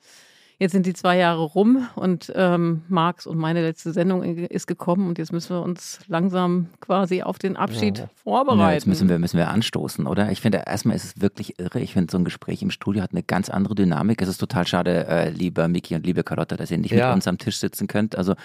Jetzt 0.63 0.71
sind 0.71 0.87
die 0.87 0.93
zwei 0.93 1.17
Jahre 1.17 1.43
rum 1.43 1.89
und 1.97 2.33
ähm, 2.37 2.83
Marx 2.87 3.27
und 3.27 3.37
meine 3.37 3.63
letzte 3.63 3.93
Sendung 3.93 4.23
ist 4.23 4.69
gekommen 4.69 5.09
und 5.09 5.19
jetzt 5.19 5.33
müssen 5.33 5.57
wir 5.57 5.61
uns 5.61 5.99
langsam 6.07 6.69
quasi 6.79 7.21
auf 7.21 7.41
den 7.41 7.57
Abschied 7.57 7.99
ja. 7.99 8.09
vorbereiten. 8.23 8.61
Ja, 8.61 8.73
jetzt 8.73 8.87
müssen 8.87 9.09
wir, 9.09 9.19
müssen 9.19 9.39
wir 9.39 9.49
anstoßen, 9.49 10.07
oder? 10.07 10.31
Ich 10.31 10.41
finde, 10.41 10.63
erstmal 10.65 10.95
ist 10.95 11.03
es 11.03 11.21
wirklich 11.21 11.59
irre. 11.59 11.81
Ich 11.81 11.95
finde, 11.95 12.13
so 12.13 12.19
ein 12.19 12.25
Gespräch 12.25 12.63
im 12.63 12.71
Studio 12.71 13.03
hat 13.03 13.11
eine 13.11 13.25
ganz 13.25 13.49
andere 13.49 13.75
Dynamik. 13.75 14.23
Es 14.23 14.29
ist 14.29 14.39
total 14.39 14.65
schade, 14.65 15.05
äh, 15.09 15.31
lieber 15.31 15.67
Miki 15.67 15.97
und 15.97 16.07
liebe 16.07 16.23
Carlotta, 16.23 16.57
dass 16.57 16.71
ihr 16.71 16.79
nicht 16.79 16.93
ja. 16.93 17.09
mit 17.09 17.17
uns 17.17 17.27
am 17.27 17.39
Tisch 17.39 17.59
sitzen 17.59 17.89
könnt. 17.89 18.15
Also 18.15 18.37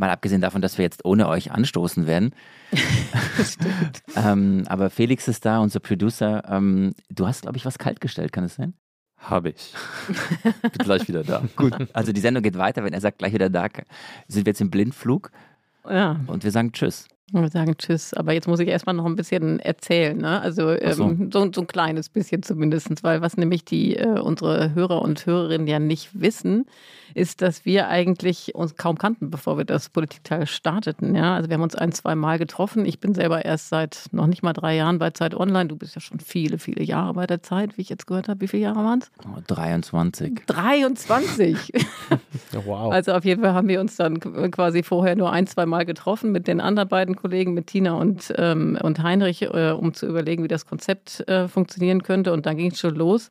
Mal 0.00 0.08
abgesehen 0.08 0.40
davon, 0.40 0.62
dass 0.62 0.78
wir 0.78 0.84
jetzt 0.84 1.04
ohne 1.04 1.28
euch 1.28 1.52
anstoßen 1.52 2.06
werden. 2.06 2.34
ähm, 4.16 4.64
aber 4.66 4.88
Felix 4.88 5.28
ist 5.28 5.44
da, 5.44 5.58
unser 5.58 5.78
Producer. 5.78 6.42
Ähm, 6.48 6.94
du 7.10 7.26
hast, 7.26 7.42
glaube 7.42 7.58
ich, 7.58 7.66
was 7.66 7.78
kaltgestellt, 7.78 8.32
kann 8.32 8.44
es 8.44 8.54
sein? 8.54 8.72
Habe 9.20 9.50
ich. 9.50 9.74
Bin 10.62 10.72
gleich 10.78 11.06
wieder 11.06 11.22
da. 11.22 11.42
Gut, 11.56 11.74
also 11.92 12.12
die 12.12 12.20
Sendung 12.20 12.42
geht 12.42 12.56
weiter. 12.56 12.84
Wenn 12.84 12.92
er 12.92 13.00
sagt, 13.00 13.18
gleich 13.18 13.32
wieder 13.32 13.50
da, 13.50 13.68
sind 14.28 14.46
wir 14.46 14.50
jetzt 14.50 14.60
im 14.60 14.70
Blindflug. 14.70 15.30
Ja. 15.88 16.20
Und 16.26 16.42
wir 16.44 16.50
sagen 16.50 16.72
Tschüss. 16.72 17.06
Wir 17.32 17.48
sagen 17.48 17.76
Tschüss, 17.76 18.14
aber 18.14 18.32
jetzt 18.32 18.48
muss 18.48 18.60
ich 18.60 18.68
erstmal 18.68 18.94
noch 18.94 19.06
ein 19.06 19.16
bisschen 19.16 19.60
erzählen, 19.60 20.16
ne? 20.16 20.40
Also 20.40 20.70
ähm, 20.70 20.92
so. 20.92 21.40
So, 21.40 21.52
so. 21.52 21.60
ein 21.62 21.66
kleines 21.66 22.08
bisschen 22.08 22.42
zumindest, 22.42 23.02
weil 23.02 23.20
was 23.22 23.36
nämlich 23.36 23.64
die 23.64 23.96
äh, 23.96 24.18
unsere 24.18 24.74
Hörer 24.74 25.02
und 25.02 25.24
Hörerinnen 25.26 25.66
ja 25.66 25.78
nicht 25.78 26.20
wissen, 26.20 26.66
ist, 27.14 27.42
dass 27.42 27.64
wir 27.64 27.88
eigentlich 27.88 28.54
uns 28.54 28.76
kaum 28.76 28.98
kannten, 28.98 29.30
bevor 29.30 29.58
wir 29.58 29.64
das 29.64 29.88
Politikteil 29.88 30.46
starteten. 30.46 31.14
Ja? 31.14 31.34
Also 31.34 31.48
wir 31.48 31.54
haben 31.54 31.62
uns 31.62 31.74
ein, 31.74 31.92
zwei 31.92 32.14
Mal 32.14 32.38
getroffen. 32.38 32.84
Ich 32.84 33.00
bin 33.00 33.14
selber 33.14 33.44
erst 33.44 33.68
seit 33.68 34.06
noch 34.12 34.26
nicht 34.26 34.42
mal 34.42 34.52
drei 34.52 34.76
Jahren 34.76 34.98
bei 34.98 35.10
Zeit 35.10 35.34
Online. 35.34 35.68
Du 35.68 35.76
bist 35.76 35.94
ja 35.94 36.00
schon 36.00 36.20
viele, 36.20 36.58
viele 36.58 36.82
Jahre 36.82 37.14
bei 37.14 37.26
der 37.26 37.42
Zeit, 37.42 37.76
wie 37.76 37.82
ich 37.82 37.88
jetzt 37.88 38.06
gehört 38.06 38.28
habe. 38.28 38.40
Wie 38.40 38.48
viele 38.48 38.64
Jahre 38.64 38.84
waren 38.84 39.00
es? 39.00 39.10
Oh, 39.24 39.40
23. 39.46 40.42
23! 40.46 41.72
wow. 42.64 42.92
Also 42.92 43.12
auf 43.12 43.24
jeden 43.24 43.42
Fall 43.42 43.54
haben 43.54 43.68
wir 43.68 43.80
uns 43.80 43.96
dann 43.96 44.20
quasi 44.50 44.82
vorher 44.82 45.16
nur 45.16 45.32
ein, 45.32 45.46
zwei 45.46 45.66
Mal 45.66 45.84
getroffen 45.84 46.32
mit 46.32 46.46
den 46.46 46.60
anderen 46.60 46.88
beiden 46.88 47.16
Kollegen, 47.20 47.54
mit 47.54 47.68
Tina 47.68 47.92
und, 47.92 48.32
ähm, 48.36 48.78
und 48.82 49.02
Heinrich, 49.02 49.42
äh, 49.42 49.70
um 49.70 49.94
zu 49.94 50.06
überlegen, 50.06 50.42
wie 50.44 50.48
das 50.48 50.66
Konzept 50.66 51.28
äh, 51.28 51.48
funktionieren 51.48 52.02
könnte. 52.02 52.32
Und 52.32 52.46
dann 52.46 52.56
ging 52.56 52.70
es 52.70 52.80
schon 52.80 52.94
los. 52.94 53.30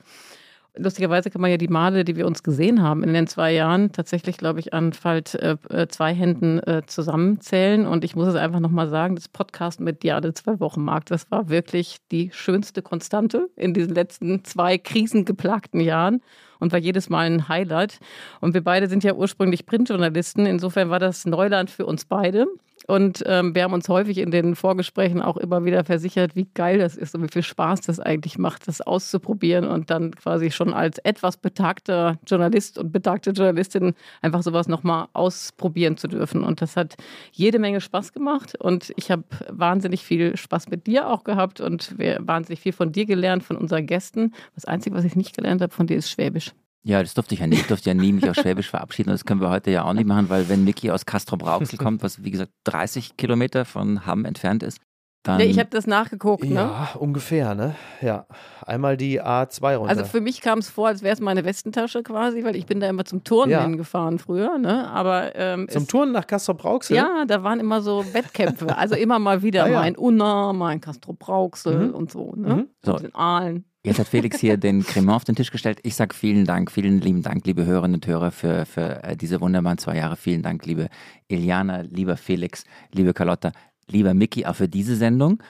Lustigerweise 0.75 1.29
kann 1.29 1.41
man 1.41 1.49
ja 1.49 1.57
die 1.57 1.67
Male, 1.67 2.05
die 2.05 2.15
wir 2.15 2.27
uns 2.27 2.43
gesehen 2.43 2.81
haben 2.81 3.03
in 3.03 3.13
den 3.13 3.27
zwei 3.27 3.51
Jahren, 3.51 3.91
tatsächlich, 3.91 4.37
glaube 4.37 4.59
ich, 4.59 4.73
an 4.73 4.93
Falt 4.93 5.33
äh, 5.35 5.57
äh, 5.69 5.87
zwei 5.87 6.13
Händen 6.13 6.59
äh, 6.59 6.83
zusammenzählen. 6.85 7.87
Und 7.87 8.05
ich 8.05 8.15
muss 8.15 8.27
es 8.27 8.35
einfach 8.35 8.59
nochmal 8.59 8.87
sagen, 8.87 9.15
das 9.15 9.27
Podcast 9.27 9.79
mit 9.79 10.05
alle 10.09 10.33
zwei 10.33 10.59
Wochen, 10.59 10.83
Marc, 10.83 11.07
das 11.07 11.29
war 11.31 11.49
wirklich 11.49 11.97
die 12.11 12.29
schönste 12.31 12.81
Konstante 12.81 13.49
in 13.55 13.73
diesen 13.73 13.93
letzten 13.95 14.45
zwei 14.45 14.77
krisengeplagten 14.77 15.81
Jahren 15.81 16.21
und 16.59 16.71
war 16.71 16.79
jedes 16.79 17.09
Mal 17.09 17.25
ein 17.25 17.49
Highlight. 17.49 17.99
Und 18.39 18.53
wir 18.53 18.63
beide 18.63 18.87
sind 18.87 19.03
ja 19.03 19.13
ursprünglich 19.15 19.65
Printjournalisten. 19.65 20.45
Insofern 20.45 20.89
war 20.89 20.99
das 20.99 21.25
Neuland 21.25 21.71
für 21.71 21.85
uns 21.85 22.05
beide. 22.05 22.45
Und 22.89 23.21
ähm, 23.27 23.53
wir 23.53 23.61
haben 23.61 23.73
uns 23.73 23.87
häufig 23.87 24.17
in 24.17 24.31
den 24.31 24.55
Vorgesprächen 24.55 25.21
auch 25.21 25.37
immer 25.37 25.63
wieder 25.63 25.85
versichert, 25.85 26.35
wie 26.35 26.47
geil 26.55 26.79
das 26.79 26.97
ist 26.97 27.13
und 27.13 27.21
wie 27.21 27.31
viel 27.31 27.43
Spaß 27.43 27.81
das 27.81 27.99
eigentlich 27.99 28.39
macht, 28.39 28.67
das 28.67 28.81
auszuprobieren 28.81 29.67
und 29.67 29.91
dann 29.91 30.09
quasi 30.15 30.49
schon 30.49 30.73
als 30.73 30.97
etwas 31.03 31.37
betagter 31.37 32.17
Journalist 32.25 32.79
und 32.79 32.91
betagte 32.91 33.29
Journalistin 33.29 33.93
einfach 34.23 34.41
sowas 34.41 34.67
nochmal 34.67 35.05
ausprobieren 35.13 35.97
zu 35.97 36.07
dürfen. 36.07 36.43
Und 36.43 36.63
das 36.63 36.75
hat 36.75 36.95
jede 37.31 37.59
Menge 37.59 37.79
Spaß 37.79 38.11
gemacht 38.11 38.55
und 38.59 38.91
ich 38.95 39.11
habe 39.11 39.23
wahnsinnig 39.49 40.03
viel 40.03 40.35
Spaß 40.35 40.69
mit 40.69 40.87
dir 40.87 41.09
auch 41.09 41.23
gehabt 41.23 41.61
und 41.61 41.95
wir 41.99 42.17
wahnsinnig 42.21 42.59
viel 42.59 42.73
von 42.73 42.91
dir 42.91 43.05
gelernt, 43.05 43.43
von 43.43 43.55
unseren 43.55 43.85
Gästen. 43.85 44.33
Das 44.55 44.65
Einzige, 44.65 44.95
was 44.95 45.05
ich 45.05 45.15
nicht 45.15 45.37
gelernt 45.37 45.61
habe 45.61 45.71
von 45.71 45.85
dir, 45.85 45.97
ist 45.97 46.09
Schwäbisch. 46.09 46.55
Ja, 46.83 47.01
das 47.01 47.13
durfte 47.13 47.33
ich 47.33 47.41
ja 47.41 47.47
nicht. 47.47 47.61
Ich 47.61 47.67
durfte 47.67 47.89
ja 47.89 47.93
nie 47.93 48.13
mich 48.13 48.29
auf 48.29 48.35
Schwäbisch 48.41 48.69
verabschieden. 48.69 49.09
Und 49.09 49.13
das 49.13 49.25
können 49.25 49.41
wir 49.41 49.49
heute 49.49 49.71
ja 49.71 49.83
auch 49.83 49.93
nicht 49.93 50.07
machen, 50.07 50.29
weil 50.29 50.47
wenn 50.49 50.63
Niki 50.63 50.91
aus 50.91 51.05
Castrop-Rauxel 51.05 51.77
kommt, 51.77 52.03
was 52.03 52.23
wie 52.23 52.31
gesagt 52.31 52.53
30 52.65 53.17
Kilometer 53.17 53.65
von 53.65 54.05
Hamm 54.05 54.25
entfernt 54.25 54.63
ist, 54.63 54.79
dann. 55.23 55.39
Ja, 55.39 55.45
ich 55.45 55.59
habe 55.59 55.69
das 55.69 55.87
nachgeguckt, 55.87 56.45
ne? 56.45 56.55
Ja, 56.55 56.89
ungefähr, 56.97 57.55
ne? 57.55 57.75
Ja. 58.01 58.25
Einmal 58.65 58.97
die 58.97 59.21
A2 59.21 59.75
runter. 59.75 59.89
Also 59.89 60.05
für 60.05 60.21
mich 60.21 60.41
kam 60.41 60.59
es 60.59 60.69
vor, 60.69 60.87
als 60.87 61.01
wäre 61.01 61.13
es 61.13 61.19
meine 61.19 61.43
Westentasche 61.43 62.03
quasi, 62.03 62.43
weil 62.43 62.55
ich 62.55 62.65
bin 62.65 62.79
da 62.79 62.87
immer 62.87 63.05
zum 63.05 63.23
Turnen 63.23 63.51
ja. 63.51 63.61
hingefahren 63.61 64.19
früher, 64.19 64.57
ne? 64.57 64.89
Aber 64.89 65.35
ähm, 65.35 65.67
zum 65.69 65.87
Turnen 65.87 66.11
nach 66.11 66.27
Castrop-Rauxel? 66.27 66.95
Ja, 66.95 67.25
da 67.27 67.43
waren 67.43 67.59
immer 67.59 67.81
so 67.81 68.05
Wettkämpfe. 68.13 68.67
also 68.77 68.95
immer 68.95 69.19
mal 69.19 69.41
wieder 69.41 69.65
ah, 69.65 69.69
ja. 69.69 69.79
mein 69.79 69.95
Unna, 69.95 70.53
mein 70.53 70.79
Castrop-Rauxel 70.79 71.89
mhm. 71.89 71.95
und 71.95 72.11
so, 72.11 72.33
ne? 72.35 72.55
Mhm. 72.55 72.67
So. 72.83 72.93
den 72.93 73.13
Aalen. 73.15 73.65
Jetzt 73.81 73.97
hat 73.97 74.09
Felix 74.09 74.39
hier 74.39 74.57
den 74.57 74.83
Cremant 74.83 75.15
auf 75.15 75.23
den 75.23 75.35
Tisch 75.35 75.51
gestellt. 75.51 75.79
Ich 75.83 75.95
sage 75.95 76.13
vielen 76.13 76.43
Dank, 76.43 76.69
vielen 76.69 76.99
lieben 76.99 77.23
Dank, 77.23 77.47
liebe 77.47 77.65
Hörerinnen 77.65 77.95
und 77.95 78.07
Hörer, 78.07 78.31
für, 78.31 78.65
für 78.65 79.03
äh, 79.03 79.15
diese 79.15 79.39
wunderbaren 79.39 79.77
zwei 79.77 79.95
Jahre. 79.95 80.17
Vielen 80.17 80.43
Dank, 80.43 80.65
liebe 80.65 80.89
Iliana, 81.29 81.81
lieber 81.89 82.17
Felix, 82.17 82.65
liebe 82.91 83.13
Carlotta, 83.13 83.53
lieber 83.91 84.13
Mickey, 84.13 84.45
auch 84.45 84.55
für 84.55 84.67
diese 84.67 84.95
Sendung. 84.95 85.41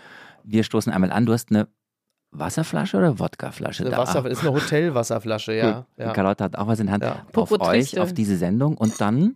Wir 0.43 0.63
stoßen 0.63 0.91
einmal 0.91 1.11
an. 1.11 1.25
Du 1.25 1.33
hast 1.33 1.51
eine 1.51 1.67
Wasserflasche 2.31 2.97
oder 2.97 3.19
Wodkaflasche 3.19 3.85
da? 3.85 3.97
Wasser, 3.97 4.25
ist 4.25 4.41
eine 4.41 4.53
Hotelwasserflasche, 4.53 5.53
ja. 5.53 5.85
ja. 5.97 6.13
Carlotta 6.13 6.45
hat 6.45 6.57
auch 6.57 6.67
was 6.67 6.79
in 6.79 6.87
der 6.87 6.93
Hand. 6.93 7.03
Ja. 7.03 7.25
Auf 7.33 7.51
euch, 7.59 7.99
auf 7.99 8.13
diese 8.13 8.37
Sendung. 8.37 8.77
Und 8.77 9.01
dann, 9.01 9.35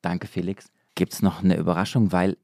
danke 0.00 0.26
Felix, 0.26 0.70
gibt 0.94 1.12
es 1.12 1.22
noch 1.22 1.42
eine 1.42 1.56
Überraschung, 1.56 2.12
weil 2.12 2.36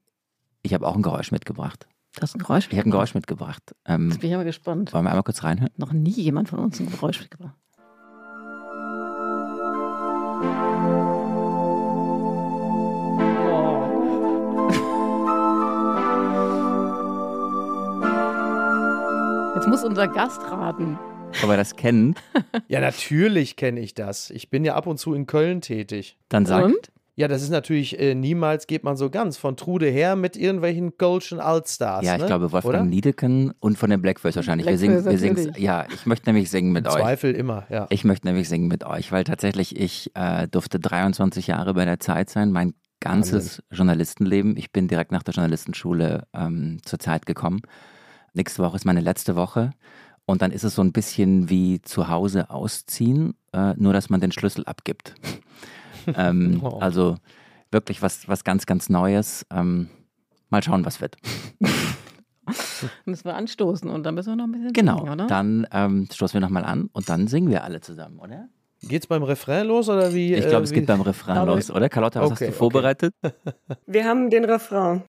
ich 0.62 0.75
habe 0.75 0.87
auch 0.87 0.97
ein 0.97 1.03
Geräusch 1.03 1.33
mitgebracht. 1.33 1.87
Du 2.14 2.22
hast 2.22 2.37
ein 2.37 2.39
Geräusch 2.39 2.68
Ich 2.70 2.79
habe 2.79 2.89
ein 2.89 2.93
Geräusch 2.93 3.14
mitgebracht. 3.14 3.75
Ähm, 3.87 4.11
Jetzt 4.11 4.20
bin 4.20 4.31
ich 4.31 4.35
aber 4.35 4.45
gespannt. 4.45 4.93
Wollen 4.93 5.05
wir 5.05 5.11
einmal 5.11 5.25
kurz 5.25 5.43
reinhören? 5.43 5.72
Noch 5.77 5.93
nie 5.93 6.11
jemand 6.11 6.49
von 6.49 6.61
uns 6.61 6.79
ein 6.79 6.91
Geräusch 6.91 7.20
mitgebracht. 7.20 7.55
Jetzt 19.64 19.70
muss 19.70 19.84
unser 19.84 20.08
Gast 20.08 20.42
raten. 20.42 20.98
Ob 21.42 21.48
er 21.48 21.56
das 21.56 21.74
kennt? 21.74 22.20
ja, 22.68 22.82
natürlich 22.82 23.56
kenne 23.56 23.80
ich 23.80 23.94
das. 23.94 24.28
Ich 24.28 24.50
bin 24.50 24.62
ja 24.62 24.74
ab 24.74 24.86
und 24.86 24.98
zu 24.98 25.14
in 25.14 25.24
Köln 25.24 25.62
tätig. 25.62 26.18
Dann 26.28 26.44
sag. 26.44 26.66
Und? 26.66 26.92
Ja, 27.16 27.28
das 27.28 27.40
ist 27.40 27.48
natürlich, 27.48 27.98
äh, 27.98 28.14
niemals 28.14 28.66
geht 28.66 28.84
man 28.84 28.98
so 28.98 29.08
ganz 29.08 29.38
von 29.38 29.56
Trude 29.56 29.86
her 29.86 30.16
mit 30.16 30.36
irgendwelchen 30.36 30.98
Golschen 30.98 31.40
Allstars. 31.40 32.04
Ja, 32.04 32.16
ich 32.16 32.20
ne? 32.20 32.26
glaube 32.26 32.52
Wolfgang 32.52 32.74
Oder? 32.74 32.84
Niedeken 32.84 33.54
und 33.58 33.78
von 33.78 33.88
den 33.88 34.02
Blackbirds 34.02 34.36
wahrscheinlich. 34.36 34.66
wir 34.66 34.76
singen, 34.76 35.02
wir 35.02 35.18
singen, 35.18 35.54
ja, 35.56 35.86
ich 35.90 36.04
möchte 36.04 36.28
nämlich 36.28 36.50
singen 36.50 36.70
mit 36.70 36.84
Im 36.84 36.92
euch. 36.92 37.00
Zweifel 37.00 37.32
immer, 37.34 37.64
ja. 37.70 37.86
Ich 37.88 38.04
möchte 38.04 38.26
nämlich 38.26 38.50
singen 38.50 38.68
mit 38.68 38.84
euch, 38.84 39.12
weil 39.12 39.24
tatsächlich 39.24 39.80
ich 39.80 40.10
äh, 40.14 40.46
durfte 40.46 40.78
23 40.78 41.46
Jahre 41.46 41.72
bei 41.72 41.86
der 41.86 42.00
Zeit 42.00 42.28
sein, 42.28 42.52
mein 42.52 42.74
ganzes 43.00 43.32
Wahnsinn. 43.32 43.64
Journalistenleben. 43.70 44.56
Ich 44.58 44.72
bin 44.72 44.88
direkt 44.88 45.10
nach 45.10 45.22
der 45.22 45.32
Journalistenschule 45.32 46.26
ähm, 46.34 46.80
zur 46.84 46.98
Zeit 46.98 47.24
gekommen. 47.24 47.62
Nächste 48.35 48.62
Woche 48.62 48.76
ist 48.76 48.85
meine 48.85 49.01
letzte 49.01 49.37
Woche. 49.37 49.70
Und 50.26 50.43
dann 50.43 50.51
ist 50.51 50.64
es 50.64 50.74
so 50.74 50.82
ein 50.82 50.93
bisschen 50.93 51.49
wie 51.51 51.80
zu 51.82 52.09
Hause 52.09 52.51
ausziehen, 52.51 53.35
äh, 53.53 53.74
nur 53.76 53.93
dass 53.93 54.11
man 54.11 54.20
den 54.20 54.32
Schlüssel 54.32 54.64
abgibt. 54.66 55.14
Ähm, 56.18 56.59
wow. 56.61 56.82
Also 56.82 57.16
wirklich 57.70 58.03
was, 58.03 58.28
was 58.28 58.45
ganz, 58.45 58.66
ganz 58.66 58.91
Neues. 58.91 59.47
Ähm, 59.51 59.89
mal 60.51 60.62
schauen, 60.62 60.85
was 60.85 61.01
wird. 61.01 61.16
müssen 63.07 63.24
wir 63.24 63.35
anstoßen 63.35 63.89
und 63.89 64.03
dann 64.05 64.14
müssen 64.14 64.32
wir 64.32 64.37
noch 64.37 64.45
ein 64.45 64.53
bisschen 64.53 64.74
Genau, 64.74 64.99
singen, 64.99 65.12
oder? 65.12 65.26
dann 65.26 65.66
ähm, 65.72 66.07
stoßen 66.12 66.35
wir 66.35 66.43
nochmal 66.43 66.66
an 66.66 66.91
und 66.93 67.09
dann 67.09 67.26
singen 67.26 67.49
wir 67.49 67.64
alle 67.64 67.80
zusammen, 67.80 68.18
oder? 68.18 68.49
Geht's 68.82 69.07
beim 69.07 69.22
Refrain 69.22 69.66
los 69.66 69.89
oder 69.89 70.12
wie? 70.12 70.35
Ich 70.35 70.47
glaube, 70.47 70.61
äh, 70.61 70.64
es 70.64 70.72
geht 70.72 70.87
beim 70.87 71.01
Refrain 71.01 71.47
los, 71.47 71.70
oder? 71.70 71.89
Carlotta, 71.89 72.20
was 72.20 72.32
okay, 72.32 72.49
hast 72.49 72.55
du 72.55 72.59
vorbereitet? 72.59 73.14
Okay. 73.22 73.35
Wir 73.87 74.05
haben 74.05 74.28
den 74.28 74.45
Refrain. 74.45 75.05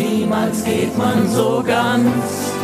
Niemals 0.00 0.64
geht 0.64 0.96
man 0.96 1.28
so 1.28 1.62
ganz. 1.66 2.54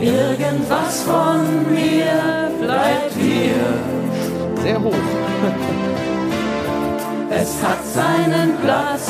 Irgendwas 0.00 1.04
von 1.04 1.72
mir 1.72 2.50
bleibt 2.60 3.12
hier 3.14 3.54
sehr 4.62 4.82
hoch. 4.82 4.92
es 7.30 7.62
hat 7.62 7.84
seinen 7.86 8.58
Platz 8.58 9.08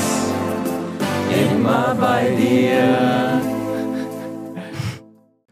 immer 1.30 1.96
bei 1.98 2.36
dir. 2.36 3.40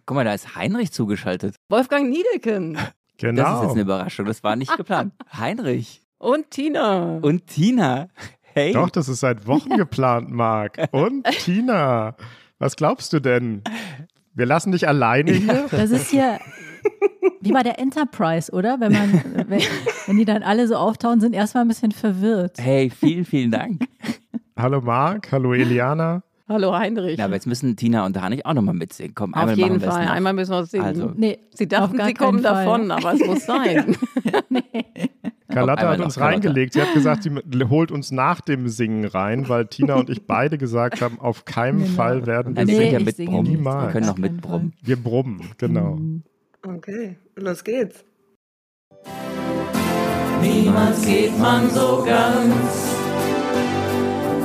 Guck 0.05 0.17
mal, 0.17 0.25
da 0.25 0.35
ist 0.35 0.55
Heinrich 0.55 0.93
zugeschaltet. 0.93 1.57
Wolfgang 1.69 2.11
Niedecken. 2.11 2.77
Genau. 3.19 3.43
Das 3.43 3.55
ist 3.55 3.63
jetzt 3.63 3.73
eine 3.73 3.81
Überraschung. 3.83 4.25
Das 4.27 4.43
war 4.43 4.57
nicht 4.57 4.75
geplant. 4.77 5.13
Heinrich. 5.33 6.03
Und 6.19 6.51
Tina. 6.51 7.19
Und 7.23 7.47
Tina. 7.47 8.09
Hey. 8.55 8.73
Doch, 8.73 8.91
das 8.91 9.09
ist 9.09 9.21
seit 9.21 9.47
Wochen 9.47 9.71
geplant, 9.77 10.31
Marc. 10.31 10.79
Und 10.93 11.25
Tina. 11.25 12.17
Was 12.59 12.77
glaubst 12.77 13.13
du 13.13 13.21
denn? 13.21 13.63
Wir 14.35 14.47
lassen 14.47 14.73
dich 14.73 14.87
alleine 14.87 15.33
hier? 15.33 15.67
Das 15.71 15.91
ist 15.91 16.11
hier 16.11 16.39
wie 17.41 17.53
bei 17.53 17.63
der 17.63 17.79
Enterprise, 17.79 18.53
oder? 18.53 18.79
Wenn 18.81 18.93
man, 18.93 19.13
wenn, 19.49 19.63
wenn 20.07 20.17
die 20.17 20.25
dann 20.25 20.43
alle 20.43 20.69
so 20.69 20.77
auftauchen, 20.77 21.21
sind 21.21 21.35
erstmal 21.35 21.65
ein 21.65 21.69
bisschen 21.69 21.93
verwirrt. 21.93 22.59
Hey, 22.59 22.91
vielen, 22.91 23.25
vielen 23.25 23.51
Dank. 23.51 23.83
hallo 24.57 24.81
Marc, 24.81 25.33
hallo 25.33 25.53
Eliana. 25.55 26.23
Hallo 26.53 26.75
Heinrich. 26.77 27.19
Ja, 27.19 27.25
aber 27.25 27.35
jetzt 27.35 27.47
müssen 27.47 27.77
Tina 27.77 28.05
und 28.05 28.21
Hanich 28.21 28.45
auch 28.45 28.53
nochmal 28.53 28.75
mitsingen. 28.75 29.15
Komm, 29.15 29.33
Auf 29.35 29.57
jeden 29.57 29.81
Fall, 29.81 30.07
einmal 30.07 30.35
müssen 30.35 30.53
wir 30.53 30.67
singen. 30.67 30.85
Also. 30.85 31.13
Nee, 31.17 31.39
sie 31.55 31.67
dachten, 31.67 31.99
sie 32.05 32.15
kommen 32.15 32.41
Fall. 32.41 32.65
davon, 32.65 32.91
aber 32.91 33.15
es 33.15 33.27
muss 33.27 33.47
sein. 33.47 33.97
nee. 34.51 34.63
Carlotta 35.49 35.89
hat 35.89 36.01
uns 36.01 36.21
reingelegt. 36.21 36.75
Sie 36.75 36.83
hat 36.83 36.93
gesagt, 36.95 37.23
sie 37.25 37.31
holt 37.69 37.91
uns 37.91 38.11
nach 38.11 38.41
dem 38.41 38.69
Singen 38.69 39.05
rein, 39.05 39.49
weil 39.49 39.67
Tina 39.67 39.95
und 39.95 40.11
ich 40.11 40.27
beide 40.27 40.59
gesagt 40.59 41.01
haben, 41.01 41.19
auf 41.21 41.45
keinen 41.45 41.85
genau. 41.85 41.93
Fall 41.93 42.27
werden 42.27 42.57
wir 42.57 42.65
nee, 42.65 42.75
singen. 42.75 42.93
Ja 42.93 43.01
mitbrummen. 43.01 43.65
Wir 43.65 43.89
können 43.93 44.07
noch 44.07 44.19
mitbrummen. 44.19 44.73
Wir 44.83 44.97
brummen, 44.97 45.51
genau. 45.59 45.97
Mhm. 45.97 46.23
Okay, 46.65 47.17
los 47.37 47.65
geht's. 47.65 48.05
niemals 50.41 51.05
geht 51.05 51.39
man 51.39 51.69
so 51.71 52.05
ganz. 52.07 53.02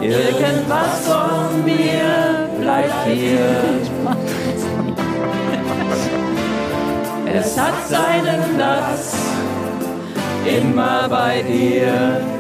Irgendwas 0.10 1.08
von 1.08 1.66
mir 1.66 2.50
bleibt 2.62 3.06
hier. 3.06 3.56
Es 7.34 7.60
hat 7.60 7.88
seinen 7.88 8.56
Platz 8.56 9.16
immer 10.46 11.08
bei 11.10 11.42
dir. 11.44 12.22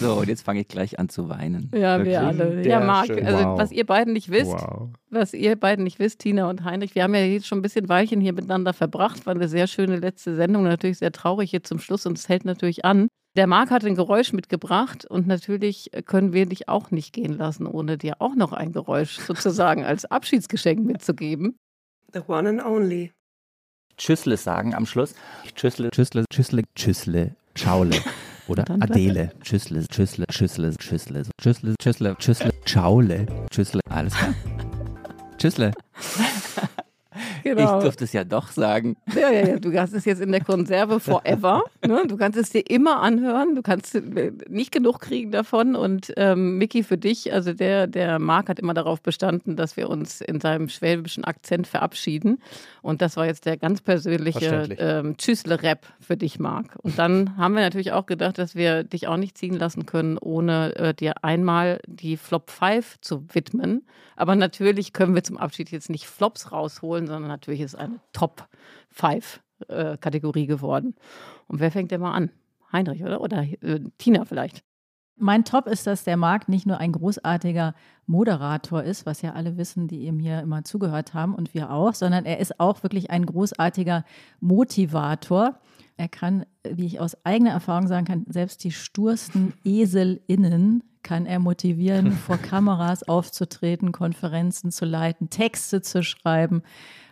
So, 0.00 0.14
und 0.14 0.28
jetzt 0.28 0.42
fange 0.42 0.60
ich 0.60 0.68
gleich 0.68 0.98
an 1.00 1.08
zu 1.08 1.28
weinen. 1.28 1.70
Ja, 1.74 2.04
wir 2.04 2.20
alle. 2.20 2.64
Ja, 2.66 2.78
Marc, 2.78 3.10
also 3.10 3.44
Wow. 3.44 3.58
was 3.58 3.72
ihr 3.72 3.84
beiden 3.86 4.12
nicht 4.12 4.30
wisst, 4.30 4.52
Wow. 4.52 4.90
was 5.10 5.34
ihr 5.34 5.56
beiden 5.56 5.82
nicht 5.84 5.98
wisst, 5.98 6.20
Tina 6.20 6.48
und 6.48 6.62
Heinrich, 6.64 6.94
wir 6.94 7.02
haben 7.02 7.14
ja 7.14 7.22
jetzt 7.22 7.46
schon 7.48 7.58
ein 7.58 7.62
bisschen 7.62 7.88
Weilchen 7.88 8.20
hier 8.20 8.32
miteinander 8.32 8.72
verbracht, 8.72 9.26
war 9.26 9.34
eine 9.34 9.48
sehr 9.48 9.66
schöne 9.66 9.96
letzte 9.96 10.36
Sendung, 10.36 10.64
natürlich 10.64 10.98
sehr 10.98 11.10
traurig 11.10 11.50
hier 11.50 11.64
zum 11.64 11.78
Schluss 11.80 12.06
und 12.06 12.16
es 12.18 12.28
hält 12.28 12.44
natürlich 12.44 12.84
an. 12.84 13.08
Der 13.38 13.46
Marc 13.46 13.70
hat 13.70 13.84
ein 13.84 13.94
Geräusch 13.94 14.32
mitgebracht 14.32 15.04
und 15.04 15.28
natürlich 15.28 15.92
können 16.06 16.32
wir 16.32 16.44
dich 16.46 16.68
auch 16.68 16.90
nicht 16.90 17.12
gehen 17.12 17.38
lassen, 17.38 17.66
ohne 17.68 17.96
dir 17.96 18.16
auch 18.18 18.34
noch 18.34 18.52
ein 18.52 18.72
Geräusch 18.72 19.16
sozusagen 19.20 19.84
als 19.84 20.04
Abschiedsgeschenk 20.04 20.84
mitzugeben. 20.84 21.56
The 22.12 22.22
one 22.26 22.48
and 22.48 22.66
only. 22.66 23.12
Tschüssle 23.96 24.36
sagen 24.36 24.74
am 24.74 24.86
Schluss. 24.86 25.14
Tschüssle, 25.54 25.90
Tschüssle, 25.92 26.24
Tschüssle, 26.28 26.64
Tschüssle, 26.74 27.36
Schaule. 27.54 28.00
Oder 28.48 28.64
Adele. 28.80 29.30
Tschüssle, 29.40 29.86
Tschüssle, 29.86 30.26
Tschüssle, 30.26 30.76
Tschüssle, 30.76 31.22
Tschüssle, 31.40 31.74
Tschüssle, 31.80 32.16
Tschüssle, 32.18 32.50
Schaule. 32.64 33.26
Tschüssle, 33.52 33.80
alles 33.88 34.14
klar. 34.14 34.34
Tschüssle. 35.38 35.70
Genau. 37.42 37.78
Ich 37.78 37.82
durfte 37.82 38.04
es 38.04 38.12
ja 38.12 38.24
doch 38.24 38.48
sagen. 38.48 38.96
Ja, 39.14 39.30
ja, 39.30 39.48
ja, 39.48 39.58
du 39.58 39.76
hast 39.78 39.92
es 39.92 40.04
jetzt 40.04 40.20
in 40.20 40.32
der 40.32 40.42
Konserve 40.42 41.00
forever. 41.00 41.64
Ne? 41.86 42.04
Du 42.06 42.16
kannst 42.16 42.38
es 42.38 42.50
dir 42.50 42.68
immer 42.68 43.00
anhören. 43.00 43.54
Du 43.54 43.62
kannst 43.62 43.94
äh, 43.94 44.32
nicht 44.48 44.72
genug 44.72 45.00
kriegen 45.00 45.30
davon. 45.30 45.76
Und 45.76 46.12
ähm, 46.16 46.58
Mickey, 46.58 46.82
für 46.82 46.98
dich, 46.98 47.32
also 47.32 47.52
der, 47.52 47.86
der 47.86 48.18
Marc 48.18 48.48
hat 48.48 48.58
immer 48.58 48.74
darauf 48.74 49.00
bestanden, 49.00 49.56
dass 49.56 49.76
wir 49.76 49.88
uns 49.88 50.20
in 50.20 50.40
seinem 50.40 50.68
schwäbischen 50.68 51.24
Akzent 51.24 51.66
verabschieden. 51.66 52.42
Und 52.82 53.02
das 53.02 53.16
war 53.16 53.26
jetzt 53.26 53.46
der 53.46 53.56
ganz 53.56 53.80
persönliche 53.80 54.68
ähm, 54.78 55.16
Tschüssle-Rap 55.16 55.86
für 56.00 56.16
dich, 56.16 56.38
Marc. 56.38 56.76
Und 56.82 56.98
dann 56.98 57.36
haben 57.36 57.54
wir 57.54 57.62
natürlich 57.62 57.92
auch 57.92 58.06
gedacht, 58.06 58.38
dass 58.38 58.54
wir 58.54 58.84
dich 58.84 59.08
auch 59.08 59.16
nicht 59.16 59.36
ziehen 59.36 59.54
lassen 59.54 59.86
können, 59.86 60.18
ohne 60.18 60.76
äh, 60.76 60.94
dir 60.94 61.24
einmal 61.24 61.80
die 61.86 62.16
Flop 62.16 62.50
5 62.50 63.00
zu 63.00 63.24
widmen. 63.32 63.86
Aber 64.16 64.34
natürlich 64.34 64.92
können 64.92 65.14
wir 65.14 65.22
zum 65.22 65.38
Abschied 65.38 65.70
jetzt 65.70 65.90
nicht 65.90 66.06
Flops 66.06 66.50
rausholen, 66.50 67.06
sondern 67.06 67.27
natürlich 67.28 67.60
ist 67.60 67.74
eine 67.74 68.00
Top 68.12 68.48
5 68.90 69.40
äh, 69.68 69.96
Kategorie 69.98 70.46
geworden. 70.46 70.94
Und 71.46 71.60
wer 71.60 71.70
fängt 71.70 71.90
denn 71.90 72.00
mal 72.00 72.12
an? 72.12 72.30
Heinrich, 72.72 73.02
oder? 73.02 73.20
Oder 73.20 73.42
äh, 73.42 73.80
Tina 73.98 74.24
vielleicht? 74.24 74.64
Mein 75.20 75.44
Top 75.44 75.66
ist, 75.66 75.86
dass 75.86 76.04
der 76.04 76.16
Marc 76.16 76.48
nicht 76.48 76.64
nur 76.64 76.78
ein 76.78 76.92
großartiger 76.92 77.74
Moderator 78.06 78.84
ist, 78.84 79.04
was 79.04 79.20
ja 79.20 79.32
alle 79.32 79.56
wissen, 79.56 79.88
die 79.88 80.06
ihm 80.06 80.20
hier 80.20 80.40
immer 80.40 80.62
zugehört 80.62 81.12
haben 81.12 81.34
und 81.34 81.54
wir 81.54 81.72
auch, 81.72 81.94
sondern 81.94 82.24
er 82.24 82.38
ist 82.38 82.60
auch 82.60 82.84
wirklich 82.84 83.10
ein 83.10 83.26
großartiger 83.26 84.04
Motivator. 84.38 85.58
Er 85.96 86.08
kann, 86.08 86.46
wie 86.62 86.86
ich 86.86 87.00
aus 87.00 87.16
eigener 87.24 87.50
Erfahrung 87.50 87.88
sagen 87.88 88.06
kann, 88.06 88.26
selbst 88.28 88.62
die 88.62 88.70
stursten 88.70 89.54
EselInnen 89.64 90.84
kann 91.02 91.26
er 91.26 91.40
motivieren, 91.40 92.12
vor 92.26 92.38
Kameras 92.38 93.02
aufzutreten, 93.02 93.90
Konferenzen 93.90 94.70
zu 94.70 94.84
leiten, 94.84 95.30
Texte 95.30 95.82
zu 95.82 96.04
schreiben. 96.04 96.62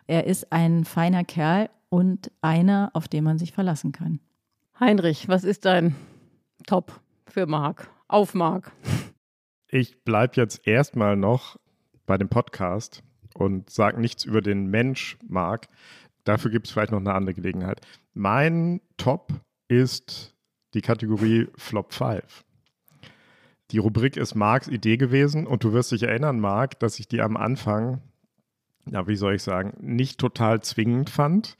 Er 0.09 0.27
ist 0.27 0.53
ein 0.53 0.85
feiner 0.85 1.25
Kerl 1.25 1.69
und 1.89 2.31
einer, 2.41 2.91
auf 2.93 3.09
den 3.09 3.25
man 3.25 3.39
sich 3.39 3.53
verlassen 3.53 3.91
kann. 3.91 4.21
Heinrich, 4.79 5.29
was 5.29 5.43
ist 5.43 5.65
dein 5.65 5.97
Top 6.67 7.01
für 7.27 7.47
Marc? 7.47 7.91
Auf 8.07 8.35
Marc. 8.35 8.71
Ich 9.69 10.05
bleibe 10.05 10.35
jetzt 10.37 10.67
erstmal 10.67 11.17
noch 11.17 11.59
bei 12.07 12.17
dem 12.19 12.29
Podcast 12.29 13.03
und 13.35 13.69
sage 13.69 14.01
nichts 14.01 14.25
über 14.25 14.43
den 14.43 14.69
Mensch 14.69 15.19
Marc. 15.27 15.67
Dafür 16.23 16.53
gibt 16.53 16.69
es 16.69 16.73
vielleicht 16.73 16.93
noch 16.93 17.01
eine 17.01 17.15
andere 17.15 17.35
Gelegenheit. 17.35 17.81
Mein 18.15 18.81
Top 18.97 19.33
ist 19.67 20.37
die 20.75 20.83
Kategorie 20.83 21.49
Flop 21.57 21.93
5. 21.93 22.45
Die 23.73 23.79
Rubrik 23.79 24.17
ist 24.17 24.37
Marks 24.37 24.69
Idee 24.69 24.97
gewesen 24.99 25.49
und 25.49 25.65
du 25.65 25.73
wirst 25.73 25.91
dich 25.91 26.05
erinnern, 26.05 26.39
Marc, 26.39 26.79
dass 26.79 27.01
ich 27.01 27.09
die 27.09 27.21
am 27.21 27.37
Anfang, 27.37 28.01
ja, 28.91 29.07
wie 29.07 29.17
soll 29.17 29.35
ich 29.35 29.43
sagen, 29.43 29.75
nicht 29.81 30.19
total 30.19 30.61
zwingend 30.63 31.11
fand, 31.11 31.57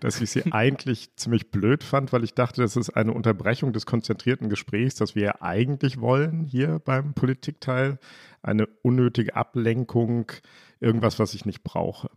dass 0.00 0.20
ich 0.20 0.30
sie 0.30 0.44
eigentlich 0.52 1.14
ziemlich 1.16 1.50
blöd 1.50 1.82
fand, 1.84 2.12
weil 2.12 2.24
ich 2.24 2.34
dachte, 2.34 2.62
das 2.62 2.76
ist 2.76 2.90
eine 2.90 3.12
Unterbrechung 3.12 3.72
des 3.72 3.86
konzentrierten 3.86 4.48
Gesprächs, 4.48 4.96
das 4.96 5.14
wir 5.14 5.22
ja 5.22 5.42
eigentlich 5.42 6.00
wollen 6.00 6.44
hier 6.44 6.80
beim 6.80 7.14
Politikteil. 7.14 7.98
Eine 8.42 8.66
unnötige 8.82 9.34
Ablenkung, 9.36 10.30
irgendwas, 10.80 11.18
was 11.18 11.34
ich 11.34 11.46
nicht 11.46 11.62
brauche. 11.62 12.10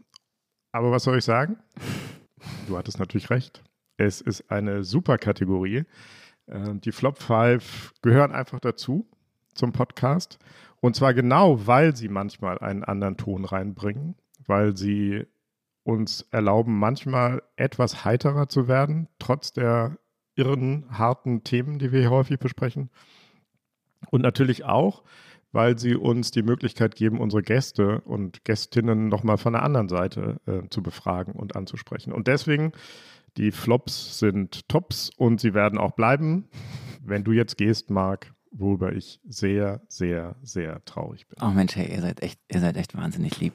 Aber 0.71 0.91
was 0.91 1.03
soll 1.03 1.17
ich 1.17 1.23
sagen? 1.23 1.57
Du 2.67 2.77
hattest 2.77 2.99
natürlich 2.99 3.29
recht. 3.29 3.63
Es 3.97 4.21
ist 4.21 4.51
eine 4.51 4.83
super 4.83 5.17
Kategorie. 5.17 5.85
Äh, 6.47 6.75
Die 6.75 6.91
Flop 6.91 7.17
5 7.19 7.93
gehören 8.01 8.31
einfach 8.31 8.59
dazu 8.59 9.09
zum 9.53 9.71
Podcast. 9.71 10.37
Und 10.79 10.95
zwar 10.95 11.13
genau, 11.13 11.65
weil 11.65 11.95
sie 11.95 12.09
manchmal 12.09 12.59
einen 12.59 12.83
anderen 12.83 13.17
Ton 13.17 13.45
reinbringen, 13.45 14.15
weil 14.47 14.75
sie 14.75 15.25
uns 15.83 16.21
erlauben, 16.31 16.77
manchmal 16.77 17.43
etwas 17.55 18.03
heiterer 18.03 18.49
zu 18.49 18.67
werden, 18.67 19.07
trotz 19.19 19.53
der 19.53 19.97
irren, 20.35 20.85
harten 20.89 21.43
Themen, 21.43 21.79
die 21.79 21.91
wir 21.91 22.01
hier 22.01 22.11
häufig 22.11 22.39
besprechen. 22.39 22.89
Und 24.11 24.21
natürlich 24.21 24.65
auch, 24.65 25.03
weil 25.51 25.77
sie 25.77 25.95
uns 25.95 26.31
die 26.31 26.43
Möglichkeit 26.43 26.95
geben, 26.95 27.19
unsere 27.19 27.41
Gäste 27.41 28.01
und 28.01 28.43
Gästinnen 28.43 29.07
nochmal 29.07 29.37
von 29.37 29.53
der 29.53 29.63
anderen 29.63 29.89
Seite 29.89 30.39
äh, 30.45 30.69
zu 30.69 30.83
befragen 30.83 31.33
und 31.33 31.55
anzusprechen. 31.55 32.11
Und 32.13 32.27
deswegen, 32.27 32.73
die 33.37 33.51
Flops 33.51 34.19
sind 34.19 34.67
Tops 34.67 35.09
und 35.17 35.39
sie 35.39 35.53
werden 35.53 35.79
auch 35.79 35.91
bleiben. 35.91 36.49
Wenn 37.03 37.23
du 37.23 37.31
jetzt 37.31 37.57
gehst, 37.57 37.89
Marc, 37.89 38.33
worüber 38.51 38.93
ich 38.93 39.19
sehr, 39.27 39.81
sehr, 39.87 40.35
sehr 40.41 40.83
traurig 40.85 41.27
bin. 41.27 41.37
Oh 41.41 41.51
Mensch, 41.51 41.75
hey, 41.75 41.91
ihr 41.91 42.01
seid 42.01 42.21
echt, 42.21 42.39
ihr 42.51 42.59
seid 42.59 42.77
echt 42.77 42.95
wahnsinnig 42.95 43.39
lieb. 43.39 43.53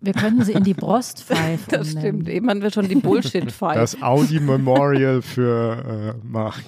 Wir 0.00 0.12
könnten 0.12 0.42
sie 0.44 0.52
in 0.52 0.64
die 0.64 0.74
Brost 0.74 1.20
pfeifen. 1.24 1.66
Das 1.68 1.90
stimmt. 1.92 2.28
Eben 2.28 2.48
hatten 2.48 2.62
wir 2.62 2.70
schon 2.70 2.88
die 2.88 2.96
Bullshit-Five. 2.96 3.74
Das 3.74 4.02
Audi 4.02 4.40
Memorial 4.40 5.22
für 5.22 6.14
äh, 6.16 6.26
Marc. 6.26 6.64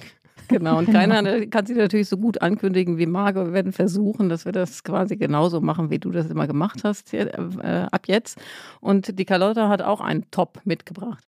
Genau, 0.47 0.77
und 0.79 0.91
keiner 0.91 1.45
kann 1.47 1.65
sie 1.65 1.75
natürlich 1.75 2.09
so 2.09 2.17
gut 2.17 2.41
ankündigen 2.41 2.97
wie 2.97 3.05
Marc. 3.05 3.37
aber 3.37 3.47
Wir 3.47 3.53
werden 3.53 3.71
versuchen, 3.71 4.27
dass 4.27 4.45
wir 4.45 4.51
das 4.51 4.83
quasi 4.83 5.15
genauso 5.15 5.61
machen, 5.61 5.89
wie 5.89 5.99
du 5.99 6.11
das 6.11 6.29
immer 6.29 6.45
gemacht 6.45 6.83
hast 6.83 7.11
hier, 7.11 7.33
äh, 7.63 7.87
ab 7.89 8.07
jetzt. 8.07 8.37
Und 8.81 9.17
die 9.17 9.25
Carlotta 9.25 9.69
hat 9.69 9.81
auch 9.81 10.01
einen 10.01 10.29
Top 10.29 10.59
mitgebracht. 10.65 11.23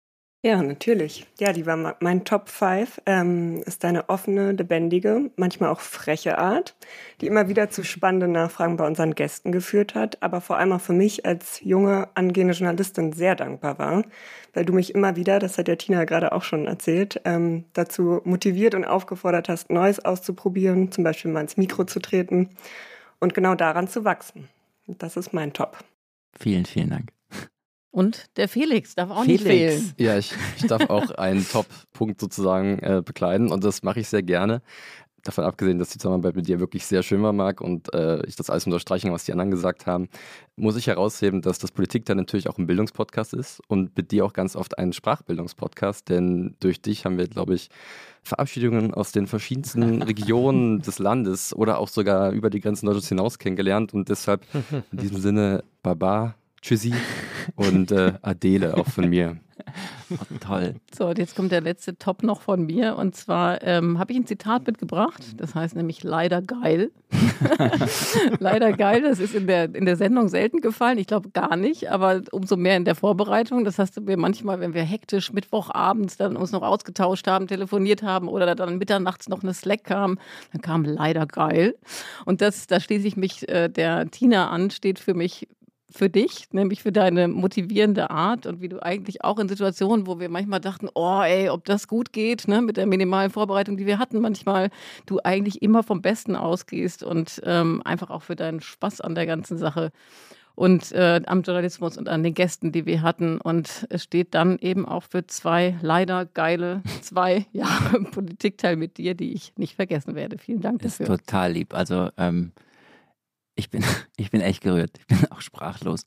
Ja, 0.43 0.63
natürlich. 0.63 1.27
Ja, 1.39 1.53
die 1.53 1.67
war 1.67 1.77
ma- 1.77 1.97
mein 2.01 2.25
Top 2.25 2.49
5. 2.49 3.03
Ähm, 3.05 3.63
ist 3.67 3.85
eine 3.85 4.09
offene, 4.09 4.53
lebendige, 4.53 5.31
manchmal 5.37 5.69
auch 5.69 5.81
freche 5.81 6.39
Art, 6.39 6.75
die 7.21 7.27
immer 7.27 7.49
wieder 7.49 7.69
zu 7.69 7.85
spannenden 7.85 8.33
Nachfragen 8.33 8.79
bei 8.79 8.87
unseren 8.87 9.15
Gästen 9.15 9.53
geführt 9.53 9.95
hat, 9.95 10.23
aber 10.23 10.41
vor 10.41 10.57
allem 10.57 10.73
auch 10.73 10.81
für 10.81 10.95
mich 10.95 11.27
als 11.27 11.61
junge, 11.61 12.09
angehende 12.15 12.55
Journalistin 12.55 13.13
sehr 13.13 13.35
dankbar 13.37 13.79
war, 13.79 14.03
weil 14.55 14.65
du 14.65 14.73
mich 14.73 14.95
immer 14.95 15.15
wieder, 15.15 15.41
das 15.41 15.59
hat 15.59 15.69
ja 15.69 15.77
Tina 15.77 16.05
gerade 16.07 16.33
auch 16.33 16.43
schon 16.43 16.67
erzählt, 16.67 17.21
ähm, 17.27 17.67
dazu 17.75 18.23
motiviert 18.25 18.75
und 18.75 18.87
aufgefordert 18.87 19.51
hast, 19.51 19.69
Neues 19.71 20.03
auszuprobieren, 20.03 20.91
zum 20.91 21.05
Beispiel 21.05 21.31
mal 21.31 21.43
ins 21.43 21.59
Mikro 21.59 21.85
zu 21.85 22.01
treten 22.01 22.49
und 23.19 23.35
genau 23.35 23.55
daran 23.55 23.89
zu 23.89 24.05
wachsen. 24.07 24.49
Das 24.87 25.19
ist 25.19 25.35
mein 25.35 25.53
Top. 25.53 25.77
Vielen, 26.39 26.65
vielen 26.65 26.89
Dank. 26.89 27.13
Und 27.91 28.27
der 28.37 28.49
Felix 28.49 28.95
darf 28.95 29.11
auch 29.11 29.25
nicht 29.25 29.43
fehlen. 29.43 29.93
Ja, 29.99 30.17
ich, 30.17 30.33
ich 30.57 30.67
darf 30.67 30.89
auch 30.91 31.11
einen 31.19 31.47
Top-Punkt 31.47 32.21
sozusagen 32.21 32.79
äh, 32.79 33.03
bekleiden 33.05 33.51
und 33.51 33.65
das 33.65 33.83
mache 33.83 34.01
ich 34.01 34.09
sehr 34.09 34.23
gerne. 34.23 34.63
Davon 35.25 35.45
abgesehen, 35.45 35.79
dass 35.79 35.91
die 35.91 35.99
Zusammenarbeit 35.99 36.37
mit 36.37 36.49
dir 36.49 36.61
wirklich 36.61 36.87
sehr 36.87 37.03
schön 37.03 37.23
war, 37.23 37.35
Marc, 37.35 37.61
und 37.61 37.93
äh, 37.93 38.25
ich 38.27 38.37
das 38.37 38.49
alles 38.49 38.65
unterstreichen, 38.65 39.13
was 39.13 39.25
die 39.25 39.33
anderen 39.33 39.51
gesagt 39.51 39.87
haben, 39.87 40.09
muss 40.57 40.77
ich 40.77 40.87
herausheben, 40.87 41.43
dass 41.43 41.59
das 41.59 41.73
Politik 41.73 42.07
dann 42.07 42.17
natürlich 42.17 42.49
auch 42.49 42.57
ein 42.57 42.67
Bildungspodcast 42.67 43.35
ist 43.35 43.61
und 43.69 43.95
mit 43.99 44.13
dir 44.13 44.25
auch 44.25 44.33
ganz 44.33 44.57
oft 44.57 44.79
ein 44.79 44.95
Sprachbildungspodcast, 44.95 46.09
denn 46.09 46.57
durch 46.61 46.81
dich 46.81 47.05
haben 47.05 47.19
wir, 47.19 47.27
glaube 47.27 47.55
ich, 47.55 47.69
Verabschiedungen 48.23 48.95
aus 48.95 49.13
den 49.13 49.27
verschiedensten 49.27 50.01
Regionen 50.03 50.81
des 50.81 50.99
Landes 50.99 51.55
oder 51.55 51.79
auch 51.79 51.89
sogar 51.89 52.31
über 52.31 52.49
die 52.49 52.61
Grenzen 52.61 52.87
Deutschlands 52.87 53.09
hinaus 53.09 53.39
kennengelernt 53.39 53.93
und 53.93 54.09
deshalb 54.09 54.43
in 54.91 54.99
diesem 54.99 55.21
Sinne 55.21 55.65
Baba, 55.83 56.35
Tschüssi 56.63 56.93
und 57.57 57.91
äh, 57.91 58.15
Adele 58.23 58.77
auch 58.77 58.87
von 58.87 59.09
mir. 59.09 59.39
Oh, 60.11 60.17
toll. 60.41 60.75
So, 60.97 61.07
und 61.07 61.19
jetzt 61.19 61.37
kommt 61.37 61.53
der 61.53 61.61
letzte 61.61 61.97
Top 61.97 62.23
noch 62.23 62.41
von 62.41 62.67
mir. 62.67 62.97
Und 62.97 63.15
zwar 63.15 63.63
ähm, 63.63 63.99
habe 63.99 64.13
ich 64.13 64.19
ein 64.19 64.27
Zitat 64.27 64.67
mitgebracht. 64.67 65.23
Das 65.37 65.55
heißt 65.55 65.77
nämlich 65.77 66.03
leider 66.03 66.43
geil. 66.43 66.91
leider 68.39 68.73
geil. 68.73 69.03
Das 69.03 69.21
ist 69.21 69.35
in 69.35 69.47
der, 69.47 69.75
in 69.75 69.87
der 69.87 69.97
Sendung 69.97 70.29
selten 70.29 70.61
gefallen. 70.61 70.99
Ich 70.99 71.07
glaube 71.07 71.31
gar 71.31 71.57
nicht, 71.57 71.91
aber 71.91 72.23
umso 72.33 72.57
mehr 72.57 72.77
in 72.77 72.85
der 72.85 72.95
Vorbereitung. 72.95 73.65
Das 73.65 73.79
hast 73.79 73.97
du 73.97 74.01
mir 74.01 74.17
manchmal, 74.17 74.61
wenn 74.61 74.75
wir 74.75 74.83
hektisch 74.83 75.33
Mittwochabends 75.33 76.17
dann 76.17 76.37
uns 76.37 76.53
noch 76.53 76.63
ausgetauscht 76.63 77.27
haben, 77.27 77.47
telefoniert 77.47 78.03
haben 78.03 78.29
oder 78.29 78.55
dann 78.55 78.79
mitternachts 78.79 79.29
noch 79.29 79.43
eine 79.43 79.55
Slack 79.55 79.85
kam, 79.85 80.19
dann 80.53 80.63
kam 80.63 80.85
leider 80.85 81.27
geil. 81.27 81.77
Und 82.25 82.41
das, 82.41 82.67
da 82.67 82.81
schließe 82.81 83.07
ich 83.07 83.17
mich 83.17 83.49
äh, 83.49 83.69
der 83.69 84.11
Tina 84.11 84.51
an, 84.51 84.71
steht 84.71 84.99
für 84.99 85.15
mich 85.15 85.47
für 85.91 86.09
dich, 86.09 86.47
nämlich 86.53 86.83
für 86.83 86.93
deine 86.93 87.29
motivierende 87.29 88.11
Art 88.11 88.47
und 88.47 88.61
wie 88.61 88.69
du 88.69 88.83
eigentlich 88.83 89.25
auch 89.25 89.39
in 89.39 89.49
Situationen, 89.49 90.07
wo 90.07 90.21
wir 90.21 90.29
manchmal 90.29 90.61
dachten, 90.61 90.89
oh 90.95 91.21
ey, 91.23 91.49
ob 91.49 91.65
das 91.65 91.89
gut 91.89 92.13
geht, 92.13 92.49
ne, 92.49 92.63
mit 92.63 92.77
der 92.77 92.87
minimalen 92.87 93.31
Vorbereitung, 93.31 93.77
die 93.77 93.87
wir 93.87 93.99
hatten, 93.99 94.21
manchmal 94.21 94.71
du 95.07 95.21
eigentlich 95.23 95.63
immer 95.63 95.83
vom 95.83 96.03
Besten 96.03 96.37
ausgehst 96.37 97.03
und 97.03 97.41
ähm, 97.45 97.83
einfach 97.85 98.11
auch 98.11 98.23
für 98.23 98.37
deinen 98.37 98.61
Spaß 98.61 99.01
an 99.01 99.15
der 99.15 99.27
ganzen 99.27 99.59
Sache 99.59 99.93
und 100.55 100.93
äh, 100.93 101.23
am 101.27 101.43
Journalismus 101.43 101.97
und 101.97 102.09
an 102.09 102.23
den 102.23 102.35
Gästen, 102.35 102.71
die 102.71 102.85
wir 102.85 103.01
hatten. 103.01 103.41
Und 103.41 103.87
es 103.89 104.03
steht 104.03 104.35
dann 104.35 104.59
eben 104.59 104.87
auch 104.87 105.05
für 105.05 105.27
zwei 105.27 105.77
leider 105.81 106.27
geile 106.27 106.83
zwei 107.01 107.47
Jahre 107.53 108.03
Politikteil 108.03 108.77
mit 108.77 108.99
dir, 108.99 109.15
die 109.15 109.33
ich 109.33 109.55
nicht 109.57 109.77
vergessen 109.77 110.15
werde. 110.15 110.37
Vielen 110.39 110.61
Dank 110.61 110.83
dafür. 110.83 111.09
Ist 111.09 111.27
total 111.27 111.53
lieb. 111.53 111.75
Also 111.75 112.11
ähm 112.19 112.53
ich 113.55 113.71
bin, 113.71 113.85
ich 114.17 114.31
bin 114.31 114.41
echt 114.41 114.63
gerührt. 114.63 114.99
Ich 114.99 115.07
bin 115.07 115.31
auch 115.31 115.41
sprachlos. 115.41 116.05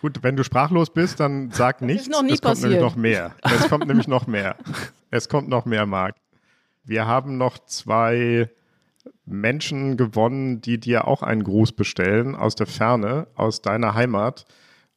Gut, 0.00 0.22
wenn 0.22 0.36
du 0.36 0.44
sprachlos 0.44 0.90
bist, 0.92 1.20
dann 1.20 1.50
sag 1.50 1.82
nichts. 1.82 2.04
Ist 2.04 2.10
noch 2.10 2.22
nie 2.22 2.32
es 2.32 2.40
kommt 2.40 2.54
passiert. 2.54 2.70
nämlich 2.70 2.82
noch 2.82 2.96
mehr. 2.96 3.34
Es 3.42 3.68
kommt 3.68 3.86
nämlich 3.86 4.08
noch 4.08 4.26
mehr. 4.26 4.56
Es 5.10 5.28
kommt 5.28 5.48
noch 5.48 5.66
mehr, 5.66 5.84
Marc. 5.84 6.16
Wir 6.84 7.06
haben 7.06 7.36
noch 7.36 7.58
zwei 7.58 8.50
Menschen 9.26 9.96
gewonnen, 9.96 10.60
die 10.60 10.78
dir 10.78 11.06
auch 11.06 11.22
einen 11.22 11.44
Gruß 11.44 11.72
bestellen 11.72 12.34
aus 12.34 12.54
der 12.54 12.66
Ferne, 12.66 13.26
aus 13.34 13.60
deiner 13.60 13.94
Heimat. 13.94 14.46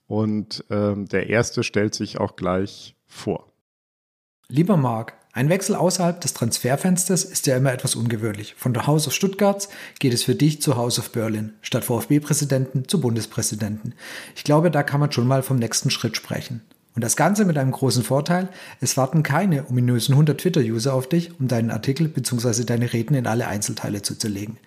Und 0.07 0.64
ähm, 0.70 1.06
der 1.07 1.30
erste 1.30 1.64
stellt 1.64 1.95
sich 1.95 2.20
auch 2.20 2.36
gleich 2.36 2.95
vor. 3.06 3.52
Lieber 4.48 4.78
Marc, 4.78 5.14
ein 5.36 5.50
Wechsel 5.50 5.76
außerhalb 5.76 6.22
des 6.22 6.34
Transferfensters 6.34 7.24
ist 7.24 7.48
ja 7.48 7.58
immer 7.58 7.74
etwas 7.74 7.96
ungewöhnlich. 7.96 8.54
Von 8.56 8.72
der 8.72 8.86
House 8.86 9.08
of 9.08 9.14
Stuttgart 9.14 9.68
geht 9.98 10.14
es 10.14 10.22
für 10.22 10.36
dich 10.36 10.62
zu 10.62 10.78
House 10.78 11.00
of 11.00 11.10
Berlin, 11.10 11.54
statt 11.64 11.84
VfB-Präsidenten 11.84 12.88
zu 12.88 13.02
Bundespräsidenten. 13.02 13.96
Ich 14.36 14.44
glaube, 14.44 14.70
da 14.70 14.84
kann 14.84 15.00
man 15.00 15.12
schon 15.12 15.28
mal 15.28 15.42
vom 15.42 15.58
nächsten 15.58 15.90
Schritt 15.90 16.16
sprechen. 16.16 16.62
Und 16.96 17.04
das 17.04 17.16
Ganze 17.16 17.46
mit 17.46 17.58
einem 17.58 17.72
großen 17.72 18.04
Vorteil, 18.04 18.48
es 18.80 18.96
warten 18.96 19.24
keine 19.24 19.68
ominösen 19.68 20.14
100 20.14 20.40
Twitter-User 20.40 20.94
auf 20.94 21.10
dich, 21.10 21.32
um 21.40 21.48
deinen 21.48 21.72
Artikel 21.72 22.08
bzw. 22.08 22.64
deine 22.64 22.94
Reden 22.94 23.16
in 23.16 23.26
alle 23.26 23.48
Einzelteile 23.48 24.04
zu 24.04 24.16
zerlegen. 24.16 24.58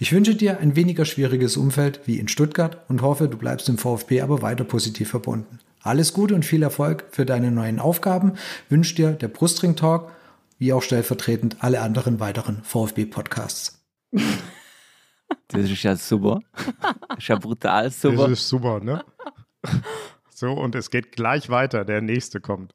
Ich 0.00 0.10
wünsche 0.10 0.34
dir 0.34 0.58
ein 0.58 0.74
weniger 0.74 1.04
schwieriges 1.04 1.58
Umfeld 1.58 2.00
wie 2.06 2.18
in 2.18 2.28
Stuttgart 2.28 2.78
und 2.88 3.02
hoffe, 3.02 3.28
du 3.28 3.36
bleibst 3.36 3.68
im 3.68 3.76
VfB 3.76 4.22
aber 4.22 4.40
weiter 4.40 4.64
positiv 4.64 5.10
verbunden. 5.10 5.58
Alles 5.84 6.14
Gute 6.14 6.34
und 6.34 6.46
viel 6.46 6.62
Erfolg 6.62 7.04
für 7.10 7.26
deine 7.26 7.50
neuen 7.50 7.78
Aufgaben 7.78 8.32
wünscht 8.70 8.96
dir 8.96 9.12
der 9.12 9.28
Brustring 9.28 9.76
Talk, 9.76 10.10
wie 10.58 10.72
auch 10.72 10.80
stellvertretend 10.80 11.58
alle 11.60 11.82
anderen 11.82 12.20
weiteren 12.20 12.62
VfB-Podcasts. 12.64 13.84
Das 15.48 15.70
ist 15.70 15.82
ja 15.82 15.94
super. 15.94 16.40
Das 17.10 17.18
ist 17.18 17.28
ja 17.28 17.36
brutal 17.38 17.90
super. 17.90 18.28
Das 18.28 18.30
ist 18.30 18.48
super, 18.48 18.80
ne? 18.80 19.04
So, 20.30 20.52
und 20.52 20.74
es 20.74 20.88
geht 20.88 21.12
gleich 21.12 21.50
weiter. 21.50 21.84
Der 21.84 22.00
nächste 22.00 22.40
kommt. 22.40 22.74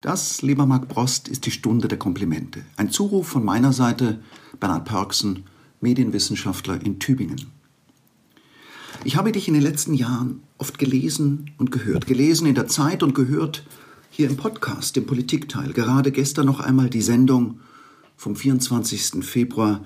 Das, 0.00 0.42
lieber 0.42 0.66
Marc 0.66 0.88
Brost, 0.88 1.28
ist 1.28 1.46
die 1.46 1.52
Stunde 1.52 1.86
der 1.86 1.98
Komplimente. 1.98 2.64
Ein 2.76 2.90
Zuruf 2.90 3.28
von 3.28 3.44
meiner 3.44 3.72
Seite, 3.72 4.24
Bernhard 4.58 4.86
Pörksen, 4.86 5.44
Medienwissenschaftler 5.80 6.84
in 6.84 6.98
Tübingen. 6.98 7.59
Ich 9.02 9.16
habe 9.16 9.32
dich 9.32 9.48
in 9.48 9.54
den 9.54 9.62
letzten 9.62 9.94
Jahren 9.94 10.42
oft 10.58 10.78
gelesen 10.78 11.52
und 11.56 11.70
gehört. 11.70 12.06
Gelesen 12.06 12.46
in 12.46 12.54
der 12.54 12.66
Zeit 12.66 13.02
und 13.02 13.14
gehört 13.14 13.64
hier 14.10 14.28
im 14.28 14.36
Podcast, 14.36 14.94
im 14.98 15.06
Politikteil. 15.06 15.72
Gerade 15.72 16.12
gestern 16.12 16.44
noch 16.44 16.60
einmal 16.60 16.90
die 16.90 17.00
Sendung 17.00 17.60
vom 18.18 18.36
24. 18.36 19.24
Februar, 19.24 19.82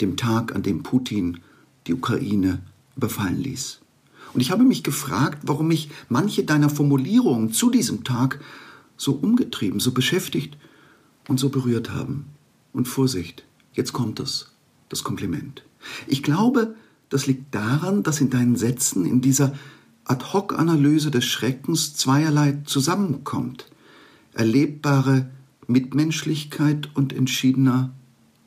dem 0.00 0.16
Tag, 0.16 0.54
an 0.54 0.62
dem 0.62 0.84
Putin 0.84 1.40
die 1.88 1.94
Ukraine 1.94 2.60
überfallen 2.96 3.38
ließ. 3.38 3.80
Und 4.32 4.40
ich 4.40 4.52
habe 4.52 4.62
mich 4.62 4.84
gefragt, 4.84 5.40
warum 5.42 5.66
mich 5.66 5.90
manche 6.08 6.44
deiner 6.44 6.70
Formulierungen 6.70 7.52
zu 7.52 7.68
diesem 7.68 8.04
Tag 8.04 8.38
so 8.96 9.14
umgetrieben, 9.14 9.80
so 9.80 9.90
beschäftigt 9.90 10.56
und 11.26 11.40
so 11.40 11.48
berührt 11.48 11.90
haben. 11.90 12.26
Und 12.72 12.86
Vorsicht, 12.86 13.44
jetzt 13.72 13.92
kommt 13.92 14.20
es, 14.20 14.52
das 14.88 15.02
Kompliment. 15.02 15.64
Ich 16.06 16.22
glaube, 16.22 16.76
das 17.12 17.26
liegt 17.26 17.54
daran, 17.54 18.02
dass 18.02 18.20
in 18.20 18.30
deinen 18.30 18.56
Sätzen, 18.56 19.04
in 19.04 19.20
dieser 19.20 19.54
Ad-hoc-Analyse 20.04 21.10
des 21.10 21.24
Schreckens 21.24 21.94
zweierlei 21.94 22.58
zusammenkommt. 22.64 23.66
Erlebbare 24.34 25.30
Mitmenschlichkeit 25.66 26.90
und 26.94 27.12
entschiedener 27.12 27.92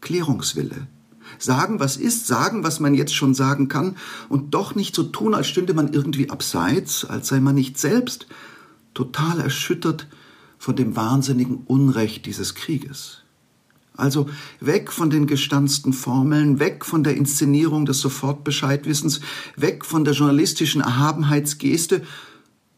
Klärungswille. 0.02 0.88
Sagen, 1.40 1.80
was 1.80 1.98
ist, 1.98 2.28
sagen, 2.28 2.64
was 2.64 2.80
man 2.80 2.94
jetzt 2.94 3.16
schon 3.16 3.34
sagen 3.34 3.68
kann 3.68 3.98
und 4.30 4.54
doch 4.54 4.76
nicht 4.76 4.96
so 4.96 5.04
tun, 5.04 5.34
als 5.34 5.48
stünde 5.48 5.74
man 5.74 5.92
irgendwie 5.92 6.30
abseits, 6.30 7.06
als 7.06 7.28
sei 7.28 7.40
man 7.40 7.56
nicht 7.56 7.80
selbst 7.80 8.28
total 8.94 9.40
erschüttert 9.40 10.08
von 10.58 10.76
dem 10.76 10.96
wahnsinnigen 10.96 11.58
Unrecht 11.66 12.26
dieses 12.26 12.56
Krieges. 12.56 13.25
Also 13.98 14.30
weg 14.60 14.92
von 14.92 15.10
den 15.10 15.28
gestanzten 15.28 15.94
Formeln, 15.94 16.60
weg 16.60 16.86
von 16.86 17.04
der 17.04 17.16
Inszenierung 17.16 17.86
des 17.86 18.00
Sofortbescheidwissens, 18.00 19.22
weg 19.56 19.86
von 19.86 20.04
der 20.04 20.14
journalistischen 20.14 20.82
Erhabenheitsgeste 20.82 22.02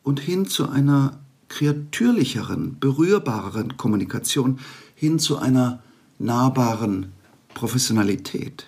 und 0.03 0.19
hin 0.19 0.45
zu 0.45 0.69
einer 0.69 1.19
kreatürlicheren, 1.49 2.77
berührbareren 2.80 3.77
Kommunikation, 3.77 4.60
hin 4.95 5.19
zu 5.19 5.38
einer 5.38 5.81
nahbaren 6.19 7.07
Professionalität. 7.53 8.68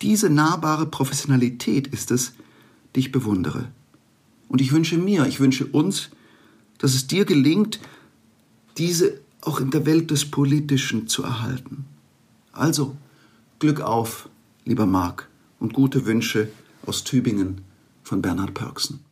Diese 0.00 0.30
nahbare 0.30 0.86
Professionalität 0.86 1.86
ist 1.88 2.10
es, 2.10 2.32
die 2.94 3.00
ich 3.00 3.12
bewundere. 3.12 3.68
Und 4.48 4.60
ich 4.60 4.72
wünsche 4.72 4.98
mir, 4.98 5.26
ich 5.26 5.40
wünsche 5.40 5.66
uns, 5.66 6.10
dass 6.78 6.94
es 6.94 7.06
dir 7.06 7.24
gelingt, 7.24 7.80
diese 8.76 9.21
auch 9.42 9.60
in 9.60 9.70
der 9.70 9.84
Welt 9.86 10.10
des 10.10 10.30
Politischen 10.30 11.08
zu 11.08 11.22
erhalten. 11.24 11.84
Also, 12.52 12.96
Glück 13.58 13.80
auf, 13.80 14.28
lieber 14.64 14.86
Marc, 14.86 15.28
und 15.58 15.74
gute 15.74 16.06
Wünsche 16.06 16.48
aus 16.86 17.04
Tübingen 17.04 17.60
von 18.02 18.22
Bernhard 18.22 18.54
Pörksen. 18.54 19.04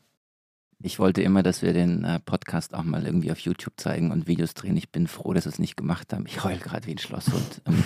Ich 0.83 0.99
wollte 0.99 1.21
immer, 1.21 1.43
dass 1.43 1.61
wir 1.61 1.75
den 1.75 2.05
äh, 2.05 2.21
Podcast 2.21 2.75
auch 2.75 2.85
mal 2.85 3.05
irgendwie 3.05 3.31
auf 3.31 3.39
YouTube 3.39 3.75
zeigen 3.77 4.11
und 4.11 4.27
Videos 4.27 4.55
drehen. 4.55 4.77
Ich 4.77 4.91
bin 4.91 5.07
froh, 5.07 5.35
dass 5.35 5.45
wir 5.45 5.53
es 5.53 5.59
nicht 5.59 5.77
gemacht 5.77 6.13
haben. 6.13 6.25
Ich 6.27 6.43
heule 6.43 6.59
gerade 6.59 6.87
wie 6.87 6.93
ein 6.93 6.99
Schlosshund. 6.99 7.61
Ähm, 7.67 7.83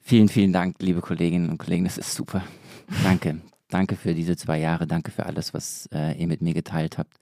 vielen, 0.00 0.28
vielen 0.28 0.52
Dank, 0.52 0.76
liebe 0.80 1.02
Kolleginnen 1.02 1.50
und 1.50 1.58
Kollegen. 1.58 1.84
Das 1.84 1.98
ist 1.98 2.14
super. 2.14 2.42
Danke. 3.02 3.42
Danke 3.68 3.96
für 3.96 4.14
diese 4.14 4.36
zwei 4.36 4.58
Jahre. 4.58 4.86
Danke 4.86 5.10
für 5.10 5.26
alles, 5.26 5.52
was 5.54 5.88
äh, 5.92 6.18
ihr 6.18 6.26
mit 6.26 6.40
mir 6.40 6.54
geteilt 6.54 6.98
habt. 6.98 7.18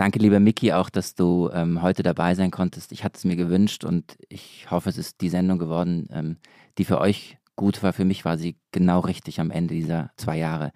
Danke, 0.00 0.18
lieber 0.18 0.40
Miki, 0.40 0.72
auch, 0.72 0.88
dass 0.88 1.14
du 1.14 1.50
ähm, 1.52 1.82
heute 1.82 2.02
dabei 2.02 2.34
sein 2.34 2.50
konntest. 2.50 2.90
Ich 2.90 3.04
hatte 3.04 3.18
es 3.18 3.24
mir 3.26 3.36
gewünscht 3.36 3.84
und 3.84 4.16
ich 4.30 4.66
hoffe, 4.70 4.88
es 4.88 4.96
ist 4.96 5.20
die 5.20 5.28
Sendung 5.28 5.58
geworden, 5.58 6.08
ähm, 6.10 6.38
die 6.78 6.86
für 6.86 7.02
euch 7.02 7.36
gut 7.54 7.82
war. 7.82 7.92
Für 7.92 8.06
mich 8.06 8.24
war 8.24 8.38
sie 8.38 8.56
genau 8.72 9.00
richtig 9.00 9.40
am 9.40 9.50
Ende 9.50 9.74
dieser 9.74 10.10
zwei 10.16 10.38
Jahre. 10.38 10.72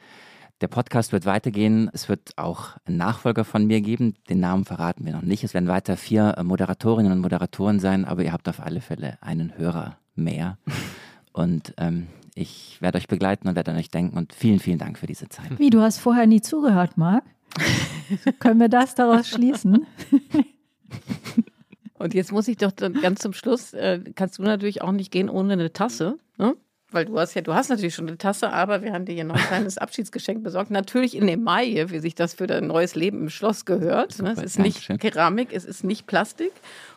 Der 0.61 0.69
Podcast 0.69 1.13
wird 1.13 1.25
weitergehen. 1.25 1.89
Es 1.95 2.11
wird 2.11 2.33
auch 2.37 2.77
einen 2.85 2.99
Nachfolger 2.99 3.47
von 3.47 3.67
mir 3.67 3.81
geben. 3.81 4.13
Den 4.29 4.41
Namen 4.41 4.67
verraten 4.67 5.07
wir 5.07 5.15
noch 5.15 5.23
nicht. 5.23 5.43
Es 5.43 5.55
werden 5.55 5.71
weiter 5.71 5.97
vier 5.97 6.35
äh, 6.37 6.43
Moderatorinnen 6.43 7.11
und 7.11 7.21
Moderatoren 7.21 7.81
sein, 7.81 8.05
aber 8.05 8.25
ihr 8.25 8.33
habt 8.35 8.47
auf 8.51 8.61
alle 8.61 8.83
Fälle 8.83 9.17
einen 9.23 9.57
Hörer 9.57 9.97
mehr. 10.15 10.59
Und 11.33 11.73
ähm, 11.79 12.09
ich 12.35 12.77
werde 12.83 12.99
euch 12.99 13.09
begleiten 13.09 13.49
und 13.49 13.57
werde 13.57 13.73
an 13.73 13.77
euch 13.77 13.91
denken. 13.91 14.17
Und 14.17 14.33
vielen, 14.33 14.61
vielen 14.61 14.79
Dank 14.79 14.99
für 14.99 15.09
diese 15.09 15.29
Zeit. 15.29 15.59
Wie, 15.59 15.71
du 15.71 15.81
hast 15.81 15.99
vorher 15.99 16.29
nie 16.29 16.43
zugehört, 16.43 16.97
Marc? 16.97 17.25
Können 18.39 18.61
wir 18.61 18.69
das 18.69 18.95
daraus 18.95 19.29
schließen? 19.29 19.87
Und 21.95 22.13
jetzt 22.13 22.33
muss 22.33 22.49
ich 22.49 22.57
doch 22.59 22.73
dann 22.73 22.95
ganz 22.95 23.21
zum 23.21 23.33
Schluss, 23.33 23.73
äh, 23.73 24.01
kannst 24.15 24.39
du 24.39 24.43
natürlich 24.43 24.83
auch 24.83 24.93
nicht 24.93 25.11
gehen 25.11 25.31
ohne 25.31 25.55
eine 25.55 25.73
Tasse, 25.73 26.19
ne? 26.37 26.55
Weil 26.95 27.07
du 27.07 27.19
hast 27.19 27.35
ja, 27.35 27.43
du 27.43 27.55
hast 27.55 27.71
natürlich 27.71 27.95
schon 27.95 28.07
eine 28.07 28.19
Tasse, 28.19 28.53
aber 28.53 28.83
wir 28.83 28.93
haben 28.93 29.05
dir 29.05 29.15
hier 29.15 29.25
noch 29.25 29.35
ein 29.35 29.43
kleines 29.43 29.79
Abschiedsgeschenk 29.79 30.45
besorgt. 30.45 30.71
Natürlich 30.71 31.17
in 31.17 31.27
Emaille, 31.27 31.91
wie 31.91 31.99
sich 31.99 32.15
das 32.15 32.35
für 32.35 32.47
dein 32.47 32.69
neues 32.69 32.95
Leben 32.95 33.23
im 33.23 33.31
Schloss 33.31 33.65
gehört. 33.65 34.23
Ne? 34.23 34.33
Es 34.37 34.43
ist 34.43 34.59
nicht. 34.61 34.87
Keramik, 35.01 35.49
es 35.53 35.65
ist 35.65 35.83
nicht 35.83 36.07
Plastik. 36.07 36.53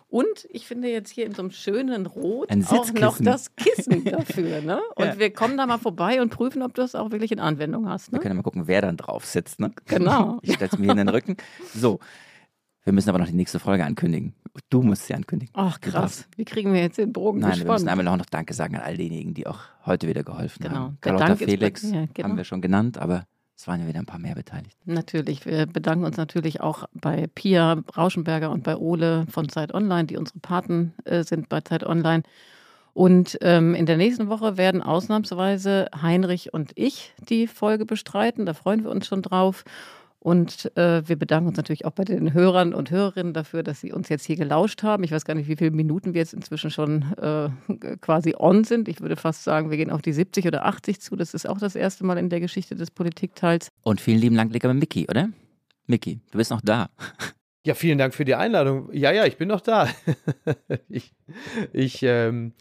Und 0.09 0.47
ich 0.49 0.65
finde 0.67 0.87
jetzt 0.89 1.09
hier 1.09 1.25
in 1.25 1.33
so 1.33 1.41
einem 1.41 1.51
schönen 1.51 2.05
Rot 2.05 2.49
Ein 2.49 2.65
auch 2.65 2.91
noch 2.93 3.17
das 3.19 3.53
Kissen 3.57 4.05
dafür. 4.05 4.61
Ne? 4.61 4.79
Und 4.95 5.05
Ja. 5.05 5.19
wir 5.19 5.33
kommen 5.33 5.57
da 5.57 5.65
mal 5.65 5.77
vorbei 5.79 6.21
und 6.21 6.29
prüfen, 6.29 6.61
ob 6.61 6.73
du 6.73 6.81
das 6.81 6.95
auch 6.95 7.11
wirklich 7.11 7.31
in 7.33 7.39
Anwendung 7.41 7.89
hast. 7.89 8.11
Wir 8.11 8.17
Ne? 8.17 8.21
können 8.21 8.31
ja 8.31 8.35
mal 8.37 8.43
gucken, 8.43 8.67
wer 8.67 8.81
dann 8.81 8.95
drauf 8.95 9.25
sitzt. 9.25 9.59
Ne? 9.59 9.71
Genau. 9.85 10.39
Ich 10.43 10.53
stelle 10.53 10.69
es 10.71 10.77
mir 10.77 10.85
hier 10.85 10.91
in 10.93 10.97
den 10.97 11.09
Rücken. 11.09 11.35
So, 11.75 11.99
Wir 12.85 12.93
müssen 12.93 13.09
aber 13.09 13.19
noch 13.19 13.27
die 13.27 13.33
nächste 13.35 13.59
Folge 13.59 13.83
ankündigen. 13.83 14.33
Du 14.69 14.81
musst 14.81 15.07
sie 15.07 15.13
ankündigen. 15.13 15.53
Ach 15.53 15.81
krass, 15.81 16.25
wie 16.37 16.45
kriegen 16.45 16.71
wir 16.73 16.79
jetzt 16.81 16.97
den 16.97 17.11
Bogen 17.11 17.39
Nein, 17.39 17.49
gespannt? 17.51 17.67
wir 17.67 17.73
müssen 17.73 17.89
einmal 17.89 18.17
noch 18.17 18.25
Danke 18.27 18.53
sagen 18.53 18.75
an 18.77 18.81
all 18.83 18.95
diejenigen, 18.95 19.33
die 19.33 19.45
auch 19.45 19.59
heute 19.85 20.07
wieder 20.07 20.23
geholfen 20.23 20.63
Genau. 20.63 20.75
haben. 20.75 20.97
Der 21.03 21.11
Carlotta 21.17 21.35
Felix 21.35 21.83
ja, 21.83 22.05
genau. 22.13 22.29
haben 22.29 22.37
wir 22.37 22.45
schon 22.45 22.61
genannt, 22.61 22.97
aber 22.97 23.25
es 23.57 23.67
waren 23.67 23.81
ja 23.81 23.87
wieder 23.87 23.99
ein 23.99 24.05
paar 24.05 24.19
mehr 24.19 24.35
beteiligt. 24.35 24.77
Natürlich. 24.85 25.45
Wir 25.47 25.65
bedanken 25.65 26.05
uns 26.05 26.15
natürlich 26.15 26.61
auch 26.61 26.85
bei 26.93 27.25
Pia 27.33 27.81
Rauschenberger 27.97 28.51
und 28.51 28.63
bei 28.63 28.77
Ole 28.77 29.25
von 29.31 29.49
Zeit 29.49 29.73
Online, 29.73 30.05
die 30.05 30.15
unsere 30.15 30.37
Paten 30.39 30.93
äh, 31.05 31.23
sind 31.23 31.49
bei 31.49 31.61
Zeit 31.61 31.83
Online. 31.83 32.21
Und 32.93 33.37
ähm, 33.41 33.73
in 33.73 33.87
der 33.87 33.97
nächsten 33.97 34.29
Woche 34.29 34.57
werden 34.57 34.83
ausnahmsweise 34.83 35.87
Heinrich 36.01 36.53
und 36.53 36.71
ich 36.75 37.13
die 37.29 37.47
Folge 37.47 37.85
bestreiten. 37.85 38.45
Da 38.45 38.53
freuen 38.53 38.83
wir 38.83 38.91
uns 38.91 39.07
schon 39.07 39.23
drauf. 39.23 39.63
Und 40.27 40.75
äh, 40.75 41.07
wir 41.07 41.15
bedanken 41.15 41.47
uns 41.47 41.55
natürlich 41.55 41.85
auch 41.85 41.91
bei 41.91 42.03
den 42.03 42.33
Hörern 42.33 42.73
und 42.73 42.91
Hörerinnen 42.91 43.31
dafür, 43.31 43.63
dass 43.63 43.79
sie 43.79 43.93
uns 43.93 44.09
jetzt 44.09 44.25
hier 44.25 44.35
gelauscht 44.35 44.83
haben. 44.83 45.05
Ich 45.05 45.13
weiß 45.13 45.23
gar 45.23 45.35
nicht, 45.35 45.47
wie 45.47 45.55
viele 45.55 45.71
Minuten 45.71 46.13
wir 46.13 46.19
jetzt 46.19 46.33
inzwischen 46.33 46.69
schon 46.69 47.05
äh, 47.13 47.47
quasi 48.01 48.35
on 48.37 48.65
sind. 48.65 48.89
Ich 48.89 48.99
würde 48.99 49.15
fast 49.15 49.45
sagen, 49.45 49.69
wir 49.69 49.77
gehen 49.77 49.89
auf 49.89 50.01
die 50.01 50.11
70 50.11 50.45
oder 50.45 50.65
80 50.65 50.99
zu. 50.99 51.15
Das 51.15 51.33
ist 51.33 51.47
auch 51.47 51.59
das 51.59 51.77
erste 51.77 52.03
Mal 52.03 52.17
in 52.17 52.27
der 52.27 52.41
Geschichte 52.41 52.75
des 52.75 52.91
Politikteils. 52.91 53.69
Und 53.83 54.01
vielen 54.01 54.19
lieben 54.19 54.35
Dank, 54.35 54.51
lieber 54.51 54.73
Mickey, 54.73 55.07
oder? 55.09 55.29
Mickey, 55.85 56.19
du 56.29 56.39
bist 56.39 56.51
noch 56.51 56.59
da. 56.59 56.89
Ja, 57.65 57.73
vielen 57.73 57.97
Dank 57.97 58.13
für 58.13 58.25
die 58.25 58.35
Einladung. 58.35 58.89
Ja, 58.91 59.13
ja, 59.13 59.25
ich 59.25 59.37
bin 59.37 59.47
noch 59.47 59.61
da. 59.61 59.87
ich 60.89 61.13
ich 61.71 62.03
ähm, 62.03 62.51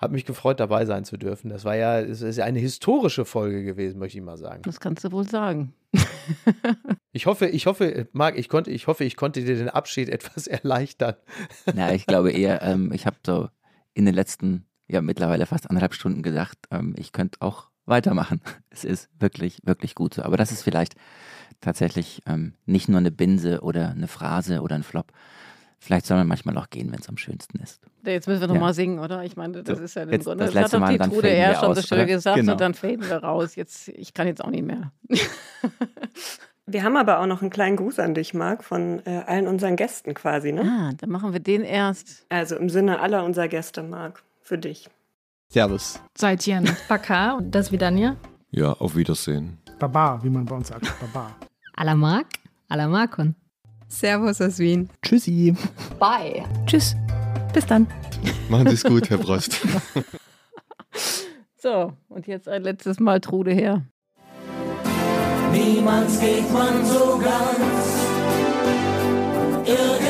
habe 0.00 0.14
mich 0.14 0.24
gefreut, 0.24 0.58
dabei 0.58 0.86
sein 0.86 1.04
zu 1.04 1.16
dürfen. 1.16 1.50
Das 1.50 1.64
war 1.64 1.76
ja, 1.76 2.00
es 2.00 2.20
ist 2.20 2.38
ja 2.38 2.46
eine 2.46 2.58
historische 2.58 3.24
Folge 3.24 3.62
gewesen, 3.62 4.00
möchte 4.00 4.18
ich 4.18 4.24
mal 4.24 4.38
sagen. 4.38 4.62
Das 4.62 4.80
kannst 4.80 5.04
du 5.04 5.12
wohl 5.12 5.28
sagen. 5.28 5.72
Ich 7.12 7.26
hoffe, 7.26 7.48
ich 7.48 7.66
hoffe, 7.66 8.08
Marc, 8.12 8.38
ich 8.38 8.48
konnte, 8.48 8.70
ich 8.70 8.86
hoffe, 8.86 9.04
ich 9.04 9.16
konnte 9.16 9.44
dir 9.44 9.56
den 9.56 9.68
Abschied 9.68 10.08
etwas 10.08 10.46
erleichtern. 10.46 11.16
Ja, 11.74 11.90
ich 11.90 12.06
glaube 12.06 12.30
eher, 12.30 12.62
ähm, 12.62 12.92
ich 12.92 13.04
habe 13.04 13.16
so 13.26 13.48
in 13.94 14.06
den 14.06 14.14
letzten, 14.14 14.64
ja 14.86 15.02
mittlerweile 15.02 15.46
fast 15.46 15.68
anderthalb 15.68 15.94
Stunden 15.94 16.22
gedacht, 16.22 16.58
ähm, 16.70 16.94
ich 16.96 17.10
könnte 17.12 17.40
auch 17.40 17.70
weitermachen. 17.84 18.40
Es 18.70 18.84
ist 18.84 19.10
wirklich, 19.18 19.58
wirklich 19.64 19.96
gut 19.96 20.14
so. 20.14 20.22
Aber 20.22 20.36
das 20.36 20.52
ist 20.52 20.62
vielleicht 20.62 20.94
tatsächlich 21.60 22.22
ähm, 22.26 22.54
nicht 22.64 22.88
nur 22.88 22.98
eine 22.98 23.10
Binse 23.10 23.60
oder 23.62 23.90
eine 23.90 24.06
Phrase 24.06 24.62
oder 24.62 24.76
ein 24.76 24.84
Flop. 24.84 25.12
Vielleicht 25.82 26.04
soll 26.06 26.18
man 26.18 26.28
manchmal 26.28 26.56
auch 26.58 26.68
gehen, 26.68 26.92
wenn 26.92 27.00
es 27.00 27.08
am 27.08 27.16
schönsten 27.16 27.58
ist. 27.58 27.80
Jetzt 28.04 28.28
müssen 28.28 28.40
wir 28.42 28.48
noch 28.48 28.54
Ja. 28.54 28.60
mal 28.60 28.74
singen, 28.74 28.98
oder? 28.98 29.24
Ich 29.24 29.36
meine, 29.36 29.62
das 29.62 29.78
So, 29.78 29.82
ist 29.84 29.94
ja 29.94 30.02
im 30.02 30.10
jetzt 30.10 30.24
Grunde, 30.26 30.44
das 30.44 30.52
das, 30.52 30.62
letzte 30.62 30.76
hat 30.76 30.82
doch 30.82 30.86
Mal, 30.86 30.92
die 30.92 30.98
dann 30.98 31.10
Trude 31.10 31.28
eher 31.28 31.48
wir 31.50 31.54
schon 31.56 31.74
so 31.74 31.80
aus, 31.80 31.88
schön 31.88 31.98
oder? 31.98 32.06
gesagt 32.06 32.36
Genau. 32.36 32.52
und 32.52 32.60
dann 32.60 32.74
faden 32.74 33.08
wir 33.08 33.16
raus. 33.16 33.56
Jetzt, 33.56 33.88
ich 33.88 34.12
kann 34.12 34.26
jetzt 34.26 34.44
auch 34.44 34.50
nicht 34.50 34.64
mehr. 34.66 34.92
Wir 36.66 36.84
haben 36.84 36.96
aber 36.96 37.18
auch 37.18 37.26
noch 37.26 37.40
einen 37.40 37.50
kleinen 37.50 37.74
Gruß 37.76 37.98
an 37.98 38.14
dich, 38.14 38.32
Marc, 38.32 38.62
von 38.62 39.04
äh, 39.04 39.22
allen 39.26 39.48
unseren 39.48 39.74
Gästen 39.74 40.14
quasi, 40.14 40.52
ne? 40.52 40.62
Ah, 40.62 40.92
dann 40.96 41.10
machen 41.10 41.32
wir 41.32 41.40
den 41.40 41.62
erst. 41.62 42.24
Also 42.28 42.54
im 42.54 42.68
Sinne 42.70 43.00
aller 43.00 43.24
unserer 43.24 43.48
Gäste, 43.48 43.82
Marc, 43.82 44.22
für 44.40 44.56
dich. 44.56 44.88
Servus. 45.48 46.00
Seitjen. 46.16 46.70
Baka 46.88 47.32
und 47.32 47.50
das 47.52 47.72
Vidania. 47.72 48.14
Ja, 48.52 48.72
auf 48.74 48.94
Wiedersehen. 48.94 49.58
Baba, 49.80 50.22
wie 50.22 50.30
man 50.30 50.44
bei 50.44 50.54
uns 50.54 50.68
sagt. 50.68 50.86
Baba. 51.00 51.34
Alla 51.74 51.96
Mark, 51.96 52.26
alla 52.68 52.86
Markon. 52.86 53.34
Servus 53.90 54.40
aus 54.40 54.58
Wien. 54.58 54.88
Tschüssi. 55.02 55.54
Bye. 55.98 56.44
Tschüss. 56.64 56.96
Bis 57.52 57.66
dann. 57.66 57.86
Machen 58.48 58.68
Sie 58.68 58.74
es 58.74 58.84
gut, 58.84 59.10
Herr 59.10 59.18
Prost. 59.18 59.60
So, 61.56 61.92
und 62.08 62.26
jetzt 62.26 62.48
ein 62.48 62.62
letztes 62.62 63.00
Mal 63.00 63.20
Trude 63.20 63.52
her. 63.52 63.84
Niemals 65.52 66.18
geht 66.20 66.50
man 66.52 66.84
so 66.86 67.18
ganz. 67.18 67.60
Irgendwas 69.68 70.09